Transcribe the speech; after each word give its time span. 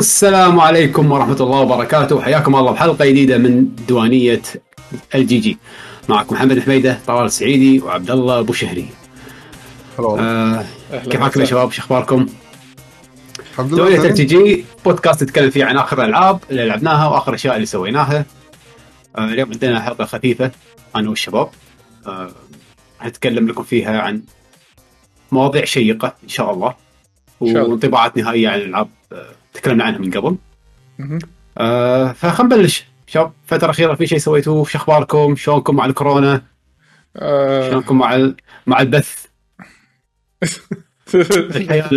والسلام 0.00 0.60
عليكم 0.60 1.12
ورحمة 1.12 1.36
الله 1.40 1.60
وبركاته. 1.60 2.22
حياكم 2.22 2.56
الله 2.56 2.72
بحلقة 2.72 3.04
جديدة 3.04 3.38
من 3.38 3.74
ديوانية 3.74 4.42
ال 5.14 5.38
GG 5.38 5.58
معكم 6.08 6.34
محمد 6.34 6.56
الحميدة 6.56 6.98
طلال 7.06 7.24
السعيدي 7.24 7.80
وعبد 7.80 8.10
الله 8.10 8.38
بوشهري. 8.38 8.88
آه 9.98 10.64
كيف 10.92 11.20
حالكم 11.20 11.40
يا. 11.40 11.44
شباب؟ 11.44 11.72
شو 11.72 11.82
أخباركم؟ 11.82 12.26
الحمد 13.52 13.74
ديوانية 13.74 13.96
لله 13.96 14.08
ال 14.08 14.24
GG 14.24 14.64
بودكاست 14.84 15.22
نتكلم 15.22 15.50
فيه 15.50 15.64
عن 15.64 15.76
آخر 15.76 16.04
الألعاب 16.04 16.40
اللي 16.50 16.66
لعبناها 16.66 17.08
وآخر 17.08 17.28
الاشياء 17.28 17.54
اللي 17.54 17.66
سويناها. 17.66 18.24
آه 19.16 19.24
اليوم 19.24 19.50
عندنا 19.52 19.80
حلقة 19.80 20.04
خفيفة 20.04 20.50
أنا 20.96 21.08
والشباب 21.08 21.48
آه 22.06 22.30
هنتكلم 23.00 23.48
لكم 23.48 23.62
فيها 23.62 24.00
عن 24.00 24.22
مواضيع 25.32 25.64
شيقة 25.64 26.14
إن 26.24 26.28
شاء 26.28 26.52
الله. 26.54 26.74
إن 27.42 27.46
شاء 27.46 27.56
الله. 27.56 27.70
وانطباعات 27.70 28.16
نهائية 28.16 28.48
عن 28.48 28.58
الألعاب 28.58 28.88
آه 29.12 29.39
تكلمنا 29.52 29.84
عنها 29.84 29.98
من 29.98 30.10
قبل. 30.10 30.36
آه 31.58 32.12
فخلينا 32.12 32.54
نبلش 32.56 32.84
شباب 33.06 33.32
الفترة 33.44 33.64
الأخيرة 33.64 33.94
في 33.94 34.06
شيء 34.06 34.18
سويتوه؟ 34.18 34.64
شو 34.64 34.78
أخباركم؟ 34.78 35.36
شلونكم 35.36 35.76
مع 35.76 35.84
الكورونا؟ 35.86 36.42
آه، 37.16 37.70
شلونكم 37.70 37.98
مع 37.98 38.14
ال... 38.14 38.36
مع 38.66 38.80
البث؟ 38.80 39.24
الحياة 41.14 41.90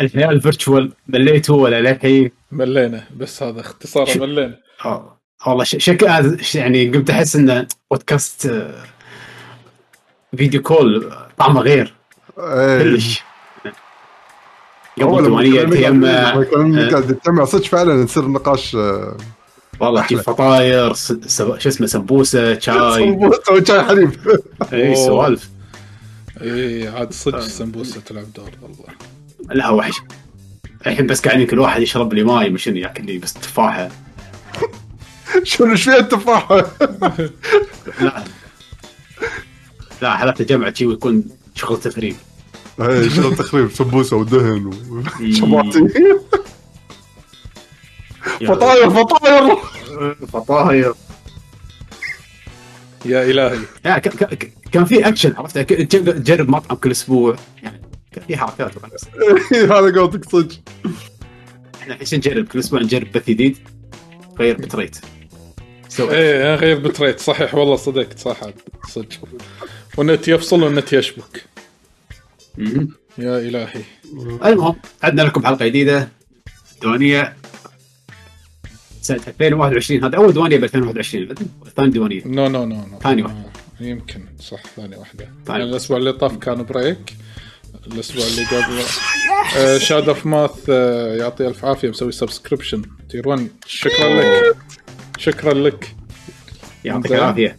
الحياة 0.00 0.30
الفيرتشوال 0.30 0.92
مليتوا 1.08 1.62
ولا 1.62 1.80
للحين 1.80 2.30
ملينا 2.52 3.04
بس 3.16 3.42
هذا 3.42 3.60
اختصار 3.60 4.06
شو- 4.06 4.20
ملينا. 4.20 4.58
آه، 4.84 5.20
والله 5.46 5.64
ش- 5.64 5.76
شك 5.78 6.04
هذا 6.04 6.42
ش- 6.42 6.54
يعني 6.54 6.88
قمت 6.90 7.10
أحس 7.10 7.36
إنه 7.36 7.66
بودكاست 7.90 8.46
آه، 8.46 8.84
video 10.36 10.62
call 10.62 11.04
آه، 11.12 11.28
طعمه 11.38 11.60
غير. 11.60 11.94
إيه. 12.38 12.78
كلش 12.82 13.20
هو 13.20 13.24
قبل 15.00 15.24
ثمانية 16.52 16.86
آه. 16.86 16.90
قاعد 16.90 17.10
نجتمع 17.12 17.44
صدق 17.44 17.64
فعلا 17.64 17.94
نصير 17.94 18.28
نقاش 18.28 18.76
آه، 18.76 19.16
والله 19.80 20.06
تجيب 20.06 20.20
فطاير 20.20 20.92
س- 20.94 21.12
سب- 21.26 21.58
شو 21.58 21.68
اسمه 21.68 21.86
سمبوسة 21.86 22.58
شاي. 22.58 22.94
سمبوسة 23.04 23.52
وشاي 23.52 23.82
حليب. 23.84 24.10
اي. 24.72 24.94
سوالف. 24.96 25.50
اي 26.42 26.88
عاد 26.88 27.12
صدق 27.12 27.36
آه. 27.38 27.40
سمبوسة 27.40 28.00
تلعب 28.00 28.32
دور 28.36 28.50
والله. 28.62 28.84
لا 29.50 29.68
وحش. 29.70 29.94
الحين 30.86 31.06
بس 31.06 31.20
قاعدين 31.20 31.46
كل 31.46 31.58
واحد 31.58 31.82
يشرب 31.82 32.14
لي 32.14 32.24
ماي 32.24 32.50
مش 32.50 32.68
إني 32.68 32.80
ياكل 32.80 33.04
لي 33.06 33.18
بس 33.18 33.32
تفاحة. 33.34 33.88
شنو 35.42 35.70
إيش 35.72 35.82
فيها 35.84 35.98
التفاحة؟ 35.98 36.66
لا. 38.00 38.24
لا 40.02 40.16
حالات 40.16 40.40
الجمعة 40.40 40.74
شي 40.74 40.86
ويكون 40.86 41.24
شغل 41.54 41.80
تخريب 41.80 42.16
إيه 42.80 43.08
شغل 43.08 43.36
تخريب؟ 43.36 43.70
سمبوسة 43.72 44.16
ودهن 44.16 44.66
وشباتي 45.20 45.88
فطاير 48.46 48.90
فطاير. 48.90 49.56
فطاير. 50.32 50.92
يا 53.04 53.22
إلهي. 53.22 53.58
يعني 53.84 54.00
ك- 54.00 54.08
ك- 54.08 54.34
ك- 54.34 54.52
كان 54.72 54.84
في 54.84 55.08
أكشن 55.08 55.34
عرفت؟ 55.36 55.58
تجرب 55.58 56.48
مطعم 56.48 56.76
كل 56.76 56.90
أسبوع. 56.90 57.36
يعني 57.62 57.80
كان 58.12 58.24
في 58.28 58.36
حركات 58.36 58.72
إيه، 59.52 59.64
هذا 59.78 60.00
قصدك 60.02 60.30
صدق. 60.30 60.56
إحنا 61.80 61.94
الحين 61.94 62.18
نجرب 62.18 62.46
كل 62.48 62.58
أسبوع 62.58 62.80
نجرب 62.80 63.12
بث 63.12 63.28
جديد. 63.30 63.58
غير 64.38 64.56
bitrate 64.56 64.96
سوي 65.88 66.10
إيه 66.14 66.54
غير 66.54 66.78
bitrate 66.78 67.20
صحيح 67.20 67.54
والله 67.54 67.76
صدقت 67.76 68.18
صح. 68.18 68.36
صدق. 68.88 69.28
والنت 69.96 70.28
يفصل 70.28 70.62
والنت 70.62 70.92
يشبك. 70.92 71.44
يا 73.18 73.38
إلهي. 73.38 73.82
المهم 74.44 74.76
عندنا 75.02 75.22
لكم 75.22 75.46
حلقه 75.46 75.66
جديدة. 75.66 76.08
ديوانيه 76.80 77.36
سنة 79.02 79.20
2021 79.28 80.04
هذا 80.04 80.16
أول 80.16 80.32
ديوانيه 80.32 80.56
ب 80.56 80.64
2021 80.64 81.26
بعدين 81.26 81.48
ثاني 81.76 81.90
ديوانيه 81.90 82.22
no 82.26 82.48
no 82.48 82.64
no 82.64 82.76
no 82.76 82.98
ثاني 83.02 83.22
واحدة. 83.22 83.38
آه، 83.80 83.84
يمكن 83.84 84.24
صح 84.40 84.62
ثاني 84.76 84.96
واحدة. 84.96 85.24
ثاني 85.46 85.58
يعني 85.58 85.70
الأسبوع 85.70 85.96
اللي 85.98 86.12
طاف 86.12 86.36
كان 86.36 86.62
break 86.62 87.14
الأسبوع 87.86 88.24
اللي 88.26 88.44
قبل. 88.44 88.82
آه 89.56 89.78
شاد 89.78 90.08
اوف 90.08 90.26
ماث 90.26 90.50
آه 90.68 91.16
يعطي 91.16 91.46
ألف 91.48 91.64
عافية. 91.64 91.88
مسوي 91.88 92.12
subscription 92.12 92.82
tier 93.10 93.28
1 93.28 93.48
شكرا 93.66 94.20
لك. 94.20 94.56
شكرا 95.18 95.54
لك. 95.54 95.94
يعطيك. 96.84 97.12
العافية. 97.12 97.56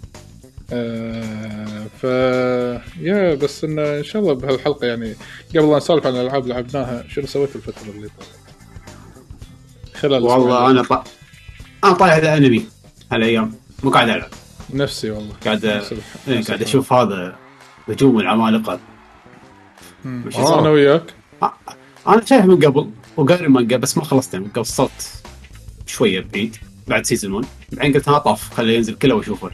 آه 0.73 1.74
ف 2.01 2.03
يا 2.99 3.35
بس 3.35 3.63
انه 3.63 3.97
إن 3.97 4.03
شاء 4.03 4.21
الله 4.21 4.33
بهالحلقة 4.33 4.87
يعني 4.87 5.15
قبل 5.55 5.71
لا 5.71 5.77
نسولف 5.77 6.07
عن 6.07 6.15
الألعاب 6.15 6.43
اللي 6.43 6.53
لعبناها 6.53 7.03
شنو 7.09 7.25
سويت 7.27 7.55
الفترة 7.55 7.89
اللي 7.89 8.07
طافت؟ 8.07 8.29
خلال 9.95 10.23
والله. 10.23 10.71
أنا 10.71 10.83
ط... 10.83 10.91
أنا 11.83 11.93
طالع 11.93 12.17
الانمي 12.17 12.65
هالأيام. 13.11 13.53
مو 13.83 13.89
قاعد 13.89 14.09
ألعب. 14.09 14.29
نفسي 14.73 15.11
والله. 15.11 15.33
قاعد 15.45 15.65
إيه، 15.65 16.43
قاعد. 16.43 16.61
أشوف 16.61 16.93
هذا 16.93 17.35
هجوم 17.89 18.19
العمالقة. 18.19 18.79
آه. 20.05 20.59
أنا 20.59 20.69
وياك. 20.69 21.13
أنا 22.07 22.25
شايف 22.25 22.45
من 22.45 22.65
قبل 22.65 22.89
وقاري 23.17 23.47
مانجا 23.47 23.77
بس 23.77 23.97
ما 23.97 24.03
خلصت 24.03 24.33
يعني 24.33 24.49
وصلت 24.57 25.23
شوية 25.87 26.25
بعيد 26.33 26.55
بعد 26.87 27.05
سيزون 27.05 27.33
1 27.33 27.47
بعدين 27.71 27.93
قلت 27.93 28.09
ها 28.09 28.17
طاف 28.17 28.53
خليه 28.53 28.75
ينزل 28.75 28.95
كله 28.95 29.15
وأشوفه. 29.15 29.51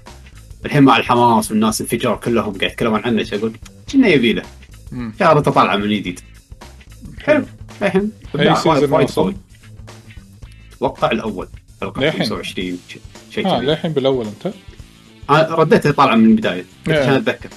الحين 0.65 0.83
مع 0.83 0.97
الحماس 0.97 1.51
والناس 1.51 1.81
انفجار 1.81 2.15
كلهم 2.15 2.57
قاعد 2.57 2.71
يتكلمون 2.71 3.01
عنه 3.03 3.23
شو 3.23 3.35
أقول؟ 3.35 3.53
كنا 3.91 4.07
يبي 4.07 4.33
له. 4.33 4.43
شهرته 5.19 5.51
طالعه 5.51 5.75
من 5.77 5.89
جديد 5.89 6.19
حلو. 7.23 7.45
الحين 7.81 8.11
وايد-؟ 8.33 9.11
قوي. 9.11 9.35
أتوقع 10.77 11.11
الأول. 11.11 11.47
حلقه 11.81 12.01
للحين. 12.01 12.19
25 12.19 12.79
ش- 12.89 12.97
شيء 13.35 13.43
كذي. 13.43 13.65
للحين 13.65 13.91
بالأول 13.93 14.25
أنت. 14.25 14.53
أنا 15.29 15.55
رديتها 15.55 15.91
طالعه 15.91 16.15
من 16.15 16.25
البداية. 16.31 16.65
عشان 16.87 17.13
أتذكر. 17.13 17.49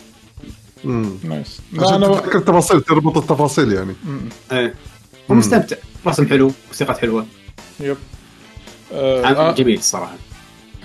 مم. 0.85 1.11
nice 1.25 1.61
لا 1.73 1.87
عشان 1.87 2.05
أنا 2.05 2.15
تتذكر 2.19 2.39
التفاصيل 2.39 2.81
تربط 2.81 3.17
التفاصيل 3.17 3.73
يعني. 3.73 3.95
إيه. 4.53 4.75
ومستمتع 5.29 5.77
رسم 6.07 6.27
حلو 6.29 6.53
موسيقى 6.69 6.95
حلوة. 6.95 7.27
yep. 7.81 7.97
آه 8.93 9.25
آه، 9.25 9.53
جميل 9.55 9.79
الصراحة. 9.79 10.17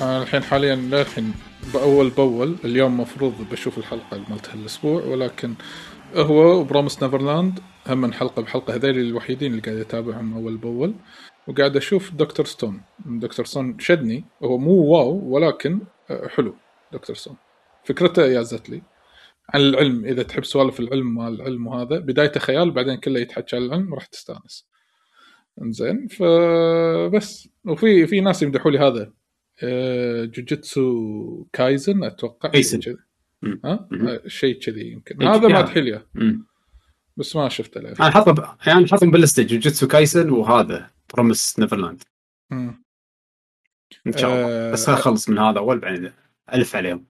أنا 0.01 0.24
الحين 0.24 0.44
حاليا 0.44 0.75
للحين 0.75 1.34
بأول 1.74 2.09
بأول 2.09 2.56
اليوم 2.66 3.00
مفروض 3.00 3.34
بشوف 3.52 3.78
الحلقة 3.78 4.25
مالت 4.30 4.50
هالاسبوع 4.50 5.03
ولكن 5.03 5.56
هو 6.16 6.59
و 6.59 6.64
Promised 6.64 7.03
Neverland 7.03 7.59
هم 7.88 8.02
من 8.02 8.14
حلقة 8.14 8.42
بحلقة 8.42 8.75
هذول 8.75 8.97
الوحيدين 9.00 9.52
اللي 9.52 9.62
قاعد 9.62 9.78
اتابعهم 9.78 10.34
أول 10.34 10.58
بأول. 10.58 10.96
وقاعد 11.48 11.78
أشوف 11.78 12.14
Dr. 12.13 12.46
Stone. 12.46 12.81
Dr. 13.06 13.46
Stone 13.46 13.80
شدني 13.80 14.25
هو 14.44 14.58
مو 14.58 14.72
wow 14.72 15.19
ولكن 15.34 15.80
حلو 16.36 16.56
Dr. 16.94 17.16
Stone. 17.16 17.35
فكرته 17.84 18.25
يازت 18.25 18.69
لي. 18.69 18.81
عن 19.50 19.62
العلم 19.62 20.06
إذا 20.06 20.24
تحب 20.24 20.44
سوالف 20.44 20.80
العلم 20.80 21.16
مال 21.16 21.34
العلم 21.42 21.68
وهذا 21.68 22.00
بدايته 22.00 22.40
خيال 22.40 22.72
بعدين 22.72 22.96
كله 22.96 23.19
يتحكى 23.19 23.56
عن 23.56 23.62
العلم 23.62 23.94
راح 23.94 24.06
تستانس. 24.06 24.68
إنزين 25.62 26.08
فبس. 26.08 27.50
وفي 27.66 28.08
في 28.08 28.22
ناس 28.22 28.44
يمدحوا 28.44 28.72
لي 28.72 28.80
هذا. 28.80 29.19
Jujutsu 30.25 31.47
Kaisen 31.53 32.04
أتوقع 32.04 32.50
Kaisen. 32.50 32.80
كذي 32.80 32.98
مم. 33.42 33.62
ها. 33.66 33.89
آه، 33.94 34.22
شيء 34.28 34.60
كذي 34.60 34.92
يمكن 34.92 35.22
إيه، 35.22 35.36
هذا 35.36 35.48
ما 35.48 35.50
يعني. 35.50 35.68
تحليه 35.68 36.07
مم. 36.16 36.45
بس 37.18 37.36
ما 37.36 37.50
شفته 37.50 37.81
له 37.81 37.89
أنا 37.89 38.10
حاطه 38.12 38.31
ب... 38.31 38.68
يعني 38.68 38.88
حاطهم 38.88 39.12
باللسته 39.12 39.44
Jujutsu 39.44 39.88
Kaisen 39.88 40.30
وهذا 40.30 40.89
Promised 41.13 41.60
Neverland. 41.60 42.04
إن 44.07 44.18
شاء 44.18 44.31
الله 44.31 44.48
آه، 44.48 44.72
بس 44.72 44.89
اخلص 44.89 45.30
من 45.30 45.38
هذا 45.38 45.60
أول 45.60 45.80
بعدين 45.80 46.12
ألف 46.54 46.75
عليهم 46.75 47.07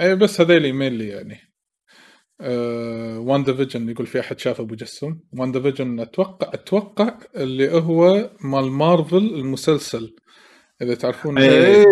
اي 0.00 0.16
بس 0.16 0.40
هذيل 0.40 0.72
مينلي 0.72 1.08
يعني 1.08 1.38
آه 2.40 3.18
WandaVision 3.18 3.88
يقول 3.88 4.06
في 4.06 4.20
أحد 4.20 4.38
شاف 4.38 4.60
أبو 4.60 4.74
جسم 4.74 5.18
WandaVision 5.32 6.00
أتوقع 6.00 6.50
أتوقع 6.54 7.18
اللي 7.36 7.72
هو 7.72 8.30
مال 8.40 8.70
مارفل 8.70 9.16
المسلسل 9.16 10.16
إذا 10.84 10.94
تعرفون 10.94 11.38
إيه. 11.38 11.50
إيه 11.50 11.84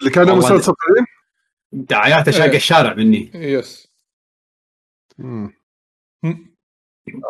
اللي 0.00 0.10
كان 0.14 0.36
مسلسل 0.38 0.72
قديم 0.72 1.06
دعاياته 1.72 2.32
شاقه 2.32 2.50
إيه. 2.50 2.56
الشارع 2.56 2.94
مني 2.94 3.30
yes 3.34 3.88
مم. 5.18 5.52
مم. 6.22 6.56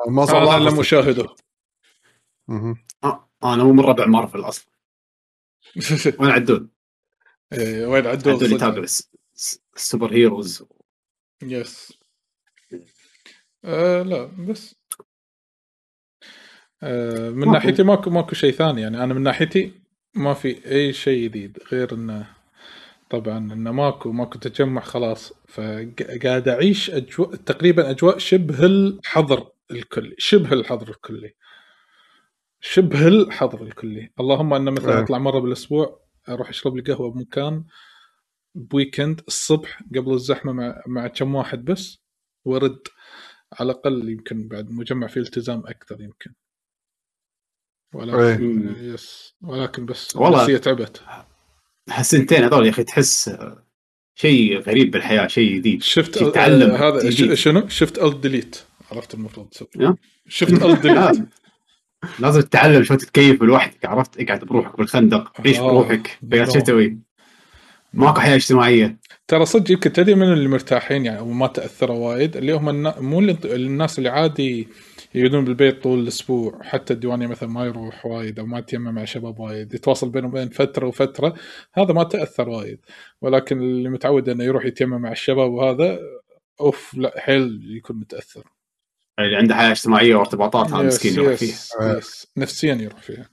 آه، 0.06 0.10
ما 0.10 0.26
صار 0.26 0.36
هذا 0.44 0.56
الله 0.56 0.66
قصدك. 0.66 0.78
مشاهده 0.80 1.34
مهم. 2.48 2.84
آه. 3.04 3.30
أنا 3.44 3.64
مو 3.64 3.72
من 3.72 3.80
ربع 3.80 4.06
مارفل 4.06 4.40
أصلا 4.40 4.72
وين 6.20 6.30
عدول 6.30 6.68
إيه، 7.52 7.86
وين 7.86 8.06
عدول 8.06 8.34
عدول. 8.34 8.52
يتابع 8.52 8.78
الس- 8.82 9.10
الس- 9.34 9.60
ال 9.76 10.12
superheroes 10.12 10.64
yes 11.42 11.92
آه 13.64 14.02
لا 14.02 14.24
بس 14.24 14.74
آه 16.82 17.30
من. 17.30 17.50
ناحيتي 17.52 17.82
ماكو 17.82 18.10
ماكو 18.10 18.34
شيء 18.34 18.52
ثاني 18.52 18.80
يعني 18.80 19.04
أنا 19.04 19.14
من 19.14 19.22
ناحيتي 19.22 19.83
ما 20.14 20.34
في 20.34 20.70
أي 20.70 20.92
شيء 20.92 21.24
جديد 21.24 21.58
غير 21.72 21.94
انه 21.94 22.26
طبعا 23.10 23.38
انه 23.38 23.72
ماكو 23.72 24.12
ماكو 24.12 24.38
تجمع 24.38 24.80
خلاص. 24.82 25.32
فقاعد 25.48 26.48
أعيش 26.48 26.90
اجواء 26.90 27.34
تقريبا 27.34 27.90
أجواء 27.90 28.18
شبه 28.18 28.66
الحظر 28.66 29.50
الكلي 29.70 30.14
شبه 30.18 30.52
الحظر 30.52 30.88
الكلي 30.88 31.34
شبه 32.60 33.08
الحظر 33.08 33.62
الكلي. 33.62 34.10
اللهم 34.20 34.54
انه 34.54 34.70
مثلا 34.70 34.98
إيه. 34.98 35.04
أطلع 35.04 35.18
مرة 35.18 35.38
بالأسبوع 35.38 36.00
أروح 36.28 36.48
أشرب 36.48 36.76
لي 36.76 36.82
قهوة 36.82 37.10
بمكان 37.10 37.64
ب 38.54 38.62
weekend 38.63 39.20
الصبح 39.28 39.82
قبل 39.96 40.12
الزحمة 40.12 40.52
مع 40.52 40.82
مع 40.86 41.06
كم 41.06 41.34
واحد 41.34 41.64
بس 41.64 41.98
وأرد 42.44 42.78
على 43.52 43.72
الأقل 43.72 44.08
يمكن 44.08 44.48
بعد 44.48 44.70
مجمع 44.70 45.06
فيه 45.06 45.20
التزام 45.20 45.62
أكثر 45.66 46.00
يمكن. 46.00 46.32
ولكن 47.94 48.68
إيه. 48.80 48.94
yes 48.94 49.34
ولكن 49.42 49.86
بس 49.86 50.16
والله. 50.16 50.38
النفسية 50.38 50.56
تعبت 50.56 51.00
هالسنتين 51.90 52.44
هذول 52.44 52.66
يا 52.66 52.70
أخي 52.70 52.84
تحس 52.84 53.36
شيء 54.14 54.58
غريب 54.58 54.90
بالحياة 54.90 55.26
شيء 55.26 55.54
جديد 55.56 55.82
شفت 55.82 56.18
شي 56.18 56.30
تعلم 56.30 56.70
آه 56.70 56.88
هذا 56.88 57.10
جديد. 57.10 57.34
شنو 57.34 57.68
shift 57.68 57.98
alt 57.98 58.16
delete 58.16 58.56
عرفت 58.92 59.14
المفروض 59.14 59.48
تسوي. 59.48 59.96
shift 60.28 60.52
alt 60.52 60.80
delete 60.82 60.86
لا، 60.86 61.26
لازم 62.18 62.40
تتعلم 62.40 62.82
شلون 62.84 62.98
تتكيف 62.98 63.42
لوحدك 63.42 63.84
عرفت 63.86 64.20
اقعد 64.20 64.44
بروحك 64.44 64.76
بالخندق 64.78 65.32
عيش 65.40 65.58
آه، 65.58 65.66
بروحك 65.66 66.18
بغير. 66.22 66.48
شتوي 66.50 66.98
ماكو 67.92 68.20
حياة 68.20 68.36
اجتماعية 68.36 68.96
ترى 69.28 69.46
صدق 69.46 69.70
يمكن 69.72 69.92
تدري 69.92 70.14
من 70.14 70.32
اللي 70.32 70.48
مرتاحين 70.48 71.04
يعني 71.04 71.20
وما 71.20 71.46
تأثروا 71.46 71.96
وايد 72.08 72.36
اللي 72.36 72.52
هم 72.52 72.68
النا... 72.68 73.00
مو 73.00 73.18
اللي... 73.20 73.38
الناس 73.44 73.98
اللي 73.98 74.08
عادي 74.08 74.68
يقعدون 75.14 75.44
بالبيت 75.44 75.82
طول 75.82 75.98
الأسبوع 75.98 76.62
حتى 76.62 76.92
الديوانية 76.92 77.26
مثلا 77.26 77.48
ما 77.48 77.64
يروح 77.64 78.06
وايد 78.06 78.38
أو 78.38 78.46
ما 78.46 78.58
يتيمم 78.58 78.94
مع 78.94 79.04
شباب 79.04 79.40
وايد 79.40 79.74
يتواصل 79.74 80.10
بينهم 80.10 80.30
وبين 80.30 80.48
فترة 80.48 80.86
وفترة 80.86 81.34
هذا 81.74 81.92
ما 81.92 82.04
تأثر 82.04 82.48
وايد. 82.48 82.78
ولكن 83.20 83.58
اللي 83.58 83.88
متعود 83.88 84.28
إنه 84.28 84.44
يروح 84.44 84.64
يتيمم 84.64 85.00
مع 85.00 85.12
الشباب 85.12 85.52
وهذا 85.52 85.98
أوف 86.60 86.94
لا 86.94 87.12
حيل 87.20 87.60
يكون 87.76 87.96
متأثر. 87.96 88.44
اللي 89.18 89.36
عنده 89.36 89.54
حياة 89.54 89.70
اجتماعية 89.70 90.14
وارتباطات 90.14 90.70
هذا 90.70 90.86
مسكين 90.86 91.14
يروح 91.14 91.34
فيها. 91.34 91.98
yes. 91.98 92.26
نفسيا 92.36 92.74
يروح 92.74 93.02
فيها. 93.02 93.28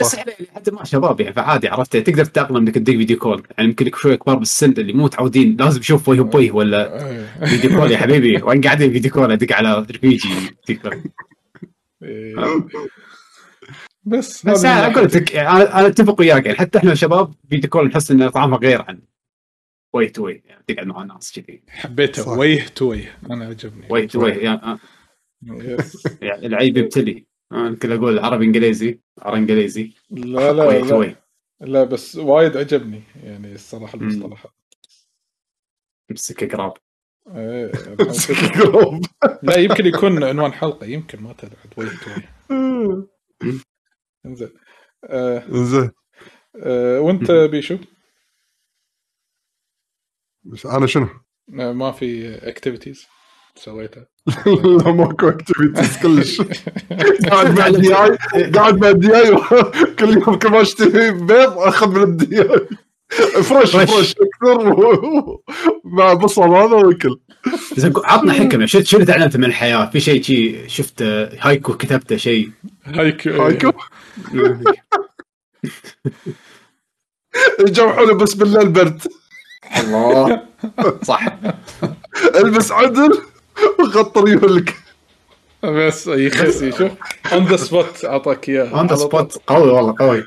بس 0.00 0.14
يعني 0.14 0.32
حتى 0.54 0.70
مع 0.70 0.84
شباب 0.84 1.20
يعني 1.20 1.32
فعادي 1.32 1.68
عرفت؟ 1.68 1.96
تقدر 1.96 2.24
تتأقلم 2.24 2.56
إنك 2.56 2.74
تدق 2.74 2.92
video 2.92 3.18
call. 3.18 3.42
يعني 3.58 3.68
يمكن 3.68 3.90
شوي 3.94 4.16
كبار 4.16 4.36
بالسن 4.36 4.70
اللي 4.70 4.92
مو 4.92 5.04
متعودين. 5.04 5.56
لازم 5.60 5.80
يشوف 5.80 6.08
وجه 6.08 6.20
بوجه 6.20 6.50
ولا. 6.52 6.98
video 7.46 7.80
call 7.80 7.90
يا 7.90 7.96
حبيبي. 8.02 8.42
وين 8.42 8.60
قاعدين 8.60 8.92
video 8.92 9.10
call؟ 9.10 9.32
أدق 9.32 9.52
على 9.52 9.86
رفيجي 9.90 10.28
إيه. 12.02 12.34
بس 14.04 14.46
بس 14.46 14.64
أنا 14.64 14.86
أقول 14.86 15.04
لك 15.04 15.36
أنا 15.36 15.86
أتفق 15.86 16.20
وياك. 16.20 16.46
يعني 16.46 16.58
حتى 16.58 16.78
إحنا 16.78 16.94
شباب 16.94 17.34
video 17.50 17.70
call 17.70 17.86
نحس 17.86 18.10
إن 18.10 18.28
طعمها 18.28 18.58
غير 18.58 18.82
عن 18.88 19.00
ويه 19.94 20.08
to 20.08 20.26
ويه 20.26 20.42
يعني 20.46 20.64
تقعد 20.66 20.86
مع 20.86 21.02
الناس 21.02 21.32
كذي. 21.32 21.62
حبيته. 21.68 22.28
ويه 22.28 22.66
to 22.74 22.90
ويه 22.90 23.18
أنا 23.30 23.44
عجبني. 23.44 23.86
ويه 23.90 24.06
to 24.06 24.26
yes. 25.42 26.06
يعني 26.22 26.46
العيب 26.46 26.76
يبتلي. 26.76 27.26
أنا 27.52 27.76
كل 27.76 27.92
أقول 27.92 28.18
عربي 28.18 28.44
إنجليزي 28.44 29.00
عربي 29.18 29.38
إنجليزي. 29.38 29.92
لا 30.10 30.52
لا 30.52 30.64
ويه 30.64 30.82
لا, 30.82 30.94
ويه 30.94 31.16
لا 31.60 31.84
بس 31.84 32.16
وايد 32.16 32.56
عجبني 32.56 33.02
يعني 33.22 33.52
الصراحة. 33.52 33.94
المصطلح 33.94 34.46
امسك 36.10 36.54
قراب 36.54 36.74
إيه، 37.28 37.72
قراب. 38.60 39.00
لا 39.42 39.58
يمكن 39.58 39.86
يكون 39.86 40.24
عنوان 40.24 40.52
حلقة 40.52 40.86
يمكن 40.86 41.22
ما 41.22 41.32
تدري 41.32 41.56
عاد 41.56 41.74
ويه 41.76 41.88
to 41.88 42.10
ويه 42.10 43.08
إنزين. 44.26 44.50
آه 45.04 45.44
زين 45.50 45.90
آه 46.62 47.00
وأنت 47.00 47.30
بيشو؟ 47.30 47.78
بس 50.44 50.66
أنا 50.66 50.86
شنو؟ 50.86 51.08
آه 51.60 51.72
ما 51.72 51.92
في 51.92 52.34
activities 52.48 53.06
سويتها 53.64 54.06
لا 54.46 54.92
ماكو 54.92 55.28
اكتيفيتيز 55.28 55.98
كلش 56.02 56.42
قاعد 57.30 57.58
مع 57.58 57.66
الدياي 57.76 58.16
قاعد 58.50 58.78
مع 58.80 58.88
الدياي 58.88 59.36
كل 59.98 60.08
يوم 60.12 60.34
كل 60.34 60.50
ما 60.50 60.60
اشتري 60.60 61.10
بيض 61.10 61.58
أخذ 61.58 61.88
من 61.88 62.02
الدياي 62.02 62.66
fresh. 63.42 63.76
fresh 63.76 64.14
أكثر 64.20 64.74
مع 65.84 66.12
بصل 66.14 66.42
هذا 66.42 66.74
وأكل. 66.76 67.18
زين 67.76 67.92
عطنا 67.96 68.32
حكم 68.32 68.66
شو 68.66 68.82
شو 68.82 68.96
اللي 68.96 69.06
تعلمت 69.06 69.36
من 69.36 69.44
الحياة؟ 69.44 69.90
في 69.90 70.00
شيء 70.00 70.22
شي 70.22 70.68
شفت 70.68 71.02
هايكو 71.40 71.76
كتبته 71.76 72.16
شيء؟ 72.16 72.50
هايكو. 72.84 73.30
هايكو؟ 73.30 73.72
يجمعونه 77.60 78.12
بس 78.14 78.34
بالليل 78.34 78.68
برد. 78.68 79.02
الله. 79.78 80.42
صح. 81.02 81.26
ألبس 82.40 82.72
عدل. 82.72 83.18
وغطر 83.78 84.28
يولك 84.28 84.74
بس 85.62 86.06
يخسي 86.06 86.72
شوف 86.72 86.90
on 87.32 87.44
the 87.44 87.56
spot 87.56 88.04
أعطاك 88.04 88.48
اياه 88.48 88.78
on 88.78 88.86
the. 88.86 88.94
spot 88.96 89.38
قوي 89.46 89.70
والله 89.70 89.94
قوي. 89.98 90.24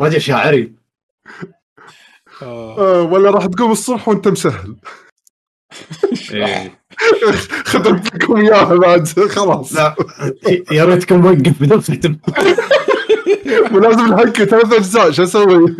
رجل 0.00 0.20
شاعري. 0.20 0.72
آه. 2.42 2.78
آه، 2.78 3.02
ولا 3.02 3.30
راح 3.30 3.46
تقوم 3.46 3.72
الصبح 3.72 4.08
وأنت 4.08 4.28
مسهل. 4.28 4.76
إيه. 6.32 6.82
خدمتكم 7.72 8.36
إياها 8.36 8.74
بعد 8.74 9.08
خلاص. 9.08 9.74
لا 9.74 9.94
يا 10.72 10.84
ريتكم 10.84 11.24
وقف 11.26 11.62
بدون 11.62 11.80
ختم 11.80 12.16
ولازم 13.74 14.12
الهيكل 14.12 14.46
ثلاث 14.46 14.72
أجزاء 14.72 15.10
شو 15.10 15.22
أسوي؟ 15.22 15.76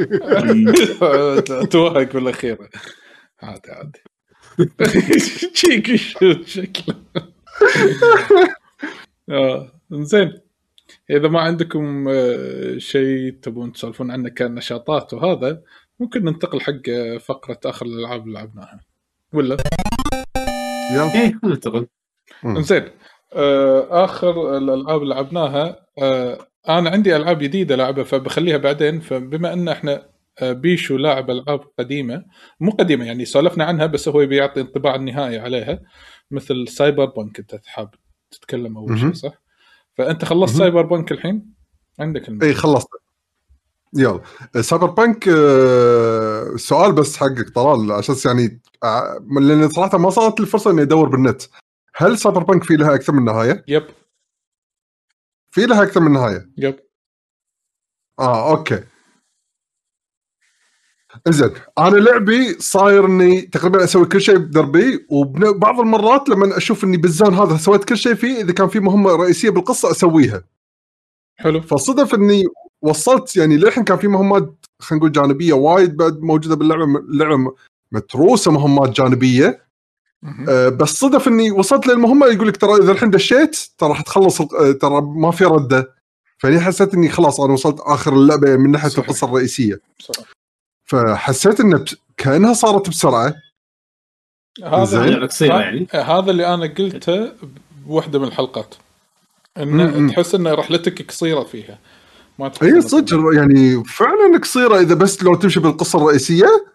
توهق 1.73 2.13
بالأخير. 2.13 2.59
عادي 3.43 3.71
عادي. 3.73 4.03
شيك 5.55 5.97
شوت 5.97 6.47
شكله 6.47 6.95
آه 9.31 9.73
زين 9.93 10.41
إذا 11.11 11.29
ما 11.29 11.41
عندكم 11.41 12.09
آه، 12.09 12.79
شيء 12.79 13.31
تبون 13.43 13.73
تسولفون 13.73 14.11
عنه 14.11 14.29
كنشاطات 14.29 15.15
وهذا 15.15 15.63
ممكن 16.01 16.25
ننتقل 16.25 16.61
حق 16.61 16.89
آه، 16.89 17.19
فقرة 17.19 17.59
آخر 17.67 17.87
الألعاب 17.87 18.23
اللي 18.27 18.35
لعبناها. 18.35 18.81
ولا؟ 19.35 19.57
يلا. 20.93 21.09
خلينا 21.09 21.41
ننتقل. 21.45 21.87
زين 22.47 22.89
آه، 23.33 24.05
آخر 24.05 24.57
الألعاب 24.57 25.03
اللي 25.03 25.15
لعبناها 25.15 25.87
آه، 26.03 26.39
أنا 26.69 26.91
عندي 26.91 27.17
ألعاب 27.17 27.39
جديدة 27.39 27.77
لعبها 27.77 28.05
فبخليها 28.05 28.57
بعدين 28.57 29.01
فبما 29.01 29.53
أن 29.53 29.69
إحنا 29.69 30.12
بيشو 30.43 30.97
لاعب 30.97 31.31
ألعاب 31.31 31.61
قديمة 31.79 32.25
مو 32.61 32.71
قديمة 32.71 33.05
يعني 33.05 33.25
سولفنا 33.25 33.65
عنها 33.65 33.87
بس 33.87 34.09
هو 34.09 34.27
بيعطي 34.27 34.61
انطباع 34.61 34.95
النهائي 34.95 35.39
عليها 35.39 35.81
مثل 36.31 36.69
Cyberpunk 36.69 37.39
أنت 37.39 37.61
حاب 37.67 37.95
تتكلم 38.31 38.77
أول 38.77 38.99
شيء. 38.99 39.13
صح؟ 39.13 39.43
فأنت 39.95 40.25
خلصت. 40.25 40.57
Cyberpunk 40.57 41.13
الحين 41.13 41.53
عندك 42.01 42.29
الموضوع. 42.29 42.49
إي 42.49 42.55
خلصت 42.55 42.89
يلا 43.97 44.23
Cyberpunk 44.61 45.29
آه، 45.29 46.57
سؤال 46.57 46.93
بس 46.93 47.17
حقك 47.17 47.51
طلال 47.55 47.93
عشان 47.93 48.15
يعني 48.27 48.61
آه، 48.85 49.27
لأن 49.41 49.69
صراحة 49.69 49.99
ما 49.99 50.11
صارت 50.11 50.41
لي 50.41 50.47
الفرصة 50.47 50.71
إني 50.71 50.83
أدور 50.83 51.09
بالنت 51.09 51.43
هل 51.95 52.19
Cyberpunk 52.19 52.65
في 52.65 52.75
لها 52.77 52.95
أكثر 52.95 53.13
من 53.13 53.25
نهاية؟ 53.25 53.65
yep 53.69 53.87
في 55.51 55.67
لها 55.67 55.83
أكثر 55.83 56.01
من 56.01 56.13
نهاية 56.13 56.51
yep 56.59 56.77
آه 58.19 58.51
okay 58.51 58.85
انزين 61.27 61.51
أنا 61.79 61.97
لعبي 61.97 62.55
صاير 62.59 63.07
إني 63.07 63.41
تقريبا 63.43 63.85
أسوي 63.85 64.07
كل 64.07 64.21
شيء 64.21 64.37
بدربي 64.37 65.07
وبعض 65.09 65.81
المرات 65.81 66.29
لما 66.29 66.57
أشوف 66.57 66.85
إني 66.85 66.97
بالزون 66.97 67.35
هذا 67.35 67.57
سويت 67.57 67.85
كل 67.85 67.97
شيء 67.97 68.15
فيه 68.15 68.41
إذا 68.41 68.53
كان 68.53 68.69
في 68.69 68.81
مهمة 68.81 69.11
رئيسية 69.11 69.51
بالقصة 69.51 69.91
أسويها 69.91 70.45
حلو 71.37 71.61
فصدف 71.61 72.15
إني 72.15 72.45
وصلت 72.83 73.37
يعني 73.37 73.57
للحين 73.57 73.85
كان 73.85 73.99
في 73.99 74.09
مهمات 74.09 74.67
خلينا 74.81 74.99
نقول 75.01 75.13
جانبية 75.13 75.53
وايد 75.53 75.97
بعد 75.97 76.21
موجودة 76.21 76.57
باللعبة 76.57 76.85
اللعبه 76.85 77.55
متروسة 77.93 78.51
مهمات 78.51 78.91
جانبية. 78.91 79.63
أه 80.49 80.69
بس 80.69 80.89
صدف 80.89 81.29
إني 81.29 81.51
وصلت 81.51 81.87
للمهمة 81.87 82.27
يقول 82.27 82.49
لك 82.49 82.57
ترى 82.57 82.73
إذا 82.75 82.93
الحين 82.93 83.11
دشيت 83.11 83.57
ترى 83.79 83.89
راح 83.89 84.01
تخلص 84.01 84.41
آه، 84.41 84.73
ترى 84.73 85.01
ما 85.01 85.31
في 85.31 85.45
ردة 85.45 85.95
فإني 86.39 86.61
حسيت 86.61 86.95
إني 86.95 87.09
خلاص 87.09 87.41
أنا 87.41 87.53
وصلت 87.53 87.81
آخر 87.81 88.13
اللعبة 88.13 88.57
من 88.57 88.71
ناحية 88.71 88.89
صحيح. 88.89 89.05
القصة 89.05 89.27
الرئيسية 89.27 89.81
بصراحة. 89.99 90.42
فحسيت 90.93 91.61
إنه 91.61 91.85
كأنها 92.17 92.55
صارت 92.55 92.89
بسرعة. 92.89 93.35
هذا. 94.65 95.05
اللعبة 95.05 95.27
قصيرة 95.27 95.61
يعني. 95.61 95.87
هذا 95.93 96.31
اللي 96.31 96.55
أنا 96.55 96.67
قلته 96.67 97.33
بوحدة 97.87 98.19
من 98.19 98.25
الحلقات. 98.25 98.75
ان. 99.59 100.11
تحس 100.11 100.35
ان 100.35 100.49
رحلتك 100.49 101.09
قصيرة 101.09 101.43
فيها. 101.43 101.79
ما 102.39 102.53
اي 102.63 102.81
صدق. 102.81 103.35
يعني 103.35 103.85
فعلا 103.85 104.39
قصيرة. 104.39 104.81
إذا 104.81 104.95
بس 104.95 105.23
لو 105.23 105.35
تمشي 105.35 105.61
بالقصة 105.61 105.99
الرئيسية 105.99 106.67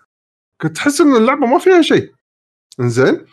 كنت 0.62 0.76
تحس 0.76 1.02
إن 1.02 1.16
اللعبة 1.16 1.46
ما 1.46 1.60
فيها 1.60 1.82
شيء. 1.82 2.12
إنزين. 2.80 3.26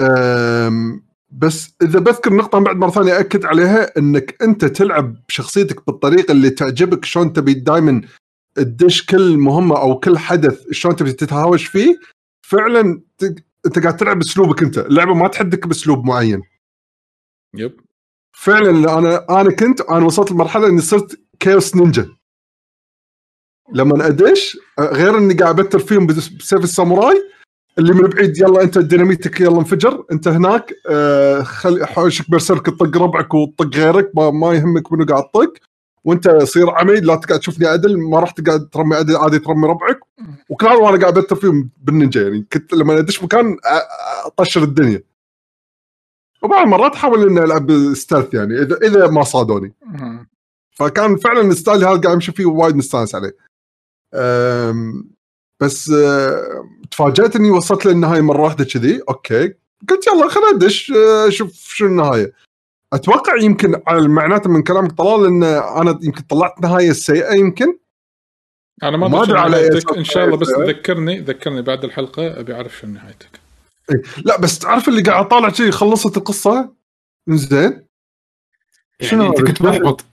أم، 0.00 1.02
بس 1.30 1.70
إذا 1.82 1.98
بذكر 1.98 2.32
نقطة 2.32 2.58
بعد 2.58 2.76
مرة 2.76 2.90
ثانية 2.90 3.20
أكد 3.20 3.44
عليها 3.44 3.98
إنك 3.98 4.42
أنت 4.42 4.64
تلعب 4.64 5.16
بشخصيتك 5.28 5.86
بالطريقة 5.86 6.32
اللي 6.32 6.50
تعجبك 6.50 7.04
شلون 7.04 7.32
تبي 7.32 7.54
دائما 7.54 8.02
تدش 8.54 9.06
كل 9.06 9.36
مهمة 9.36 9.80
أو 9.80 9.98
كل 9.98 10.18
حدث 10.18 10.62
شلون 10.70 10.96
تبي 10.96 11.12
تتهاوش 11.12 11.66
فيه 11.66 11.98
فعلا 12.42 13.02
أنت 13.66 13.78
قاعد 13.78 13.96
تلعب 13.96 14.18
بأسلوبك 14.18 14.62
أنت. 14.62 14.78
اللعبة 14.78 15.14
ما 15.14 15.28
تحدك 15.28 15.66
بأسلوب 15.66 16.04
معين. 16.04 16.42
يب. 17.54 17.80
فعلا 18.32 18.98
أنا 18.98 19.40
أنا 19.40 19.52
كنت 19.52 19.80
أنا 19.80 20.04
وصلت 20.06 20.32
لمرحلة 20.32 20.66
إني 20.68 20.80
صرت 20.80 21.20
كيوس 21.40 21.76
نينجا 21.76 22.08
لما 23.72 24.06
ادش 24.06 24.58
غير 24.80 25.18
إني 25.18 25.34
قاعد 25.34 25.60
أبتر 25.60 25.78
فيهم 25.78 26.06
بس- 26.06 26.28
بسيف 26.28 26.64
الساموراي 26.64 27.28
اللي 27.78 27.92
من 27.92 28.08
بعيد 28.08 28.38
يلا 28.38 28.62
أنت 28.62 28.78
ديناميتك 28.78 29.40
يلا 29.40 29.58
انفجر 29.58 30.04
أنت 30.12 30.28
هناك 30.28 30.74
آه 30.90 31.42
خلي 31.42 31.86
حوشك 31.86 32.30
برسلك 32.30 32.66
تطق 32.66 32.96
ربعك 32.96 33.34
وتطق 33.34 33.76
غيرك 33.76 34.10
ما, 34.16 34.30
ما 34.30 34.54
يهمك 34.54 34.92
منو 34.92 35.04
قاعد 35.04 35.22
تطق. 35.24 35.52
وانت 36.04 36.28
صير 36.28 36.70
عمي 36.70 37.00
لا 37.00 37.16
تقعد 37.16 37.40
تشوفني 37.40 37.66
عدل 37.66 37.98
ما 37.98 38.20
راح 38.20 38.30
تقعد 38.30 38.68
ترمي 38.68 38.96
عدل 38.96 39.16
عادي 39.16 39.38
ترمي 39.38 39.68
ربعك. 39.68 40.00
وكل 40.48 40.66
هذا 40.66 40.76
وأنا 40.76 41.00
قاعد 41.00 41.18
ابتر 41.18 41.36
فيهم 41.36 41.70
بالنينجا 41.82 42.22
يعني. 42.22 42.46
كنت 42.52 42.72
لما 42.72 42.98
أدش 42.98 43.22
مكان 43.22 43.56
أطشر 44.26 44.62
الدنيا. 44.62 45.02
وبعض 46.42 46.64
المرات 46.64 46.94
احاول 46.94 47.28
إني 47.28 47.44
ألعب 47.44 47.94
stealth 47.94 48.34
يعني 48.34 48.62
اذا 48.62 48.76
إذا 48.76 49.06
ما 49.06 49.22
صادوني. 49.22 49.74
فكان 50.70 51.16
فعلا 51.16 51.40
ال 51.40 51.46
style 51.46 51.78
هذا 51.78 51.86
قاعد 51.88 52.06
امشي 52.06 52.32
فيه 52.32 52.46
وايد 52.46 52.76
مستانس 52.76 53.14
عليه. 53.14 53.36
بس 55.60 55.92
تفاجات 56.90 57.36
اني 57.36 57.50
وصلت 57.50 57.86
للنهاية 57.86 58.20
مرة 58.20 58.42
واحدة 58.42 58.64
كذي. 58.64 59.02
okay. 59.08 59.54
قلت 59.88 60.06
يلا 60.06 60.28
خلينا 60.28 60.52
ندش 60.52 60.92
أه، 60.92 61.28
أشوف 61.28 61.52
شو 61.52 61.86
النهاية. 61.86 62.32
أتوقع 62.92 63.36
يمكن 63.36 63.82
على 63.86 64.08
معناته 64.08 64.50
من 64.50 64.62
كلامك 64.62 64.92
طلال 64.92 65.26
إن 65.26 65.42
أنا 65.42 65.98
يمكن 66.02 66.22
طلعت 66.22 66.60
نهاية 66.62 66.92
سيئة 66.92 67.34
يمكن. 67.34 67.78
أنا 68.82 68.96
ما 68.96 69.22
أدري 69.22 69.38
على 69.38 69.68
أساس 69.68 69.84
إن 69.96 70.04
شاء 70.04 70.24
الله 70.24 70.36
بس 70.36 70.48
نهايتها. 70.48 70.72
ذكرني 70.72 71.20
ذكرني 71.20 71.62
بعد 71.62 71.84
الحلقة 71.84 72.40
أبي 72.40 72.54
أعرف 72.54 72.78
شو 72.78 72.86
نهايتك. 72.86 73.40
لا 74.24 74.40
بس 74.40 74.58
تعرف 74.58 74.88
اللي 74.88 75.02
قاعد 75.02 75.24
أطالع 75.24 75.48
شيء 75.48 75.70
خلصت 75.70 76.16
القصة؟ 76.16 76.72
زين 77.28 77.86
شنو 79.00 79.22
يعني 79.22 79.38
أنت 79.38 79.40
هذا؟ 79.40 79.46
كنت 79.46 79.62
محبط. 79.62 80.04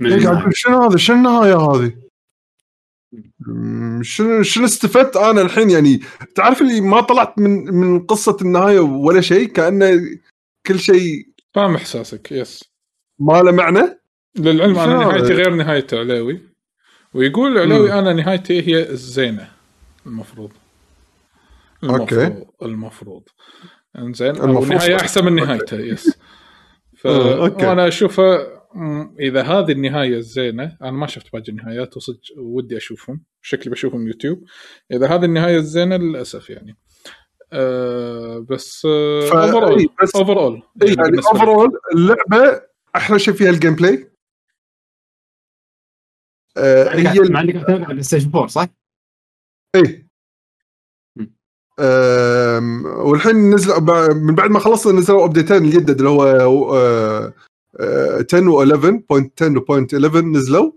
أقول 0.00 0.56
شنو 0.56 0.82
هذا؟ 0.82 0.96
شنو 0.96 1.16
النهاية 1.16 1.56
هذه؟ 1.56 1.92
شنو 4.02 4.42
شنو 4.42 4.64
استفدت 4.64 5.16
أنا 5.16 5.40
الحين؟ 5.40 5.70
يعني 5.70 6.00
تعرف 6.34 6.62
اللي 6.62 6.80
ما 6.80 7.00
طلعت 7.00 7.38
من 7.38 7.74
من 7.74 8.06
قصة 8.06 8.36
النهاية 8.42 8.80
ولا 8.80 9.20
شيء؟ 9.20 9.48
كأنه 9.48 10.00
كل 10.66 10.78
شيء 10.78 11.28
فاهم 11.56 11.74
إحساسك 11.74 12.32
yes 12.32 12.64
ما 13.18 13.42
له 13.42 13.52
معنى 13.52 14.00
للعلم 14.38 14.78
أنا؟ 14.78 14.98
نهايتي 14.98 15.32
غير 15.32 15.54
نهايه 15.54 15.86
علاوي 15.92 16.40
ويقول 17.14 17.58
علاوي. 17.58 17.92
أنا 17.92 18.12
نهايتي 18.12 18.68
هي 18.68 18.90
الزينة 18.90 19.48
المفروض 20.06 20.52
المفروض 21.82 22.12
okay. 22.12 22.44
المفروض 22.62 23.22
إنزين 23.98 24.36
أو 24.36 24.44
المفروض. 24.44 24.72
نهايه 24.72 24.96
أحسن 24.96 25.24
من 25.24 25.34
نهايته 25.34 25.76
yes 25.76 26.18
ف 27.00 27.06
آه،. 27.06 27.40
وأنا 27.40 27.90
مم، 28.74 29.14
إذا 29.20 29.42
هذه 29.42 29.72
النهاية 29.72 30.16
الزينة 30.16 30.76
أنا 30.82 30.90
ما 30.90 31.06
شفت 31.06 31.32
باقي 31.32 31.48
النهايات 31.48 31.96
وصدق 31.96 32.20
ودي 32.38 32.76
أشوفهم 32.76 33.22
شكلي 33.42 33.72
بشوفهم 33.72 34.06
يوتيوب 34.06 34.44
إذا 34.92 35.06
هذه 35.06 35.24
النهاية 35.24 35.56
الزينة 35.56 35.96
للأسف 35.96 36.50
يعني 36.50 36.76
أه 37.52 38.38
بس 38.50 38.86
over 38.86 39.86
بس- 40.02 40.16
over 40.16 40.38
اول 40.40 40.62
إي 40.82 40.94
يعني 40.94 41.18
overall 41.18 41.78
اللعبة 41.94 42.60
أحلى 42.96 43.18
شيء 43.18 43.34
فيها 43.34 43.50
ال 43.50 43.74
gameplay 43.74 44.10
آه 46.56 46.88
هي 46.94 47.20
مع 47.30 47.40
انك 47.40 47.70
على 47.70 48.02
stage 48.02 48.24
4 48.26 48.46
صح؟ 48.46 48.66
إيه. 49.74 50.06
أم، 51.80 52.86
والحين 52.86 53.54
نزل 53.54 53.72
من 54.14 54.34
بعد 54.34 54.50
ما 54.50 54.58
خلصنا 54.58 54.98
نزلوا 55.00 55.24
update 55.24 55.48
ين 55.48 55.56
الجدد 55.64 55.96
اللي 55.98 56.08
هو 56.08 56.24
آه، 56.76 57.32
آه، 57.80 58.24
10 58.32 58.48
و 58.48 58.64
11.10 58.64 59.58
و 59.58 59.62
11 59.80 60.20
نزلوا 60.24 60.72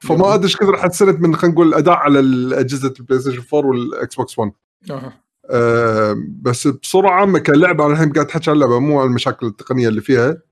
فما. 0.00 0.34
أدري 0.34 0.44
إيش 0.44 0.56
كثر 0.56 0.76
حسنت 0.76 1.20
من 1.20 1.36
خلينا 1.36 1.54
نقول 1.54 1.68
الاداء 1.68 1.94
على 1.94 2.18
اجهزه 2.60 2.94
البلاي 3.00 3.20
ستيشن 3.20 3.42
4 3.56 3.70
والاكس 3.70 4.14
بوكس 4.16 4.38
1 4.38 4.52
آه. 4.90 5.12
أم، 5.50 6.38
بس 6.42 6.66
بصورة 6.68 7.08
عامة 7.10 7.38
كلعبة 7.38 7.86
أنا 7.86 7.92
الحين 7.94 8.12
قاعد 8.12 8.26
احكي 8.26 8.50
عن 8.50 8.56
اللعبة 8.56 8.78
مو 8.78 9.00
عن 9.00 9.06
المشاكل 9.06 9.46
التقنية 9.46 9.88
اللي 9.88 10.00
فيها. 10.00 10.42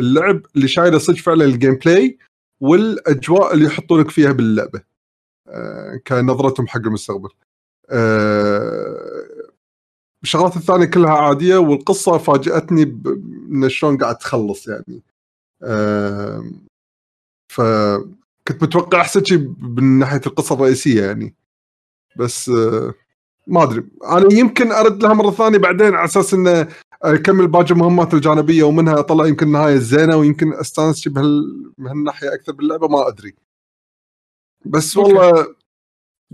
اللعب 0.00 0.42
اللي 0.56 0.68
شايله 0.68 0.98
صدق 0.98 1.16
فعلا 1.18 1.44
ال 1.44 1.74
gameplay 1.74 2.18
والأجواء 2.60 3.54
اللي 3.54 3.64
يحطون 3.66 4.00
لك 4.00 4.10
فيها 4.10 4.32
باللعبة. 4.32 4.82
أه، 5.48 6.00
كنظرتهم 6.06 6.66
حق 6.66 6.80
المستقبل. 6.86 7.28
أه، 7.90 9.26
الشغلات 10.22 10.56
الثانية 10.56 10.86
كلها 10.86 11.10
عادية 11.12 11.56
والقصة 11.56 12.18
فاجأتني 12.18 12.82
ان 13.52 13.68
شلون 13.68 13.98
قاعد 13.98 14.18
تخلص 14.18 14.68
يعني. 14.68 15.02
فكنت 17.52 18.62
متوقع 18.62 19.00
أحسن 19.00 19.24
شيء 19.24 19.54
من 19.60 19.84
ناحية 19.98 20.20
القصة 20.26 20.54
الرئيسية 20.54 21.02
يعني. 21.06 21.34
بس 22.18 22.50
ما 23.46 23.62
أدري 23.62 23.84
أنا 24.04 24.32
يمكن 24.32 24.72
أرد 24.72 25.02
لها 25.02 25.12
مرة 25.14 25.30
ثانية 25.30 25.58
بعدين 25.58 25.94
على 25.94 26.04
أساس 26.04 26.34
إنه 26.34 26.68
اكمل 27.02 27.46
باقي 27.48 27.70
المهمات 27.70 28.14
الجانبية 28.14 28.62
ومنها 28.62 28.98
اطلع 28.98 29.26
يمكن 29.26 29.46
النهايه 29.46 29.74
الزينه 29.74 30.16
ويمكن 30.16 30.52
أستانس 30.54 31.08
بهالناحية 31.08 32.34
أكثر 32.34 32.52
باللعبة 32.52 32.88
ما 32.88 33.08
أدري 33.08 33.34
بس. 34.66 34.96
والله 34.96 35.46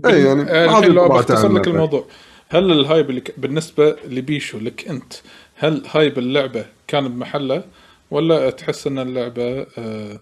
اي 0.05 0.23
يعني 0.23 0.41
آه، 0.41 0.79
الحين 0.79 0.91
لو 0.91 1.09
بختصر 1.09 1.51
لك. 1.53 1.67
الموضوع 1.67 2.05
هل 2.49 2.71
ال 2.71 2.79
hype 2.79 3.09
اللي. 3.09 3.23
بالنسبة 3.37 3.95
لبيشو 4.05 4.59
لك 4.59 4.87
أنت 4.87 5.13
هل 5.55 5.83
hype 5.91 6.17
اللعبة 6.19 6.65
كان 6.87 7.07
بمحله 7.07 7.63
ولا 8.11 8.49
تحس 8.49 8.87
إن 8.87 8.99
اللعبة 8.99 9.67
آه 9.77 10.19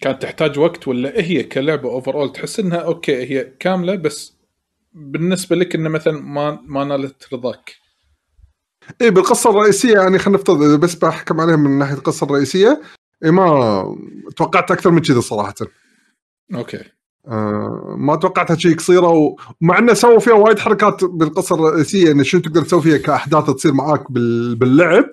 كانت 0.00 0.22
تحتاج 0.22 0.58
وقت 0.58 0.88
ولا 0.88 1.12
هي 1.20 1.42
كلعبة 1.42 1.90
overall 1.90 2.32
تحس 2.32 2.60
إنها 2.60 2.78
okay 2.78 3.16
هي 3.30 3.52
كاملة 3.60 3.94
بس 3.94 4.37
بالنسبة 4.98 5.56
لك 5.56 5.74
إنه 5.74 5.88
مثلا 5.88 6.20
ما 6.20 6.60
ما 6.66 6.84
نالت 6.84 7.34
رضاك. 7.34 7.74
اي 9.02 9.10
بالقصة 9.10 9.50
الرئيسية 9.50 9.94
يعني 10.00 10.18
خلينا 10.18 10.38
نفترض 10.38 10.62
اذا 10.62 10.76
بس 10.76 10.94
بحكم 10.94 11.40
عليها 11.40 11.56
من 11.56 11.78
ناحية 11.78 11.94
القصة 11.94 12.24
الرئيسية 12.24 12.82
إيه 13.24 13.30
ما 13.30 13.96
توقعت 14.36 14.70
أكثر 14.70 14.90
من 14.90 15.00
كذا 15.00 15.20
صراحة. 15.20 15.54
okay. 16.54 16.84
آه 17.28 17.94
ما 17.98 18.16
توقعتها 18.16 18.56
شيء 18.56 18.76
قصيرة 18.76 19.08
ومع 19.60 19.78
إنه 19.78 19.94
سووا 19.94 20.18
فيها 20.18 20.32
وايد 20.34 20.58
حركات 20.58 21.04
بالقصة 21.04 21.54
الرئيسية 21.54 22.12
انه 22.12 22.22
شنو 22.22 22.40
تقدر 22.40 22.62
تسوي 22.62 22.82
فيها 22.82 22.96
كأحداث 22.98 23.50
تصير 23.50 23.72
معاك 23.72 24.12
بال- 24.12 24.56
باللعب. 24.56 25.04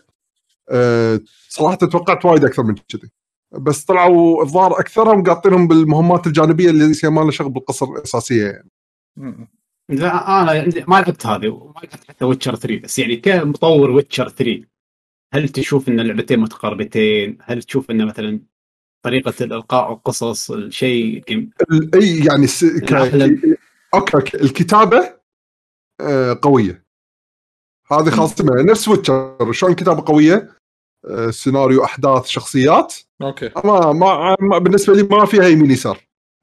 آه 0.70 1.20
صراحة 1.50 1.76
توقعت 1.76 2.26
وايد 2.26 2.46
أكثر 2.46 2.64
من 2.64 2.76
كذي. 2.76 3.12
بس 3.52 3.86
طلعوا 3.86 4.44
الظاهر 4.44 4.80
أكثرهم 4.80 5.24
قاطينهم 5.24 5.68
بالمهمات 5.68 6.28
الجانبية 6.28 6.70
اللي 6.70 6.96
ما 7.04 7.22
لها 7.22 7.32
شغل 7.32 7.50
بالقصة 7.50 7.92
الأساسية 7.96 8.46
يعني. 8.46 8.70
لا 9.90 10.42
أنا 10.42 10.52
عندي- 10.52 10.86
ما 10.88 10.96
لعبت 10.96 11.26
هذه 11.26 11.48
وما 11.48 11.74
لعبت 11.76 12.08
حتى 12.10 12.26
ويتشر 12.26 12.56
3 12.56 12.80
بس. 12.84 13.00
يعني 13.00 13.16
كمطور 13.16 13.92
ويتشر 13.92 14.30
3 14.30 14.64
هل 15.34 15.50
تشوف 15.50 15.90
إن 15.90 16.00
اللعبتين 16.00 16.40
متقاربتين؟ 16.40 17.38
هل 17.42 17.64
تشوف 17.64 17.92
إن 17.92 18.06
مثلا 18.08 18.40
طريقة 19.06 19.34
الإلقاء 19.42 19.90
والقصص 19.92 20.52
الشيء 20.52 21.24
إي 21.96 22.26
يعني 22.26 22.48
س... 22.48 22.66
ك... 22.66 22.94
okay 22.94 24.14
okay. 24.18 24.38
الكتابة 24.42 25.14
آه 26.02 26.40
قوية. 26.42 26.86
هذه 27.92 28.10
خاصة 28.10 28.46
نفس 28.64 28.88
ويتشر 28.88 29.52
شلون 29.52 29.72
الكتابه 29.72 30.04
قوية؟ 30.06 30.52
آه 31.06 31.30
سيناريو 31.30 31.84
أحداث 31.84 32.26
شخصيات. 32.26 32.94
okay. 33.22 33.52
ما 33.66 33.92
ما 33.94 34.36
ما- 34.42 34.58
بالنسبة 34.58 34.94
لي 34.94 35.04
ما 35.04 35.26
فيها 35.26 35.48
يمين 35.48 35.72
يسار 35.72 36.00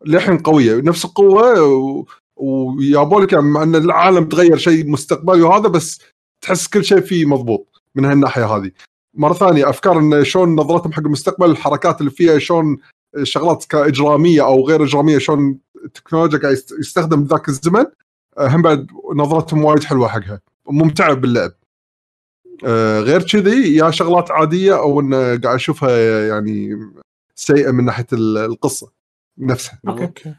للحين 0.07 0.39
قوية. 0.39 0.77
نفس 0.81 1.05
القوة 1.05 2.07
و... 2.43 2.77
ويابوا 2.77 3.21
لك 3.21 3.33
يعني 3.33 3.45
مع 3.45 3.63
إن 3.63 3.75
العالم 3.75 4.25
تغير 4.25 4.57
شيء 4.57 4.91
مستقبلي 4.91 5.43
وهذا 5.43 5.69
بس 5.69 6.01
تحس 6.41 6.69
كل 6.69 6.85
شيء 6.85 7.01
فيه 7.01 7.27
مضبوط 7.27 7.83
من 7.95 8.05
هالناحية 8.05 8.47
هذه. 8.57 8.71
مرة 9.15 9.33
ثانية 9.33 9.69
أفكار 9.71 9.99
إن 9.99 10.25
شلون 10.25 10.57
نظرتهم 10.57 10.93
حق 10.93 11.01
المستقبل 11.01 11.51
الحركات 11.51 12.01
اللي 12.01 12.11
فيها 12.11 12.39
شلون 12.39 12.79
شغلات 13.23 13.65
كإجرامية 13.65 14.45
أو 14.45 14.67
غير 14.69 14.85
إجرامية 14.85 15.19
شلون 15.19 15.59
التكنولوجيا 15.85 16.39
قاعد 16.39 16.53
يست- 16.53 16.77
يستخدم 16.81 17.25
بذاك 17.25 17.49
الزمن 17.49 17.85
آه، 18.39 18.47
هم 18.49 18.63
بعد 18.63 18.87
نظرتهم 19.15 19.65
وايد 19.65 19.85
حلوة 19.85 20.09
حقها. 20.09 20.41
ممتعة 20.71 21.15
باللعب. 21.15 21.53
آه، 22.65 23.01
غير 23.01 23.23
كذي 23.23 23.77
يا 23.77 23.91
شغلات 23.91 24.31
عادية 24.31 24.79
أو 24.79 25.01
إن 25.01 25.15
قاعد 25.15 25.47
أشوفها 25.47 26.27
يعني 26.29 26.79
سيئة 27.35 27.71
من 27.71 27.85
ناحية 27.85 28.07
ال- 28.13 28.39
القصة 28.39 28.93
نفسها. 29.39 29.81
okay. 29.89 30.35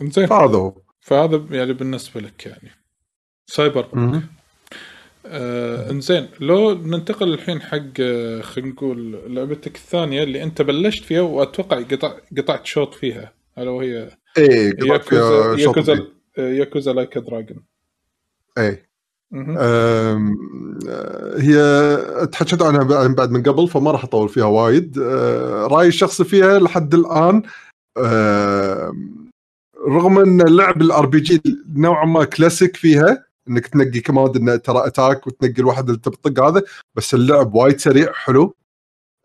انزين 0.00 0.26
فهذا 0.26 0.56
هو 0.58 0.74
فهذا 1.00 1.44
يعني 1.50 1.72
بالنسبة 1.72 2.20
لك 2.20 2.46
يعني. 2.46 2.70
سايبر. 3.46 3.88
آه 5.26 5.90
إنزين 5.90 6.28
لو 6.40 6.72
ننتقل 6.74 7.32
الحين 7.32 7.62
حق 7.62 8.00
آه، 8.00 8.40
خلينا 8.40 8.70
نقول 8.72 9.20
لعبتك 9.34 9.76
الثانية 9.76 10.22
اللي 10.22 10.42
أنت 10.42 10.62
بلشت 10.62 11.04
فيها 11.04 11.20
وأتوقع 11.20 11.82
قطع 11.82 12.14
قطعت 12.38 12.66
شوط 12.66 12.94
فيها. 12.94 13.32
ألا 13.58 13.70
وهي 13.70 14.08
إيه 14.38 14.74
ياكوزا 14.84 15.56
ياكوزا 15.58 15.94
7. 15.94 16.12
آه، 16.38 16.48
ياكوزا 16.52 16.92
لايك 16.92 17.18
دراجون 17.18 17.64
إيه. 18.58 18.92
آه، 19.58 20.18
هي 21.38 21.96
تحكيت 22.32 22.62
عنها 22.62 23.08
بعد 23.08 23.30
من 23.30 23.42
قبل 23.42 23.68
فما 23.68 23.90
راح 23.90 24.04
أطول 24.04 24.28
فيها 24.28 24.44
وايد. 24.44 24.98
رايي 25.72 25.88
الشخصي 25.88 26.24
فيها 26.24 26.58
لحد 26.58 26.94
الآن 26.94 27.42
رغم 29.88 30.18
أن 30.18 30.40
اللعب 30.40 30.82
ال 30.82 31.06
RPG 31.06 31.42
نوعا 31.76 32.04
ما 32.06 32.24
كلاسيك 32.24 32.76
فيها 32.76 33.24
إنك 33.48 33.66
تنقي 33.66 34.00
command 34.00 34.36
إنه 34.36 34.56
ترى 34.56 34.86
attack 34.86 35.26
وتنقي 35.26 35.60
الواحد 35.62 35.88
اللي 35.88 36.00
تبي 36.00 36.16
تطق 36.16 36.44
هذا 36.44 36.62
بس 36.94 37.14
اللعب 37.14 37.54
وايد 37.54 37.80
سريع 37.80 38.12
حلو 38.12 38.54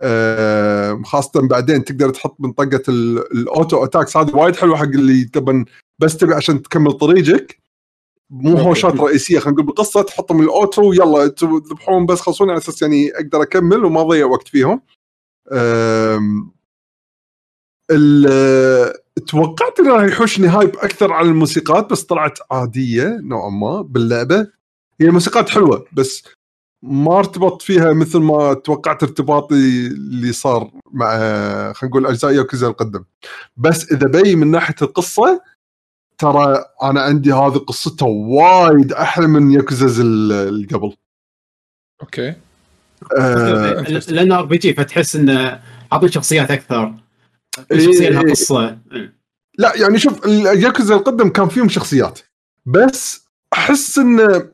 آم، 0.02 1.04
خاصة 1.04 1.48
بعدين 1.48 1.84
تقدر 1.84 2.10
تحط 2.10 2.36
من 2.40 2.54
ال- 2.90 3.32
ال 3.38 3.47
auto 3.47 3.84
attacks 3.84 4.18
هذه 4.18 4.36
وايد 4.36 4.56
حلوة 4.56 4.78
حق 4.78 4.84
اللي 4.84 5.24
تبي 5.24 5.66
بس 6.00 6.18
تبي 6.18 6.34
عشان 6.34 6.62
تكمل 6.62 6.92
طريقك 6.94 7.60
مو. 8.30 8.58
هوشات 8.58 8.96
رئيسية 9.00 9.40
خلينا 9.40 9.52
نقول 9.54 9.66
بالقصة 9.66 10.02
تحطهم 10.02 10.42
ال 10.42 10.52
auto 10.52 10.94
يلا 10.94 11.28
تذبحون 11.28 12.06
بس 12.06 12.20
خلصوني 12.22 12.52
على 12.52 12.58
أساس 12.58 12.82
يعني 12.82 13.12
أقدر 13.16 13.42
أكمل 13.42 13.86
وما 13.86 14.02
اضيع 14.02 14.26
وقت 14.26 14.48
فيهم. 14.48 14.82
ال- 17.92 18.94
توقعت 19.28 19.80
إنه 19.80 19.96
راح 19.96 20.04
يحوشني 20.04 20.48
hype 20.48 20.76
أكثر 20.76 21.14
على 21.14 21.28
الموسيقات 21.30 21.92
بس 21.92 22.04
طلعت 22.04 22.40
عادية 22.52 23.20
نوعا 23.24 23.50
ما 23.50 23.82
باللعبة. 23.82 24.48
هي 25.02 25.12
موسيقات 25.12 25.50
حلوة 25.50 25.86
بس 25.94 26.24
ما 26.84 27.18
ارتبط 27.20 27.62
فيها 27.62 27.94
مثل 27.94 28.20
ما 28.20 28.54
توقعت 28.54 29.04
ارتباطي 29.04 29.56
اللي 29.88 30.34
صار 30.34 30.72
مع 30.92 31.08
خلينا 31.74 31.92
نقول 31.92 32.06
أجزاء 32.06 32.32
ياكوزا 32.32 32.68
القدم. 32.68 33.04
بس 33.58 33.92
إذا 33.92 34.08
بي 34.08 34.36
من 34.36 34.52
ناحية 34.52 34.76
القصة 34.82 35.42
ترى 36.18 36.66
أنا 36.84 37.02
عندي 37.02 37.34
هذه 37.34 37.58
قصتها 37.58 38.08
وايد 38.08 38.94
أحلى 38.94 39.28
من 39.28 39.52
ياكوزا 39.52 40.02
ال- 40.02 40.32
اللي 40.32 40.68
قبل. 40.68 40.94
okay 42.02 42.36
آه 43.20 43.82
لأنه 44.10 44.40
RPG 44.40 44.74
فتحس 44.74 45.16
إنه 45.16 45.62
عطوا 45.92 46.08
شخصيات 46.08 46.52
أكثر 46.52 46.94
شخصيه 47.86 48.10
لها 48.10 48.22
إيه. 48.22 48.32
قصه. 48.32 48.78
لا 49.58 49.74
يعني 49.76 50.00
شوف 50.00 50.26
ال- 50.26 50.64
ياكوزا 50.64 50.96
القدم 50.96 51.30
كان 51.30 51.50
فيهم 51.50 51.70
شخصيات 51.70 52.20
بس 52.66 53.26
أحس 53.54 53.98
إن 53.98 54.50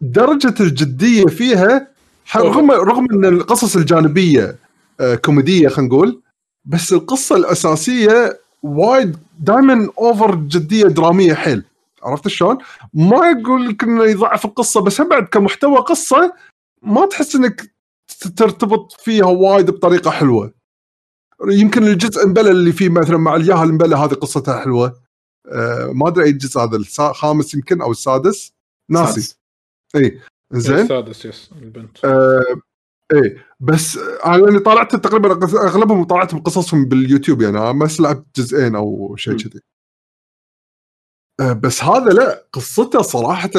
درجة 0.00 0.54
الجدية 0.60 1.24
فيها 1.24 1.88
رغم 2.36 2.70
رغم 2.70 3.06
إن 3.12 3.24
القصص 3.24 3.76
الجانبية 3.76 4.56
آه 5.00 5.14
كوميدية 5.14 5.68
خلينا 5.68 5.88
نقول 5.94 6.22
بس 6.64 6.92
القصة 6.92 7.36
الأساسية 7.36 8.38
وايد 8.62 9.16
دائما 9.40 9.88
أوفر 9.98 10.34
جدية 10.34 10.84
درامية 10.84 11.34
حيل 11.34 11.62
عرفت 12.02 12.28
شلون؟ 12.28 12.58
ما 12.94 13.16
أقول 13.40 13.68
لك 13.68 13.82
انه 13.82 14.04
يضعف 14.04 14.44
القصة 14.44 14.80
بس 14.80 15.00
بعد 15.00 15.24
كمحتوى 15.24 15.76
قصة 15.76 16.32
ما 16.82 17.06
تحس 17.06 17.36
إنك 17.36 17.70
ترتبط 18.36 18.92
فيها 18.92 19.26
وايد 19.26 19.70
بطريقة 19.70 20.10
حلوة. 20.10 20.52
يمكن 21.48 21.82
الجزء 21.82 22.24
المبلى 22.24 22.50
اللي 22.50 22.72
فيه 22.72 22.88
مثلا 22.88 23.16
مع 23.16 23.36
الياهل 23.36 23.68
المبلى 23.68 23.96
هذه 23.96 24.14
قصتها 24.14 24.60
حلوة. 24.60 25.00
آه 25.52 25.92
ما 25.94 26.08
أدري 26.08 26.24
أي 26.24 26.32
جزء 26.32 26.60
هذا 26.60 26.76
الخامس 26.76 27.54
يمكن 27.54 27.82
أو 27.82 27.90
السادس 27.90 28.52
ناسي 28.90 29.20
سادس. 29.20 29.38
زين 30.52 30.74
السادس 30.78 31.24
يس 31.24 31.50
البنت 31.62 32.04
آه 32.04 32.44
إيه 33.12 33.46
بس 33.60 33.96
أنا 34.26 34.36
لأني 34.36 34.58
طالعت 34.58 34.96
تقريبا 34.96 35.32
أغلبهم 35.66 36.04
طالعتهم 36.04 36.40
قصصهم 36.42 36.84
باليوتيوب 36.84 37.42
يعني 37.42 37.58
أنا 37.58 37.84
بس 37.84 38.00
لعبت 38.00 38.26
جزئين 38.36 38.74
أو 38.76 39.16
شيء. 39.16 39.36
كذي 39.36 39.60
آه 41.40 41.52
بس 41.52 41.84
هذا 41.84 42.10
لا 42.12 42.46
قصته 42.52 43.02
صراحة 43.02 43.50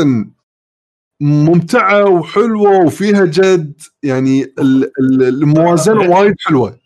ممتعة 1.21 2.09
وحلوة 2.09 2.85
وفيها 2.85 3.25
جد 3.25 3.81
يعني 4.03 4.43
ال- 4.43 4.91
ال- 4.99 5.23
الموازنة 5.23 6.09
وايد 6.09 6.35
حلوة 6.39 6.80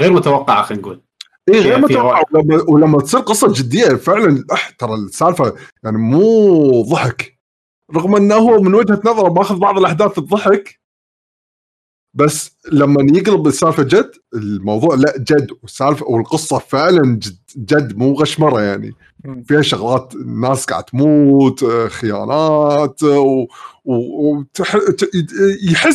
غير 0.00 0.12
متوقعة 0.12 0.62
خلينا 0.62 0.82
نقول. 0.82 1.02
اي 1.48 1.60
غير 1.60 1.78
متوقع 1.78 2.22
ولما, 2.32 2.64
ولما 2.68 3.00
تصير 3.00 3.20
قصة 3.20 3.52
جدية 3.52 3.84
فعلا 3.84 4.44
أح 4.52 4.70
ترى 4.70 4.94
السالفة 4.94 5.54
يعني 5.84 5.98
مو 5.98 6.82
ضحك. 6.82 7.38
رغم 7.94 8.16
إنه 8.16 8.34
هو 8.34 8.60
من 8.60 8.74
وجهة 8.74 9.00
نظره 9.04 9.32
ماخذ 9.32 9.58
بعض 9.58 9.78
الأحداث 9.78 10.18
الضحك 10.18 10.80
بس 12.14 12.56
لما 12.72 13.18
يقلب 13.18 13.46
السالفة 13.46 13.82
جد 13.82 14.10
الموضوع 14.34 14.94
لا 14.94 15.14
جد. 15.18 15.50
والسالفة 15.62 16.06
والقصة 16.06 16.58
فعلا 16.58 17.18
جد, 17.18 17.38
جد 17.56 17.98
مو 17.98 18.12
غشمرة 18.12 18.60
يعني. 18.60 18.94
فيها 19.44 19.62
شغلات 19.62 20.14
الناس 20.14 20.64
قاعد 20.64 20.84
تموت 20.84 21.64
خيانات 21.88 23.02
آه، 23.02 23.18
و... 23.18 23.46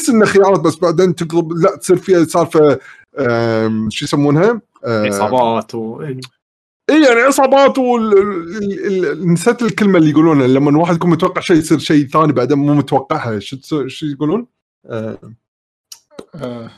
انه 0.09 0.25
خيانات 0.25 0.59
بس 0.59 0.75
بعدين 0.75 1.15
تقلب 1.15 1.51
لا 1.51 1.75
تصير 1.75 1.95
فيها 1.97 2.23
سالفة 2.23 2.79
شو 3.89 4.05
يسمونها؟ 4.05 4.61
عصابات 4.85 5.75
و 5.75 6.01
إيه. 6.01 6.19
اي 6.89 7.03
يعني 7.03 7.19
عصابات 7.21 7.77
وال... 7.77 8.17
ال- 8.17 9.07
ال- 9.11 9.33
نسيت 9.33 9.61
الكلمة 9.61 9.97
اللي 9.99 10.09
يقولونها. 10.09 10.47
لما 10.47 10.69
الواحد 10.69 10.95
يكون 10.95 11.09
متوقع 11.09 11.41
شيء 11.41 11.57
يصير 11.57 11.77
شيء 11.79 12.07
ثاني 12.07 12.33
بعدين 12.33 12.57
مو 12.57 12.73
متوقعها. 12.73 13.39
شو 13.39 13.87
شو 13.87 14.05
يقولون؟ 14.05 14.47
آه، 14.85 15.17
آه. 16.35 16.71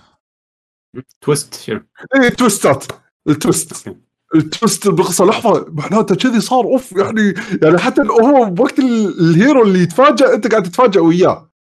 twist 1.22 1.54
شنو 1.54 1.82
اي 2.16 2.30
twist 2.30 2.70
ات. 2.70 2.86
ال 3.30 3.38
twist. 3.38 3.90
ال 4.36 4.45
twist 4.45 4.88
بالقصة 4.88 5.26
لحظة. 5.26 5.66
معناته 5.70 6.16
كذي 6.16 6.42
صار. 6.42 6.64
أوف 6.66 6.92
يعني 6.92 7.34
يعني 7.64 7.78
حتى 7.78 8.02
هو 8.02 8.46
بوقت 8.46 8.80
ال- 8.80 9.20
ال 9.20 9.29
hero 9.29 9.64
اللي 9.64 9.80
يتفاجئ 9.80 10.34
أنت 10.34 10.48
قاعد 10.48 10.64
تتفاجئ 10.64 11.00
وياه. 11.00 11.52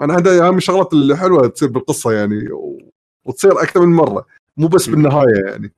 أنا 0.00 0.16
هذا 0.16 0.46
أهم 0.48 0.56
الشغلات 0.56 0.92
الحلوة 0.92 1.46
تصير 1.48 1.68
بالقصة 1.68 2.12
يعني. 2.12 2.52
و... 2.52 2.93
وتصير 3.24 3.62
أكثر 3.62 3.86
من 3.86 3.96
مرة. 3.96 4.26
مو 4.56 4.66
بس 4.68 4.88
بالنهاية 4.88 5.44
يعني. 5.46 5.72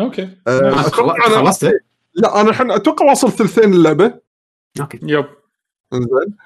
okay. 0.00 0.22
آه، 0.48 0.50
آه، 0.70 0.70
أنا- 0.82 0.90
خلصت 0.90 1.72
لا 2.14 2.40
أنا 2.40 2.50
الحين 2.50 2.70
أتوقع 2.70 3.06
واصل 3.06 3.32
ثلثين 3.32 3.74
اللعبة. 3.74 4.20
أوكي. 4.80 4.98
يب. 5.02 5.26
إنزين. 5.92 6.36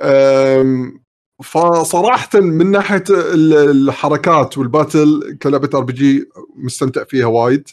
أم، 0.00 1.00
فصراحة 1.44 2.40
من 2.40 2.70
ناحية 2.70 3.04
ال- 3.10 3.88
الحركات 3.88 4.58
وال 4.58 4.78
battle 4.78 5.38
كلعبة 5.42 5.70
RPG 5.78 6.28
مستمتع 6.56 7.04
فيها 7.04 7.26
وايد. 7.26 7.68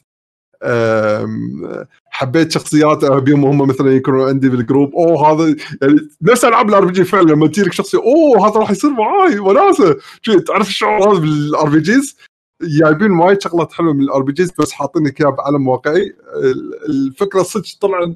حبيت 2.09 2.51
شخصيات 2.51 3.03
ابيهم 3.03 3.45
هم 3.45 3.67
مثلا 3.67 3.95
يكونوا 3.95 4.27
عندي 4.29 4.49
بال 4.49 4.60
group. 4.60 4.93
أوه 4.95 5.31
هذا 5.31 5.55
يعني 5.81 6.09
نفس 6.21 6.45
ألعاب 6.45 6.69
ال 6.69 6.85
RPG 6.85 7.03
فعلا. 7.03 7.31
لما 7.31 7.47
تجيك 7.47 7.73
شخصية 7.73 7.97
أوه 7.97 8.47
هذا 8.47 8.59
راح 8.59 8.71
يصير 8.71 8.89
معاي. 8.89 9.39
وناسة. 9.39 9.95
تعرف 10.47 10.67
الشعور 10.67 11.11
هذا 11.11 11.19
بال 11.19 11.69
RPGs 11.69 12.17
جايبين 12.61 13.11
وايد 13.11 13.41
شغلات 13.41 13.73
حلوة 13.73 13.93
من 13.93 14.01
ال 14.01 14.21
RPGs 14.21 14.51
بس 14.59 14.71
حاطين 14.71 15.07
لك 15.07 15.21
إياها 15.21 15.31
بعالم 15.31 15.67
واقعي. 15.67 16.13
ال- 16.43 16.89
الفكرة 16.89 17.43
صدق 17.43 17.65
طلع 17.81 18.13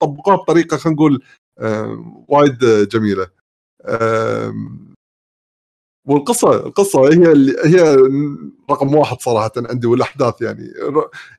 طبقوها 0.00 0.36
بطريقة 0.36 0.76
خلينا 0.76 0.96
نقول 0.96 1.22
آم، 1.60 2.24
وايد 2.28 2.64
آه، 2.64 2.84
جميله 2.84 3.26
والقصة 6.08 6.66
القصة 6.66 7.04
هي 7.04 7.32
اللي 7.32 7.56
هي 7.64 7.96
رقم 8.70 8.94
واحد 8.94 9.20
صراحة 9.20 9.52
عندي 9.56 9.86
والأحداث 9.86 10.42
يعني 10.42 10.72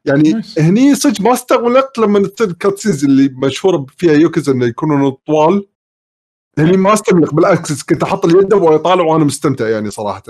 يعني 0.05 0.31
nice. 0.31 0.59
هني 0.59 0.95
صدق 0.95 1.21
ما 1.21 1.33
استغربت 1.33 1.97
لما 1.97 2.27
تصير 2.27 2.47
ال 2.47 2.53
cutscenes 2.53 3.05
اللي 3.05 3.29
مشهوره 3.29 3.85
فيها 3.89 4.13
ياكوزا 4.13 4.49
إنه 4.49 4.65
يكونون 4.65 5.11
طوال 5.11 5.67
هني 6.57 6.77
ما 6.77 6.93
أستمل 6.93 7.22
لك 7.22 7.33
بالعكس 7.33 7.83
كنت 7.83 8.03
أحط 8.03 8.25
اليد 8.25 8.53
ويطالع 8.53 9.03
وأنا 9.03 9.23
مستمتع 9.23 9.69
يعني 9.69 9.91
صراحة 9.91 10.23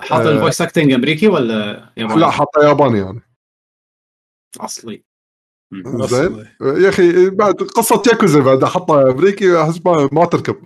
حاط 0.00 0.26
آه. 0.26 0.30
ال 0.30 0.35
voice 0.35 0.60
acting 0.60 0.92
أمريكي 0.92 1.28
ولا 1.28 1.92
ياباني؟ 1.96 2.20
لا 2.20 2.30
حاطه 2.30 2.68
ياباني 2.68 2.98
يعني 2.98 3.20
أصلي. 4.60 5.04
زين. 5.84 6.46
يا 6.60 6.88
أخي 6.88 7.30
بعد 7.30 7.54
قصة 7.54 8.02
ياكوزا 8.06 8.40
بعد 8.40 8.62
احطها 8.62 9.10
أمريكي 9.10 9.62
أحس 9.62 9.80
ما, 9.86 10.08
ما 10.12 10.24
تركب. 10.24 10.56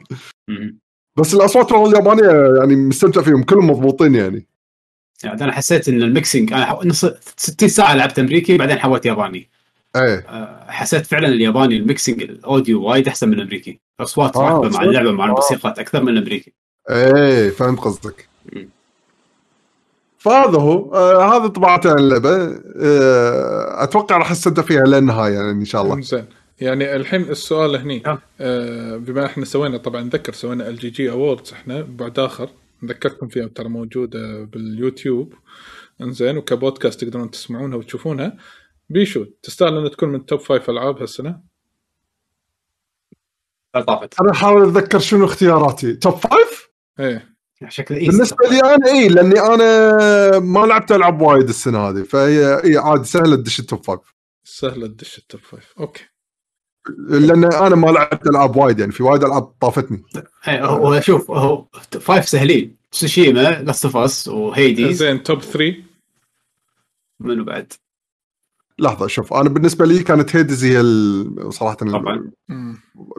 بس 1.17 1.35
الأصوات 1.35 1.73
والله 1.73 1.89
اليابانية 1.91 2.59
يعني 2.59 2.77
مستمتع 2.77 3.23
فيهم 3.23 3.43
كلهم 3.43 3.71
مضبوطين 3.71 4.15
يعني. 4.15 4.47
يعني 5.25 5.45
أنا 5.45 5.53
حسيت 5.53 5.89
إن 5.89 6.03
ال 6.03 6.10
mixing 6.10 6.53
أنا 6.53 6.65
حو- 6.67 6.83
نص 6.85 7.05
60 7.37 7.69
ساعة 7.69 7.95
لعبت 7.95 8.19
أمريكي 8.19 8.57
بعدين 8.59 8.79
حولت 8.79 9.07
ياباني. 9.07 9.49
إيه. 9.97 10.19
أه، 10.29 10.65
حسيت 10.71 11.07
فعلا 11.07 11.29
الياباني 11.29 11.77
ال 11.77 11.83
mixing 11.83 12.23
ال 12.23 12.33
audio 12.33 12.83
وايد 12.83 13.09
أحسن 13.09 13.29
من 13.29 13.35
الأمريكي. 13.35 13.81
اصوات 14.01 14.37
آه، 14.37 14.41
راكبة 14.41 14.69
مع؟ 14.79 14.83
اللعبة 14.83 15.13
مع 15.13 15.25
آه. 15.25 15.29
الموسيقات 15.29 15.79
أكثر 15.79 16.03
من 16.03 16.09
الأمريكي. 16.09 16.53
إيه 16.91 17.51
فهمت 17.51 17.79
قصدك. 17.81 18.29
فهذا 20.19 20.59
هو. 20.59 20.95
آه 20.95 21.37
هذا 21.37 21.47
انطباعاتي 21.47 21.89
عن 21.89 21.99
اللعبة. 21.99 22.31
آه 22.81 23.83
أتوقع 23.85 24.17
راح 24.17 24.31
أستمتع 24.31 24.63
فيها 24.63 24.83
للنهاية 24.85 25.35
يعني 25.35 25.51
إن 25.51 25.65
شاء 25.65 25.83
الله. 25.83 26.01
زين 26.01 26.25
يعني 26.61 26.97
الحين 26.97 27.21
السؤال 27.21 27.77
هني 27.77 28.07
آه. 28.07 28.19
آه 28.41 28.97
بما 28.97 29.27
إحنا 29.27 29.45
سوينا 29.45 29.77
طبعا 29.77 30.03
نذكر 30.03 30.33
سوينا 30.33 30.69
ال 30.69 30.77
GG 30.77 31.11
Awards 31.11 31.53
إحنا 31.53 31.81
بعد 31.83 32.19
آخر 32.19 32.51
نذكركم 32.83 33.29
فيها 33.29 33.47
ترى 33.47 33.69
موجودة 33.69 34.45
باليوتيوب. 34.45 35.35
إنزين 36.01 36.37
وكبودكاست 36.37 37.05
تقدرون 37.05 37.31
تسمعونها 37.31 37.79
وتشوفونها. 37.79 38.37
بيشو 38.89 39.25
تستاهل 39.43 39.77
ان 39.77 39.91
تكون 39.91 40.09
من 40.09 40.27
top 40.27 40.41
five 40.41 40.71
ألعاب 40.71 40.99
هالسنة؟ 40.99 41.41
طافت. 43.73 44.21
أنا 44.21 44.33
احاول 44.33 44.63
أتذكر 44.63 44.99
شنو 44.99 45.25
اختياراتي. 45.25 45.93
توب 45.95 46.15
فايف 46.17 46.69
إيه. 47.01 47.37
شكل 47.69 47.95
اي 47.95 48.07
بالنسبة 48.07 48.49
لي 48.51 48.61
أنا 48.61 48.87
اي 48.87 49.09
لأني 49.09 49.41
أنا 49.41 50.39
ما 50.39 50.67
لعبت 50.67 50.93
ألعاب 50.93 51.21
وايد 51.21 51.49
السنة 51.49 51.79
هذه 51.79 52.03
فهي 52.03 52.65
اي 52.65 52.77
عادي 52.77 53.05
سهله 53.05 53.37
تدش 53.37 53.61
التوب 53.61 53.85
فايف 53.85 54.15
سهله 54.45 54.87
تدش 54.87 55.19
ال 55.19 55.24
top 55.24 55.41
five 55.41 55.75
أوكي. 55.81 56.05
لأن 56.99 57.45
أنا 57.45 57.77
ما 57.77 57.87
لعبت 57.91 58.27
ألعاب 58.27 58.57
وايد 58.57 58.79
يعني 58.79 58.93
في 58.93 59.03
وايد 59.03 59.25
ألعاب 59.25 59.43
طافتني. 59.43 60.03
إيه، 60.49 60.65
هو 60.67 61.01
شوف 61.01 61.31
هو 61.31 61.67
five 62.01 62.29
سهلين. 62.29 62.77
تسوشيما 62.93 63.41
Last 63.41 63.85
of 63.85 63.97
Us 63.97 64.29
و 64.29 64.40
Hades 64.40 64.97
زين 64.97 65.23
top 65.23 65.41
3 65.43 65.75
منو 67.21 67.45
بعد؟ 67.45 67.73
لحظة 68.79 69.07
شوف 69.07 69.35
أنا 69.35 69.49
بالنسبة 69.49 69.87
لي 69.87 70.03
كانت 70.03 70.37
Hades 70.37 70.65
هي 70.65 70.81
ال- 70.81 71.55
صراحة 71.55 71.75
طبعاً. 71.75 72.31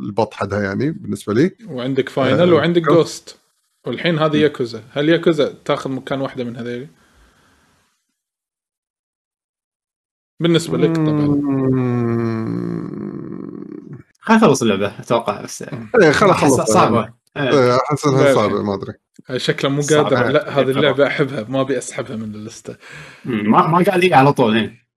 ال 0.02 0.10
bet 0.10 0.34
حدها 0.34 0.62
يعني 0.64 0.92
بالنسبة 0.92 1.34
لي. 1.34 1.52
وعندك 1.68 2.10
Final 2.10 2.50
آه، 2.50 2.54
وعندك؟ 2.54 2.82
Ghost 2.82 3.40
والحين 3.88 4.20
هذه 4.20 4.38
ياكوزا 4.38 4.84
هل 4.92 5.10
ياكوزا 5.10 5.54
تاخذ 5.66 5.92
مكان 5.92 6.22
واحدة 6.22 6.44
من 6.44 6.56
هذيل 6.58 6.88
بالنسبة 10.40 10.78
لك 10.78 10.96
طبعا. 10.96 11.42
مم. 14.30 14.40
خلينا 14.40 14.46
نخلص 14.46 14.62
اللعبة 14.62 14.88
أتوقع. 15.00 15.42
بس 15.42 15.66
إيه 16.02 16.12
خلاص 16.12 16.36
خلص 16.36 16.62
صعبة. 16.62 17.10
إيه. 17.38 17.50
إيه، 17.50 17.76
أحس 17.76 18.06
إنها. 18.06 18.34
صعبة 18.34 18.64
ما 18.64 18.74
أدري. 18.74 18.94
شكله 19.38 19.70
مو. 19.70 19.82
قادر. 19.82 20.28
لا 20.28 20.50
هذه 20.50 20.66
إيه، 20.66 20.72
اللعبة 20.72 21.08
أحبها. 21.08 21.46
ما 21.50 21.62
أبي 21.62 21.78
أسحبها 21.78 22.16
من 22.16 22.36
ال 22.36 22.44
list 22.44 22.76
ما 23.26 23.68
ما 23.68 23.84
قاعد 23.84 24.14
على 24.14 24.34
طول 24.34 24.58
إيه. 24.58 24.88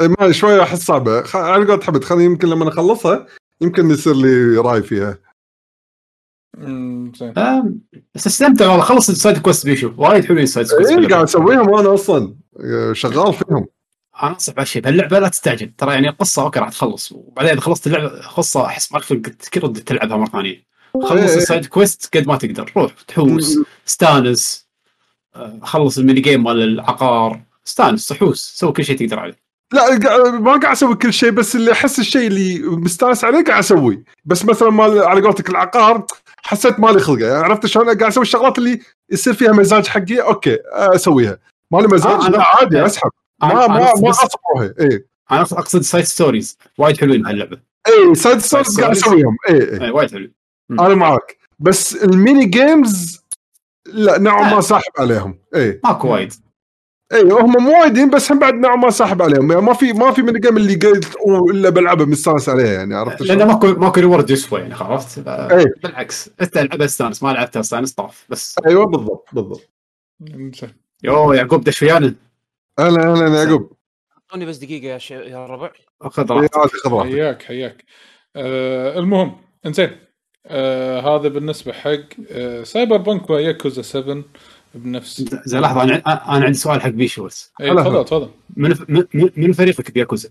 إيه، 0.00 0.14
ما 0.20 0.32
شوية 0.32 0.62
أحس 0.62 0.84
صعبة. 0.84 1.22
خ... 1.22 1.36
على 1.36 1.64
قولة 1.64 1.82
حمد 1.82 2.04
خليني 2.04 2.24
يمكن 2.24 2.48
لما 2.48 2.68
اخلصها 2.68 3.26
يمكن 3.60 3.90
يصير 3.90 4.14
لي 4.14 4.56
رأي 4.56 4.82
فيها. 4.82 5.18
زين. 7.14 7.32
بس 8.14 8.26
استمتع 8.26 8.68
والله. 8.68 8.84
خلص 8.84 9.08
ال 9.08 9.14
side 9.14 9.38
quest 9.38 9.66
بيشو. 9.66 9.92
وايد 9.96 10.24
حلوين 10.24 10.42
ال 10.42 10.47
side 10.47 10.68
quest 10.70 10.90
إيه 10.90 11.08
قاعد 11.08 11.22
أسويهم 11.22 11.74
أنا 11.78 11.94
أصلا. 11.94 12.34
شغال 12.92 13.32
فيهم. 13.32 13.66
أنا 14.22 14.30
أنصح 14.32 14.52
بهالشيء 14.52 14.82
بهاللعبه 14.82 15.18
لا 15.18 15.28
تستعجل. 15.28 15.72
ترى 15.78 15.92
يعني 15.92 16.08
القصة 16.08 16.42
okay 16.42 16.60
راح 16.60 16.68
تخلص. 16.68 17.12
وبعدين 17.12 17.52
اذا 17.52 17.60
خلصت 17.60 17.86
اللعبة 17.86 18.08
قصه 18.08 18.66
احس 18.66 18.92
ما 18.92 18.98
تفرق 19.00 19.20
ترد 19.52 19.80
تلعبها 19.80 20.16
مرة 20.16 20.26
ثانية. 20.28 20.66
خلص 21.02 21.12
إيه. 21.30 21.36
السايد 21.36 21.66
كويست 21.66 22.16
قد 22.16 22.26
ما 22.26 22.36
تقدر. 22.36 22.72
روح 22.76 22.92
تحوس 23.08 23.58
استانس 23.88 24.66
آه، 25.36 25.58
خلص 25.62 25.98
ال 25.98 26.02
mini 26.02 26.20
game 26.20 26.44
مال 26.44 26.62
العقار. 26.62 27.40
استانس 27.66 28.08
تحوس 28.08 28.52
سوي 28.56 28.72
كل 28.72 28.84
شيء 28.84 28.96
تقدر 28.98 29.18
عليه. 29.18 29.36
لا 29.72 29.98
ما 30.30 30.50
قاعد 30.50 30.64
أسوي 30.64 30.94
كل 30.94 31.12
شيء 31.12 31.30
بس 31.30 31.56
اللي 31.56 31.72
أحس 31.72 31.98
الشيء 31.98 32.26
اللي 32.26 32.58
مستانس 32.58 33.24
عليه 33.24 33.44
قاعد 33.44 33.58
أسوي. 33.58 34.04
بس 34.24 34.44
مثلا 34.44 34.70
مال 34.70 35.02
على 35.02 35.20
قولتك 35.20 35.50
العقار 35.50 36.06
حسيت 36.42 36.80
مالي 36.80 37.00
خلقة. 37.00 37.26
يعني 37.26 37.44
عرفت 37.44 37.66
شلون؟ 37.66 37.86
قاعد 37.86 38.02
أسوي 38.02 38.22
الشغلات 38.22 38.58
اللي 38.58 38.80
يصير 39.10 39.34
فيها 39.34 39.52
مزاج 39.52 39.86
حقي 39.86 40.20
okay 40.20 40.58
أسويها. 40.72 41.38
مالي 41.72 41.88
مزاج؟ 41.88 42.12
آه، 42.12 42.20
أنا- 42.20 42.30
لا 42.30 42.42
عادي 42.42 42.86
أسحب. 42.86 43.10
ما 43.42 43.66
ما 43.66 43.92
ما 44.02 44.10
اصبروها 44.10 44.74
اي 44.80 45.06
أنا 45.30 45.40
اقصد 45.40 45.80
side 45.80 46.04
stories 46.04 46.58
وايد 46.78 47.00
حلوين 47.00 47.22
بهاللعبه 47.22 47.58
اي 47.88 48.14
side 48.14 48.38
stories 48.38 48.80
قاعد. 48.80 48.90
أسويهم. 48.90 49.36
اي 49.48 49.54
اي 49.54 49.84
إيه، 49.84 49.90
وايد 49.90 50.10
حلو 50.10 50.30
أنا 50.70 50.94
معك 50.94 51.38
بس 51.58 51.94
ال 51.96 52.06
mini 52.06 52.44
games 52.44 53.22
لا 53.86 54.18
نوعا 54.18 54.42
ما 54.42 54.56
آه. 54.56 54.60
ساحب 54.60 54.92
عليهم. 54.98 55.38
اي 55.54 55.80
ماكو 55.84 56.08
وايد. 56.08 56.32
اي 57.12 57.22
هم 57.22 57.62
مو 57.64 57.80
وايدين 57.80 58.10
بس 58.10 58.32
هم 58.32 58.38
بعد 58.38 58.54
نوعا 58.54 58.76
ما 58.76 58.90
ساحب 58.90 59.22
عليهم. 59.22 59.50
يعني 59.50 59.62
ما 59.62 59.72
في 59.72 59.92
ما 59.92 60.12
في 60.12 60.22
mini 60.22 60.38
game 60.38 60.56
اللي 60.56 60.74
قلت 60.74 61.16
إلا 61.50 61.68
بلعبها 61.70 62.06
مستانس 62.06 62.48
عليها 62.48 62.72
يعني 62.72 62.94
عرفت؟ 62.94 63.22
لأنه 63.22 63.44
ماكو 63.44 63.66
ماكو 63.66 64.00
reward 64.00 64.30
يسوى 64.30 64.60
يعني 64.60 64.74
عرفت؟ 64.74 65.28
آه، 65.28 65.58
إيه. 65.58 65.64
بالعكس. 65.82 66.30
إنت 66.40 66.56
العبها 66.56 66.86
استانس 66.86 67.22
ما 67.22 67.28
لعبتها 67.32 67.60
استانس 67.60 67.92
طاف 67.92 68.26
بس. 68.28 68.56
أيوه 68.66 68.86
بالضبط 68.86 69.28
بالضبط. 69.32 69.68
يو 71.04 71.32
يعقوب 71.32 71.64
دش 71.64 71.82
ويانا 71.82 72.14
أهلا 72.78 73.12
أهلا 73.12 73.42
يعقوب. 73.42 73.72
أعطوني 74.12 74.46
بس 74.46 74.56
دقيقة 74.56 74.86
يا, 74.86 74.98
ش... 74.98 75.10
يا 75.10 75.46
ربع. 75.46 75.70
خذ 76.00 76.32
إيه، 76.32 76.48
راحتك 76.56 77.12
حياك 77.12 77.42
حياك. 77.42 77.84
آه 78.36 78.98
المهم 78.98 79.36
إنزين. 79.66 79.90
آه 80.46 81.00
هذا 81.00 81.28
بالنسبة 81.28 81.72
حق 81.72 81.98
آه 82.30 82.62
Cyberpunk 82.62 83.30
وياكوزا 83.30 83.82
7 83.82 84.22
بنفس. 84.74 85.24
زين 85.44 85.60
لحظة 85.60 85.82
أنا 85.82 85.96
أنا 86.36 86.44
عندي 86.44 86.58
سؤال 86.58 86.82
حق 86.82 86.88
بيشو 86.88 87.24
بس. 87.24 87.52
اي 87.60 87.70
هلا 87.70 87.82
تفضل. 87.82 88.04
تفضل. 88.04 88.30
من 88.56 88.74
من 89.14 89.30
من 89.36 89.52
فريقك 89.52 89.90
بياكوزا؟ 89.90 90.28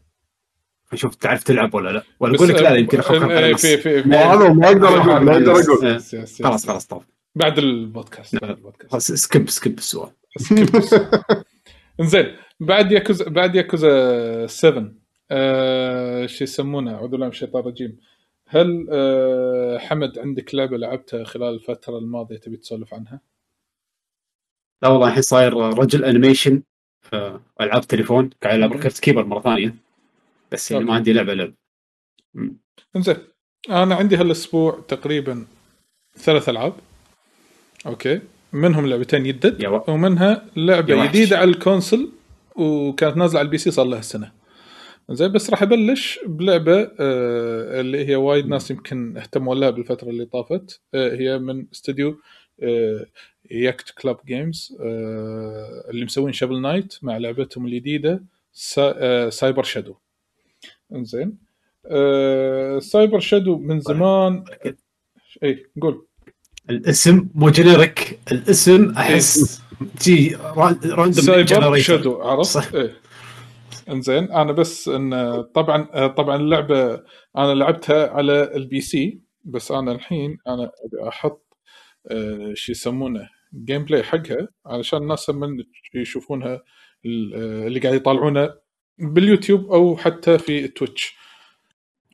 نشوف 0.93 1.15
تعرف 1.15 1.43
تلعب 1.43 1.73
ولا 1.73 1.89
لا؟ 1.89 2.03
ولا 2.19 2.35
أقول 2.35 2.49
لك 2.49 2.55
لا 2.55 2.75
يمكن 2.75 2.99
أخوك 2.99 3.15
آه، 3.31 3.53
في 3.53 3.77
في 3.77 4.09
ما 4.09 4.31
أقدر 4.31 4.45
أقول 4.45 4.55
ما 4.55 5.33
أقدر 5.33 5.51
أقول. 5.51 6.01
خلاص 6.43 6.67
خلاص 6.67 6.85
طاف 6.85 7.03
بعد 7.35 7.57
البودكاست 7.57 8.35
بعد 8.35 8.49
البودكاست. 8.49 8.91
خلاص 8.91 9.11
skip 9.11 9.49
skip 9.49 9.77
السؤال. 9.77 10.11
انزين 11.99 12.35
بعد 12.59 12.91
ياكوزا 12.91 13.29
بعد 13.29 13.55
ياكوزا 13.55 14.47
7 14.47 14.91
آه 15.31 16.25
شو 16.25 16.43
يسمونه 16.43 16.95
اعوذ 16.95 17.09
بالله 17.09 17.25
من 17.25 17.31
الشيطان 17.31 17.61
الرجيم. 17.61 17.99
هل 18.47 18.87
آه 18.91 19.77
حمد 19.77 20.19
عندك 20.19 20.55
لعبة 20.55 20.77
لعبتها 20.77 21.23
خلال 21.23 21.53
الفترة 21.53 21.97
الماضية 21.97 22.37
تبي 22.37 22.57
تسولف 22.57 22.93
عنها؟ 22.93 23.21
لا 24.83 24.89
والله 24.89 25.07
الحين 25.07 25.21
صاير 25.21 25.53
رجل 25.53 26.05
animation 26.05 26.63
آه، 27.13 27.41
ألعاب 27.61 27.81
تليفون 27.81 28.29
قاعد 28.43 28.55
ألعب 28.55 28.83
Card 28.83 28.99
Keeper 28.99 29.25
مرة 29.25 29.41
ثانية. 29.41 29.75
بس 30.51 30.71
يعني 30.71 30.85
ما. 30.85 30.93
عندي 30.93 31.13
لعبة 31.13 31.33
لعب. 31.33 31.53
انزين 32.95 33.17
أنا 33.69 33.95
عندي 33.95 34.15
هالأسبوع 34.15 34.79
تقريبا 34.87 35.45
ثلاث 36.17 36.49
ألعاب. 36.49 36.73
okay. 37.85 38.21
منهم 38.53 38.87
لعبتين 38.87 39.25
يدد 39.25 39.65
ومنها 39.87 40.45
لعبة. 40.55 41.05
جديدة 41.05 41.37
على 41.37 41.49
ال 41.49 41.57
console 41.57 42.09
وكانت 42.55 43.17
نازلة 43.17 43.39
على 43.39 43.45
ال 43.45 43.57
PC 43.57 43.71
صار 43.71 43.85
لها 43.85 44.01
سنة. 44.01 44.31
زين 45.09 45.31
بس 45.31 45.49
راح 45.49 45.61
أبلش 45.63 46.19
بلعبة 46.25 46.81
آه 46.99 47.81
اللي 47.81 48.05
هي 48.07 48.15
وايد 48.15 48.47
ناس 48.47 48.71
يمكن 48.71 49.17
اهتموا 49.17 49.55
لها 49.55 49.69
بالفترة 49.69 50.09
اللي 50.09 50.25
طافت. 50.25 50.81
آه 50.93 51.15
هي 51.15 51.39
من 51.39 51.65
استوديو 51.73 52.19
آه 52.63 53.05
Yacht 53.51 53.89
Club 53.89 54.17
Games 54.25 54.77
آه 54.81 55.83
اللي 55.89 56.05
مسوين 56.05 56.33
Shovel 56.33 56.61
Knight 56.61 56.95
مع 57.01 57.17
لعبتهم 57.17 57.65
الجديدة 57.65 58.23
سا 58.53 58.93
آه 58.97 59.29
Cyber 59.29 59.63
Shadow 59.63 59.95
انزين 60.95 61.37
آه 61.85 62.79
Cyber 62.79 63.19
Shadow 63.19 63.57
من 63.57 63.79
زمان 63.79 64.43
اي 65.43 65.65
قول. 65.81 66.05
الاسم 66.69 67.29
مو 67.35 67.49
generic 67.49 68.19
الاسم 68.31 68.93
أحس 68.97 69.61
جي 70.01 70.37
راندوم 70.85 71.77
شادو 71.77 72.21
عرفت؟ 72.21 72.51
صح. 72.51 72.73
إيه. 72.73 72.95
إنزين 73.89 74.31
أنا 74.31 74.51
بس 74.51 74.87
إن 74.87 75.41
طبعا 75.41 76.07
طبعا 76.07 76.35
اللعبة 76.35 77.03
أنا 77.37 77.53
لعبتها 77.53 78.09
على 78.09 78.55
ال 78.55 78.81
PC 78.81 79.21
بس 79.43 79.71
أنا 79.71 79.91
الحين 79.91 80.37
أنا 80.47 80.63
أبي 80.63 81.07
أحط 81.07 81.57
آه، 82.11 82.51
شو 82.53 82.71
يسمونه 82.71 83.29
gameplay 83.65 84.03
حقها 84.03 84.47
علشان 84.65 85.01
الناس 85.01 85.29
من 85.29 85.63
يشوفونها 85.95 86.53
آه، 86.53 87.67
اللي 87.67 87.79
قاعد 87.79 87.95
يطالعونه 87.95 88.53
باليوتيوب 88.97 89.71
أو 89.71 89.97
حتى 89.97 90.37
في 90.37 90.67
تويتش 90.67 91.17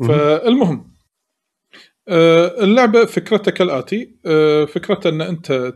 فالمهم 0.08 0.91
اللعبة 2.08 3.06
فكرتها 3.06 3.52
كالاتي 3.52 4.16
آه، 4.26 4.66
فكرتها 4.66 5.10
أن 5.10 5.22
أنت 5.22 5.74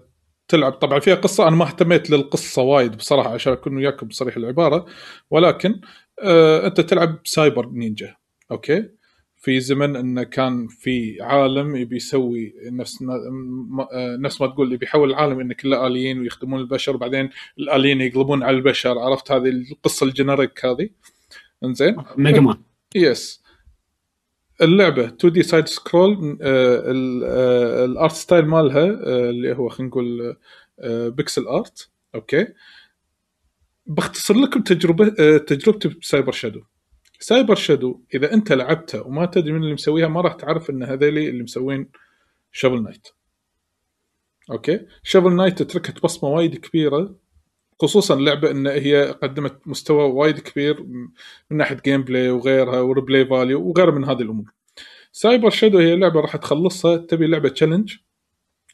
تلعب. 0.47 0.71
طبعا 0.71 0.99
فيها 0.99 1.15
قصة 1.15 1.47
أنا 1.47 1.55
ما 1.55 1.65
اهتميت 1.67 2.09
للقصة 2.09 2.61
وايد 2.61 2.97
بصراحة 2.97 3.33
عشان 3.33 3.53
أكون 3.53 3.77
وياكم 3.77 4.07
بصريح 4.07 4.37
العبارة 4.37 4.85
ولكن 5.31 5.81
آه، 6.21 6.67
أنت 6.67 6.81
تلعب 6.81 7.19
cyber 7.23 7.69
ninja 7.69 8.15
okay؟ 8.51 8.89
في 9.37 9.59
زمن 9.59 9.95
انه 9.95 10.23
كان 10.23 10.67
في 10.67 11.17
عالم 11.21 11.75
يبي 11.75 11.95
يسوي 11.95 12.53
نفس 12.71 13.01
آه، 13.01 14.17
نفس 14.19 14.41
ما 14.41 14.47
تقول 14.47 14.73
يبي 14.73 14.85
يحول 14.85 15.09
العالم 15.09 15.39
انه 15.39 15.53
كله 15.53 15.87
آليين 15.87 16.19
ويخدمون 16.19 16.59
البشر 16.59 16.95
وبعدين 16.95 17.29
الآليين 17.59 18.01
يقلبون 18.01 18.43
على 18.43 18.57
البشر. 18.57 18.99
عرفت 18.99 19.31
هذه 19.31 19.49
القصة 19.49 20.05
ال 20.05 20.13
generic 20.13 20.65
هذه؟ 20.65 20.89
إنزين؟ 21.63 21.95
ميجا 22.17 22.39
مان. 22.39 22.57
yes 22.95 23.44
اللعبة 24.61 25.05
2D 25.05 25.33
side 25.33 25.43
scroll 25.43 25.67
ال 25.67 26.37
art 26.41 28.11
style 28.11 28.45
مالها 28.45 28.83
آه، 28.83 29.29
اللي 29.29 29.55
هو 29.55 29.69
خلينا 29.69 29.89
نقول 29.89 30.35
pixel 31.11 31.47
art 31.47 31.89
okay. 32.15 32.47
بختصر 33.85 34.33
لكم 34.33 34.61
تجربة 34.61 35.15
آه، 35.19 35.37
تجربتي 35.37 35.87
بسايبر 35.87 36.31
شادو. 36.31 36.61
سايبر 37.19 37.55
شادو 37.55 38.01
إذا 38.13 38.33
أنت 38.33 38.51
لعبتها 38.51 39.01
وما 39.01 39.25
تدري 39.25 39.51
من 39.53 39.63
اللي 39.63 39.73
مسويها 39.73 40.07
ما 40.07 40.21
راح 40.21 40.33
تعرف 40.33 40.69
إن 40.69 40.83
هذيلي 40.83 41.29
اللي 41.29 41.43
مسوين 41.43 41.89
شابل 42.51 42.83
نايت 42.83 43.07
okay. 44.51 44.79
شابل 45.03 45.35
نايت 45.35 45.63
تركت 45.63 46.03
بصمة 46.03 46.29
وايد 46.29 46.55
كبيرة. 46.55 47.15
خصوصا 47.81 48.13
اللعبه 48.13 48.51
إن 48.51 48.67
هي 48.67 49.11
قدمت 49.23 49.67
مستوى 49.67 50.03
وايد 50.03 50.39
كبير 50.39 50.83
من 51.51 51.57
ناحية 51.57 51.77
gameplay 51.85 52.29
وغيرها 52.29 52.79
و 52.81 52.88
replay 52.88 53.25
value 53.25 53.61
وغيرها 53.67 53.91
من 53.91 54.05
هذه 54.05 54.21
الأمور. 54.21 54.51
سايبر 55.11 55.49
شادو 55.49 55.79
هي 55.79 55.95
لعبه 55.95 56.19
راح 56.19 56.35
تخلصها 56.35 56.97
تبي 56.97 57.27
لعبة 57.27 57.49
challenge 57.49 57.95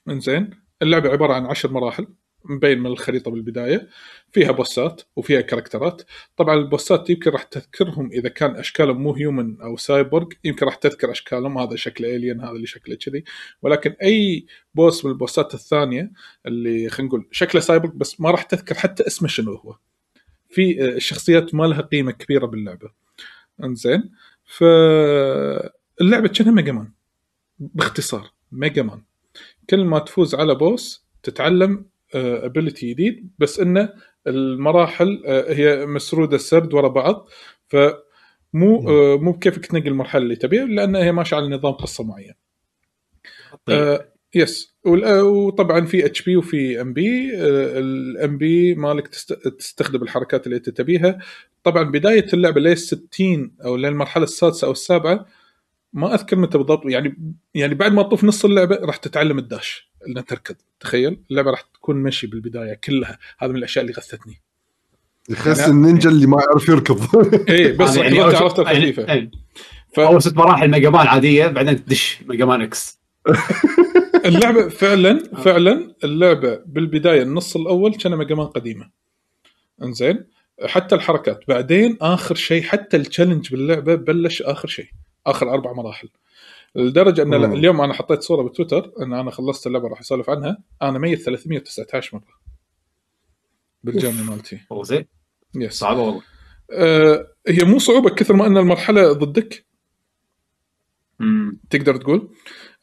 إنزين 0.10 0.50
اللعبة 0.82 1.10
عبارة 1.10 1.34
عن 1.34 1.46
عشر 1.46 1.72
مراحل 1.72 2.08
مبين 2.45 2.80
من 2.80 2.86
الخريطة 2.86 3.32
بالبداية. 3.32 3.89
فيها 4.32 4.51
boss 4.52 4.91
ات 4.91 5.02
وفيها 5.15 5.41
character 5.41 5.91
ات. 5.91 6.02
طبعا 6.38 6.56
ال 6.56 6.64
boss 6.64 7.01
ات 7.01 7.10
يمكن 7.10 7.32
راح 7.32 7.43
تذكرهم 7.43 8.12
إذا 8.12 8.30
كان 8.30 8.56
أشكالهم 8.56 9.01
مو 9.04 9.13
human 9.15 9.62
أو 9.62 9.77
سايبورغ 9.77 10.27
يمكن 10.43 10.65
راح 10.65 10.75
تذكر 10.75 11.12
أشكالهم. 11.12 11.58
هذا 11.58 11.75
شكل 11.75 12.06
alien 12.06 12.41
هذا 12.41 12.51
اللي 12.51 12.67
شكله 12.67 12.95
كذي. 12.95 13.23
ولكن 13.62 13.95
أي 14.04 14.45
boss 14.76 15.06
من 15.06 15.12
ال 15.12 15.19
boss 15.19 15.47
ات 15.47 15.54
الثانية 15.54 16.12
اللي 16.45 16.89
خلينا 16.89 17.08
نقول 17.10 17.27
شكله 17.32 17.62
سايبورغ 17.62 17.93
بس 17.93 18.21
ما 18.21 18.32
راح 18.32 18.43
تذكر 18.43 18.75
حتى 18.75 19.08
اسمه 19.08 19.27
شنو 19.27 19.54
هو. 19.54 19.75
في 20.49 20.84
آه، 20.84 20.95
الشخصيات 20.95 21.56
ما 21.56 21.63
لها 21.63 21.82
قيمة 21.82 22.12
كبيرة 22.12 22.45
باللعبة. 22.45 22.91
انزين. 23.63 24.12
فاللعبه 24.45 26.27
كأنها 26.27 26.51
ميجا 26.51 26.71
مان 26.71 26.91
باختصار 27.60 28.32
ميجا 28.51 28.84
مان 28.84 29.01
كل 29.69 29.86
ما 29.86 29.99
تفوز 29.99 30.36
على 30.36 30.56
boss 30.56 31.06
تتعلم 31.23 31.86
ability 32.15 32.89
جديد 32.93 33.30
بس 33.39 33.60
انه 33.60 33.89
المراحل 34.28 35.24
آه، 35.26 35.54
هي 35.54 35.86
مسرودة 35.86 36.38
سرد 36.38 36.74
ورا 36.74 36.88
بعض 36.88 37.30
فمو 37.67 38.89
آه، 38.89 39.17
مو 39.17 39.32
بكيفك 39.32 39.65
تنقل 39.65 39.88
المرحلة 39.88 40.24
اللي 40.24 40.36
تبيها 40.36 40.65
لأن 40.65 40.95
هي 40.95 41.12
ماشية 41.12 41.36
على 41.38 41.47
نظام 41.50 41.74
قصة 41.74 42.04
معين. 42.04 42.34
طيب. 43.65 43.78
آه 43.78 44.08
yes 44.36 44.76
آه، 44.88 45.24
وطبعا 45.24 45.86
في 45.86 46.06
HP 46.06 46.38
وفي 46.38 46.82
MP 46.82 47.32
ال 47.80 48.38
MP 48.38 48.76
مالك 48.76 49.08
تست- 49.08 49.47
تستخدم 49.60 50.04
الحركات 50.04 50.45
اللي 50.45 50.58
أنت 50.58 50.69
تبيها 50.69 51.19
طبعا 51.63 51.84
بداية 51.84 52.26
اللعبة 52.34 52.62
ليه 52.62 52.76
60 52.76 53.56
أو 53.65 53.76
للمرحله 53.76 54.24
السادسة 54.24 54.67
أو 54.67 54.71
السابعة 54.71 55.26
ما 55.93 56.13
أذكر 56.13 56.36
متى 56.38 56.58
بالضبط 56.58 56.86
يعني 56.86 57.36
يعني 57.56 57.76
بعد 57.76 57.91
ما 57.93 58.04
تطوف 58.04 58.24
نص 58.24 58.45
اللعبة 58.45 58.76
راح 58.76 58.97
تتعلم 58.97 59.38
ال 59.39 59.50
dash 59.50 59.90
انها 60.08 60.22
تركض. 60.24 60.56
تخيل؟ 60.80 61.20
اللعبة 61.32 61.52
راح 61.52 61.62
تكون 61.62 61.96
مشي 61.96 62.28
بالبداية 62.28 62.74
كلها. 62.74 63.18
هذا 63.40 63.52
من 63.52 63.58
الأشياء 63.58 63.86
اللي 63.86 63.94
غثتني. 63.98 64.42
يخس 65.30 65.60
يعني- 65.60 65.72
النينجا 65.72 66.10
اللي 66.10 66.28
ما 66.28 66.42
يعرف 66.42 66.70
يركض. 66.70 67.16
اي 67.50 67.72
بس 67.72 67.96
يعني 67.96 68.22
أول 68.24 68.36
عرفت 68.36 68.56
شيء- 68.56 68.66
يعني- 68.66 68.78
الخفيفه 68.78 69.04
يعني 69.04 69.32
ف- 69.96 70.00
أول 70.00 70.22
ست 70.22 70.36
مراحل 70.38 70.68
ميجا 70.72 70.90
مان 70.90 71.08
عادية 71.08 71.48
بعدين 71.48 71.86
تدش 71.86 72.20
ميجا 72.28 72.46
مان 72.46 72.62
إكس. 72.62 73.00
اللعبة 74.26 74.70
فعلا 74.70 75.24
فعلا 75.44 75.96
اللعبة 76.04 76.56
بالبداية 76.66 77.22
النص 77.22 77.56
الأول 77.56 77.96
كان 77.96 78.16
ميجا 78.16 78.36
مان 78.36 78.48
قديمة. 78.48 78.90
إنزين؟ 79.84 80.24
حتى 80.66 80.96
الحركات. 80.96 81.40
بعدين 81.48 81.98
آخر 82.02 82.36
شيء 82.36 82.64
حتى 82.64 82.98
ال 82.98 83.03
challenge 83.03 83.52
باللعبة 83.52 83.96
بلش 83.96 84.42
آخر 84.42 84.68
شيء. 84.68 84.88
آخر 85.28 85.54
أربع 85.54 85.74
مراحل. 85.74 86.10
لدرجة 86.76 87.22
أن 87.22 87.28
مم. 87.28 87.54
اليوم 87.54 87.82
أنا 87.82 87.94
حطيت 87.94 88.22
صورة 88.22 88.44
بتويتر 88.44 88.92
أن 89.02 89.14
أنا 89.14 89.32
خلصت 89.32 89.68
اللعبة 89.68 89.88
راح 89.88 90.00
أسولف 90.00 90.30
عنها. 90.30 90.58
أنا 90.82 91.00
ميت 91.00 91.22
319 91.22 92.18
مرة. 92.18 92.42
بال 93.84 93.92
journey 93.92 94.24
مالتي. 94.24 94.60
زين؟ 94.82 95.06
yes 95.56 95.74
صعبه 95.74 96.02
والله. 96.02 96.22
آه 96.72 97.28
هي 97.48 97.64
مو 97.64 97.80
صعوبة 97.80 98.10
كثر 98.10 98.34
ما 98.34 98.48
أن 98.48 98.58
المرحلة 98.58 99.14
ضدك. 99.14 99.66
امم 101.22 101.60
تقدر 101.70 101.96
تقول. 101.96 102.30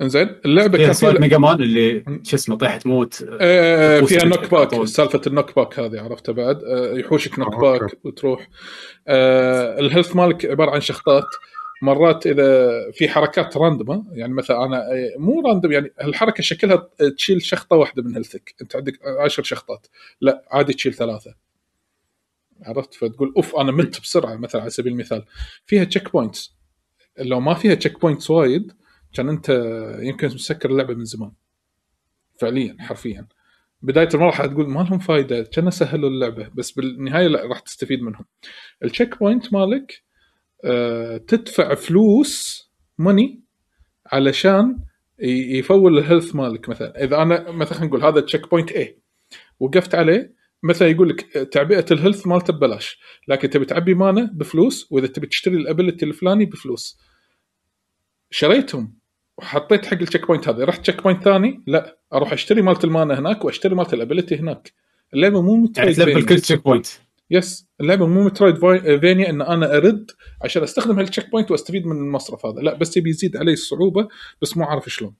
إنزين 0.03 0.29
اللعبة 0.45 0.77
فيها 0.79 0.87
كان 0.87 0.95
سوالف 0.95 1.15
فيها 1.17 1.23
ميجا 1.23 1.39
مان 1.39 1.61
اللي 1.63 2.05
شو 2.23 2.37
اسمه 2.37 2.57
طيحه 2.57 2.81
موت. 2.87 3.25
آه، 3.41 4.01
فيها 4.01 4.25
knock 4.25 4.51
back. 4.51 4.85
سالفة 4.85 5.21
ال 5.27 5.32
knock 5.32 5.57
back 5.57 5.79
هذه 5.79 6.01
عرفتها 6.01 6.33
بعد؟ 6.33 6.65
آه، 6.65 6.95
يحوشك 6.99 7.39
knock 7.39 7.55
آه، 7.55 7.59
back. 7.59 7.99
وتروح. 8.05 8.49
آه، 9.09 9.79
ال 9.79 9.84
health 9.84 10.17
مالك 10.17 10.45
عبارة 10.47 10.71
عن 10.71 10.81
شخطات. 10.81 11.25
مرات 11.83 12.27
إذا 12.27 12.71
في 12.91 13.09
حركات 13.09 13.57
random 13.57 13.98
ه 13.98 14.05
يعني 14.13 14.35
مثلا 14.35 14.65
أنا 14.65 14.85
مو 15.19 15.41
random 15.41 15.73
يعني 15.73 15.93
الحركة 16.05 16.43
شكلها 16.43 16.89
تشيل 17.17 17.43
شخطة 17.43 17.77
واحدة 17.77 18.03
من 18.03 18.15
health 18.15 18.49
ك 18.49 18.55
أنت 18.63 18.77
عندك 18.77 18.99
عشر 19.21 19.43
شخطات. 19.43 19.87
لا 20.21 20.45
عادي 20.51 20.73
تشيل 20.73 20.95
ثلاثة. 20.95 21.35
عرفت؟ 22.63 22.95
فتقول 22.95 23.33
أوف 23.37 23.57
أنا 23.57 23.73
مت 23.73 24.01
بسرعة 24.01 24.35
مثلا 24.37 24.61
على 24.61 24.71
سبيل 24.71 24.93
المثال. 24.93 25.25
فيها 25.67 25.85
checkpoints 25.85 26.55
لو 27.19 27.41
ما 27.41 27.55
فيها 27.55 27.75
checkpoints 27.75 28.31
وايد 28.31 28.73
كان 29.13 29.29
أنت 29.29 29.49
يمكن 29.99 30.27
مسكر 30.27 30.71
اللعبة 30.71 30.95
من 30.95 31.05
زمان. 31.05 31.33
فعليا 32.41 32.77
حرفيا. 32.79 33.27
بداية 33.83 34.09
المرحلة 34.15 34.47
تقول 34.47 34.69
ما 34.69 34.81
لهم 34.81 34.99
فايدة 34.99 35.43
كان 35.43 35.71
سهلوا 35.71 36.11
اللعبة. 36.11 36.51
بس 36.55 36.71
بالنهاية 36.71 37.27
لا 37.27 37.47
راح 37.47 37.59
تستفيد 37.59 38.03
منهم. 38.03 38.25
ال 38.85 39.19
checkpoint 39.19 39.53
مالك 39.53 40.03
تدفع 41.27 41.75
فلوس 41.75 42.65
money 42.99 43.43
علشان 44.07 44.79
يفول 45.19 45.99
ال 45.99 46.04
health 46.04 46.35
مالك 46.35 46.69
مثلا. 46.69 47.05
إذا 47.05 47.23
أنا 47.23 47.51
مثلا 47.51 47.79
خلينا 47.79 47.87
نقول 47.87 48.05
هذا 48.05 48.21
checkpoint 48.21 48.71
A 48.71 48.87
وقفت 49.61 49.95
عليه 49.95 50.35
مثلا 50.63 50.89
يقول 50.89 51.09
لك 51.09 51.21
تعبئة 51.53 51.85
ال 51.91 51.96
health 51.96 52.27
مالته 52.27 52.53
ببلاش 52.53 53.01
لكن 53.29 53.51
تبي 53.51 53.65
تعبي 53.65 53.95
mana 53.95 54.31
بفلوس 54.35 54.93
وإذا 54.93 55.07
تبي 55.07 55.27
تشتري 55.27 55.57
ال 55.57 55.63
ability 55.63 56.05
الفلاني 56.05 56.45
بفلوس. 56.45 56.99
شريتهم 58.31 58.99
وحطيت 59.39 59.87
حق 59.87 59.93
ال 59.93 60.27
checkpoint 60.27 60.49
هذا. 60.49 60.65
رحت 60.65 60.81
checkpoint 60.81 61.23
ثاني 61.23 61.65
لا 61.67 61.99
أروح 62.13 62.33
أشتري 62.33 62.63
مالت 62.63 62.85
ال 62.85 62.92
mana 62.92 63.19
هناك 63.19 63.45
وأشتري 63.45 63.75
مالت 63.75 63.95
ال 63.95 64.00
ability 64.00 64.37
هناك. 64.37 64.73
اللعبة 65.15 65.43
مو 65.43 65.55
يعني 65.55 65.95
metroidvania. 65.95 66.27
كل 66.27 66.41
checkpoint 66.41 66.87
yes 67.31 67.67
اللعبة 67.81 68.07
مو 68.07 68.25
metroid 68.25 68.59
va- 68.59 69.01
vania 69.01 69.31
إن 69.31 69.43
أنا 69.43 69.77
أرد 69.77 70.11
عشان 70.45 70.63
أستخدم 70.63 70.99
هال 70.99 71.31
checkpoint 71.31 71.51
وأستفيد 71.51 71.87
من 71.87 71.97
المصرف 71.97 72.47
هذا. 72.47 72.61
لا 72.61 72.75
بس 72.75 72.97
يبي 72.97 73.11
يزيد 73.11 73.37
علي 73.37 73.53
الصعوبة 73.53 74.09
بس 74.43 74.57
مو 74.57 74.65
عارف 74.65 74.89
شلون. 74.89 75.15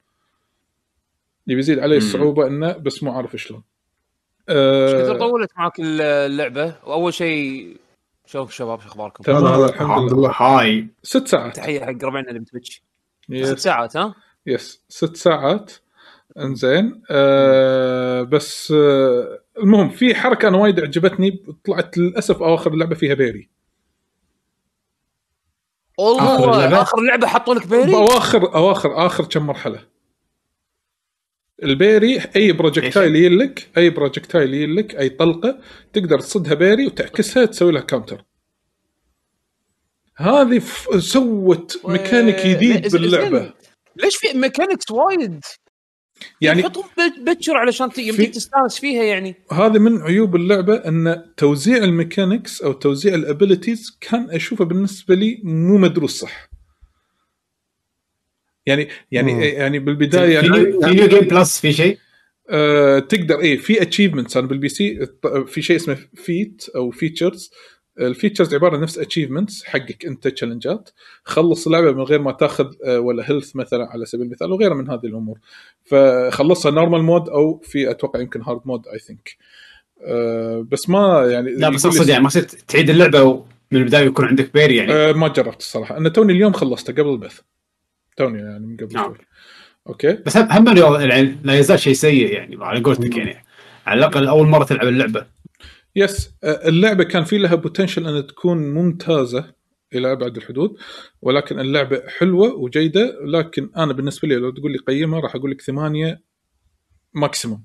يبي 1.47 1.61
يزيد 1.61 1.79
علي. 1.79 1.97
الصعوبة 1.97 2.47
إنه 2.47 2.73
بس 2.73 3.03
مو 3.03 3.13
عارف 3.13 3.37
شلون. 3.37 3.63
إيش 4.51 4.93
كثر 4.95 5.15
أه 5.15 5.19
طولت 5.19 5.51
معك 5.57 5.73
اللعبة؟ 5.81 6.77
وأول 6.87 7.15
شيء 7.15 7.77
شوف 8.27 8.53
شباب 8.53 8.81
شو 8.81 8.89
أخباركم؟ 8.89 9.25
تمام. 9.25 9.45
هلا 9.45 9.57
هلا 9.57 9.67
الحمد 9.67 10.13
لله. 10.13 10.31
hi. 10.31 10.89
ست 11.03 11.29
ساعات. 11.29 11.57
تحية 11.57 11.81
حق 11.81 12.05
ربعنا 12.05 12.29
اللي 12.29 12.41
بتويتش. 12.41 12.83
ست 13.43 13.59
ساعات 13.59 13.97
ها؟ 13.97 14.15
yes. 14.47 14.85
ست 14.89 15.17
ساعات. 15.17 15.73
انزين 16.39 17.03
أه 17.11 18.23
بس 18.23 18.73
أه 18.77 19.43
المهم 19.59 19.91
في 19.91 20.15
حركة 20.15 20.49
أنا 20.49 20.57
وايد 20.57 20.81
عجبتني 20.81 21.45
طلعت 21.65 21.99
للأسف 21.99 22.43
اواخر 22.43 22.73
اللعبه 22.73 22.95
فيها 22.95 23.15
parry. 23.15 23.51
والله 25.99 26.35
آخر 26.37 26.55
اللعبة؟ 26.55 26.83
آخر 26.83 27.01
لعبة 27.01 27.27
حطوا 27.27 27.55
لك 27.55 27.67
parry؟ 27.67 27.95
اواخر 27.95 28.55
اواخر 28.55 29.07
آخر 29.07 29.25
كم 29.25 29.47
مرحلة. 29.47 29.85
ال 31.63 31.72
parry 31.72 32.21
أي 32.37 32.53
projectile 32.53 33.17
يلك 33.17 33.69
أي 33.77 33.91
projectile 33.91 34.55
يلك 34.55 34.97
أي 34.97 35.09
طلقة 35.09 35.59
تقدر 35.93 36.21
تصدها 36.21 36.55
parry 36.55 36.87
وتعكسها 36.87 37.45
تسوي 37.45 37.73
لها 37.73 37.83
counter 37.83 38.25
هذه 40.17 40.59
ف... 40.59 41.03
سوت 41.03 41.81
ميكانيك 41.85 42.47
جديد 42.47 42.93
باللعبة. 42.93 43.55
ليش 43.97 44.17
في 44.17 44.39
mechanics 44.39 44.91
وايد؟ 44.91 45.45
يعني 46.41 46.63
حطهم 46.63 46.85
ب- 46.99 47.25
بكر 47.31 47.57
علشان 47.57 47.89
يمديك 47.99 48.15
في- 48.17 48.27
تستانس 48.27 48.79
فيها 48.81 49.03
يعني. 49.03 49.35
هذا 49.53 49.79
من 49.79 50.03
عيوب 50.03 50.37
اللعبة 50.37 50.75
أن 50.75 51.25
توزيع 51.37 51.77
ال 51.77 51.85
mechanics 51.85 52.63
أو 52.63 52.73
توزيع 52.73 53.15
ال 53.15 53.23
abilities 53.23 53.99
كان 54.01 54.31
أشوفه 54.31 54.65
بالنسبة 54.65 55.15
لي 55.15 55.41
مو 55.45 55.79
مدروس 55.79 56.19
صح. 56.21 56.49
يعني 58.67 58.89
يعني 59.13 59.35
مم. 59.35 59.41
يعني 59.43 59.79
بالبداية 59.79 60.41
في 60.41 60.47
يعني 60.47 60.49
new- 60.49 60.81
في 60.81 60.91
new 60.95 61.09
game 61.09 61.21
plus 61.21 61.61
في 61.61 61.73
شيء؟ 61.73 61.99
آه، 62.51 62.99
تقدر 62.99 63.41
إيه 63.41 63.57
في 63.59 63.83
achievements 63.83 64.37
أنا 64.37 64.47
بال 64.47 64.69
PC 64.69 65.07
في 65.47 65.63
شيء 65.63 65.77
اسمه 65.77 65.99
feat 66.15 66.67
أو 66.77 66.91
features 66.91 67.51
ال 68.01 68.07
features 68.07 68.55
عبارة 68.55 68.77
نفس 68.77 68.99
achievements 68.99 69.65
حقك 69.65 70.07
انت 70.07 70.29
challenge 70.29 70.85
ات 70.85 70.91
خلص 71.25 71.67
اللعبة 71.67 71.93
من 71.93 72.03
غير 72.03 72.23
ما 72.23 72.33
تاخذ 72.33 72.73
آه، 72.85 73.01
ولا 73.01 73.31
health 73.31 73.57
مثلا 73.57 73.87
على 73.91 74.07
سبيل 74.07 74.27
المثال 74.27 74.53
وغيرها 74.53 74.75
من 74.75 74.91
هذه 74.91 75.05
الأمور. 75.05 75.39
فخلصها 75.85 76.73
normal 76.73 77.03
mode 77.03 77.29
أو 77.29 77.59
في 77.59 77.91
أتوقع 77.91 78.21
يمكن 78.21 78.43
hard 78.43 78.61
mode 78.65 78.89
I 78.89 78.99
think 78.99 79.37
بس 80.73 80.89
ما 80.89 81.27
يعني 81.27 81.55
لا 81.55 81.69
بس 81.69 81.87
اقصد 81.87 82.09
يعني 82.09 82.23
ما 82.23 82.29
صرت 82.29 82.51
تعيد 82.51 82.91
اللعبة 82.91 83.45
من 83.71 83.81
البداية 83.81 84.07
يكون 84.07 84.25
عندك 84.25 84.53
parry 84.55 84.77
يعني. 84.77 84.93
آه، 84.93 85.13
ما 85.13 85.29
جربت 85.29 85.61
الصراحة. 85.61 85.97
أنا 85.97 86.09
توني 86.09 86.33
اليوم 86.33 86.53
خلصته 86.53 86.93
قبل 86.93 87.09
البث. 87.09 87.41
توني 88.17 88.39
يعني 88.39 88.67
من 88.67 88.77
قبل 88.77 88.95
نعم. 88.95 89.05
شوي. 89.07 89.27
okay؟ 89.89 90.13
بس 90.13 90.37
هم 90.37 90.77
يعني 90.77 91.39
لا 91.43 91.59
يزال 91.59 91.79
شيء 91.79 91.93
سيء 91.93 92.33
يعني 92.33 92.57
على 92.61 92.81
قولتك 92.81 93.17
يعني. 93.17 93.45
على 93.87 93.99
الأقل 93.99 94.29
أول 94.29 94.47
مرة 94.47 94.65
تلعب 94.65 94.89
اللعبة. 94.89 95.27
yes 95.97 96.31
آه، 96.45 96.69
اللعبة 96.69 97.05
كان 97.05 97.25
في 97.25 97.39
لها 97.39 97.55
potential 97.55 98.17
أن 98.17 98.27
تكون 98.27 98.75
ممتازة 98.75 99.55
إلى 99.95 100.13
أبعد 100.13 100.37
الحدود 100.37 100.77
ولكن 101.23 101.61
اللعبة 101.61 102.03
حلوة 102.19 102.55
وجيدة 102.55 103.19
لكن 103.25 103.71
أنا 103.77 103.93
بالنسبة 103.93 104.29
لي 104.29 104.35
لو 104.35 104.51
تقول 104.51 104.73
لي 104.73 104.79
قيمها 104.79 105.21
راح 105.21 105.35
أقول 105.35 105.51
لك 105.51 105.61
ثمانية 105.61 106.23
maximum 107.15 107.65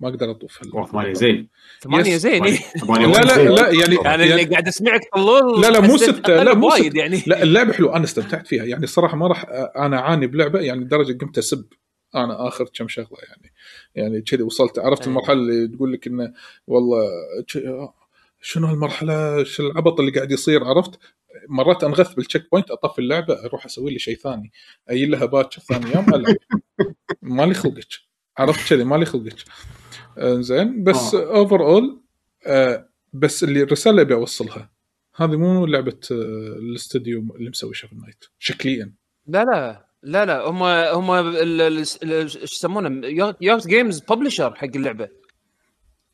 ما 0.00 0.08
أقدر 0.08 0.30
أطوف 0.30 0.60
ثمانية 0.90 1.12
زين. 1.12 1.48
ثمانية. 1.80 2.16
زين 2.16 2.44
إيه. 2.44 2.56
ثمانية 2.56 3.06
لا 3.06 3.20
لا. 3.20 3.48
لا 3.48 3.68
يعني 3.68 3.96
يعني 4.04 4.24
اللي 4.24 4.44
قاعد 4.44 4.68
أسمعك 4.68 5.00
طلول 5.14 5.62
لا 5.62 5.70
لا 5.70 5.80
مو 5.80 5.96
ستة 5.96 6.42
لا 6.42 6.54
مو 6.54 6.68
وايد 6.68 6.92
ستة. 6.92 6.98
يعني. 6.98 7.22
لا 7.26 7.42
اللعبة 7.42 7.72
حلوة 7.72 7.96
أنا 7.96 8.04
استمتعت 8.04 8.46
فيها. 8.46 8.64
يعني 8.64 8.84
الصراحه 8.84 9.16
ما 9.16 9.26
راح 9.26 9.46
أنا 9.76 9.98
أعاني 9.98 10.26
بلعبة 10.26 10.60
يعني 10.60 10.84
لدرجه 10.84 11.18
قمت 11.18 11.38
أسب. 11.38 11.64
أنا 12.14 12.48
آخر 12.48 12.64
كم 12.74 12.88
شغلة 12.88 13.18
يعني. 13.28 13.52
يعني 13.94 14.20
كذي 14.20 14.42
وصلت. 14.42 14.78
عرفت 14.78 15.02
أي. 15.02 15.08
المرحلة 15.08 15.32
اللي 15.32 15.68
تقول 15.68 15.92
لك 15.92 16.06
إنه 16.06 16.32
والله 16.66 17.08
شنو 18.40 18.66
هالمرحلة؟ 18.66 19.44
شو 19.44 19.66
العبط 19.66 20.00
اللي 20.00 20.12
قاعد 20.12 20.32
يصير؟ 20.32 20.64
عرفت؟ 20.64 20.98
مرات 21.48 21.84
انغث 21.84 22.14
بال 22.14 22.50
checkpoint 22.52 22.70
أطفي 22.70 22.98
اللعبة 22.98 23.44
أروح 23.44 23.64
أسوي 23.64 23.90
لي 23.90 23.98
شيء 23.98 24.16
ثاني. 24.16 24.52
أي 24.90 25.06
لها 25.06 25.26
باكر 25.26 25.60
ثاني 25.60 25.94
يوم 25.94 26.14
ألعب. 26.14 26.36
مالي 27.22 27.54
خلقك. 27.54 27.88
عرفت 28.38 28.68
كذي؟ 28.70 28.84
مالي 28.84 29.04
خلقك. 29.04 29.34
آه، 30.18 30.40
زين 30.40 30.84
بس 30.84 31.14
آه. 31.14 31.36
overall 31.36 32.02
بس 33.12 33.44
اللي 33.44 33.62
الرسالة 33.62 33.90
اللي 33.90 34.02
أبي 34.02 34.14
أوصلها 34.14 34.70
هذه 35.16 35.36
مو 35.36 35.66
لعبة 35.66 36.00
آه، 36.12 36.14
الاستوديو 36.58 37.36
اللي 37.36 37.50
مسوي 37.50 37.74
Shovel 37.74 37.96
Knight 37.96 38.24
شكليا. 38.38 38.94
لا 39.26 39.44
لا. 39.44 39.91
لا 40.02 40.24
لا 40.24 40.40
هم 40.48 40.62
هم 40.62 41.10
ال- 41.10 41.36
ال- 41.36 41.60
ال- 42.02 42.12
إيش 42.12 42.36
يسمونه 42.36 43.06
Yacht 43.40 43.66
Games 43.66 44.00
publisher 44.10 44.54
حق 44.54 44.68
اللعبة. 44.76 45.08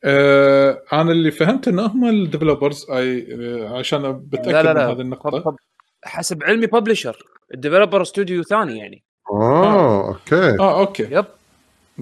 آه 0.04 0.82
أنا 0.92 1.12
اللي 1.12 1.30
فهمت 1.30 1.68
إن 1.68 1.78
هم 1.78 2.08
ال 2.08 2.16
developers 2.16 2.90
أي 2.90 3.28
آه، 3.40 3.78
عشان 3.78 4.12
بتأكد 4.12 4.48
لا 4.48 4.62
لا 4.62 4.72
من 4.72 4.78
لا 4.80 4.86
هذه 4.92 5.00
النقطة. 5.00 5.38
طب- 5.38 5.56
حسب 6.04 6.42
علمي 6.44 6.66
publisher 6.66 7.16
ال 7.54 7.59
developer 7.59 8.02
استوديو 8.02 8.42
ثاني 8.42 8.78
يعني. 8.78 9.02
آه 9.32 10.08
okay. 10.08 10.56
آه 10.60 10.80
okay. 10.80 11.02
yep. 11.10 11.24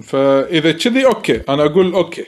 فإذا 0.03 0.71
كذي 0.71 1.05
okay. 1.05 1.41
أنا 1.49 1.65
أقول 1.65 1.93
okay. 1.93 2.25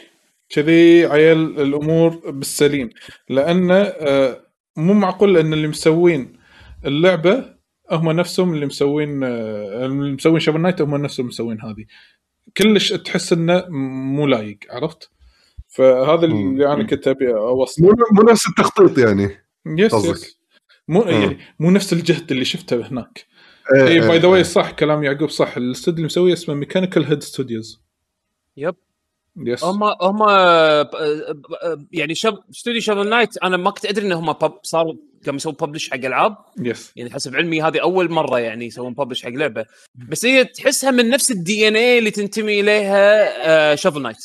كذي 0.50 1.06
عيل 1.06 1.38
الأمور 1.62 2.10
بالسليم. 2.32 2.90
لأن 3.30 3.72
آه، 3.72 4.40
مو 4.78 4.94
معقول 4.94 5.38
إن 5.38 5.54
اللي 5.54 5.68
مسوين 5.68 6.34
اللعبة 6.86 7.59
هم 7.92 8.12
نفسهم 8.12 8.54
اللي 8.54 8.66
مسوين 8.66 9.24
آه، 9.24 9.86
اللي 9.86 10.12
مسوين 10.12 10.40
Shovel 10.40 10.62
Knight 10.62 10.82
هم 10.82 10.96
نفسهم 10.96 11.26
مسوين 11.28 11.62
هذه. 11.62 11.86
كلش 12.58 12.94
تحس 12.94 13.34
إنه 13.34 13.66
مو 13.70 14.28
لايق 14.28 14.58
عرفت؟ 14.70 15.10
فهذا 15.68 16.26
اللي 16.26 16.74
أنا 16.74 16.84
كنت 16.84 17.08
أبي 17.08 17.34
اوصله 17.34 17.88
مو 17.88 17.94
مو 18.12 18.32
نفس 18.32 18.48
التخطيط 18.50 18.98
يعني. 18.98 19.30
yes 19.66 19.96
قصدك. 19.96 20.16
yes 20.16 20.40
مو 20.88 21.04
مم. 21.04 21.10
يعني 21.10 21.40
مو 21.60 21.72
نفس 21.72 21.94
الجهد 21.94 22.32
اللي 22.32 22.46
شفته 22.46 22.88
هناك. 22.88 23.26
اي 23.76 24.00
by 24.00 24.20
the 24.20 24.28
way. 24.28 24.44
صح 24.44 24.72
كلام 24.72 25.04
يعقوب 25.04 25.30
صح. 25.30 25.58
الاستوديو 25.58 25.96
اللي 25.96 26.06
مسويه 26.06 26.34
اسمه 26.34 26.56
Mechanical 26.56 27.06
Head 27.06 27.24
Studios 27.24 27.82
yep. 28.58 28.76
yes 29.38 29.64
هم 29.64 29.84
هم 29.84 30.30
يعني 31.92 32.16
شب 32.16 32.40
استوديو 32.50 32.82
Shovel 32.82 33.10
Knight 33.10 33.38
أنا 33.38 33.58
ما 33.58 33.72
كنت 33.72 33.86
أدري 33.86 34.08
إن 34.08 34.12
هم 34.12 34.36
صاروا 34.64 34.94
قاموا 35.26 35.36
يسوون 35.36 35.56
publish 35.62 35.90
حق 35.90 35.96
العاب. 35.96 36.38
yes 36.60 36.92
يعني 36.96 37.10
حسب 37.12 37.36
علمي 37.36 37.62
هذه 37.62 37.82
أول 37.82 38.12
مرة 38.12 38.40
يعني 38.40 38.66
يسوون 38.66 38.94
publish 38.94 39.24
حق 39.24 39.30
لعبة. 39.30 39.66
بس 39.96 40.26
هي 40.26 40.44
تحسها 40.44 40.92
من 40.92 41.10
نفس 41.10 41.32
ال 41.32 41.68
DNA 41.68 42.00
اللي 42.00 42.12
تنتمي 42.12 42.60
إليها 42.60 43.76
Shovel 43.76 44.02
Knight 44.02 44.18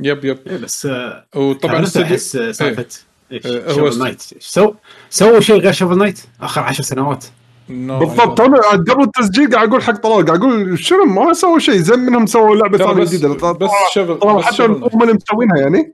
yep 0.00 0.24
yep 0.24 0.38
إيه، 0.48 0.56
بس 0.56 0.86
آه، 0.86 1.26
وطبعا 1.36 1.72
أنا 1.72 1.80
الاستوديو 1.80 2.14
احس 2.14 2.36
آه، 2.36 2.52
سالفة 2.52 2.86
إيش؟ 3.32 3.46
إيه، 3.46 3.68
Shovel 3.68 3.88
است- 3.88 3.98
Knight 3.98 4.20
so 4.38 4.74
سووا 5.10 5.40
شيء 5.40 5.56
غير 5.56 5.72
Shovel 5.72 5.98
Knight 5.98 6.20
آخر 6.40 6.60
عشر 6.60 6.82
سنوات. 6.82 7.24
No, 7.68 7.70
بالضبط. 7.70 8.40
أنا 8.40 8.58
قبل 8.60 9.02
التسجيل 9.02 9.50
قاعد 9.54 9.68
أقول 9.68 9.82
حق 9.82 9.96
طلال 9.96 10.26
قاعد 10.26 10.40
أقول 10.40 10.78
شنو 10.78 11.04
ما 11.04 11.32
سووا 11.32 11.58
شيء. 11.58 11.74
زين 11.76 11.98
منهم 11.98 12.26
سووا 12.26 12.56
لعبة 12.56 12.78
ثانية 12.78 12.92
بس 12.92 13.08
جديدة. 13.14 13.52
بس 13.52 13.70
شغل 13.92 14.44
حتى 14.44 14.62
هم 14.62 15.02
اللي 15.02 15.14
مسوينها 15.14 15.56
يعني. 15.56 15.92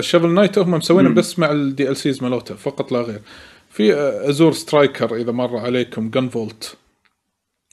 Shovel 0.00 0.28
Knight 0.28 0.58
هم 0.58 0.70
مسوينه 0.70 1.08
مم. 1.08 1.14
بس 1.14 1.38
مع 1.38 1.50
ال 1.50 1.96
DLCs 1.96 2.22
مالوته 2.22 2.54
فقط 2.54 2.92
لا 2.92 3.00
غير 3.00 3.20
في 3.70 3.94
آه، 3.94 4.28
Azure 4.30 4.52
Striker 4.52 5.16
إذا 5.16 5.32
مر 5.32 5.56
عليكم 5.56 6.10
Gunvolt 6.10 6.76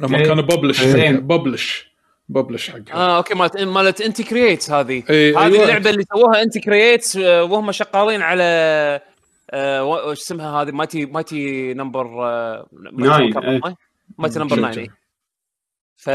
هم 0.03 0.15
إيه. 0.15 0.23
كانوا 0.25 0.43
publish 0.43 0.82
زين. 0.83 1.17
publish 1.19 1.91
publish 2.30 2.69
حقها 2.69 2.93
آه 2.93 3.17
okay 3.17 3.34
مالت 3.33 3.57
مالت 3.62 4.01
Inti 4.01 4.23
Creates 4.23 4.71
هذه 4.71 5.03
إيه، 5.10 5.39
هذه 5.39 5.45
أيوة. 5.53 5.63
اللعبة 5.63 5.89
اللي 5.89 6.03
سووها 6.13 6.41
Inti 6.43 6.60
Creates 6.60 7.15
وهم 7.15 7.71
شغالين 7.71 8.21
على 8.21 8.43
آه، 9.51 9.83
و- 9.83 10.12
وش 10.12 10.19
اسمها 10.21 10.62
هذه 10.62 10.71
Mighty 10.71 11.06
Mighty 11.06 11.73
Number 11.73 12.25
آه، 12.27 12.67
Nine، 12.93 13.38
إيه. 13.38 13.62
Mighty 14.17 14.39
Number 14.39 14.56
شو- 14.55 14.62
9 14.62 14.71
شو. 14.71 14.79
إيه. 14.79 14.89
ف 15.97 16.05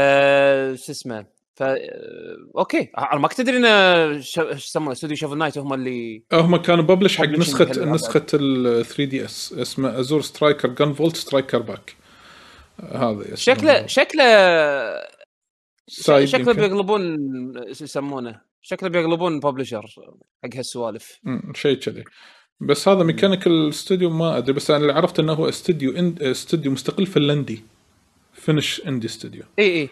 شو 0.85 0.91
اسمه 0.91 1.25
ف 1.55 1.63
آه، 1.63 1.77
okay. 2.57 2.89
أنا 2.97 3.19
ما 3.19 3.27
كنت 3.27 3.39
ادري 3.39 3.57
ان 3.57 3.65
إيش 3.65 4.37
يسمونه 4.37 4.91
استوديو 4.91 5.17
Shovel 5.17 5.37
Knight 5.37 5.57
هم 5.57 5.73
اللي 5.73 6.23
هم 6.33 6.55
كانوا 6.55 6.83
publish 6.83 7.17
حق 7.17 7.25
نسخة 7.25 7.85
نسخة 7.85 8.25
ال 8.33 8.85
3DS 8.85 9.53
اسمه 9.53 9.99
Azure 9.99 10.21
Striker 10.21 10.67
Gunvolt 10.67 11.15
Striker 11.15 11.61
Pack 11.61 11.95
هذا. 12.79 13.35
شكله 13.35 13.87
شكله 13.87 14.23
شكله. 15.87 16.53
بيقلبون 16.53 17.17
يسمونه 17.69 18.41
شكله 18.61 18.89
بيقلبون 18.89 19.39
publisher 19.39 19.95
حق 20.43 20.55
هالسوالف. 20.55 21.19
شيء 21.53 21.77
كذي. 21.77 22.03
بس 22.59 22.87
هذا 22.87 23.03
Mechanical 23.03 23.69
استوديو 23.69 24.09
ما 24.09 24.37
أدري 24.37 24.53
بس 24.53 24.71
أنا 24.71 24.79
اللي 24.79 24.93
عرفت 24.93 25.19
إنه 25.19 25.33
هو 25.33 25.49
استوديو. 25.49 26.13
استوديو 26.21 26.71
مستقل 26.71 27.05
فنلندي 27.05 27.63
Finnish 28.33 28.81
indie 28.87 29.07
studio 29.07 29.43
إي 29.59 29.81
إي. 29.81 29.89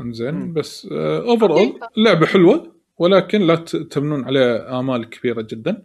انزين 0.00 0.52
بس 0.52 0.86
overall 0.92 1.80
لعبة 1.96 2.26
حلوة 2.26 2.74
ولكن 2.98 3.40
لا 3.42 3.54
ت- 3.54 3.76
تبنون 3.76 4.24
عليها 4.24 4.80
آمال 4.80 5.08
كبيرة 5.10 5.42
جدا. 5.50 5.82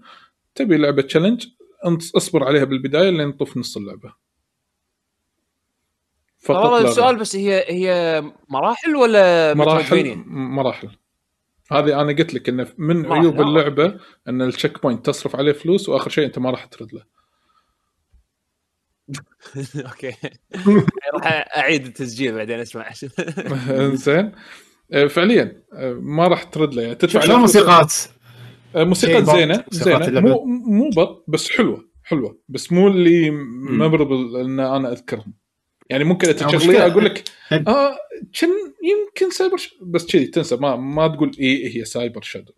تبي 0.55 0.77
لعبة 0.77 1.01
challenge 1.01 1.45
انت 1.85 2.15
اصبر 2.15 2.43
عليها 2.43 2.63
بالبداية 2.63 3.09
لين 3.09 3.35
تطوف 3.35 3.57
نص 3.57 3.77
اللعبة. 3.77 4.13
فقط 6.39 6.57
والله 6.65 6.89
السؤال. 6.89 7.15
بس 7.15 7.35
هي 7.35 7.65
هي 7.67 8.23
مراحل 8.49 8.95
ولا 8.95 9.53
مراحل 9.53 10.23
مراحل. 10.27 10.89
هذه 11.71 12.01
أنا 12.01 12.13
قلت 12.13 12.33
لك 12.33 12.49
إنه 12.49 12.67
من 12.77 13.11
عيوب 13.11 13.35
آه. 13.41 13.43
اللعبة 13.47 13.99
إن 14.27 14.41
ال 14.41 14.81
checkpoint 14.83 15.05
تصرف 15.05 15.35
عليه 15.35 15.51
فلوس 15.51 15.89
وآخر 15.89 16.09
شيء 16.09 16.25
أنت 16.25 16.39
ما 16.39 16.51
راح 16.51 16.65
ترد 16.65 16.93
له. 16.93 17.03
okay 19.87 20.13
راح 21.13 21.47
أعيد 21.57 21.85
التسجيل 21.85 22.35
بعدين 22.35 22.59
أسمع 22.59 22.93
زين 23.93 24.31
آه، 24.91 25.07
فعليا 25.07 25.63
آه، 25.73 25.93
ما 25.93 26.27
راح 26.27 26.43
ترد 26.43 26.73
له 26.73 26.81
يعني 26.81 26.95
تدفع 26.95 27.19
شلون 27.19 27.35
عليه 27.35 27.47
فلوس. 27.47 27.55
موسيقات 27.55 27.93
آه، 28.75 28.83
موسيقى 28.83 29.25
زينة 29.25 29.63
زينة. 29.71 30.19
مو 30.19 30.45
مو 30.45 30.89
bad 30.89 31.25
بس 31.27 31.49
حلوة 31.49 31.89
حلوة 32.03 32.39
بس 32.49 32.71
مو 32.71 32.87
اللي 32.87 33.29
memorable 33.69 34.35
إن 34.39 34.59
أنا 34.59 34.91
أذكرهم 34.91 35.33
يعني 35.89 36.03
ممكن 36.03 36.29
انت 36.29 36.41
أو 36.41 36.49
تشغليها 36.49 36.69
مشكلة. 36.69 36.91
أقول 36.91 37.05
لك. 37.05 37.23
آه 37.51 37.97
كان 38.39 38.49
يمكن 38.83 39.31
سايبر. 39.31 39.57
بس 39.81 40.05
كذي 40.05 40.25
تنسى 40.27 40.55
ما 40.55 40.75
ما 40.75 41.07
تقول 41.07 41.31
اي 41.39 41.77
هي 41.77 41.85
Cyber 41.85 42.21
Shadow 42.21 42.53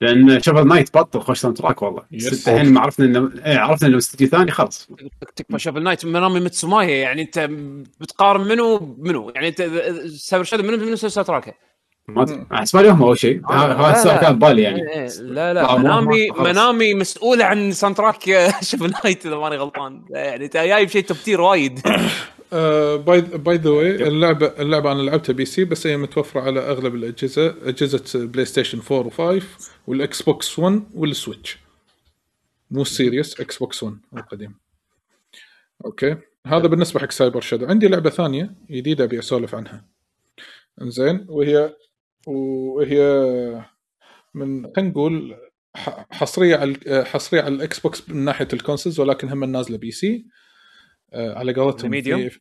لأن 0.00 0.42
Shovel 0.42 0.68
Knight 0.68 0.96
بطل 0.98 1.20
خوش 1.20 1.38
soundtrack 1.38 1.82
والله. 1.82 2.02
بس 2.12 2.48
الحين 2.48 2.72
ما 2.72 2.80
عرفنا 2.80 3.06
انه 3.06 3.30
إيه 3.46 3.58
عرفنا 3.58 3.88
إنه 3.88 3.98
استوديو 3.98 4.28
ثاني 4.28 4.50
خلاص. 4.50 4.88
تكفى 5.36 5.58
Shovel 5.58 5.76
Knight 5.76 6.04
Manami 6.06 6.40
Matsumae 6.40 6.96
يعني 6.96 7.22
انت 7.22 7.38
بتقارن 8.00 8.48
منو 8.48 8.78
بمنو 8.78 9.30
يعني 9.34 9.48
انت 9.48 9.62
Cyber 10.16 10.44
Shadow 10.44 10.62
منو 10.62 10.76
منو 10.86 10.96
سوى 10.96 11.24
track 11.24 11.47
ه 11.47 11.52
ما 12.08 12.22
أدري. 12.22 12.46
حسب 12.52 12.78
لي 12.78 12.90
هم 12.90 13.02
أول 13.02 13.18
شيء. 13.18 13.40
آه، 13.50 13.72
هذا 13.88 13.96
السؤال. 13.96 14.20
كان 14.20 14.32
ببالي 14.36 14.62
يعني. 14.62 14.92
إيه، 14.92 15.08
لا 15.20 15.54
لا. 15.54 15.62
لا، 15.62 15.72
مو- 15.72 15.78
Manami. 15.78 16.30
Manami 16.38 16.94
مسؤوله 16.94 17.44
عن 17.44 17.72
soundtrack 17.72 18.24
Shovel 18.70 18.82
Knight 18.82 19.26
إذا 19.26 19.36
ماني 19.36 19.56
غلطان. 19.56 20.04
يعني 20.10 20.44
إنت 20.44 20.56
جايب 20.56 20.88
شيء 20.88 21.02
top 21.04 21.19
tier 21.19 21.40
وايد. 21.40 21.80
by 22.96 23.20
by 23.20 23.56
the 23.56 23.70
way 23.70 24.08
اللعبة 24.08 24.46
اللعبة 24.46 24.92
أنا 24.92 25.02
لعبتها 25.02 25.32
PC 25.32 25.64
بس 25.64 25.86
هي 25.86 25.96
متوفرة 25.96 26.40
على 26.40 26.60
أغلب 26.60 26.94
الأجهزة 26.94 27.54
أجهزة 27.68 28.26
PlayStation 28.26 28.80
4 28.90 29.38
و5 29.38 29.44
وال 29.86 30.22
Xbox 30.22 30.58
1 30.58 30.82
وال 30.94 31.10
Switch 31.10 31.58
مو 32.70 32.82
ال 32.82 33.40
Series 33.40 33.58
Xbox 33.58 33.82
1 33.82 33.96
القديم. 34.16 34.54
okay 35.84 36.16
هذا 36.46 36.66
بالنسبة 36.66 37.00
حق 37.00 37.10
Cyber 37.10 37.40
Shadow 37.40 37.66
عندي 37.66 37.88
لعبة 37.88 38.10
ثانية 38.10 38.54
جديدة 38.70 39.04
أبي 39.04 39.18
أسولف 39.18 39.54
عنها. 39.54 39.84
زين 40.82 41.26
وهي 41.28 41.76
وهي 42.26 43.00
من 44.34 44.72
خلينا 44.76 44.90
نقول 44.90 45.36
حصرية 46.10 46.56
على 46.56 47.04
حصرية 47.04 47.42
على 47.42 47.54
ال 47.54 47.80
Xbox 47.80 48.10
من 48.10 48.16
ناحية 48.16 48.48
ال 48.52 48.57
consoles 48.57 49.00
ولكن 49.00 49.28
هم 49.28 49.44
نازله 49.44 49.78
PC. 49.78 50.26
على 51.14 51.52
قولتهم 51.54 51.90
The 51.90 52.04
medium؟ 52.04 52.38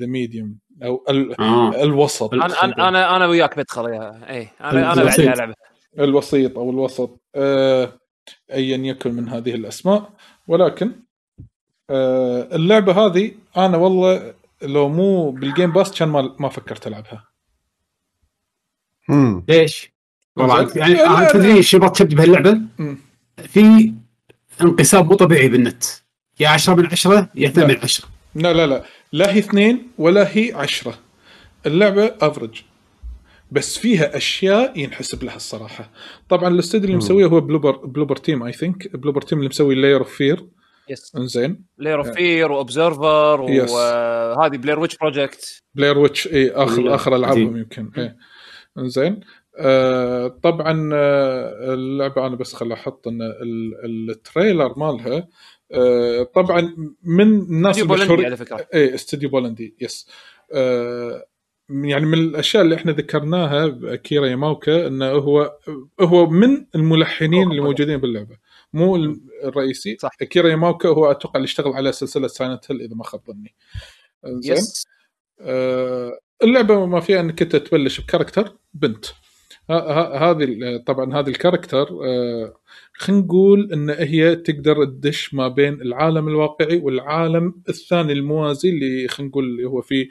The 0.00 0.06
Medium 0.06 0.58
أو 0.82 1.04
ال- 1.08 1.40
آه. 1.40 1.82
الوسط. 1.82 2.34
أنا 2.34 2.44
أنا 2.64 2.88
أنا, 2.88 3.16
أنا 3.16 3.26
وياك 3.26 3.56
بدخل 3.58 3.86
اياها 3.86 4.30
اي 4.30 4.48
أنا 4.60 4.92
أنا. 4.92 5.04
بعد 5.04 5.20
العبها 5.20 5.54
الوسيط 5.98 6.58
أو 6.58 6.70
الوسط. 6.70 7.20
آه، 7.34 7.92
ايا 8.52 8.76
يكن 8.76 9.14
من 9.14 9.28
هذه 9.28 9.54
الأسماء. 9.54 10.12
ولكن 10.48 10.92
آه، 11.90 12.56
اللعبة 12.56 13.06
هذه 13.06 13.32
أنا 13.56 13.76
والله 13.76 14.34
لو 14.62 14.88
مو 14.88 15.30
بال 15.30 15.44
Game 15.44 15.72
Pass 15.72 15.98
كان 15.98 16.08
ما 16.08 16.36
ما 16.38 16.48
فكرت 16.48 16.86
ألعبها. 16.86 17.24
امم 19.10 19.44
ليش؟ 19.48 19.92
والله. 20.36 20.70
يعني 20.76 20.94
أنت 21.00 21.30
تدري 21.30 21.52
إيش 21.52 21.74
يبغى 21.74 21.90
تشد 21.90 22.14
بهاللعبه؟ 22.14 22.60
في 23.36 23.92
انقسام 24.62 25.06
مو 25.06 25.14
طبيعي 25.14 25.48
بالنت. 25.48 25.84
يا 26.40 26.48
10 26.48 26.74
من 26.74 26.86
10 26.86 27.28
يا 27.34 27.48
8 27.48 27.74
من 27.74 27.80
10 27.82 28.08
لا 28.34 28.52
لا 28.52 28.66
لا. 28.66 28.84
لا 29.12 29.32
هي 29.34 29.38
اثنين 29.38 29.88
ولا 29.98 30.28
هي 30.36 30.52
عشرة. 30.54 30.94
اللعبة 31.66 32.14
average 32.20 32.62
بس 33.50 33.78
فيها 33.78 34.16
أشياء 34.16 34.78
ينحسب 34.78 35.24
لها 35.24 35.36
الصراحة. 35.36 35.90
طبعا 36.28 36.48
الاستوديو 36.48 36.84
اللي 36.86 36.96
مسويه 36.96 37.26
هو 37.26 37.40
Bloober 37.40 37.76
Bloober 37.76 38.16
Team 38.16 38.42
I 38.42 38.52
think 38.52 38.96
Bloober 38.96 39.22
Team 39.22 39.38
اللي 39.38 39.48
مسوي 39.48 39.74
Layers 39.74 39.98
of 40.00 40.12
Fear 40.14 40.46
yes 40.90 41.12
إنزين. 41.16 41.64
Layers 41.78 41.98
of 41.98 42.10
Fear 42.10 42.52
و 42.52 42.62
Observer 42.62 43.46
Yes. 43.46 43.70
وهذه 43.70 44.56
Blair 44.56 44.78
Witch 44.78 44.96
Project 44.96 45.62
Blair 45.74 45.98
Witch 45.98 46.26
إي 46.26 46.50
آخر. 46.50 46.94
آخر 46.94 47.16
ألعابهم. 47.16 47.56
يمكن. 47.56 47.90
إيه. 47.98 48.16
إنزين. 48.78 49.20
آه 49.58 50.26
طبعا 50.42 50.90
آه 50.94 51.74
اللعبة 51.74 52.26
أنا 52.26 52.36
بس 52.36 52.54
خل 52.54 52.72
أحط 52.72 53.08
إن 53.08 53.22
ال- 53.22 54.10
ال 54.10 54.18
trailer 54.18 54.78
مالها 54.78 55.28
آه 55.72 56.22
طبعا 56.22 56.76
من 57.02 57.26
الناس 57.40 57.78
استوديو 57.78 57.96
بولندي 58.06 58.26
على 58.26 58.36
فكرة. 58.36 58.66
إيه 58.74 58.94
استوديو 58.94 59.28
بولندي 59.28 59.74
yes 59.80 60.08
آه 60.52 61.26
يعني 61.68 62.06
من 62.06 62.18
الأشياء 62.18 62.62
اللي 62.62 62.74
إحنا 62.74 62.92
ذكرناها 62.92 63.66
بأكيرا 63.66 64.26
ياماوكا 64.26 64.86
إنه 64.86 65.06
هو 65.10 65.58
هو 66.00 66.26
من 66.26 66.66
الملحنين 66.74 67.50
اللي 67.50 67.60
موجودين 67.60 67.96
باللعبة. 67.96 68.36
مو 68.72 68.96
ال- 68.96 69.20
الرئيسي. 69.44 69.96
صح. 70.00 70.10
أكيرا 70.22 70.48
ياماوكا 70.48 70.88
هو 70.88 71.10
أتوقع 71.10 71.36
اللي 71.36 71.44
اشتغل 71.44 71.72
على 71.72 71.92
سلسلة 71.92 72.26
Silent 72.28 72.70
Hill 72.72 72.80
إذا 72.80 72.94
ما 72.94 73.04
خاب 73.04 73.20
ظني. 73.26 73.54
زين. 74.24 74.52
yes 74.56 74.86
آه، 75.40 76.18
اللعبة 76.42 76.86
ما 76.86 77.00
فيها 77.00 77.20
إنك 77.20 77.42
أنت 77.42 77.56
تبلش 77.56 78.00
ب 78.00 78.06
character 78.06 78.56
بنت. 78.74 79.06
هذه 79.70 80.76
طبعا 80.86 81.20
هذه 81.20 81.28
ال 81.28 81.34
character 81.34 81.88
آه، 82.04 82.54
خلينا 82.92 83.22
نقول 83.22 83.72
إن 83.72 83.90
هي 83.90 84.36
تقدر 84.36 84.84
تدش 84.84 85.34
ما 85.34 85.48
بين 85.48 85.82
العالم 85.82 86.28
الواقعي 86.28 86.78
والعالم 86.78 87.54
الثاني 87.68 88.12
الموازي 88.12 88.70
اللي 88.70 89.08
خلينا 89.08 89.30
نقول 89.30 89.44
اللي 89.44 89.64
هو 89.64 89.80
فيه 89.80 90.08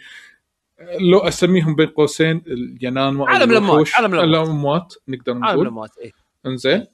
لو 1.00 1.20
أسميهم 1.20 1.76
بين 1.76 1.88
قوسين 1.88 2.42
الينانما 2.48 3.22
أو 3.24 3.28
عالم 3.28 3.52
الوحوش. 3.52 3.96
عالم. 3.96 4.16
الأموات 4.16 4.94
نقدر 5.08 5.34
عالم 5.34 5.46
نقول 5.46 5.62
الأموات 5.62 5.98
إيه. 5.98 6.12
إنزين 6.46 6.86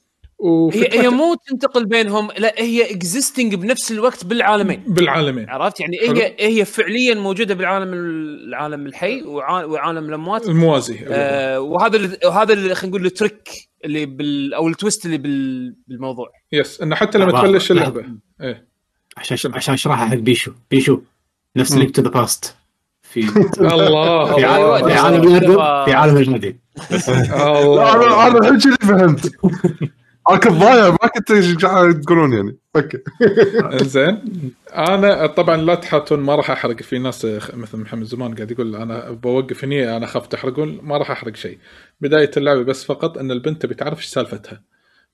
هي 0.73 0.89
هي 1.01 1.09
مو 1.09 1.35
تنتقل 1.47 1.85
بينهم 1.85 2.27
لا 2.37 2.53
هي 2.57 2.91
existing 2.95 3.55
بنفس 3.55 3.91
الوقت 3.91 4.25
بالعالمين. 4.25 4.83
بالعالمين. 4.87 5.49
عرفت؟ 5.49 5.79
يعني 5.79 5.97
حلو. 6.07 6.15
هي 6.15 6.35
هي 6.39 6.65
فعليا 6.65 7.13
موجودة 7.15 7.53
بالعالم 7.53 7.93
العالم 7.93 8.85
الحي 8.87 9.21
وعا- 9.21 9.63
وعالم 9.65 10.09
الأموات. 10.09 10.47
الموازي 10.47 10.99
آه 11.07 11.59
وهذا 11.59 11.95
اللي 11.97 12.17
وهذا 12.25 12.53
اللي 12.53 12.75
خلينا 12.75 12.95
نقول 12.97 13.05
ال 13.05 13.12
trick 13.12 13.49
اللي 13.85 14.05
بال 14.05 14.53
أو 14.53 14.67
ال 14.67 14.74
twist 14.74 15.05
اللي 15.05 15.17
بال 15.17 15.75
بالموضوع. 15.87 16.29
yes 16.51 16.81
إنه 16.81 16.95
حتى 16.95 17.17
لما 17.17 17.31
لحظة، 17.31 17.47
تبلش. 17.47 17.71
اللعبة. 17.71 18.05
إيه. 18.41 18.65
عشان 19.17 19.53
عشان 19.53 19.73
أشرحها 19.73 20.05
حق 20.09 20.15
بيشو 20.15 20.51
بيشو 20.71 20.99
نفس. 21.55 21.71
Link 21.75 21.95
to 21.95 22.01
the 22.01 22.09
Past. 22.09 22.55
في 23.01 23.19
الله. 23.61 24.35
في 24.35 24.45
عالم 24.45 24.77
في 24.77 24.87
الله. 25.37 25.63
عالم 25.63 25.85
في 25.85 25.93
عالم 25.93 26.17
الجديد 26.17 26.57
الحين 28.37 28.59
شي 28.59 28.67
اللي 28.67 28.77
فهمت. 28.77 29.31
أنا 30.29 30.37
كنت 30.37 30.51
ضايع 30.53 30.89
ما 30.89 31.07
كنت 31.07 31.31
قاعد 31.65 32.01
تقولون 32.01 32.33
يعني. 32.33 32.57
okay. 32.75 32.97
زين 33.93 34.21
أنا 34.75 35.27
طبعا 35.27 35.57
لا 35.57 35.75
تحاتون 35.75 36.19
ما 36.19 36.35
راح 36.35 36.51
أحرق. 36.51 36.81
في 36.81 36.99
ناس 36.99 37.25
مثل 37.53 37.77
محمد 37.77 38.03
زمان 38.03 38.35
قاعد 38.35 38.51
يقول 38.51 38.75
أنا 38.75 39.11
بوقف 39.11 39.63
هني 39.63 39.97
أنا 39.97 40.05
أخاف 40.05 40.27
تحرقون 40.27 40.79
ما 40.83 40.97
راح 40.97 41.11
أحرق 41.11 41.35
شيء. 41.35 41.57
بداية 42.01 42.31
اللعبة 42.37 42.63
بس 42.63 42.85
فقط 42.85 43.17
إن 43.17 43.31
البنت 43.31 43.61
تبي 43.61 43.73
تعرف 43.75 43.97
إيش 43.97 44.05
سالفتها. 44.05 44.63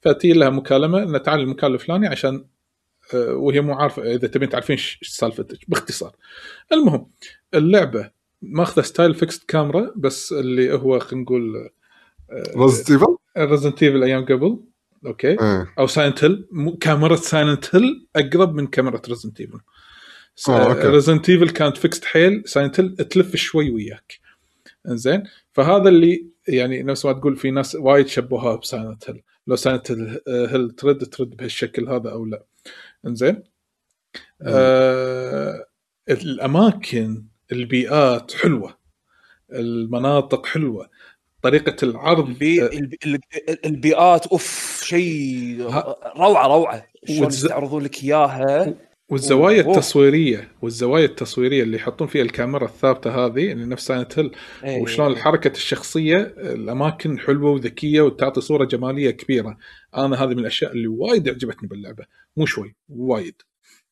فتي 0.01 0.33
لها 0.33 0.49
مكالمة 0.49 1.03
إن 1.03 1.23
تعال 1.23 1.39
المكان 1.39 1.73
الفلاني 1.73 2.07
عشان 2.07 2.45
آه، 3.13 3.33
وهي 3.33 3.61
مو 3.61 3.73
عارفة 3.73 4.13
إذا 4.13 4.27
تبين 4.27 4.49
تعرفين 4.49 4.75
إيش 4.75 4.99
سالفتك 5.03 5.57
باختصار. 5.67 6.15
المهم 6.73 7.07
اللعبة 7.53 8.11
ماخذة 8.41 8.81
style 8.81 9.15
fixed 9.15 9.49
camera 9.49 9.93
بس 9.95 10.33
اللي 10.33 10.73
هو 10.73 10.99
خلينا 10.99 11.23
نقول 11.23 11.69
Resident 12.57 12.91
Evil 12.91 13.17
Resident 13.37 13.83
Evil 13.83 14.03
أيام 14.03 14.25
قبل. 14.25 14.59
okay. 15.05 15.27
إيه. 15.27 15.73
أو 15.79 15.87
Silent 15.87 16.23
Hill 16.23 16.47
كاميرا 16.81 17.15
Silent 17.15 17.75
Hill 17.75 18.07
أقرب 18.15 18.55
من 18.55 18.67
كاميرا 18.67 19.01
Resident 19.09 19.41
Evil 19.41 19.59
آه،. 20.49 20.73
Resident 20.73 21.29
Evil 21.29 21.49
كانت 21.49 21.77
fixed 21.77 22.05
حيل 22.05 22.43
Silent 22.45 22.79
Hill 22.79 22.95
تلف 22.95 23.35
شوي 23.35 23.71
وياك. 23.71 24.19
زين 24.87 25.23
فهذا 25.51 25.89
اللي 25.89 26.25
يعني 26.47 26.83
نفس 26.83 27.05
ما 27.05 27.13
تقول 27.13 27.35
في 27.35 27.51
ناس 27.51 27.75
وايد 27.75 28.07
شبهوها 28.07 28.55
ب 28.55 28.63
Silent 28.63 29.09
Hill 29.09 29.21
لو 29.47 29.55
Silent 29.55 29.91
Hill 30.27 30.71
ترد 30.71 31.05
ترد 31.05 31.29
بهالشكل 31.29 31.89
هذا 31.89 32.11
أو 32.11 32.25
لا. 32.25 32.43
إنزين؟ 33.07 33.43
آه 34.41 35.65
الأماكن 36.09 37.25
البيئات 37.51 38.31
حلوة. 38.33 38.77
المناطق 39.51 40.45
حلوة. 40.45 40.89
طريقة 41.43 41.75
العرض 41.85 42.27
البي... 42.27 42.63
آه، 42.63 42.67
البي... 42.67 42.97
ال- 43.05 43.65
البيئات 43.65 44.27
أوف 44.27 44.81
شيء. 44.85 45.61
روعة 46.17 46.47
روعة 46.47 46.85
شلون 47.07 47.19
والز- 47.23 47.33
يستعرضون 47.43 47.83
لك 47.83 48.03
إياها 48.03 48.73
والزوايا 49.09 49.63
أوه. 49.63 49.71
التصويرية 49.71 50.51
والزوايا 50.61 51.05
التصويرية 51.05 51.63
اللي 51.63 51.77
يحطون 51.77 52.07
فيها 52.07 52.21
الكاميرا 52.21 52.65
الثابتة 52.65 53.25
هذه 53.25 53.51
اللي 53.51 53.65
نفس 53.65 53.85
Silent 53.85 54.19
Hill 54.19 54.31
إيه. 54.63 54.81
وشلون 54.81 55.17
حركة 55.17 55.51
الشخصية 55.51 56.17
الأماكن 56.37 57.19
حلوة 57.19 57.51
وذكية 57.51 58.01
وتعطي 58.01 58.41
صورة 58.41 58.65
جمالية 58.65 59.11
كبيرة 59.11 59.57
أنا 59.97 60.23
هذه 60.23 60.29
من 60.29 60.39
الأشياء 60.39 60.71
اللي 60.71 60.87
وايد 60.87 61.29
عجبتني 61.29 61.69
باللعبة 61.69 62.05
مو 62.37 62.45
شوي 62.45 62.75
وايد 62.89 63.35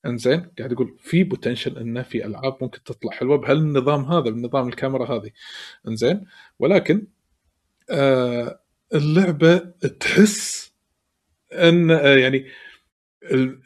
إنزين 0.05 0.45
قاعد 0.57 0.71
أقول 0.73 0.95
في 0.99 1.23
potential 1.23 1.77
انه 1.77 2.01
في 2.01 2.25
ألعاب 2.25 2.57
ممكن 2.61 2.83
تطلع 2.83 3.11
حلوة 3.11 3.37
بهالنظام 3.37 4.05
هذا 4.05 4.29
بنظام 4.29 4.67
الكاميرا 4.67 5.05
هذه 5.05 5.29
إنزين 5.87 6.25
ولكن 6.59 7.07
اللعبة 8.93 9.57
تحس 9.99 10.71
أن 11.53 11.91
آه 11.91 12.15
يعني 12.15 12.45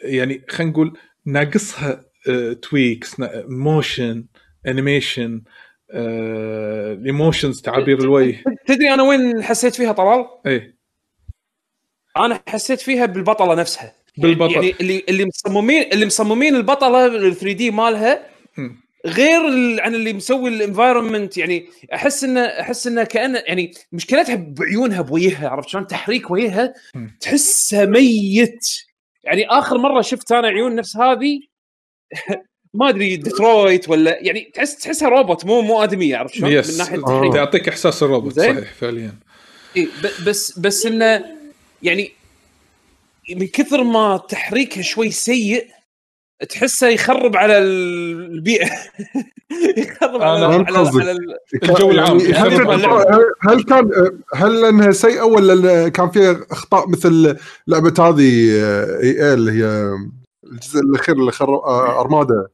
يعني 0.03 0.41
خلينا 0.49 0.71
نقول 0.71 0.97
ناقصها 1.26 2.05
آه 2.30 2.53
tweaks 2.53 3.15
motion 3.47 4.26
animation 4.67 5.41
ال 5.93 6.12
emotions 6.12 7.61
تعابير 7.61 7.99
الوجه 7.99 8.43
تدري 8.67 8.93
أنا 8.93 9.03
وين 9.03 9.43
حسيت 9.43 9.76
فيها 9.76 9.91
طلال؟ 9.91 10.26
إيه 10.45 10.76
أنا 12.17 12.41
حسيت 12.47 12.82
فيها 12.82 13.05
بالبطلة 13.05 13.55
نفسها 13.55 13.93
بالبطل 14.17 14.53
يعني 14.53 14.76
اللي 14.82 15.03
اللي 15.09 15.26
مصممين 15.26 15.84
اللي 15.93 16.05
مصممين 16.05 16.55
البطلة 16.55 17.05
ال 17.05 17.36
3D 17.36 17.71
مالها. 17.71 18.32
غير 19.06 19.41
عن 19.82 19.95
اللي 19.95 20.14
مسوي 20.14 20.49
ال 20.49 20.57
environment 20.57 21.38
يعني 21.38 21.66
أحس 21.93 22.24
انه 22.24 22.41
أحس 22.41 22.88
انه 22.88 23.04
كانه 23.04 23.39
يعني 23.47 23.72
مشكلتها 23.91 24.36
بعيونها 24.36 25.01
بوجهها 25.01 25.49
عرفت 25.49 25.70
شلون 25.70 25.88
تحريك 25.88 26.32
وجهها. 26.32 26.74
تحسها 27.20 27.86
ميت 27.86 28.68
يعني 29.24 29.47
آخر 29.47 29.78
مرة 29.78 30.01
شفت 30.01 30.32
أنا 30.32 30.47
عيون 30.47 30.76
نفس 30.76 30.97
هذه 30.97 31.39
ما 32.74 32.89
أدري 32.89 33.16
ديترويت 33.16 33.89
ولا 33.89 34.18
يعني 34.22 34.51
تحس 34.54 34.76
تحسها 34.78 35.10
روبوت 35.10 35.45
مو 35.45 35.62
مو 35.62 35.84
آدمية 35.84 36.18
عرفت 36.18 36.36
شلون؟ 36.36 36.51
yes 36.51 36.71
من 36.72 36.78
ناحية 36.78 36.93
آه. 36.95 36.99
التحريك 36.99 37.36
يعطيك 37.36 37.68
إحساس 37.70 38.04
الروبوت. 38.04 38.39
صحيح 38.39 38.74
فعليا 38.74 39.14
إيه 39.76 39.86
ب- 39.86 40.26
بس 40.30 40.60
بس 40.60 40.86
إنه 40.86 41.26
يعني 41.84 42.12
من 43.36 43.47
كثر 43.47 43.84
ما 43.84 44.18
تحريكها 44.18 44.82
شوي 44.82 45.12
سيء 45.12 45.68
تحسه 46.49 46.88
يخرب 46.88 47.38
على 47.38 47.57
ال- 47.57 48.34
البيئة. 48.34 48.69
يخرب 49.77 50.21
على 50.21 50.45
على, 50.45 50.65
على, 50.67 51.17
الجو 51.63 51.91
العام. 51.91 52.19
يعني 52.19 52.53
هل, 53.41 53.63
كان 53.63 53.91
هل 54.36 54.61
لانها 54.61 54.91
سيئة 54.91 55.21
ولا 55.21 55.89
كان 55.89 56.09
فيها 56.09 56.39
أخطاء 56.51 56.89
مثل 56.89 57.38
لعبة 57.67 57.93
هذه 57.99 58.21
EA 59.01 59.34
اللي 59.34 59.51
هي 59.51 59.93
الجزء 60.43 60.79
الأخير 60.79 61.15
اللي 61.15 61.31
خر 61.31 61.55
آه، 61.55 62.01
أرمادا؟ 62.01 62.47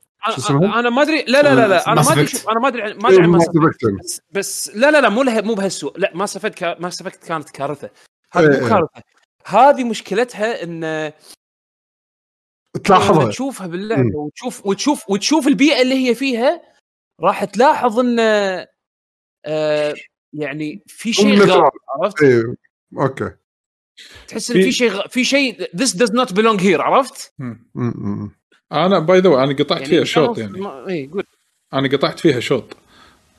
أنا 0.50 0.80
أنا 0.80 0.90
ما 0.90 1.02
أدري. 1.02 1.24
لا 1.28 1.42
لا 1.42 1.56
لا 1.56 1.68
لا. 1.68 1.92
أنا 1.92 2.02
ما 2.02 2.14
أدري. 2.14 2.28
شوف 2.28 2.50
أنا 2.50 2.60
ما 2.60 2.68
أدري 2.68 2.94
ما 2.94 3.10
أدري 3.10 3.26
إيه،. 3.26 3.98
بس, 4.00 4.22
بس 4.32 4.72
لا 4.76 4.92
لا 4.92 5.02
لا 5.02 5.10
مو 5.10 5.24
مو 5.24 5.54
بهالسوء. 5.54 6.00
لا 6.00 6.12
Mass 6.16 6.38
Effect 6.38 6.56
كا 6.56 6.80
Mass 6.80 7.02
Effect 7.02 7.24
كانت 7.24 7.50
كارثة. 7.50 7.90
هذه 8.34 8.44
إيه، 8.44 8.50
مو 8.50 8.66
إيه. 8.66 8.70
كارثة. 8.70 9.02
هذه 9.46 9.84
مشكلتها 9.84 10.64
إن 10.64 11.12
تلاحظها. 12.84 13.30
تشوفها 13.30 13.68
باللعبه 13.68 14.18
وتشوف 14.18 14.66
وتشوف 14.66 15.10
وتشوف 15.10 15.48
البيئة 15.48 15.82
اللي 15.82 16.10
هي 16.10 16.16
فيها. 16.16 16.62
راح 17.22 17.44
تلاحظ 17.44 18.00
إن 18.00 18.20
آه 19.46 19.94
يعني 20.34 20.84
في 20.88 21.14
شيء 21.14 21.40
غلط 21.44 21.74
عرفت؟ 22.02 22.24
إيه 22.24 22.56
okay. 22.98 23.32
تحس 24.28 24.52
إن 24.52 24.62
في- 24.62 24.72
شيء 24.72 24.90
غ- 24.92 25.08
في 25.08 25.24
شيء 25.24 25.64
this 25.64 25.90
does 25.90 26.12
not 26.12 26.30
belong 26.34 26.60
here 26.62 26.80
عرفت؟ 26.80 27.34
م- 27.76 28.30
أنا 28.72 29.00
by 29.00 29.20
the 29.20 29.30
أنا 29.44 29.56
قطعت 29.56 29.88
فيها 29.88 30.04
شوط 30.04 30.38
يعني. 30.38 30.60
ما- 30.62 30.88
اي 30.88 31.08
قول. 31.08 31.24
أنا 31.74 31.88
قطعت 31.88 32.20
فيها 32.20 32.40
شوط. 32.40 32.78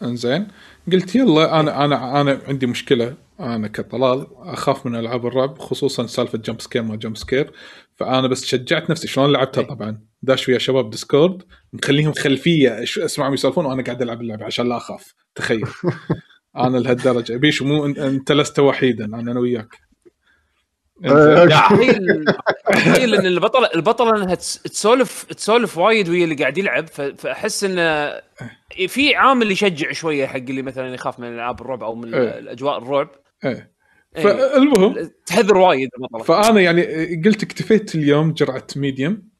إنزين؟ 0.03 0.49
قلت 0.93 1.14
يلا 1.14 1.61
أنا 1.61 1.85
أنا 1.85 2.20
أنا 2.20 2.41
عندي 2.49 2.66
مشكلة. 2.66 3.16
أنا 3.41 3.68
كطلال 3.68 4.26
أخاف 4.36 4.86
من 4.86 4.97
ألعاب 4.97 5.26
الرعب 5.26 5.59
خصوصا 5.59 6.07
سالفة 6.07 6.38
jump 6.39 6.61
scare 6.61 6.83
ما 6.82 6.97
jump 6.97 7.16
scare 7.16 7.53
فأنا 7.97 8.28
بس 8.28 8.45
شجعت 8.45 8.91
نفسي. 8.91 9.09
شلون 9.09 9.32
لعبتها؟ 9.32 9.62
طبعا 9.62 10.01
داش 10.22 10.49
ويا 10.49 10.59
شباب 10.59 10.91
Discord 10.91 11.43
مخليهم 11.72 12.12
خلفية. 12.12 12.82
أسمعهم 12.82 13.34
يسولفون 13.34 13.66
وأنا 13.66 13.82
قاعد 13.82 14.03
ألعب 14.03 14.20
اللعبة 14.20 14.45
عشان 14.45 14.68
لا 14.68 14.76
أخاف. 14.76 15.14
تخيل. 15.34 15.64
أنا 16.57 16.78
لهالدرجة. 16.78 17.36
بيش 17.36 17.62
مو 17.62 17.86
أنت 17.86 18.32
لست 18.32 18.59
وحيدا 18.59 19.05
أنا 19.05 19.20
أنا 19.32 19.41
وياك. 19.41 19.68
تخيل 21.05 22.24
تخيل 22.74 23.14
إن 23.14 23.26
البطله 23.26 23.68
البطله 23.74 24.22
إنها 24.22 24.34
تس- 24.34 24.62
تسولف 24.62 25.24
تسولف 25.24 25.78
وايد 25.78 26.09
ويا 26.09 26.24
اللي 26.24 26.34
قاعد 26.34 26.59
يلعب. 26.59 26.86
فأحس 26.88 27.64
انه 27.64 28.20
في 28.88 29.14
عامل 29.14 29.51
يشجع 29.53 29.93
شوية 29.93 30.26
حق 30.26 30.36
اللي 30.36 30.62
مثلا 30.62 30.95
يخاف 30.95 31.20
من 31.20 31.26
ألعاب 31.34 31.61
الرعب 31.61 31.82
أو 31.82 31.95
من 31.95 32.14
إيه. 32.14 32.38
الأجواء 32.38 32.78
الرعب. 32.78 33.09
إيه. 33.45 33.72
إيه. 34.16 34.22
فالمهم 34.22 35.11
تهذر 35.26 35.57
وايد 35.57 35.88
البطله 35.99 36.22
فأنا 36.22 36.61
يعني 36.61 36.82
قلت 37.24 37.43
اكتفيت 37.43 37.95
اليوم 37.95 38.32
جرعة 38.32 38.66
medium 38.76 39.31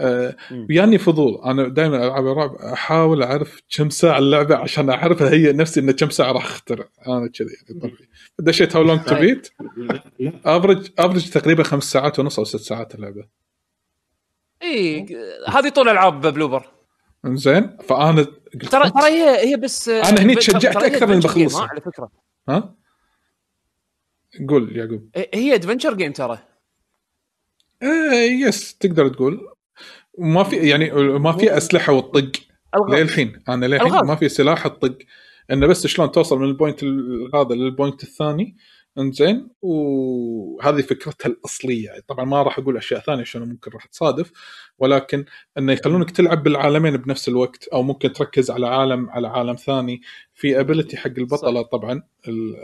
مم. 0.00 0.66
وياني 0.70 0.98
فضول. 0.98 1.40
أنا 1.44 1.68
دائما 1.68 2.06
ألعاب 2.06 2.26
الرعب 2.26 2.54
أحاول 2.54 3.22
أعرف 3.22 3.60
كم 3.76 3.90
ساعة 3.90 4.18
اللعبة 4.18 4.56
عشان 4.56 4.90
أعرف 4.90 5.22
هي 5.22 5.52
نفسي 5.52 5.80
انه 5.80 5.92
كم 5.92 6.10
ساعة 6.10 6.32
راح 6.32 6.44
أخترع. 6.44 6.88
أنا 7.06 7.28
كذي 7.28 7.48
يعني 7.48 7.80
طبيعي. 7.80 8.08
دشيت 8.38 8.76
How 8.76 8.82
Long 8.82 9.00
to 9.00 9.14
Beat 9.14 9.50
افرج 10.44 10.88
افرج 10.98 11.30
تقريبا 11.30 11.62
خمس 11.62 11.84
ساعات 11.84 12.18
ونص 12.18 12.38
أو 12.38 12.44
ست 12.44 12.56
ساعات 12.56 12.94
اللعبة. 12.94 13.24
إي 14.62 15.06
هذه 15.48 15.68
طول 15.68 15.88
ألعاب 15.88 16.20
بلوبر 16.26 16.70
زين 17.26 17.76
فأنا 17.82 18.22
قلت 18.54 18.72
ترى 18.72 18.90
ترى 18.90 19.04
هي 19.04 19.50
هي 19.50 19.56
بس 19.56 19.88
أنا 19.88 20.22
هني 20.22 20.34
تشجعت 20.34 20.76
أكثر 20.76 21.06
من 21.06 21.20
بخلصها. 21.20 21.64
ها، 21.64 21.68
على 21.68 21.80
فكرة. 21.80 22.10
ها؟ 22.48 22.74
قول 24.48 24.76
يعقوب. 24.76 25.10
هي 25.34 25.54
adventure 25.54 25.94
game 25.94 26.12
ترى. 26.12 26.38
آه 27.82 28.12
yes 28.46 28.78
تقدر 28.78 29.08
تقول. 29.08 29.48
ما 30.18 30.44
في 30.44 30.56
يعني 30.56 30.90
ما 31.18 31.32
في 31.32 31.56
أسلحة 31.56 31.92
وتطق 31.92 32.32
للحين 32.90 33.42
أنا 33.48 33.66
للحين. 33.66 34.06
ما 34.06 34.16
في 34.16 34.28
سلاح 34.28 34.66
تطق 34.66 34.98
إنه 35.50 35.66
بس 35.66 35.86
شلون 35.86 36.12
توصل 36.12 36.38
من 36.38 36.44
ال 36.44 36.50
point 36.50 36.82
ال- 36.82 37.30
هذا 37.34 37.54
للبوينت 37.54 38.02
الثاني. 38.02 38.56
إنزين 38.98 39.48
وهذه 39.62 40.80
فكرتها 40.80 41.28
الأصلية. 41.28 41.90
طبعا 42.08 42.24
ما 42.24 42.42
راح 42.42 42.58
أقول 42.58 42.76
أشياء 42.76 43.00
ثانية 43.00 43.20
عشان 43.20 43.48
ممكن 43.48 43.70
راح 43.70 43.84
تصادف. 43.84 44.32
ولكن 44.78 45.24
إنه 45.58 45.72
يخلونك 45.72 46.10
تلعب 46.10 46.42
بالعالمين 46.42 46.96
بنفس 46.96 47.28
الوقت. 47.28 47.68
أو 47.68 47.82
ممكن 47.82 48.12
تركز 48.12 48.50
على 48.50 48.66
عالم 48.66 49.10
على 49.10 49.28
عالم 49.28 49.54
ثاني. 49.54 50.02
في 50.34 50.60
ability 50.60 50.96
حق 50.96 51.12
البطلة 51.18 51.62
طبعا 51.62 52.02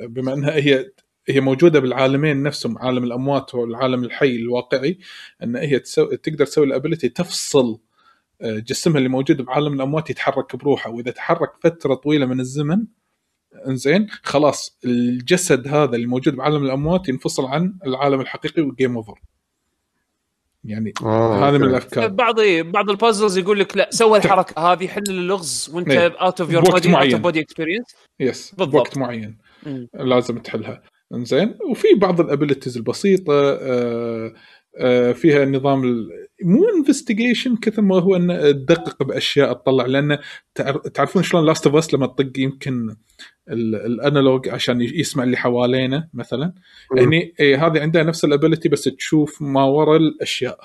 بما 0.03 0.35
إنها 0.35 0.55
هي 0.57 0.91
هي 1.29 1.41
موجودة 1.41 1.81
بالعالمين 1.81 2.43
نفسهم 2.43 2.79
عالم 2.79 3.05
الأموات 3.05 3.55
والعالم 3.55 4.05
الحي 4.05 4.37
الواقعي 4.37 4.99
إن 5.43 5.57
هي 5.57 5.79
تسو... 5.79 6.15
تقدر 6.15 6.47
تسوي 6.47 6.67
ال 6.67 6.72
ability 6.72 7.09
تفصل 7.09 7.79
آه، 8.41 8.59
جسمها 8.59 8.99
اللي 8.99 9.09
موجود 9.09 9.43
بعالم 9.43 9.73
الأموات 9.73 10.11
يتحرك 10.11 10.57
بروحه 10.57 10.91
وإذا 10.91 11.11
تحرك 11.11 11.51
فترة 11.63 11.95
طويلة 11.95 12.27
من 12.27 12.41
الزمن 12.41 12.85
إنزين 13.67 14.07
خلاص 14.23 14.79
الجسد 14.85 15.69
هذا 15.69 15.97
اللي 15.97 16.07
موجود 16.07 16.37
بعالم 16.37 16.65
الأموات 16.65 17.09
ينفصل 17.09 17.45
عن 17.45 17.75
العالم 17.87 18.21
الحقيقي 18.21 18.63
وال 18.63 18.74
game 18.74 18.97
over 18.97 19.21
يعني 20.65 20.93
آه، 21.03 21.49
هذا 21.49 21.59
من. 21.59 21.65
الأفكار 21.65 22.09
بعض 22.09 22.41
بعض 22.65 22.91
ال 22.91 22.97
puzzles 22.97 23.39
يقول 23.39 23.61
لك 23.61 23.77
لا 23.77 23.89
سوى 23.93 24.19
الحركة 24.19 24.73
هذه 24.73 24.89
حل 24.89 25.03
اللغز 25.09 25.71
وانت. 25.75 25.91
out 25.91 26.41
of 26.41 26.51
your 26.51 26.63
body 26.63 26.97
out. 26.97 27.13
of 27.13 27.23
body 27.23 27.41
experience 27.41 27.97
yes 28.21 28.51
بالضبط. 28.51 28.73
بوقت 28.73 28.99
معين 28.99 29.39
لازم 29.95 30.39
تحلها 30.39 30.83
إنزين. 31.15 31.55
وفي 31.71 31.89
بعض 31.97 32.21
ال 32.21 32.26
abilities 32.26 32.77
البسيطة 32.77 33.33
آه، 33.61 34.33
آه، 34.79 35.13
فيها 35.13 35.45
نظام 35.45 35.85
ال- 35.85 36.09
مو 36.43 36.69
investigation 36.69 37.57
كثر 37.57 37.83
ما 37.83 38.01
هو 38.01 38.17
إنه 38.17 38.51
تدقق 38.51 39.03
بأشياء 39.03 39.53
تطلع 39.53 39.87
لأن 39.87 40.19
تعر- 40.55 40.79
تعرفون 40.79 41.23
شلون 41.23 41.47
Last 41.47 41.67
of 41.67 41.77
Us 41.77 41.95
لما 41.95 42.07
تطق 42.07 42.33
يمكن 42.39 42.97
ال- 43.49 43.75
ال 43.75 43.85
analog 43.85 44.49
عشان 44.49 44.81
يسمع 44.81 45.25
اللي 45.25 45.37
حوالينا 45.37 46.09
مثلا. 46.15 46.53
هني 46.99 47.35
إيه 47.41 47.67
هذه 47.67 47.81
عندها 47.81 48.03
نفس 48.03 48.25
ال 48.25 48.30
ability 48.30 48.69
بس 48.69 48.85
تشوف 48.85 49.43
ما 49.43 49.65
وراء 49.65 49.97
الأشياء. 49.97 50.59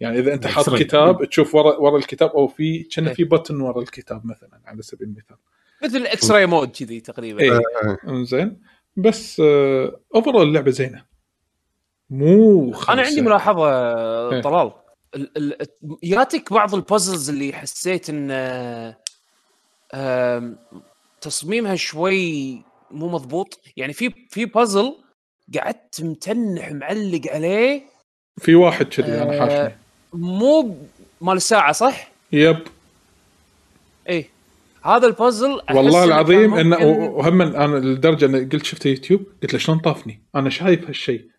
يعني 0.00 0.18
إذا 0.18 0.34
أنت 0.34 0.46
حاط. 0.46 0.74
كتاب 0.74 1.24
تشوف 1.24 1.54
ورا 1.54 1.76
ورا 1.76 1.98
الكتاب 1.98 2.30
أو 2.30 2.46
في 2.48 2.82
كان 2.82 3.06
إيه. 3.06 3.14
في 3.14 3.28
button 3.28 3.50
ورا 3.60 3.82
الكتاب 3.82 4.26
مثلا 4.26 4.60
على 4.66 4.82
سبيل 4.82 5.08
المثال. 5.08 5.36
مثل 5.84 6.06
X-ray 6.06 6.46
mode 6.46 6.68
كذي 6.68 7.00
تقريبا. 7.00 7.42
إيه. 7.42 7.60
إنزين. 8.08 8.56
بس 8.96 9.40
over 10.14 10.42
اللعبة 10.42 10.70
زينة 10.70 11.04
مو. 12.10 12.74
أنا 12.88 13.02
عندي 13.02 13.20
ملاحظة 13.20 13.68
إيه. 14.32 14.40
طلال 14.42 14.72
ال- 15.14 15.62
ال- 15.62 15.66
ياتك 16.02 16.52
بعض 16.52 16.74
ال 16.74 16.81
puzzles 16.81 17.30
اللي 17.30 17.52
حسيت 17.52 18.10
إن 18.10 18.30
آم، 19.94 20.56
تصميمها 21.20 21.76
شوي 21.76 22.62
مو 22.90 23.08
مضبوط 23.08 23.60
يعني 23.76 23.92
في 23.92 24.14
في 24.30 24.44
بازل 24.44 24.96
قعدت 25.58 26.00
متنح 26.02 26.72
معلق 26.72 27.20
عليه 27.30 27.82
في 28.38 28.54
واحد 28.54 28.86
كذي 28.86 29.22
أنا 29.22 29.36
آه، 29.36 29.40
حاشني 29.40 29.76
مو 30.12 30.76
مال 31.20 31.36
الساعة 31.36 31.72
صح؟ 31.72 32.10
yep 32.32 32.58
هذا 34.84 35.06
البازل 35.06 35.60
والله 35.74 36.04
العظيم 36.04 36.54
إنه 36.54 36.76
ممكن- 36.78 37.00
وهم 37.00 37.42
أنا 37.42 37.76
لدرجه 37.76 38.24
انه 38.26 38.38
قلت 38.52 38.64
شفته 38.64 38.88
يوتيوب 38.88 39.26
قلت 39.42 39.52
له 39.52 39.58
شلون 39.58 39.78
طافني؟ 39.78 40.22
أنا 40.34 40.50
شايف 40.50 40.86
هالشيء 40.86 41.30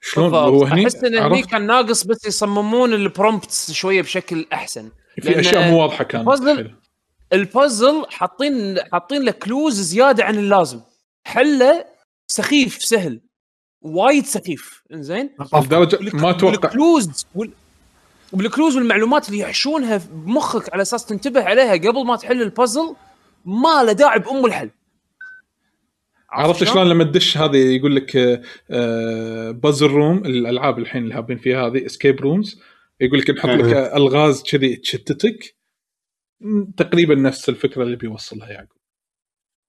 شلون؟ 0.00 0.30
بالضبط. 0.30 0.48
هو 0.48 0.64
هني 0.64 0.82
أحس 0.84 1.04
انه 1.04 1.26
هني 1.26 1.42
كان 1.42 1.66
ناقص 1.66 2.04
بس 2.04 2.26
يصممون 2.26 2.94
ال 2.94 3.04
prompts 3.04 3.72
شوية 3.72 4.02
بشكل 4.02 4.46
أحسن. 4.52 4.90
في 5.22 5.40
أشياء 5.40 5.70
مو 5.70 5.80
واضحة 5.80 6.04
كانت 6.04 6.28
ال 6.28 6.32
puzzle- 6.32 6.56
حلو. 6.56 6.70
البازل 7.32 8.06
حاطين 8.10 8.78
حاطين 8.92 9.22
له 9.24 9.30
clues 9.32 9.80
زيادة 9.80 10.24
عن 10.24 10.38
اللازم. 10.38 10.80
حله 11.24 11.84
سخيف 12.26 12.84
سهل. 12.84 13.20
وايد 13.82 14.24
سخيف. 14.26 14.82
إنزين؟ 14.92 15.30
لدرجة 15.54 15.98
ما 16.16 16.30
أتوقع 16.30 16.52
وال 16.52 16.73
clues 16.73 17.26
وال... 17.34 17.50
وال 18.32 18.45
clues 18.45 18.76
والمعلومات 18.76 19.28
اللي 19.28 19.38
يحشونها 19.38 20.00
بمخك 20.10 20.72
على 20.72 20.82
أساس 20.82 21.06
تنتبه 21.06 21.44
عليها 21.44 21.72
قبل 21.72 22.06
ما 22.06 22.16
تحل 22.16 22.42
البازل 22.42 22.96
ما 23.44 23.82
له 23.84 23.92
داعي 23.92 24.18
بأم 24.18 24.46
الحل 24.46 24.70
عرفت 26.30 26.64
شلون 26.64 26.88
لما 26.88 27.04
تدش 27.04 27.38
هذه 27.38 27.56
يقول 27.56 27.96
لك 27.96 28.40
puzzle 29.62 29.86
room 29.86 30.18
الألعاب 30.18 30.78
الحين 30.78 31.02
اللي 31.02 31.14
هابين 31.14 31.38
فيها 31.38 31.66
هذه 31.66 31.86
escape 31.86 32.20
rooms 32.20 32.60
يقول 33.00 33.18
لك 33.18 33.30
نحط 33.30 33.48
لك 33.48 33.74
إيه. 33.74 33.96
ألغاز 33.96 34.42
كذي 34.42 34.76
تشتتك 34.76 35.56
تقريبا 36.76 37.14
نفس 37.14 37.48
الفكرة 37.48 37.82
اللي 37.82 37.96
بيوصلها 37.96 38.48
يعقوب 38.48 38.80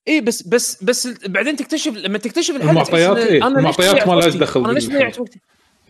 اي 0.07 0.21
بس 0.21 0.47
بس 0.47 0.83
بس 0.83 1.07
بعدين 1.07 1.55
تكتشف 1.55 1.93
لما 1.93 2.17
تكتشف 2.17 2.55
الحل 2.55 2.69
المعطيات 2.69 3.17
إيه، 3.17 3.47
المعطيات 3.47 4.07
ما 4.07 4.13
لهاش 4.13 4.25
وقتي؟ 4.25 4.37
دخل 4.37 4.65
أنا 4.65 4.71
ليش. 4.71 4.87
ضيعت 4.87 5.19
وقتي 5.19 5.39